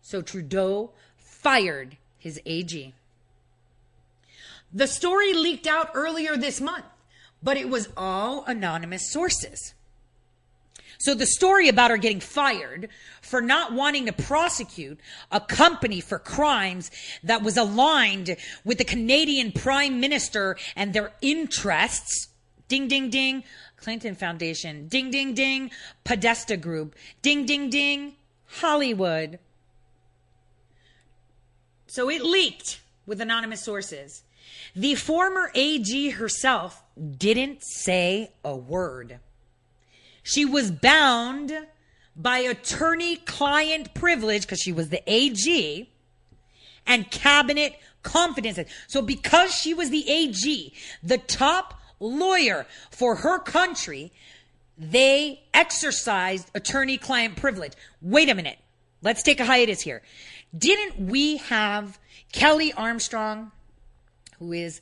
So 0.01 0.21
Trudeau 0.21 0.91
fired 1.17 1.97
his 2.17 2.41
AG. 2.45 2.93
The 4.73 4.87
story 4.87 5.33
leaked 5.33 5.67
out 5.67 5.91
earlier 5.93 6.35
this 6.35 6.59
month, 6.59 6.85
but 7.41 7.57
it 7.57 7.69
was 7.69 7.89
all 7.95 8.43
anonymous 8.45 9.11
sources. 9.11 9.73
So 10.99 11.13
the 11.13 11.25
story 11.25 11.69
about 11.69 11.91
her 11.91 11.97
getting 11.97 12.19
fired 12.19 12.89
for 13.21 13.41
not 13.41 13.73
wanting 13.73 14.05
to 14.07 14.13
prosecute 14.13 14.99
a 15.31 15.39
company 15.39 16.01
for 16.01 16.19
crimes 16.19 16.89
that 17.23 17.43
was 17.43 17.57
aligned 17.57 18.35
with 18.65 18.77
the 18.77 18.83
Canadian 18.83 19.51
Prime 19.51 19.99
Minister 19.99 20.57
and 20.75 20.93
their 20.93 21.13
interests. 21.21 22.29
Ding, 22.67 22.87
ding, 22.87 23.09
ding. 23.09 23.43
Clinton 23.77 24.15
Foundation. 24.15 24.87
Ding, 24.87 25.11
ding, 25.11 25.33
ding. 25.33 25.71
Podesta 26.03 26.57
Group. 26.57 26.95
Ding, 27.21 27.45
ding, 27.45 27.69
ding. 27.69 28.15
Hollywood. 28.45 29.39
So 31.87 32.09
it 32.09 32.23
leaked 32.23 32.81
with 33.05 33.21
anonymous 33.21 33.63
sources. 33.63 34.23
The 34.75 34.95
former 34.95 35.51
AG 35.55 36.09
herself 36.11 36.83
didn't 37.17 37.63
say 37.63 38.31
a 38.43 38.55
word. 38.55 39.19
She 40.27 40.43
was 40.43 40.71
bound 40.71 41.53
by 42.13 42.39
attorney 42.39 43.15
client 43.15 43.93
privilege 43.93 44.41
because 44.41 44.59
she 44.59 44.73
was 44.73 44.89
the 44.89 45.01
AG 45.07 45.89
and 46.85 47.09
cabinet 47.09 47.79
confidences. 48.03 48.65
So 48.87 49.01
because 49.01 49.55
she 49.55 49.73
was 49.73 49.89
the 49.89 50.05
AG, 50.09 50.73
the 51.01 51.17
top 51.17 51.75
lawyer 52.01 52.65
for 52.91 53.15
her 53.15 53.39
country, 53.39 54.11
they 54.77 55.43
exercised 55.53 56.51
attorney 56.53 56.97
client 56.97 57.37
privilege. 57.37 57.71
Wait 58.01 58.27
a 58.27 58.35
minute. 58.35 58.57
Let's 59.01 59.23
take 59.23 59.39
a 59.39 59.45
hiatus 59.45 59.79
here. 59.79 60.01
Didn't 60.57 61.07
we 61.07 61.37
have 61.37 61.99
Kelly 62.33 62.73
Armstrong, 62.73 63.53
who 64.39 64.51
is 64.51 64.81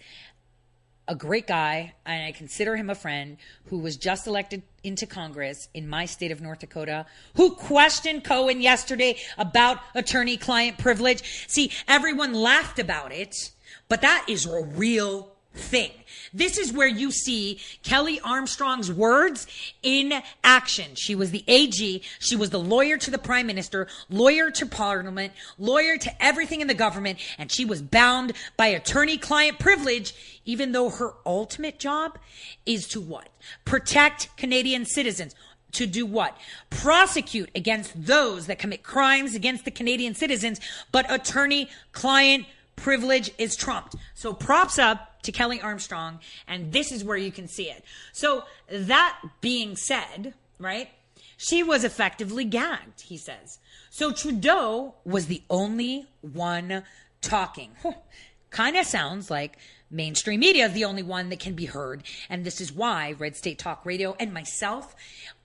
a 1.08 1.16
great 1.16 1.48
guy, 1.48 1.94
and 2.06 2.26
I 2.26 2.32
consider 2.32 2.76
him 2.76 2.90
a 2.90 2.96
friend, 2.96 3.38
who 3.66 3.80
was 3.80 3.98
just 3.98 4.28
elected 4.28 4.64
into 4.84 5.06
Congress 5.06 5.68
in 5.74 5.88
my 5.88 6.06
state 6.06 6.32
of 6.32 6.42
North 6.42 6.60
Dakota, 6.60 7.06
who 7.36 7.52
questioned 7.52 8.24
Cohen 8.24 8.62
yesterday 8.62 9.18
about 9.38 9.80
attorney 9.94 10.38
client 10.38 10.78
privilege. 10.78 11.46
See, 11.48 11.72
everyone 11.88 12.34
laughed 12.34 12.80
about 12.80 13.12
it, 13.12 13.52
but 13.88 14.02
that 14.02 14.26
is 14.28 14.46
a 14.46 14.64
real 14.64 15.35
thing. 15.56 15.92
This 16.34 16.58
is 16.58 16.74
where 16.74 16.88
you 16.88 17.12
see 17.12 17.60
Kelly 17.84 18.20
Armstrong's 18.20 18.92
words 18.92 19.48
in 19.82 20.22
action. 20.44 20.96
She 20.96 21.16
was 21.16 21.32
the 21.32 21.44
AG. 21.48 22.02
She 22.20 22.36
was 22.36 22.50
the 22.50 22.60
lawyer 22.60 22.98
to 22.98 23.12
the 23.12 23.18
prime 23.18 23.48
minister, 23.48 23.88
lawyer 24.10 24.52
to 24.52 24.66
parliament, 24.66 25.34
lawyer 25.58 25.98
to 25.98 26.24
everything 26.24 26.62
in 26.62 26.68
the 26.68 26.74
government, 26.74 27.20
and 27.38 27.52
she 27.52 27.66
was 27.66 27.82
bound 27.82 28.34
by 28.58 28.68
attorney 28.68 29.18
client 29.18 29.60
privilege, 29.60 30.14
even 30.46 30.72
though 30.72 30.90
her 30.90 31.14
ultimate 31.26 31.80
job 31.80 32.18
is 32.66 32.88
to 32.90 33.02
what? 33.02 33.30
Protect 33.64 34.36
Canadian 34.38 34.86
citizens 34.86 35.36
to 35.74 35.86
do 35.86 36.06
what? 36.06 36.38
Prosecute 36.70 37.50
against 37.54 38.06
those 38.06 38.48
that 38.48 38.60
commit 38.60 38.84
crimes 38.84 39.36
against 39.36 39.66
the 39.66 39.72
Canadian 39.72 40.16
citizens, 40.16 40.60
but 40.92 41.10
attorney 41.12 41.70
client 41.92 42.46
privilege 42.76 43.32
is 43.38 43.56
trumped. 43.56 43.96
So 44.14 44.34
props 44.34 44.80
up 44.80 45.15
to 45.26 45.32
Kelly 45.32 45.62
Armstrong, 45.62 46.20
and 46.48 46.72
this 46.72 46.92
is 46.92 47.04
where 47.04 47.18
you 47.18 47.32
can 47.32 47.48
see 47.48 47.70
it. 47.70 47.84
So 48.14 48.44
that 48.70 49.20
being 49.42 49.76
said, 49.76 50.34
right, 50.60 50.90
she 51.38 51.64
was 51.64 51.84
effectively 51.84 52.46
gagged, 52.46 53.02
he 53.02 53.18
says. 53.18 53.60
So 53.90 54.12
Trudeau 54.12 54.96
was 55.04 55.28
the 55.28 55.44
only 55.50 56.08
one 56.22 56.84
talking. 57.22 57.72
kind 58.50 58.78
of 58.78 58.86
sounds 58.86 59.30
like 59.30 59.58
mainstream 59.92 60.40
media 60.40 60.66
is 60.66 60.74
the 60.74 60.86
only 60.86 61.04
one 61.04 61.30
that 61.30 61.40
can 61.40 61.54
be 61.54 61.66
heard. 61.66 62.04
And 62.30 62.46
this 62.46 62.62
is 62.62 62.72
why 62.72 63.14
Red 63.18 63.36
State 63.36 63.60
Talk 63.60 63.86
Radio 63.86 64.16
and 64.20 64.34
myself 64.34 64.96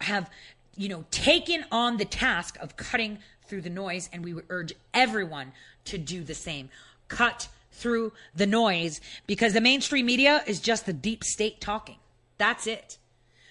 have, 0.01 0.31
you 0.77 0.89
know, 0.89 1.05
taken 1.11 1.65
on 1.73 1.97
the 1.97 2.05
task 2.05 2.57
of 2.61 2.77
cutting 2.77 3.19
through 3.47 3.63
the 3.63 3.71
noise. 3.71 4.09
And 4.13 4.25
we 4.25 4.33
would 4.33 4.47
urge 4.49 4.73
everyone 4.95 5.53
to 5.87 5.99
do 5.99 6.23
the 6.23 6.35
same. 6.35 6.71
Cut 7.09 7.49
through 7.81 8.13
the 8.35 8.47
noise 8.47 9.01
because 9.27 9.53
the 9.53 9.61
mainstream 9.61 10.07
media 10.07 10.43
is 10.47 10.61
just 10.61 10.87
the 10.87 10.93
deep 10.93 11.25
state 11.25 11.61
talking. 11.61 11.97
That's 12.39 12.67
it. 12.67 12.99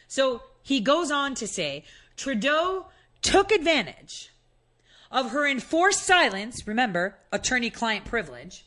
So 0.07 0.43
he 0.61 0.79
goes 0.79 1.11
on 1.11 1.35
to 1.35 1.47
say 1.47 1.83
Trudeau 2.15 2.87
took 3.21 3.51
advantage 3.51 4.31
of 5.11 5.31
her 5.31 5.47
enforced 5.47 6.03
silence, 6.03 6.67
remember, 6.67 7.17
attorney 7.31 7.69
client 7.69 8.05
privilege, 8.05 8.65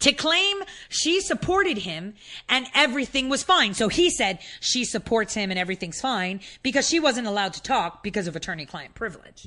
to 0.00 0.12
claim 0.12 0.62
she 0.88 1.20
supported 1.20 1.78
him 1.78 2.14
and 2.48 2.66
everything 2.74 3.28
was 3.28 3.44
fine. 3.44 3.72
So 3.74 3.88
he 3.88 4.10
said 4.10 4.40
she 4.60 4.84
supports 4.84 5.34
him 5.34 5.50
and 5.50 5.58
everything's 5.58 6.00
fine 6.00 6.40
because 6.62 6.88
she 6.88 6.98
wasn't 6.98 7.28
allowed 7.28 7.52
to 7.54 7.62
talk 7.62 8.02
because 8.02 8.26
of 8.26 8.34
attorney 8.34 8.66
client 8.66 8.94
privilege. 8.94 9.46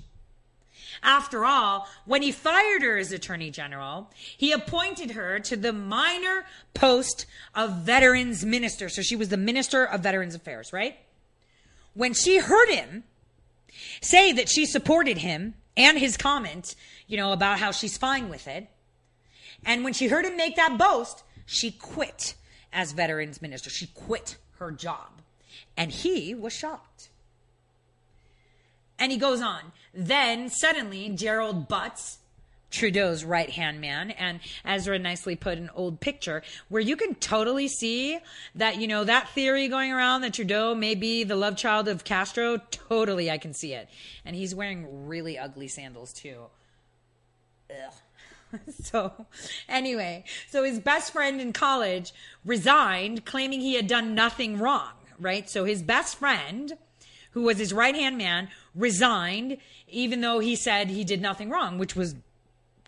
After 1.06 1.46
all, 1.46 1.88
when 2.06 2.24
he 2.24 2.32
fired 2.32 2.82
her 2.82 2.98
as 2.98 3.12
Attorney 3.12 3.52
General, 3.52 4.10
he 4.16 4.52
appointed 4.52 5.12
her 5.12 5.40
to 5.42 5.56
the 5.56 5.72
minor 5.72 6.46
post 6.74 7.28
of 7.54 7.84
Veterans 7.84 8.44
Minister. 8.44 8.90
So 8.90 9.04
she 9.04 9.16
was 9.16 9.30
the 9.30 9.38
Minister 9.38 9.86
of 9.86 10.02
Veterans 10.02 10.34
Affairs, 10.34 10.74
right? 10.74 10.98
When 11.94 12.16
she 12.16 12.40
heard 12.40 12.70
him 12.70 13.04
say 14.02 14.32
that 14.32 14.50
she 14.50 14.66
supported 14.66 15.20
him 15.20 15.54
and 15.78 16.00
his 16.00 16.18
comment, 16.18 16.76
you 17.08 17.18
know, 17.18 17.32
about 17.32 17.60
how 17.60 17.72
she's 17.72 17.98
fine 17.98 18.28
with 18.28 18.48
it, 18.48 18.68
and 19.64 19.84
when 19.84 19.94
she 19.94 20.08
heard 20.08 20.26
him 20.26 20.36
make 20.36 20.56
that 20.56 20.78
boast, 20.78 21.24
she 21.46 21.70
quit 21.70 22.34
as 22.74 22.94
Veterans 22.94 23.44
Minister. 23.44 23.70
She 23.70 23.88
quit 23.88 24.38
her 24.58 24.72
job. 24.72 25.22
And 25.78 25.92
he 25.92 26.34
was 26.34 26.52
shocked. 26.52 27.10
And 28.98 29.12
he 29.12 29.18
goes 29.18 29.42
on. 29.42 29.72
Then 29.96 30.50
suddenly, 30.50 31.10
Gerald 31.10 31.70
Butts, 31.70 32.20
Trudeau's 32.70 33.24
right 33.24 33.50
hand 33.50 33.80
man, 33.80 34.12
and 34.12 34.42
Ezra 34.66 35.00
nicely 35.00 35.38
put 35.38 35.58
an 35.58 35.70
old 35.74 36.02
picture 36.02 36.44
where 36.68 36.82
you 36.82 36.98
can 36.98 37.16
totally 37.16 37.70
see 37.70 38.20
that, 38.56 38.78
you 38.78 38.88
know, 38.88 39.06
that 39.06 39.30
theory 39.30 39.70
going 39.70 39.94
around 39.94 40.22
that 40.22 40.34
Trudeau 40.34 40.76
may 40.76 40.96
be 40.96 41.24
the 41.24 41.38
love 41.38 41.56
child 41.56 41.88
of 41.88 42.04
Castro. 42.04 42.58
Totally, 42.72 43.32
I 43.32 43.38
can 43.38 43.54
see 43.54 43.74
it. 43.74 43.88
And 44.26 44.36
he's 44.36 44.54
wearing 44.54 45.08
really 45.08 45.38
ugly 45.38 45.70
sandals 45.70 46.12
too. 46.12 46.48
Ugh. 47.70 48.60
so, 48.84 49.26
anyway, 49.70 50.26
so 50.50 50.64
his 50.64 50.80
best 50.80 51.14
friend 51.14 51.40
in 51.40 51.54
college 51.54 52.14
resigned, 52.44 53.26
claiming 53.26 53.62
he 53.62 53.76
had 53.76 53.88
done 53.88 54.14
nothing 54.14 54.60
wrong, 54.60 54.92
right? 55.20 55.50
So 55.50 55.64
his 55.64 55.82
best 55.82 56.18
friend 56.18 56.78
who 57.36 57.44
was 57.44 57.58
his 57.60 57.74
right 57.74 57.94
hand 57.96 58.18
man, 58.18 58.48
resigned, 58.74 59.58
even 59.90 60.22
though 60.22 60.40
he 60.40 60.56
said 60.56 60.88
he 60.88 61.04
did 61.04 61.22
nothing 61.22 61.50
wrong, 61.50 61.78
which 61.78 61.96
was 61.96 62.16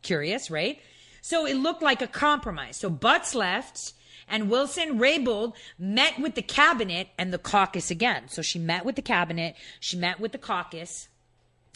curious, 0.02 0.50
right? 0.50 0.80
So 1.22 1.46
it 1.46 1.56
looked 1.56 1.84
like 1.84 2.02
a 2.02 2.08
compromise. 2.08 2.78
So 2.78 2.90
Butts 2.90 3.36
left, 3.36 3.92
and 4.26 4.50
Wilson 4.50 5.00
Raybould 5.00 5.54
met 5.78 6.18
with 6.18 6.36
the 6.36 6.42
cabinet 6.42 7.10
and 7.18 7.34
the 7.34 7.38
caucus 7.38 7.92
again. 7.92 8.30
So 8.30 8.42
she 8.42 8.58
met 8.58 8.86
with 8.86 8.96
the 8.96 9.02
cabinet, 9.02 9.56
she 9.82 9.98
met 9.98 10.18
with 10.18 10.32
the 10.32 10.38
caucus. 10.38 11.10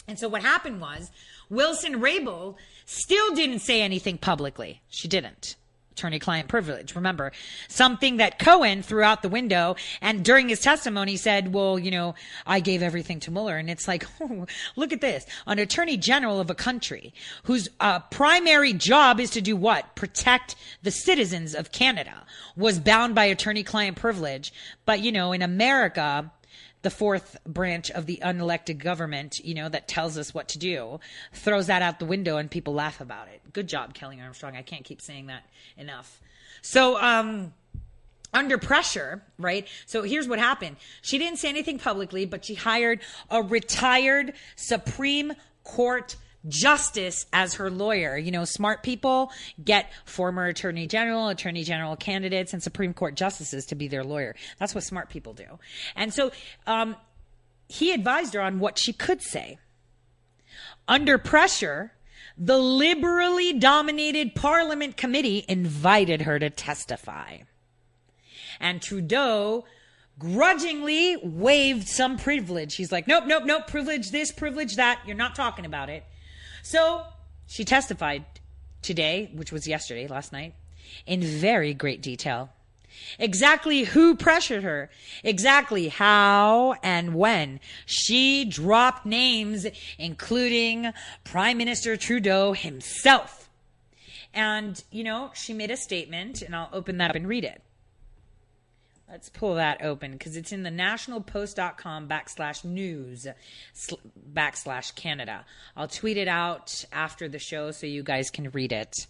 And 0.08 0.18
so 0.18 0.26
what 0.26 0.40
happened 0.42 0.80
was 0.80 1.10
Wilson 1.50 2.00
Raybould 2.00 2.56
still 2.86 3.34
didn't 3.34 3.58
say 3.58 3.82
anything 3.82 4.16
publicly. 4.16 4.80
She 4.88 5.08
didn't 5.08 5.56
attorney 5.92 6.18
client 6.18 6.48
privilege. 6.48 6.94
Remember, 6.94 7.32
something 7.68 8.16
that 8.16 8.38
Cohen 8.38 8.82
threw 8.82 9.02
out 9.02 9.22
the 9.22 9.28
window 9.28 9.76
and 10.00 10.24
during 10.24 10.48
his 10.48 10.60
testimony 10.60 11.16
said, 11.16 11.52
well, 11.52 11.78
you 11.78 11.90
know, 11.90 12.14
I 12.46 12.60
gave 12.60 12.82
everything 12.82 13.20
to 13.20 13.30
Mueller. 13.30 13.56
And 13.56 13.70
it's 13.70 13.86
like, 13.86 14.06
oh, 14.20 14.46
look 14.76 14.92
at 14.92 15.00
this. 15.00 15.26
An 15.46 15.58
attorney 15.58 15.96
general 15.96 16.40
of 16.40 16.50
a 16.50 16.54
country 16.54 17.12
whose 17.44 17.68
uh, 17.80 18.00
primary 18.10 18.72
job 18.72 19.20
is 19.20 19.30
to 19.30 19.40
do 19.40 19.54
what? 19.54 19.94
Protect 19.94 20.56
the 20.82 20.90
citizens 20.90 21.54
of 21.54 21.72
Canada 21.72 22.24
was 22.56 22.78
bound 22.78 23.14
by 23.14 23.24
attorney 23.24 23.62
client 23.62 23.96
privilege. 23.96 24.52
But, 24.86 25.00
you 25.00 25.12
know, 25.12 25.32
in 25.32 25.42
America, 25.42 26.30
the 26.82 26.90
fourth 26.90 27.36
branch 27.46 27.90
of 27.90 28.06
the 28.06 28.18
unelected 28.22 28.78
government, 28.78 29.40
you 29.44 29.54
know, 29.54 29.68
that 29.68 29.88
tells 29.88 30.18
us 30.18 30.34
what 30.34 30.48
to 30.48 30.58
do, 30.58 31.00
throws 31.32 31.68
that 31.68 31.82
out 31.82 31.98
the 31.98 32.04
window 32.04 32.36
and 32.36 32.50
people 32.50 32.74
laugh 32.74 33.00
about 33.00 33.28
it. 33.28 33.40
Good 33.52 33.68
job, 33.68 33.94
Kelly 33.94 34.20
Armstrong. 34.20 34.56
I 34.56 34.62
can't 34.62 34.84
keep 34.84 35.00
saying 35.00 35.26
that 35.26 35.44
enough. 35.76 36.20
So, 36.60 37.00
um, 37.00 37.54
under 38.34 38.56
pressure, 38.56 39.22
right? 39.38 39.68
So 39.86 40.02
here's 40.02 40.26
what 40.26 40.38
happened. 40.38 40.76
She 41.02 41.18
didn't 41.18 41.38
say 41.38 41.48
anything 41.48 41.78
publicly, 41.78 42.24
but 42.24 42.44
she 42.44 42.54
hired 42.54 43.00
a 43.30 43.42
retired 43.42 44.32
Supreme 44.56 45.34
Court 45.64 46.16
justice 46.48 47.26
as 47.32 47.54
her 47.54 47.70
lawyer. 47.70 48.16
You 48.16 48.30
know, 48.30 48.44
smart 48.44 48.82
people 48.82 49.30
get 49.62 49.90
former 50.04 50.46
attorney 50.46 50.86
general, 50.86 51.28
attorney 51.28 51.64
general 51.64 51.96
candidates, 51.96 52.52
and 52.52 52.62
Supreme 52.62 52.94
Court 52.94 53.14
justices 53.14 53.66
to 53.66 53.74
be 53.74 53.88
their 53.88 54.04
lawyer. 54.04 54.34
That's 54.58 54.74
what 54.74 54.84
smart 54.84 55.10
people 55.10 55.34
do. 55.34 55.58
And 55.94 56.12
so 56.12 56.32
um, 56.66 56.96
he 57.68 57.92
advised 57.92 58.34
her 58.34 58.40
on 58.40 58.58
what 58.58 58.78
she 58.78 58.92
could 58.92 59.22
say. 59.22 59.58
Under 60.88 61.16
pressure, 61.16 61.92
the 62.36 62.58
liberally 62.58 63.52
dominated 63.52 64.34
Parliament 64.34 64.96
committee 64.96 65.44
invited 65.48 66.22
her 66.22 66.38
to 66.38 66.50
testify. 66.50 67.38
And 68.60 68.82
Trudeau 68.82 69.64
grudgingly 70.18 71.16
waived 71.22 71.88
some 71.88 72.16
privilege. 72.16 72.76
He's 72.76 72.92
like, 72.92 73.08
nope, 73.08 73.24
nope, 73.26 73.44
nope, 73.44 73.66
privilege 73.66 74.10
this, 74.10 74.30
privilege 74.30 74.76
that. 74.76 75.00
You're 75.06 75.16
not 75.16 75.34
talking 75.34 75.66
about 75.66 75.88
it. 75.88 76.04
So 76.62 77.04
she 77.46 77.64
testified 77.64 78.24
today, 78.80 79.30
which 79.34 79.52
was 79.52 79.66
yesterday, 79.66 80.06
last 80.06 80.32
night, 80.32 80.54
in 81.06 81.22
very 81.22 81.74
great 81.74 82.02
detail. 82.02 82.50
Exactly 83.18 83.84
who 83.84 84.16
pressured 84.16 84.62
her, 84.62 84.90
exactly 85.24 85.88
how 85.88 86.74
and 86.82 87.14
when. 87.14 87.60
She 87.86 88.44
dropped 88.44 89.06
names, 89.06 89.66
including 89.98 90.92
Prime 91.24 91.58
Minister 91.58 91.96
Trudeau 91.96 92.52
himself. 92.52 93.50
And, 94.34 94.82
you 94.90 95.04
know, 95.04 95.30
she 95.34 95.52
made 95.52 95.70
a 95.70 95.76
statement, 95.76 96.42
and 96.42 96.54
I'll 96.54 96.70
open 96.72 96.98
that 96.98 97.10
up 97.10 97.16
and 97.16 97.26
read 97.26 97.44
it. 97.44 97.62
Let's 99.12 99.28
pull 99.28 99.56
that 99.56 99.84
open 99.84 100.12
because 100.12 100.38
it's 100.38 100.52
in 100.52 100.62
the 100.62 100.70
nationalpost.com 100.70 102.08
backslash 102.08 102.64
news 102.64 103.26
backslash 104.32 104.94
Canada. 104.94 105.44
I'll 105.76 105.86
tweet 105.86 106.16
it 106.16 106.28
out 106.28 106.86
after 106.90 107.28
the 107.28 107.38
show 107.38 107.72
so 107.72 107.86
you 107.86 108.02
guys 108.02 108.30
can 108.30 108.48
read 108.52 108.72
it. 108.72 109.06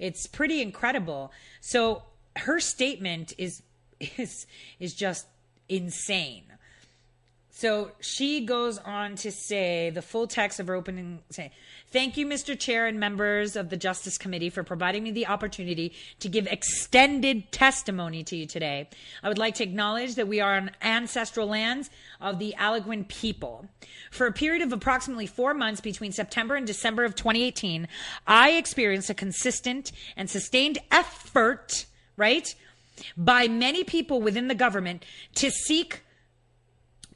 It's 0.00 0.26
pretty 0.26 0.60
incredible. 0.60 1.30
So 1.60 2.02
her 2.34 2.58
statement 2.58 3.32
is 3.38 3.62
is 4.18 4.48
is 4.80 4.92
just 4.92 5.28
insane. 5.68 6.46
So 7.56 7.92
she 8.00 8.44
goes 8.44 8.78
on 8.78 9.14
to 9.16 9.30
say 9.30 9.90
the 9.90 10.02
full 10.02 10.26
text 10.26 10.58
of 10.58 10.66
her 10.66 10.74
opening 10.74 11.20
say, 11.30 11.52
Thank 11.92 12.16
you, 12.16 12.26
Mr. 12.26 12.58
Chair 12.58 12.88
and 12.88 12.98
members 12.98 13.54
of 13.54 13.70
the 13.70 13.76
Justice 13.76 14.18
Committee, 14.18 14.50
for 14.50 14.64
providing 14.64 15.04
me 15.04 15.12
the 15.12 15.28
opportunity 15.28 15.92
to 16.18 16.28
give 16.28 16.48
extended 16.48 17.52
testimony 17.52 18.24
to 18.24 18.36
you 18.36 18.46
today. 18.46 18.88
I 19.22 19.28
would 19.28 19.38
like 19.38 19.54
to 19.54 19.62
acknowledge 19.62 20.16
that 20.16 20.26
we 20.26 20.40
are 20.40 20.56
on 20.56 20.72
ancestral 20.82 21.46
lands 21.46 21.90
of 22.20 22.40
the 22.40 22.56
Algonquin 22.56 23.04
people. 23.04 23.68
For 24.10 24.26
a 24.26 24.32
period 24.32 24.60
of 24.60 24.72
approximately 24.72 25.28
four 25.28 25.54
months 25.54 25.80
between 25.80 26.10
September 26.10 26.56
and 26.56 26.66
December 26.66 27.04
of 27.04 27.14
2018, 27.14 27.86
I 28.26 28.50
experienced 28.50 29.10
a 29.10 29.14
consistent 29.14 29.92
and 30.16 30.28
sustained 30.28 30.78
effort, 30.90 31.86
right, 32.16 32.52
by 33.16 33.46
many 33.46 33.84
people 33.84 34.20
within 34.20 34.48
the 34.48 34.56
government 34.56 35.04
to 35.36 35.52
seek 35.52 36.00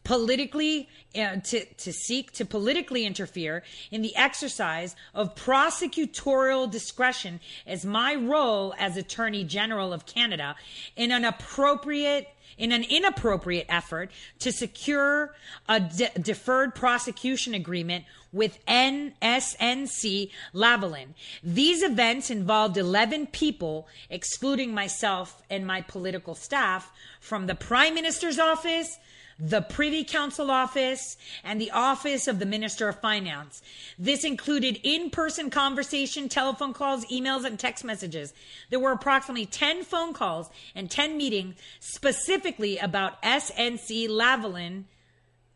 politically 0.08 0.88
uh, 1.14 1.36
to, 1.36 1.66
to 1.74 1.92
seek 1.92 2.32
to 2.32 2.46
politically 2.46 3.04
interfere 3.04 3.62
in 3.90 4.00
the 4.00 4.16
exercise 4.16 4.96
of 5.14 5.34
prosecutorial 5.34 6.70
discretion 6.70 7.38
as 7.66 7.84
my 7.84 8.14
role 8.14 8.72
as 8.78 8.96
attorney 8.96 9.44
general 9.44 9.92
of 9.92 10.06
canada 10.06 10.56
in 10.96 11.12
an 11.12 11.26
appropriate 11.26 12.26
in 12.56 12.72
an 12.72 12.84
inappropriate 12.84 13.66
effort 13.68 14.10
to 14.38 14.50
secure 14.50 15.34
a 15.68 15.78
de- 15.78 16.10
deferred 16.18 16.74
prosecution 16.74 17.52
agreement 17.52 18.06
with 18.32 18.64
NSNC 18.66 20.30
Lavalin. 20.54 21.08
These 21.42 21.82
events 21.82 22.30
involved 22.30 22.78
11 22.78 23.26
people, 23.26 23.86
excluding 24.10 24.72
myself 24.72 25.42
and 25.50 25.66
my 25.66 25.82
political 25.82 26.34
staff, 26.34 26.90
from 27.20 27.46
the 27.46 27.54
Prime 27.54 27.94
Minister's 27.94 28.38
office 28.38 28.98
the 29.38 29.62
Privy 29.62 30.04
Council 30.04 30.50
office, 30.50 31.16
and 31.44 31.60
the 31.60 31.70
Office 31.70 32.26
of 32.26 32.38
the 32.38 32.46
Minister 32.46 32.88
of 32.88 33.00
Finance. 33.00 33.62
This 33.98 34.24
included 34.24 34.80
in 34.82 35.10
person 35.10 35.48
conversation, 35.50 36.28
telephone 36.28 36.72
calls, 36.72 37.04
emails, 37.06 37.44
and 37.44 37.58
text 37.58 37.84
messages. 37.84 38.32
There 38.70 38.80
were 38.80 38.92
approximately 38.92 39.46
10 39.46 39.84
phone 39.84 40.12
calls 40.12 40.50
and 40.74 40.90
10 40.90 41.16
meetings 41.16 41.54
specifically 41.78 42.78
about 42.78 43.22
SNC 43.22 44.08
Lavalin 44.08 44.84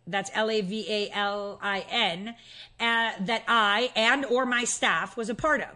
that's 0.07 0.31
L-A-V-A-L-I-N, 0.35 2.29
uh, 2.29 2.35
that 3.21 3.45
I 3.47 3.93
and 3.95 4.25
or 4.25 4.45
my 4.47 4.65
staff 4.65 5.17
was 5.17 5.29
a 5.29 5.35
part 5.35 5.61
of. 5.61 5.69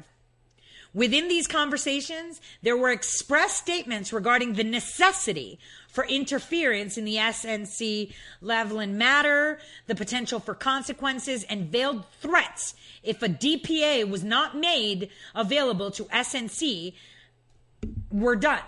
Within 0.97 1.29
these 1.29 1.47
conversations, 1.47 2.41
there 2.63 2.75
were 2.75 2.89
express 2.89 3.55
statements 3.55 4.15
regarding 4.15 4.55
the 4.55 4.65
necessity 4.65 5.59
for 5.91 6.07
interference 6.07 6.97
in 6.97 7.05
the 7.05 7.17
SNC 7.17 8.15
Lavalin 8.43 8.93
matter, 8.93 9.59
the 9.89 9.95
potential 9.95 10.41
for 10.41 10.55
consequences, 10.55 11.45
and 11.51 11.71
veiled 11.71 12.07
threats 12.23 12.75
if 13.03 13.23
a 13.23 13.29
DPA 13.29 14.09
was 14.09 14.25
not 14.25 14.57
made 14.57 15.11
available 15.35 15.91
to 15.91 16.05
SNC 16.05 16.95
were 18.11 18.37
done. 18.37 18.65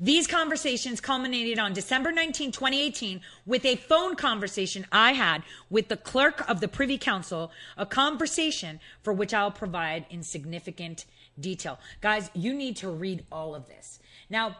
These 0.00 0.26
conversations 0.26 1.00
culminated 1.00 1.60
on 1.60 1.74
December 1.74 2.10
19, 2.10 2.50
2018, 2.50 3.20
with 3.46 3.64
a 3.64 3.76
phone 3.76 4.16
conversation 4.16 4.84
I 4.90 5.12
had 5.12 5.44
with 5.70 5.86
the 5.86 5.96
clerk 5.96 6.48
of 6.48 6.60
the 6.60 6.66
Privy 6.66 6.98
Council, 6.98 7.52
a 7.76 7.86
conversation 7.86 8.80
for 9.00 9.12
which 9.12 9.32
I'll 9.32 9.52
provide 9.52 10.06
in 10.10 10.24
significant 10.24 11.04
detail. 11.40 11.78
Guys, 12.00 12.30
you 12.34 12.54
need 12.54 12.76
to 12.76 12.90
read 12.90 13.24
all 13.30 13.54
of 13.54 13.66
this. 13.66 13.98
Now, 14.30 14.56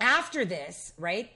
after 0.00 0.44
this, 0.44 0.92
right? 0.98 1.30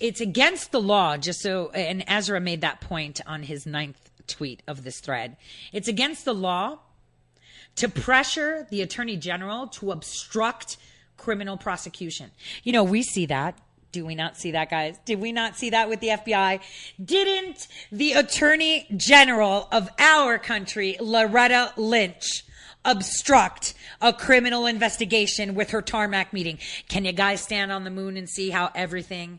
It's 0.00 0.20
against 0.20 0.72
the 0.72 0.80
law, 0.80 1.16
just 1.16 1.40
so, 1.40 1.70
and 1.70 2.04
Ezra 2.06 2.40
made 2.40 2.60
that 2.60 2.80
point 2.80 3.20
on 3.26 3.42
his 3.42 3.66
ninth 3.66 4.10
tweet 4.26 4.62
of 4.66 4.84
this 4.84 5.00
thread. 5.00 5.36
It's 5.72 5.88
against 5.88 6.24
the 6.24 6.34
law 6.34 6.78
to 7.76 7.88
pressure 7.88 8.66
the 8.70 8.82
attorney 8.82 9.16
general 9.16 9.66
to 9.68 9.90
obstruct 9.90 10.76
criminal 11.16 11.56
prosecution. 11.56 12.30
You 12.62 12.72
know, 12.72 12.84
we 12.84 13.02
see 13.02 13.26
that. 13.26 13.58
Do 13.90 14.04
we 14.04 14.14
not 14.14 14.36
see 14.36 14.50
that, 14.50 14.70
guys? 14.70 14.98
Did 15.04 15.20
we 15.20 15.30
not 15.30 15.56
see 15.56 15.70
that 15.70 15.88
with 15.88 16.00
the 16.00 16.08
FBI? 16.08 16.60
Didn't 17.02 17.68
the 17.92 18.14
attorney 18.14 18.86
general 18.96 19.68
of 19.70 19.88
our 19.98 20.36
country, 20.36 20.96
Loretta 21.00 21.72
Lynch, 21.76 22.44
obstruct 22.84 23.74
a 24.00 24.12
criminal 24.12 24.66
investigation 24.66 25.54
with 25.54 25.70
her 25.70 25.82
tarmac 25.82 26.32
meeting. 26.32 26.58
Can 26.88 27.04
you 27.04 27.12
guys 27.12 27.40
stand 27.40 27.72
on 27.72 27.84
the 27.84 27.90
moon 27.90 28.16
and 28.16 28.28
see 28.28 28.50
how 28.50 28.70
everything 28.74 29.38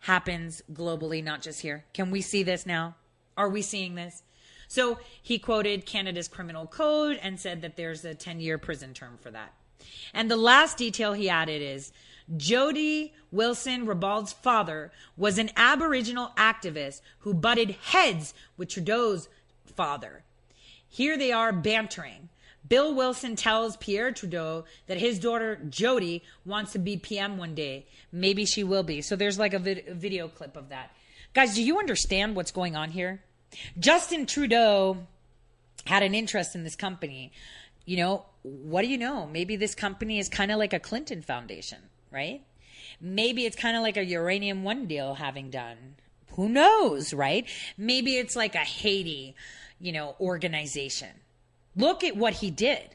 happens 0.00 0.62
globally, 0.72 1.22
not 1.22 1.42
just 1.42 1.60
here? 1.60 1.84
Can 1.94 2.10
we 2.10 2.20
see 2.20 2.42
this 2.42 2.66
now? 2.66 2.94
Are 3.36 3.48
we 3.48 3.62
seeing 3.62 3.94
this? 3.94 4.22
So 4.68 4.98
he 5.22 5.38
quoted 5.38 5.84
Canada's 5.86 6.28
criminal 6.28 6.66
code 6.66 7.18
and 7.22 7.38
said 7.38 7.60
that 7.62 7.76
there's 7.76 8.04
a 8.04 8.14
10 8.14 8.40
year 8.40 8.58
prison 8.58 8.94
term 8.94 9.18
for 9.20 9.30
that. 9.30 9.52
And 10.14 10.30
the 10.30 10.36
last 10.36 10.78
detail 10.78 11.12
he 11.12 11.28
added 11.28 11.60
is 11.60 11.92
Jody 12.36 13.12
Wilson 13.30 13.86
Raybould's 13.86 14.32
father 14.32 14.92
was 15.16 15.38
an 15.38 15.50
Aboriginal 15.56 16.32
activist 16.36 17.00
who 17.20 17.34
butted 17.34 17.76
heads 17.82 18.32
with 18.56 18.68
Trudeau's 18.68 19.28
father. 19.64 20.22
Here 20.88 21.16
they 21.16 21.32
are 21.32 21.52
bantering. 21.52 22.28
Bill 22.68 22.94
Wilson 22.94 23.36
tells 23.36 23.76
Pierre 23.76 24.12
Trudeau 24.12 24.64
that 24.86 24.98
his 24.98 25.18
daughter 25.18 25.60
Jody 25.68 26.22
wants 26.44 26.72
to 26.72 26.78
be 26.78 26.96
PM 26.96 27.36
one 27.36 27.54
day. 27.54 27.86
Maybe 28.12 28.44
she 28.46 28.62
will 28.62 28.82
be. 28.82 29.02
So 29.02 29.16
there's 29.16 29.38
like 29.38 29.54
a, 29.54 29.58
vid- 29.58 29.88
a 29.88 29.94
video 29.94 30.28
clip 30.28 30.56
of 30.56 30.68
that. 30.68 30.94
Guys, 31.34 31.54
do 31.54 31.62
you 31.62 31.78
understand 31.78 32.36
what's 32.36 32.50
going 32.50 32.76
on 32.76 32.90
here? 32.90 33.22
Justin 33.78 34.26
Trudeau 34.26 35.06
had 35.86 36.02
an 36.02 36.14
interest 36.14 36.54
in 36.54 36.62
this 36.62 36.76
company. 36.76 37.32
You 37.84 37.96
know, 37.96 38.26
what 38.42 38.82
do 38.82 38.88
you 38.88 38.98
know? 38.98 39.26
Maybe 39.26 39.56
this 39.56 39.74
company 39.74 40.18
is 40.18 40.28
kind 40.28 40.52
of 40.52 40.58
like 40.58 40.72
a 40.72 40.78
Clinton 40.78 41.20
Foundation, 41.20 41.78
right? 42.10 42.42
Maybe 43.00 43.44
it's 43.44 43.56
kind 43.56 43.76
of 43.76 43.82
like 43.82 43.96
a 43.96 44.04
Uranium 44.04 44.62
One 44.62 44.86
deal 44.86 45.14
having 45.14 45.50
done. 45.50 45.96
Who 46.36 46.48
knows, 46.48 47.12
right? 47.12 47.46
Maybe 47.76 48.16
it's 48.16 48.36
like 48.36 48.54
a 48.54 48.58
Haiti, 48.58 49.34
you 49.80 49.92
know, 49.92 50.14
organization 50.20 51.10
Look 51.76 52.04
at 52.04 52.16
what 52.16 52.34
he 52.34 52.50
did. 52.50 52.94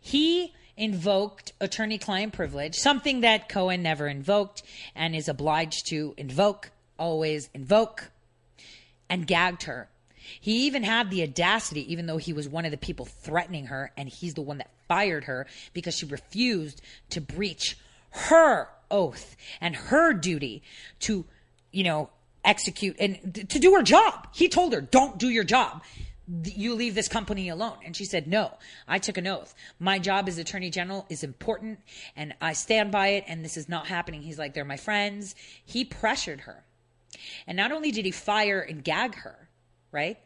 He 0.00 0.52
invoked 0.76 1.52
attorney 1.60 1.98
client 1.98 2.32
privilege, 2.32 2.74
something 2.74 3.20
that 3.22 3.48
Cohen 3.48 3.82
never 3.82 4.06
invoked 4.06 4.62
and 4.94 5.16
is 5.16 5.28
obliged 5.28 5.86
to 5.88 6.14
invoke, 6.16 6.70
always 6.98 7.48
invoke, 7.54 8.10
and 9.08 9.26
gagged 9.26 9.64
her. 9.64 9.88
He 10.40 10.66
even 10.66 10.82
had 10.82 11.10
the 11.10 11.22
audacity, 11.22 11.90
even 11.90 12.06
though 12.06 12.16
he 12.16 12.32
was 12.32 12.48
one 12.48 12.64
of 12.64 12.72
the 12.72 12.76
people 12.76 13.06
threatening 13.06 13.66
her, 13.66 13.92
and 13.96 14.08
he's 14.08 14.34
the 14.34 14.42
one 14.42 14.58
that 14.58 14.70
fired 14.88 15.24
her 15.24 15.46
because 15.72 15.96
she 15.96 16.06
refused 16.06 16.82
to 17.10 17.20
breach 17.20 17.78
her 18.10 18.68
oath 18.90 19.36
and 19.60 19.76
her 19.76 20.12
duty 20.12 20.62
to, 21.00 21.24
you 21.70 21.84
know, 21.84 22.10
execute 22.44 22.96
and 22.98 23.46
to 23.48 23.58
do 23.58 23.74
her 23.74 23.82
job. 23.82 24.28
He 24.32 24.48
told 24.48 24.72
her, 24.72 24.80
don't 24.80 25.18
do 25.18 25.28
your 25.28 25.44
job. 25.44 25.82
You 26.44 26.74
leave 26.74 26.94
this 26.94 27.08
company 27.08 27.48
alone. 27.48 27.78
And 27.84 27.96
she 27.96 28.04
said, 28.04 28.26
no, 28.26 28.52
I 28.88 28.98
took 28.98 29.16
an 29.16 29.26
oath. 29.26 29.54
My 29.78 29.98
job 29.98 30.28
as 30.28 30.38
attorney 30.38 30.70
general 30.70 31.06
is 31.08 31.22
important 31.22 31.78
and 32.16 32.34
I 32.40 32.52
stand 32.52 32.90
by 32.90 33.08
it. 33.08 33.24
And 33.28 33.44
this 33.44 33.56
is 33.56 33.68
not 33.68 33.86
happening. 33.86 34.22
He's 34.22 34.38
like, 34.38 34.54
they're 34.54 34.64
my 34.64 34.76
friends. 34.76 35.34
He 35.64 35.84
pressured 35.84 36.40
her. 36.40 36.64
And 37.46 37.56
not 37.56 37.72
only 37.72 37.92
did 37.92 38.04
he 38.04 38.10
fire 38.10 38.60
and 38.60 38.82
gag 38.82 39.14
her, 39.16 39.48
right? 39.92 40.18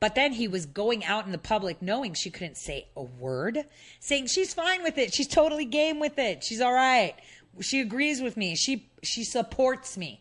But 0.00 0.14
then 0.14 0.32
he 0.32 0.48
was 0.48 0.66
going 0.66 1.04
out 1.04 1.24
in 1.24 1.32
the 1.32 1.38
public 1.38 1.80
knowing 1.80 2.14
she 2.14 2.30
couldn't 2.30 2.58
say 2.58 2.88
a 2.96 3.02
word, 3.02 3.64
saying 4.00 4.26
she's 4.26 4.52
fine 4.52 4.82
with 4.82 4.98
it. 4.98 5.14
She's 5.14 5.28
totally 5.28 5.64
game 5.64 6.00
with 6.00 6.18
it. 6.18 6.44
She's 6.44 6.60
all 6.60 6.74
right. 6.74 7.14
She 7.60 7.80
agrees 7.80 8.20
with 8.20 8.36
me. 8.36 8.56
She 8.56 8.90
she 9.02 9.24
supports 9.24 9.96
me. 9.96 10.20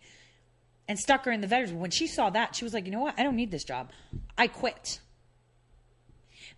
And 0.88 1.00
stuck 1.00 1.26
her 1.26 1.32
in 1.32 1.42
the 1.42 1.48
veterans. 1.48 1.74
When 1.74 1.92
she 1.92 2.08
saw 2.08 2.30
that, 2.30 2.56
she 2.56 2.66
was 2.66 2.74
like, 2.74 2.86
you 2.86 2.92
know 2.92 3.00
what? 3.00 3.18
I 3.18 3.24
don't 3.24 3.38
need 3.38 3.52
this 3.52 3.64
job. 3.64 3.92
I 4.38 4.48
quit. 4.48 5.00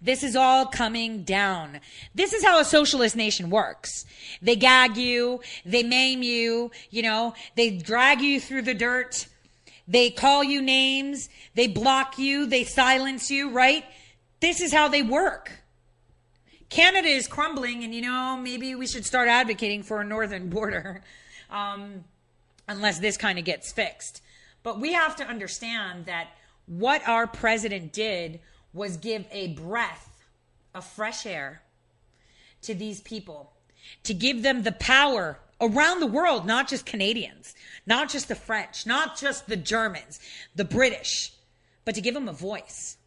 This 0.05 0.21
is 0.21 0.35
all 0.35 0.67
coming 0.67 1.23
down. 1.23 1.79
This 2.13 2.31
is 2.31 2.43
how 2.43 2.59
a 2.59 2.63
socialist 2.63 3.15
nation 3.15 3.49
works. 3.49 4.05
They 4.39 4.55
gag 4.55 4.97
you, 4.97 5.41
they 5.65 5.81
maim 5.81 6.21
you, 6.21 6.69
you 6.91 7.01
know, 7.01 7.33
they 7.55 7.71
drag 7.71 8.21
you 8.21 8.39
through 8.39 8.61
the 8.61 8.75
dirt, 8.75 9.27
they 9.87 10.11
call 10.11 10.43
you 10.43 10.61
names, 10.61 11.27
they 11.55 11.67
block 11.67 12.19
you, 12.19 12.45
they 12.45 12.63
silence 12.63 13.31
you, 13.31 13.49
right? 13.49 13.83
This 14.41 14.61
is 14.61 14.71
how 14.71 14.87
they 14.89 15.01
work. 15.01 15.63
Canada 16.69 17.07
is 17.07 17.27
crumbling, 17.27 17.83
and 17.83 17.93
you 17.93 18.01
know, 18.01 18.37
maybe 18.37 18.75
we 18.75 18.85
should 18.85 19.05
start 19.05 19.27
advocating 19.27 19.81
for 19.81 20.01
a 20.01 20.05
northern 20.05 20.49
border, 20.51 21.01
um, 21.49 22.03
unless 22.67 22.99
this 22.99 23.17
kind 23.17 23.39
of 23.39 23.45
gets 23.45 23.71
fixed. 23.71 24.21
But 24.61 24.79
we 24.79 24.93
have 24.93 25.15
to 25.15 25.23
understand 25.25 26.05
that 26.05 26.27
what 26.67 27.07
our 27.07 27.25
president 27.25 27.91
did 27.91 28.39
was 28.75 28.97
give 28.97 29.25
a 29.31 29.47
breath 29.53 30.21
of 30.75 30.85
fresh 30.85 31.25
air 31.25 31.63
to 32.61 32.75
these 32.75 32.99
people, 33.01 33.53
to 34.03 34.13
give 34.13 34.43
them 34.43 34.63
the 34.63 34.71
power 34.73 35.39
around 35.61 36.01
the 36.01 36.07
world, 36.07 36.45
not 36.45 36.67
just 36.67 36.85
Canadians, 36.85 37.55
not 37.87 38.09
just 38.09 38.27
the 38.27 38.35
French, 38.35 38.85
not 38.85 39.17
just 39.17 39.47
the 39.47 39.55
Germans, 39.55 40.19
the 40.55 40.65
British, 40.65 41.31
but 41.85 41.95
to 41.95 42.01
give 42.01 42.13
them 42.13 42.27
a 42.27 42.33
voice. 42.33 42.97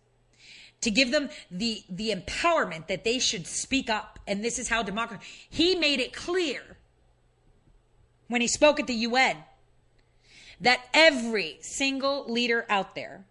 To 0.82 0.90
give 0.90 1.10
them 1.10 1.28
the, 1.50 1.82
the 1.90 2.14
empowerment 2.14 2.86
that 2.86 3.04
they 3.04 3.18
should 3.18 3.46
speak 3.46 3.90
up. 3.90 4.20
And 4.26 4.44
this 4.44 4.58
is 4.58 4.68
how 4.68 4.84
democracy. 4.84 5.22
He 5.50 5.74
made 5.74 5.98
it 5.98 6.12
clear 6.12 6.62
when 8.28 8.40
he 8.40 8.46
spoke 8.46 8.78
at 8.78 8.86
the 8.86 8.94
UN 8.94 9.38
that 10.60 10.80
every 10.94 11.58
single 11.60 12.30
leader 12.30 12.64
out 12.68 12.94
there 12.94 13.24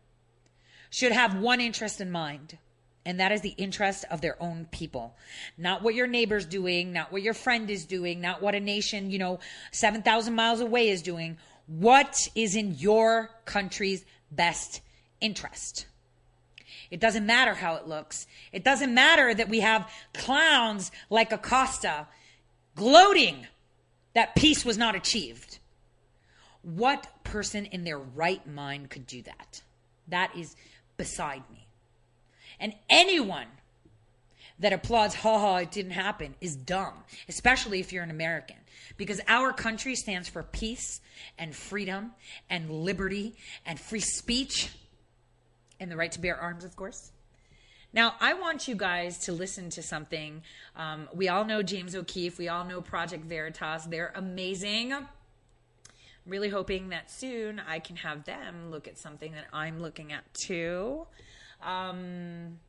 should 0.90 1.12
have 1.12 1.36
one 1.40 1.62
interest 1.62 2.02
in 2.02 2.12
mind, 2.12 2.58
and 3.06 3.20
that 3.20 3.32
is 3.32 3.42
the 3.42 3.56
interest 3.58 4.06
of 4.12 4.22
their 4.22 4.42
own 4.42 4.68
people. 4.72 5.16
Not 5.58 5.82
what 5.82 5.96
your 5.96 6.08
neighbor's 6.08 6.46
doing, 6.46 6.94
not 6.94 7.12
what 7.12 7.22
your 7.22 7.34
friend 7.34 7.70
is 7.70 7.86
doing, 7.86 8.22
not 8.22 8.42
what 8.42 8.56
a 8.56 8.60
nation, 8.60 9.12
you 9.12 9.20
know, 9.20 9.40
7,000 9.72 10.34
miles 10.34 10.60
away 10.60 10.90
is 10.90 11.02
doing. 11.02 11.38
What 11.68 12.28
is 12.36 12.56
in 12.56 12.76
your 12.76 13.30
country's 13.46 14.06
best 14.32 14.82
interest? 15.22 15.86
It 16.90 17.00
doesn't 17.00 17.26
matter 17.26 17.54
how 17.54 17.76
it 17.76 17.88
looks. 17.88 18.28
It 18.52 18.64
doesn't 18.64 18.94
matter 18.94 19.34
that 19.34 19.50
we 19.50 19.60
have 19.60 19.92
clowns 20.14 20.92
like 21.10 21.32
Acosta 21.32 22.08
gloating 22.76 23.48
that 24.14 24.36
peace 24.36 24.64
was 24.64 24.78
not 24.78 24.96
achieved. 24.96 25.60
What 26.62 27.08
person 27.24 27.66
in 27.66 27.84
their 27.84 28.00
right 28.00 28.46
mind 28.48 28.90
could 28.90 29.06
do 29.06 29.22
that? 29.24 29.62
That 30.08 30.36
is 30.36 30.56
beside 30.98 31.44
me. 31.52 31.68
And 32.60 32.74
anyone 32.90 33.48
that 34.60 34.74
applauds, 34.74 35.14
ha 35.14 35.40
ha, 35.40 35.58
it 35.58 35.72
didn't 35.72 35.92
happen, 35.92 36.36
is 36.42 36.56
dumb, 36.56 36.94
especially 37.30 37.80
if 37.80 37.94
you're 37.94 38.04
an 38.04 38.12
American. 38.12 38.56
Because 38.98 39.22
our 39.28 39.54
country 39.54 39.96
stands 39.96 40.28
for 40.28 40.42
peace 40.42 41.00
and 41.38 41.56
freedom 41.56 42.12
and 42.50 42.70
liberty 42.72 43.36
and 43.66 43.80
free 43.80 44.00
speech 44.00 44.70
and 45.80 45.92
the 45.92 45.96
right 45.96 46.12
to 46.12 46.20
bear 46.20 46.36
arms, 46.36 46.64
of 46.64 46.76
course. 46.76 47.12
Now, 47.94 48.16
I 48.20 48.34
want 48.34 48.68
you 48.68 48.76
guys 48.76 49.20
to 49.20 49.32
listen 49.32 49.70
to 49.72 49.82
something. 49.82 50.42
Um, 50.76 51.08
we 51.14 51.30
all 51.30 51.46
know 51.46 51.64
James 51.64 51.96
O'Keefe. 51.96 52.38
We 52.38 52.48
all 52.48 52.66
know 52.66 52.82
Project 52.82 53.24
Veritas. 53.26 53.86
They're 53.86 54.12
amazing. 54.16 54.94
Really 56.28 56.50
hoping 56.50 56.90
that 56.90 57.10
soon 57.10 57.60
I 57.60 57.80
can 57.80 57.96
have 57.96 58.26
them 58.26 58.70
look 58.70 58.88
at 58.88 58.98
something 58.98 59.32
that 59.32 59.46
I'm 59.54 59.80
looking 59.80 60.12
at 60.12 60.32
too. 60.34 61.08
Um, 61.64 62.60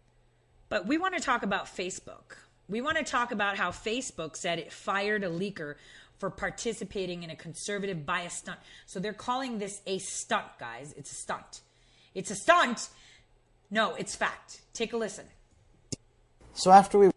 but 0.68 0.86
we 0.86 0.98
want 0.98 1.14
to 1.16 1.20
talk 1.20 1.42
about 1.42 1.66
Facebook. 1.66 2.36
We 2.68 2.80
want 2.80 2.98
to 2.98 3.04
talk 3.04 3.32
about 3.32 3.56
how 3.56 3.70
Facebook 3.70 4.36
said 4.36 4.58
it 4.58 4.72
fired 4.72 5.24
a 5.24 5.28
leaker 5.28 5.74
for 6.18 6.30
participating 6.30 7.22
in 7.22 7.30
a 7.30 7.36
conservative 7.36 8.04
bias 8.04 8.34
stunt. 8.34 8.58
So 8.86 9.00
they're 9.00 9.12
calling 9.12 9.58
this 9.58 9.80
a 9.86 9.98
stunt, 9.98 10.46
guys. 10.58 10.94
It's 10.96 11.10
a 11.12 11.14
stunt. 11.14 11.62
It's 12.14 12.30
a 12.30 12.34
stunt. 12.34 12.88
No, 13.70 13.94
it's 13.94 14.14
fact. 14.14 14.60
Take 14.72 14.92
a 14.92 14.96
listen. 14.96 15.26
So 16.54 16.70
after 16.70 16.98
we 16.98 17.10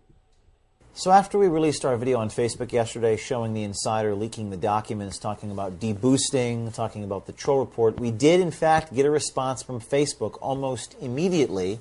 so 0.93 1.11
after 1.11 1.37
we 1.37 1.47
released 1.47 1.85
our 1.85 1.95
video 1.95 2.19
on 2.19 2.29
Facebook 2.29 2.71
yesterday 2.73 3.15
showing 3.15 3.53
the 3.53 3.63
insider 3.63 4.13
leaking 4.13 4.49
the 4.49 4.57
documents, 4.57 5.17
talking 5.17 5.49
about 5.49 5.79
deboosting, 5.79 6.73
talking 6.73 7.03
about 7.03 7.27
the 7.27 7.31
troll 7.31 7.59
report, 7.59 7.99
we 7.99 8.11
did 8.11 8.41
in 8.41 8.51
fact 8.51 8.93
get 8.93 9.05
a 9.05 9.09
response 9.09 9.63
from 9.63 9.79
Facebook 9.79 10.37
almost 10.41 10.95
immediately. 11.01 11.79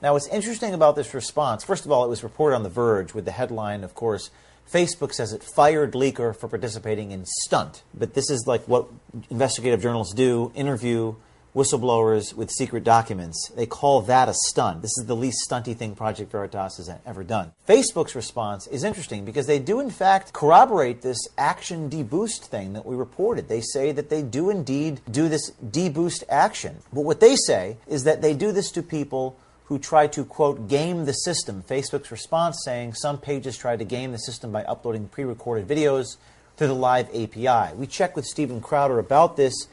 Now, 0.00 0.12
what's 0.12 0.28
interesting 0.28 0.72
about 0.72 0.94
this 0.94 1.14
response, 1.14 1.64
first 1.64 1.84
of 1.84 1.90
all, 1.90 2.04
it 2.04 2.08
was 2.08 2.22
reported 2.22 2.54
on 2.54 2.62
The 2.62 2.68
Verge 2.68 3.12
with 3.12 3.24
the 3.24 3.32
headline, 3.32 3.82
of 3.82 3.94
course, 3.94 4.30
Facebook 4.70 5.12
says 5.12 5.32
it 5.32 5.42
fired 5.42 5.92
leaker 5.92 6.34
for 6.34 6.48
participating 6.48 7.10
in 7.10 7.24
stunt. 7.26 7.82
But 7.92 8.14
this 8.14 8.30
is 8.30 8.46
like 8.46 8.66
what 8.68 8.86
investigative 9.30 9.82
journalists 9.82 10.14
do 10.14 10.52
interview 10.54 11.14
whistleblowers 11.54 12.34
with 12.34 12.50
secret 12.50 12.82
documents. 12.82 13.50
They 13.54 13.66
call 13.66 14.02
that 14.02 14.28
a 14.28 14.34
stunt. 14.34 14.82
This 14.82 14.98
is 14.98 15.06
the 15.06 15.14
least 15.14 15.48
stunty 15.48 15.76
thing 15.76 15.94
Project 15.94 16.32
Veritas 16.32 16.78
has 16.78 16.90
ever 17.06 17.22
done. 17.22 17.52
Facebook's 17.68 18.14
response 18.14 18.66
is 18.66 18.82
interesting 18.82 19.24
because 19.24 19.46
they 19.46 19.58
do, 19.58 19.78
in 19.78 19.90
fact, 19.90 20.32
corroborate 20.32 21.02
this 21.02 21.28
action 21.38 21.88
deboost 21.88 22.46
thing 22.46 22.72
that 22.72 22.84
we 22.84 22.96
reported. 22.96 23.48
They 23.48 23.60
say 23.60 23.92
that 23.92 24.10
they 24.10 24.22
do 24.22 24.50
indeed 24.50 25.00
do 25.10 25.28
this 25.28 25.52
deboost 25.64 26.24
action. 26.28 26.78
But 26.92 27.02
what 27.02 27.20
they 27.20 27.36
say 27.36 27.76
is 27.86 28.04
that 28.04 28.20
they 28.20 28.34
do 28.34 28.50
this 28.50 28.70
to 28.72 28.82
people 28.82 29.38
who 29.66 29.78
try 29.78 30.06
to, 30.08 30.24
quote, 30.24 30.68
game 30.68 31.04
the 31.04 31.12
system. 31.12 31.62
Facebook's 31.62 32.10
response 32.10 32.62
saying 32.64 32.94
some 32.94 33.18
pages 33.18 33.56
try 33.56 33.76
to 33.76 33.84
game 33.84 34.12
the 34.12 34.18
system 34.18 34.52
by 34.52 34.64
uploading 34.64 35.08
pre 35.08 35.24
recorded 35.24 35.66
videos 35.66 36.16
to 36.56 36.66
the 36.66 36.74
live 36.74 37.08
API. 37.14 37.74
We 37.74 37.86
checked 37.86 38.16
with 38.16 38.26
Steven 38.26 38.60
Crowder 38.60 38.98
about 38.98 39.36
this. 39.36 39.66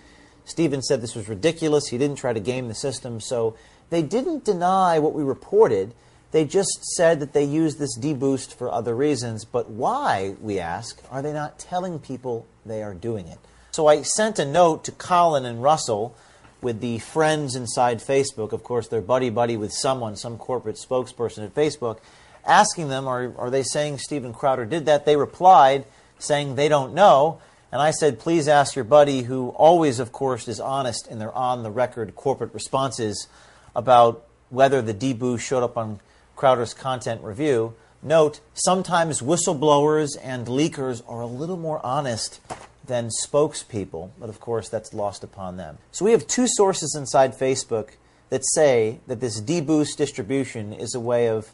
Steven 0.51 0.81
said 0.81 0.99
this 0.99 1.15
was 1.15 1.29
ridiculous. 1.29 1.87
He 1.87 1.97
didn't 1.97 2.17
try 2.17 2.33
to 2.33 2.39
game 2.41 2.67
the 2.67 2.75
system. 2.75 3.21
So 3.21 3.55
they 3.89 4.01
didn't 4.01 4.43
deny 4.43 4.99
what 4.99 5.13
we 5.13 5.23
reported. 5.23 5.93
They 6.31 6.43
just 6.43 6.83
said 6.97 7.21
that 7.21 7.31
they 7.31 7.45
used 7.45 7.79
this 7.79 7.97
deboost 7.97 8.53
for 8.53 8.69
other 8.69 8.93
reasons. 8.93 9.45
But 9.45 9.69
why, 9.69 10.35
we 10.41 10.59
ask, 10.59 11.01
are 11.09 11.21
they 11.21 11.31
not 11.31 11.57
telling 11.57 11.99
people 11.99 12.45
they 12.65 12.83
are 12.83 12.93
doing 12.93 13.27
it? 13.27 13.39
So 13.71 13.87
I 13.87 14.01
sent 14.01 14.39
a 14.39 14.45
note 14.45 14.83
to 14.83 14.91
Colin 14.91 15.45
and 15.45 15.63
Russell 15.63 16.15
with 16.61 16.81
the 16.81 16.99
friends 16.99 17.55
inside 17.55 17.99
Facebook. 17.99 18.51
Of 18.51 18.61
course, 18.61 18.89
they're 18.89 18.99
buddy 18.99 19.29
buddy 19.29 19.55
with 19.55 19.71
someone, 19.71 20.17
some 20.17 20.37
corporate 20.37 20.75
spokesperson 20.75 21.45
at 21.45 21.55
Facebook, 21.55 21.99
asking 22.45 22.89
them, 22.89 23.07
are, 23.07 23.33
are 23.37 23.49
they 23.49 23.63
saying 23.63 23.99
Steven 23.99 24.33
Crowder 24.33 24.65
did 24.65 24.85
that? 24.85 25.05
They 25.05 25.15
replied 25.15 25.85
saying 26.19 26.55
they 26.55 26.67
don't 26.67 26.93
know. 26.93 27.39
And 27.71 27.81
I 27.81 27.91
said, 27.91 28.19
please 28.19 28.47
ask 28.47 28.75
your 28.75 28.83
buddy, 28.83 29.23
who 29.23 29.49
always, 29.49 29.99
of 29.99 30.11
course, 30.11 30.47
is 30.47 30.59
honest 30.59 31.07
in 31.07 31.19
their 31.19 31.33
on 31.33 31.63
the 31.63 31.71
record 31.71 32.15
corporate 32.15 32.53
responses 32.53 33.27
about 33.75 34.25
whether 34.49 34.81
the 34.81 34.93
deboost 34.93 35.39
showed 35.39 35.63
up 35.63 35.77
on 35.77 36.01
Crowder's 36.35 36.73
content 36.73 37.23
review. 37.23 37.73
Note, 38.03 38.41
sometimes 38.53 39.21
whistleblowers 39.21 40.17
and 40.21 40.47
leakers 40.47 41.01
are 41.07 41.21
a 41.21 41.27
little 41.27 41.55
more 41.55 41.79
honest 41.85 42.41
than 42.85 43.09
spokespeople, 43.23 44.09
but 44.19 44.27
of 44.27 44.39
course 44.39 44.67
that's 44.67 44.93
lost 44.93 45.23
upon 45.23 45.55
them. 45.55 45.77
So 45.91 46.03
we 46.03 46.11
have 46.11 46.27
two 46.27 46.47
sources 46.47 46.95
inside 46.97 47.37
Facebook 47.37 47.91
that 48.29 48.41
say 48.53 48.99
that 49.07 49.21
this 49.21 49.39
deboost 49.39 49.97
distribution 49.97 50.73
is 50.73 50.95
a 50.95 50.99
way 50.99 51.29
of 51.29 51.51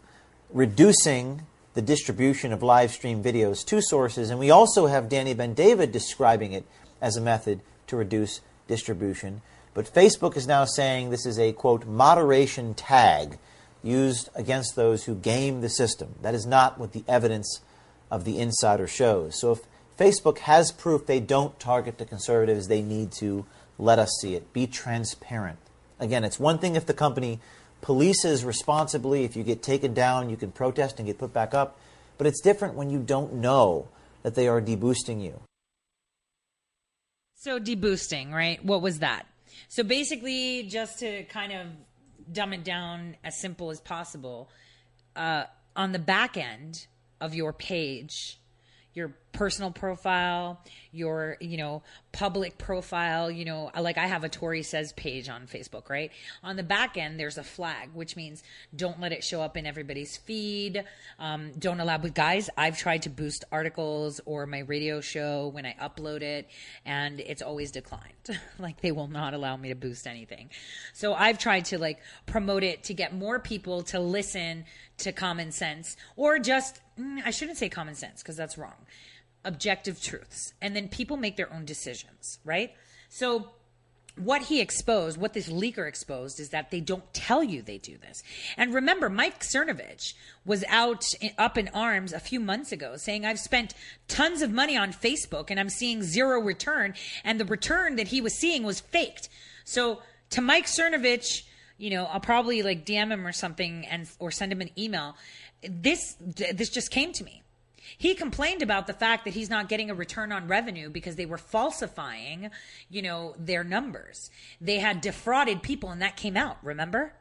reducing 0.51 1.41
the 1.77 1.81
distribution 1.83 2.51
of 2.51 2.63
live 2.63 2.89
stream 2.89 3.23
videos 3.23 3.63
to 3.63 3.79
sources, 3.83 4.31
and 4.31 4.39
we 4.39 4.49
also 4.49 4.87
have 4.87 5.07
Danny 5.07 5.35
Ben 5.35 5.53
David 5.53 5.91
describing 5.91 6.51
it 6.51 6.65
as 6.99 7.15
a 7.15 7.21
method 7.21 7.61
to 7.85 7.95
reduce 7.95 8.41
distribution. 8.67 9.43
But 9.75 9.85
Facebook 9.85 10.35
is 10.35 10.47
now 10.47 10.65
saying 10.65 11.11
this 11.11 11.27
is 11.27 11.37
a 11.37 11.53
quote 11.53 11.85
moderation 11.85 12.73
tag 12.73 13.37
used 13.83 14.27
against 14.33 14.75
those 14.75 15.03
who 15.03 15.13
game 15.13 15.61
the 15.61 15.69
system. 15.69 16.15
That 16.23 16.33
is 16.33 16.47
not 16.47 16.79
what 16.79 16.93
the 16.93 17.03
evidence 17.07 17.61
of 18.09 18.25
the 18.25 18.39
insider 18.39 18.87
shows. 18.87 19.39
So 19.39 19.51
if 19.51 19.59
Facebook 19.99 20.39
has 20.39 20.71
proof 20.71 21.05
they 21.05 21.19
don't 21.19 21.59
target 21.59 21.99
the 21.99 22.05
conservatives, 22.05 22.69
they 22.69 22.81
need 22.81 23.11
to 23.19 23.45
let 23.77 23.99
us 23.99 24.17
see 24.19 24.33
it. 24.33 24.51
Be 24.51 24.65
transparent. 24.65 25.59
Again, 25.99 26.23
it's 26.23 26.39
one 26.39 26.57
thing 26.57 26.75
if 26.75 26.87
the 26.87 26.95
company 26.95 27.39
polices 27.81 28.45
responsibly. 28.45 29.23
If 29.23 29.35
you 29.35 29.43
get 29.43 29.61
taken 29.63 29.93
down, 29.93 30.29
you 30.29 30.37
can 30.37 30.51
protest 30.51 30.99
and 30.99 31.07
get 31.07 31.17
put 31.17 31.33
back 31.33 31.53
up. 31.53 31.77
But 32.17 32.27
it's 32.27 32.41
different 32.41 32.75
when 32.75 32.89
you 32.89 32.99
don't 32.99 33.35
know 33.35 33.87
that 34.23 34.35
they 34.35 34.47
are 34.47 34.61
deboosting 34.61 35.23
you. 35.23 35.39
So 37.35 37.59
deboosting, 37.59 38.31
right? 38.31 38.63
What 38.63 38.81
was 38.81 38.99
that? 38.99 39.25
So 39.69 39.83
basically, 39.83 40.63
just 40.63 40.99
to 40.99 41.23
kind 41.25 41.53
of 41.53 41.67
dumb 42.31 42.53
it 42.53 42.63
down 42.63 43.15
as 43.23 43.39
simple 43.39 43.69
as 43.69 43.79
possible, 43.79 44.49
uh, 45.15 45.43
on 45.75 45.91
the 45.91 45.99
back 45.99 46.35
end 46.37 46.87
of 47.21 47.35
your 47.35 47.53
page, 47.53 48.39
your 48.93 49.13
personal 49.31 49.71
profile, 49.71 50.59
your, 50.91 51.37
you 51.39 51.57
know, 51.57 51.83
public 52.17 52.57
profile, 52.57 53.29
you 53.29 53.45
know, 53.45 53.69
like 53.79 53.99
I 53.99 54.07
have 54.07 54.23
a 54.23 54.29
Tori 54.29 54.63
Says 54.63 54.91
page 54.93 55.29
on 55.29 55.45
Facebook, 55.45 55.87
right? 55.87 56.11
On 56.43 56.55
the 56.55 56.63
back 56.63 56.97
end, 56.97 57.19
there's 57.19 57.37
a 57.37 57.43
flag, 57.43 57.89
which 57.93 58.15
means 58.15 58.41
don't 58.75 58.99
let 58.99 59.11
it 59.11 59.23
show 59.23 59.39
up 59.43 59.55
in 59.55 59.67
everybody's 59.67 60.17
feed. 60.17 60.83
Um, 61.19 61.51
don't 61.59 61.79
allow, 61.79 61.99
but 61.99 62.15
guys, 62.15 62.49
I've 62.57 62.75
tried 62.75 63.03
to 63.03 63.11
boost 63.11 63.45
articles 63.51 64.19
or 64.25 64.47
my 64.47 64.61
radio 64.61 64.99
show 64.99 65.49
when 65.49 65.67
I 65.67 65.75
upload 65.79 66.23
it, 66.23 66.49
and 66.87 67.19
it's 67.19 67.43
always 67.43 67.69
declined. 67.69 68.01
like 68.57 68.81
they 68.81 68.91
will 68.91 69.07
not 69.07 69.35
allow 69.35 69.55
me 69.55 69.69
to 69.69 69.75
boost 69.75 70.07
anything. 70.07 70.49
So 70.93 71.13
I've 71.13 71.37
tried 71.37 71.65
to 71.65 71.77
like 71.77 71.99
promote 72.25 72.63
it 72.63 72.85
to 72.85 72.95
get 72.95 73.13
more 73.13 73.37
people 73.37 73.83
to 73.83 73.99
listen 73.99 74.65
to 74.97 75.11
common 75.11 75.51
sense 75.51 75.95
or 76.15 76.39
just, 76.39 76.81
mm, 76.99 77.19
I 77.23 77.29
shouldn't 77.29 77.59
say 77.59 77.69
common 77.69 77.93
sense 77.93 78.23
because 78.23 78.35
that's 78.35 78.57
wrong 78.57 78.73
objective 79.45 80.01
truths. 80.01 80.53
And 80.61 80.75
then 80.75 80.87
people 80.87 81.17
make 81.17 81.37
their 81.37 81.51
own 81.53 81.65
decisions, 81.65 82.39
right? 82.43 82.73
So, 83.09 83.51
what 84.17 84.43
he 84.43 84.61
exposed, 84.61 85.17
what 85.19 85.33
this 85.33 85.47
leaker 85.47 85.87
exposed, 85.87 86.39
is 86.39 86.49
that 86.49 86.71
they 86.71 86.81
don't 86.81 87.13
tell 87.13 87.43
you 87.43 87.61
they 87.61 87.77
do 87.77 87.97
this. 87.99 88.23
And 88.57 88.73
remember, 88.73 89.09
Mike 89.09 89.41
Cernovich 89.41 90.15
was 90.43 90.63
out 90.69 91.05
in, 91.21 91.31
up 91.37 91.55
in 91.55 91.67
arms 91.67 92.13
a 92.13 92.19
few 92.19 92.39
months 92.39 92.71
ago 92.71 92.97
saying, 92.97 93.25
I've 93.25 93.39
spent 93.39 93.75
tons 94.07 94.41
of 94.41 94.51
money 94.51 94.75
on 94.75 94.91
Facebook 94.91 95.51
and 95.51 95.59
I'm 95.59 95.69
seeing 95.69 96.01
zero 96.01 96.41
return. 96.41 96.95
And 97.23 97.39
the 97.39 97.45
return 97.45 97.95
that 97.97 98.07
he 98.07 98.19
was 98.19 98.33
seeing 98.33 98.63
was 98.63 98.79
faked. 98.79 99.29
So, 99.65 100.01
to 100.31 100.41
Mike 100.41 100.65
Cernovich, 100.65 101.43
you 101.77 101.91
know, 101.91 102.05
I'll 102.05 102.19
probably 102.19 102.63
like 102.63 102.85
DM 102.85 103.11
him 103.11 103.25
or 103.25 103.31
something 103.31 103.85
and 103.85 104.09
or 104.19 104.31
send 104.31 104.51
him 104.51 104.61
an 104.61 104.71
email. 104.77 105.15
This 105.61 106.15
this 106.19 106.69
just 106.69 106.91
came 106.91 107.13
to 107.13 107.23
me. 107.23 107.43
He 107.97 108.15
complained 108.15 108.61
about 108.61 108.87
the 108.87 108.93
fact 108.93 109.25
that 109.25 109.33
he's 109.33 109.49
not 109.49 109.69
getting 109.69 109.89
a 109.89 109.95
return 109.95 110.31
on 110.31 110.47
revenue 110.47 110.89
because 110.89 111.15
they 111.15 111.25
were 111.25 111.37
falsifying, 111.37 112.49
you 112.89 113.01
know, 113.01 113.35
their 113.37 113.63
numbers. 113.63 114.31
They 114.59 114.79
had 114.79 115.01
defrauded 115.01 115.61
people 115.61 115.89
and 115.89 116.01
that 116.01 116.17
came 116.17 116.35
out, 116.35 116.57
remember? 116.63 117.13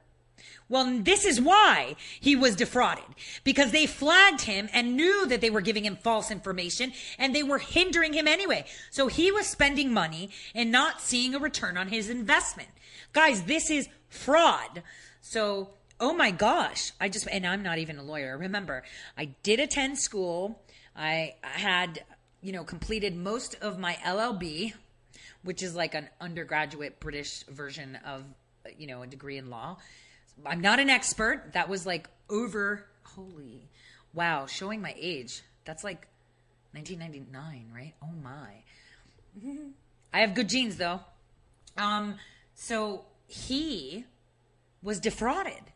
Well, 0.69 0.99
this 1.01 1.25
is 1.25 1.41
why 1.41 1.95
he 2.21 2.35
was 2.35 2.57
defrauded 2.57 3.05
because 3.45 3.71
they 3.71 3.87
flagged 3.87 4.43
him 4.43 4.69
and 4.73 4.97
knew 4.97 5.27
that 5.27 5.41
they 5.41 5.51
were 5.51 5.61
giving 5.61 5.85
him 5.85 5.97
false 5.97 6.31
information 6.31 6.93
and 7.19 7.35
they 7.35 7.45
were 7.45 7.59
hindering 7.59 8.13
him 8.13 8.27
anyway. 8.27 8.65
So 8.91 9.07
he 9.07 9.31
was 9.31 9.47
spending 9.47 9.93
money 9.93 10.31
and 10.55 10.73
not 10.73 11.01
seeing 11.01 11.35
a 11.35 11.39
return 11.39 11.77
on 11.77 11.89
his 11.89 12.11
investment. 12.11 12.71
Guys, 13.13 13.45
this 13.45 13.71
is 13.71 13.89
fraud. 14.09 14.83
So, 15.21 15.71
oh 16.01 16.15
my 16.15 16.31
gosh, 16.31 16.93
I 17.01 17.09
just, 17.09 17.27
and 17.31 17.47
I'm 17.47 17.63
not 17.63 17.79
even 17.79 17.99
a 17.99 18.03
lawyer. 18.03 18.37
Remember, 18.37 18.83
I 19.17 19.27
did 19.43 19.61
attend 19.61 19.99
school. 19.99 20.63
I 20.95 21.35
had, 21.43 22.05
you 22.43 22.53
know, 22.53 22.65
completed 22.65 23.17
most 23.17 23.57
of 23.61 23.79
my 23.79 23.95
LLB, 24.05 24.75
which 25.43 25.63
is 25.63 25.75
like 25.75 25.95
an 25.95 26.09
undergraduate 26.21 27.01
British 27.01 27.45
version 27.45 27.99
of, 28.05 28.25
you 28.79 28.87
know, 28.87 29.03
a 29.03 29.07
degree 29.07 29.39
in 29.39 29.51
law. 29.51 29.79
I'm 30.45 30.61
not 30.61 30.81
an 30.81 30.91
expert. 30.91 31.53
That 31.55 31.69
was 31.69 31.87
like 31.87 32.09
over, 32.29 32.87
holy, 33.03 33.69
wow, 34.13 34.47
showing 34.47 34.83
my 34.83 34.95
age. 34.99 35.43
That's 35.65 35.83
like 35.83 36.09
1999, 36.73 37.71
right? 37.75 37.95
Oh 38.03 38.13
my. 38.23 38.63
I 40.13 40.21
have 40.21 40.35
good 40.35 40.49
genes 40.49 40.77
though. 40.77 41.01
Um, 41.77 42.17
so 42.55 43.05
he 43.27 44.05
was 44.83 45.01
defrauded. 45.01 45.73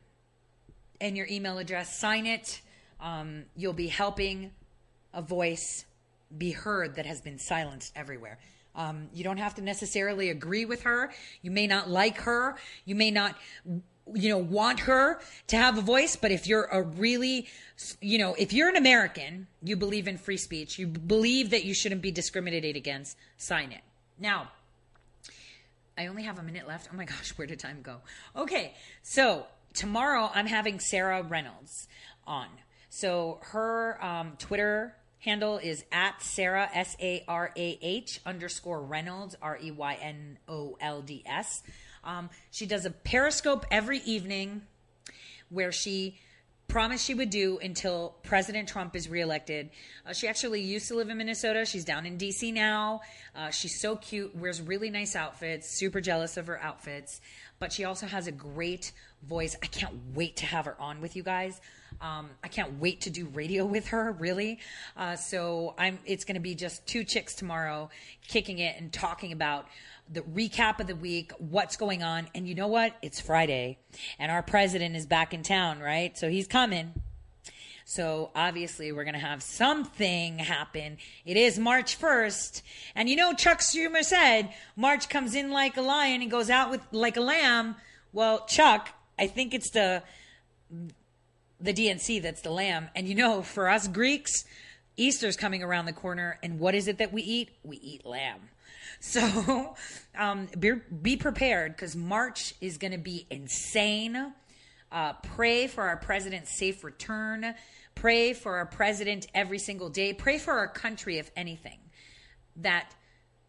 and 1.01 1.15
your 1.15 1.27
email 1.29 1.57
address, 1.57 1.97
sign 1.97 2.25
it. 2.25 2.61
Um, 2.99 3.45
you'll 3.55 3.73
be 3.73 3.87
helping 3.87 4.51
a 5.13 5.21
voice 5.21 5.85
be 6.37 6.51
heard 6.51 6.95
that 6.95 7.05
has 7.05 7.21
been 7.21 7.39
silenced 7.39 7.93
everywhere. 7.95 8.37
Um, 8.75 9.09
you 9.13 9.23
don't 9.23 9.37
have 9.37 9.55
to 9.55 9.61
necessarily 9.61 10.29
agree 10.29 10.65
with 10.65 10.83
her. 10.83 11.11
You 11.41 11.51
may 11.51 11.67
not 11.67 11.89
like 11.89 12.19
her. 12.19 12.55
You 12.85 12.95
may 12.95 13.11
not, 13.11 13.35
you 14.13 14.29
know, 14.29 14.37
want 14.37 14.81
her 14.81 15.19
to 15.47 15.57
have 15.57 15.77
a 15.77 15.81
voice. 15.81 16.15
But 16.15 16.31
if 16.31 16.47
you're 16.47 16.65
a 16.65 16.83
really, 16.83 17.47
you 17.99 18.19
know, 18.19 18.35
if 18.35 18.53
you're 18.53 18.69
an 18.69 18.75
American, 18.75 19.47
you 19.63 19.75
believe 19.75 20.07
in 20.07 20.17
free 20.17 20.37
speech, 20.37 20.77
you 20.77 20.87
believe 20.87 21.49
that 21.49 21.65
you 21.65 21.73
shouldn't 21.73 22.01
be 22.01 22.11
discriminated 22.11 22.75
against, 22.75 23.17
sign 23.37 23.71
it. 23.71 23.81
Now, 24.19 24.51
I 25.99 26.07
only 26.07 26.23
have 26.23 26.39
a 26.39 26.43
minute 26.43 26.65
left. 26.65 26.87
Oh 26.93 26.95
my 26.95 27.03
gosh, 27.03 27.31
where 27.37 27.45
did 27.45 27.59
time 27.59 27.81
go? 27.83 27.97
Okay, 28.33 28.73
so 29.03 29.45
tomorrow 29.73 30.31
I'm 30.33 30.45
having 30.45 30.79
Sarah 30.79 31.21
Reynolds 31.21 31.89
on. 32.25 32.47
So 32.89 33.39
her 33.41 34.03
um, 34.03 34.37
Twitter 34.39 34.95
handle 35.19 35.57
is 35.57 35.83
at 35.91 36.23
Sarah 36.23 36.69
S 36.73 36.95
A 37.01 37.25
R 37.27 37.51
A 37.57 37.77
H 37.81 38.21
underscore 38.25 38.81
Reynolds 38.81 39.35
R 39.41 39.59
E 39.61 39.71
Y 39.71 39.97
N 40.01 40.39
O 40.47 40.77
L 40.79 41.01
D 41.01 41.21
S. 41.25 41.63
Um, 42.05 42.29
she 42.49 42.65
does 42.65 42.85
a 42.85 42.91
Periscope 42.91 43.65
every 43.69 43.99
evening 43.99 44.61
where 45.49 45.73
she 45.73 46.17
promised 46.69 47.03
she 47.03 47.15
would 47.15 47.29
do 47.29 47.57
until 47.57 48.15
President 48.23 48.69
Trump 48.69 48.95
is 48.95 49.09
reelected. 49.09 49.71
Uh, 50.05 50.13
she 50.13 50.27
actually 50.27 50.61
used 50.61 50.87
to 50.87 50.95
live 50.95 51.09
in 51.09 51.17
Minnesota. 51.17 51.65
She's 51.65 51.83
down 51.83 52.05
in 52.05 52.17
DC 52.17 52.53
now. 52.53 53.01
Uh, 53.35 53.49
she's 53.49 53.77
so 53.77 53.97
cute, 53.97 54.33
wears 54.35 54.61
really 54.61 54.89
nice 54.89 55.15
outfits, 55.15 55.69
super 55.69 55.99
jealous 55.99 56.37
of 56.37 56.47
her 56.47 56.61
outfits. 56.61 57.19
But 57.57 57.73
she 57.73 57.83
also 57.83 58.05
has 58.05 58.27
a 58.27 58.31
great 58.31 58.93
voice. 59.27 59.57
I 59.61 59.65
can't 59.65 59.93
wait 60.13 60.37
to 60.37 60.45
have 60.45 60.65
her 60.65 60.79
on 60.79 61.01
with 61.01 61.15
you 61.15 61.23
guys. 61.23 61.59
Um, 62.01 62.29
I 62.43 62.47
can't 62.47 62.79
wait 62.79 63.01
to 63.01 63.09
do 63.09 63.25
radio 63.25 63.65
with 63.65 63.87
her, 63.87 64.13
really. 64.13 64.59
Uh, 64.95 65.15
so 65.17 65.73
I'm. 65.77 65.99
It's 66.05 66.23
going 66.23 66.35
to 66.35 66.41
be 66.41 66.55
just 66.55 66.85
two 66.87 67.03
chicks 67.03 67.33
tomorrow, 67.33 67.89
kicking 68.27 68.59
it 68.59 68.79
and 68.79 68.93
talking 68.93 69.33
about 69.33 69.67
the 70.11 70.21
recap 70.21 70.79
of 70.79 70.87
the 70.87 70.95
week, 70.95 71.31
what's 71.37 71.77
going 71.77 72.03
on. 72.03 72.27
And 72.33 72.47
you 72.47 72.55
know 72.55 72.67
what? 72.67 72.95
It's 73.01 73.19
Friday 73.19 73.77
and 74.17 74.31
our 74.31 74.41
president 74.41 74.95
is 74.95 75.05
back 75.05 75.33
in 75.33 75.43
town, 75.43 75.79
right? 75.79 76.17
So 76.17 76.29
he's 76.29 76.47
coming. 76.47 76.93
So 77.85 78.31
obviously 78.35 78.91
we're 78.91 79.03
going 79.03 79.15
to 79.15 79.19
have 79.19 79.41
something 79.41 80.39
happen. 80.39 80.97
It 81.25 81.37
is 81.37 81.57
March 81.59 81.99
1st. 81.99 82.61
And 82.95 83.09
you 83.09 83.15
know, 83.15 83.33
Chuck 83.33 83.59
Schumer 83.59 84.03
said 84.03 84.53
March 84.75 85.09
comes 85.09 85.35
in 85.35 85.51
like 85.51 85.77
a 85.77 85.81
lion 85.81 86.21
and 86.21 86.31
goes 86.31 86.49
out 86.49 86.69
with 86.71 86.81
like 86.91 87.17
a 87.17 87.21
lamb. 87.21 87.75
Well, 88.11 88.45
Chuck, 88.45 88.89
I 89.17 89.27
think 89.27 89.53
it's 89.53 89.71
the, 89.71 90.03
the 91.59 91.73
DNC 91.73 92.21
that's 92.21 92.41
the 92.41 92.51
lamb. 92.51 92.89
And 92.95 93.07
you 93.07 93.15
know, 93.15 93.41
for 93.41 93.69
us 93.69 93.87
Greeks, 93.87 94.45
Easter's 94.97 95.37
coming 95.37 95.63
around 95.63 95.85
the 95.85 95.93
corner. 95.93 96.39
And 96.43 96.59
what 96.59 96.75
is 96.75 96.87
it 96.87 96.97
that 96.97 97.13
we 97.13 97.21
eat? 97.21 97.49
We 97.63 97.77
eat 97.77 98.05
lamb. 98.05 98.49
So 99.01 99.75
um, 100.17 100.47
be, 100.59 100.71
be 101.01 101.15
prepared 101.15 101.75
because 101.75 101.95
March 101.95 102.53
is 102.59 102.77
going 102.77 102.91
to 102.91 102.97
be 102.97 103.25
insane. 103.29 104.33
Uh, 104.91 105.13
pray 105.13 105.67
for 105.67 105.83
our 105.83 105.97
president's 105.97 106.57
safe 106.57 106.83
return. 106.83 107.55
Pray 107.95 108.33
for 108.33 108.57
our 108.57 108.65
president 108.65 109.27
every 109.33 109.59
single 109.59 109.89
day. 109.89 110.13
Pray 110.13 110.37
for 110.37 110.53
our 110.53 110.67
country, 110.67 111.17
if 111.17 111.31
anything, 111.35 111.79
that 112.57 112.93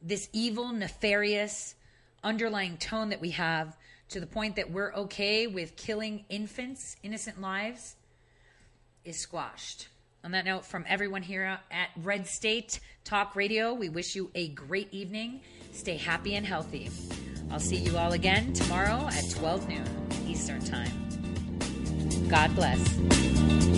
this 0.02 0.28
evil, 0.32 0.72
nefarious 0.72 1.74
underlying 2.22 2.76
tone 2.76 3.10
that 3.10 3.20
we 3.20 3.30
have 3.30 3.76
to 4.10 4.20
the 4.20 4.26
point 4.26 4.56
that 4.56 4.70
we're 4.70 4.92
okay 4.94 5.46
with 5.46 5.76
killing 5.76 6.24
infants, 6.28 6.96
innocent 7.02 7.40
lives, 7.40 7.96
is 9.04 9.18
squashed. 9.18 9.88
On 10.22 10.32
that 10.32 10.44
note, 10.44 10.66
from 10.66 10.84
everyone 10.86 11.22
here 11.22 11.58
at 11.70 11.88
Red 12.02 12.26
State 12.26 12.80
Talk 13.04 13.34
Radio, 13.36 13.72
we 13.72 13.88
wish 13.88 14.14
you 14.14 14.30
a 14.34 14.48
great 14.48 14.92
evening. 14.92 15.40
Stay 15.72 15.96
happy 15.96 16.34
and 16.34 16.44
healthy. 16.44 16.90
I'll 17.50 17.58
see 17.58 17.76
you 17.76 17.96
all 17.96 18.12
again 18.12 18.52
tomorrow 18.52 19.08
at 19.08 19.30
12 19.30 19.68
noon 19.68 20.08
Eastern 20.26 20.62
Time. 20.62 20.92
God 22.28 22.54
bless. 22.54 23.69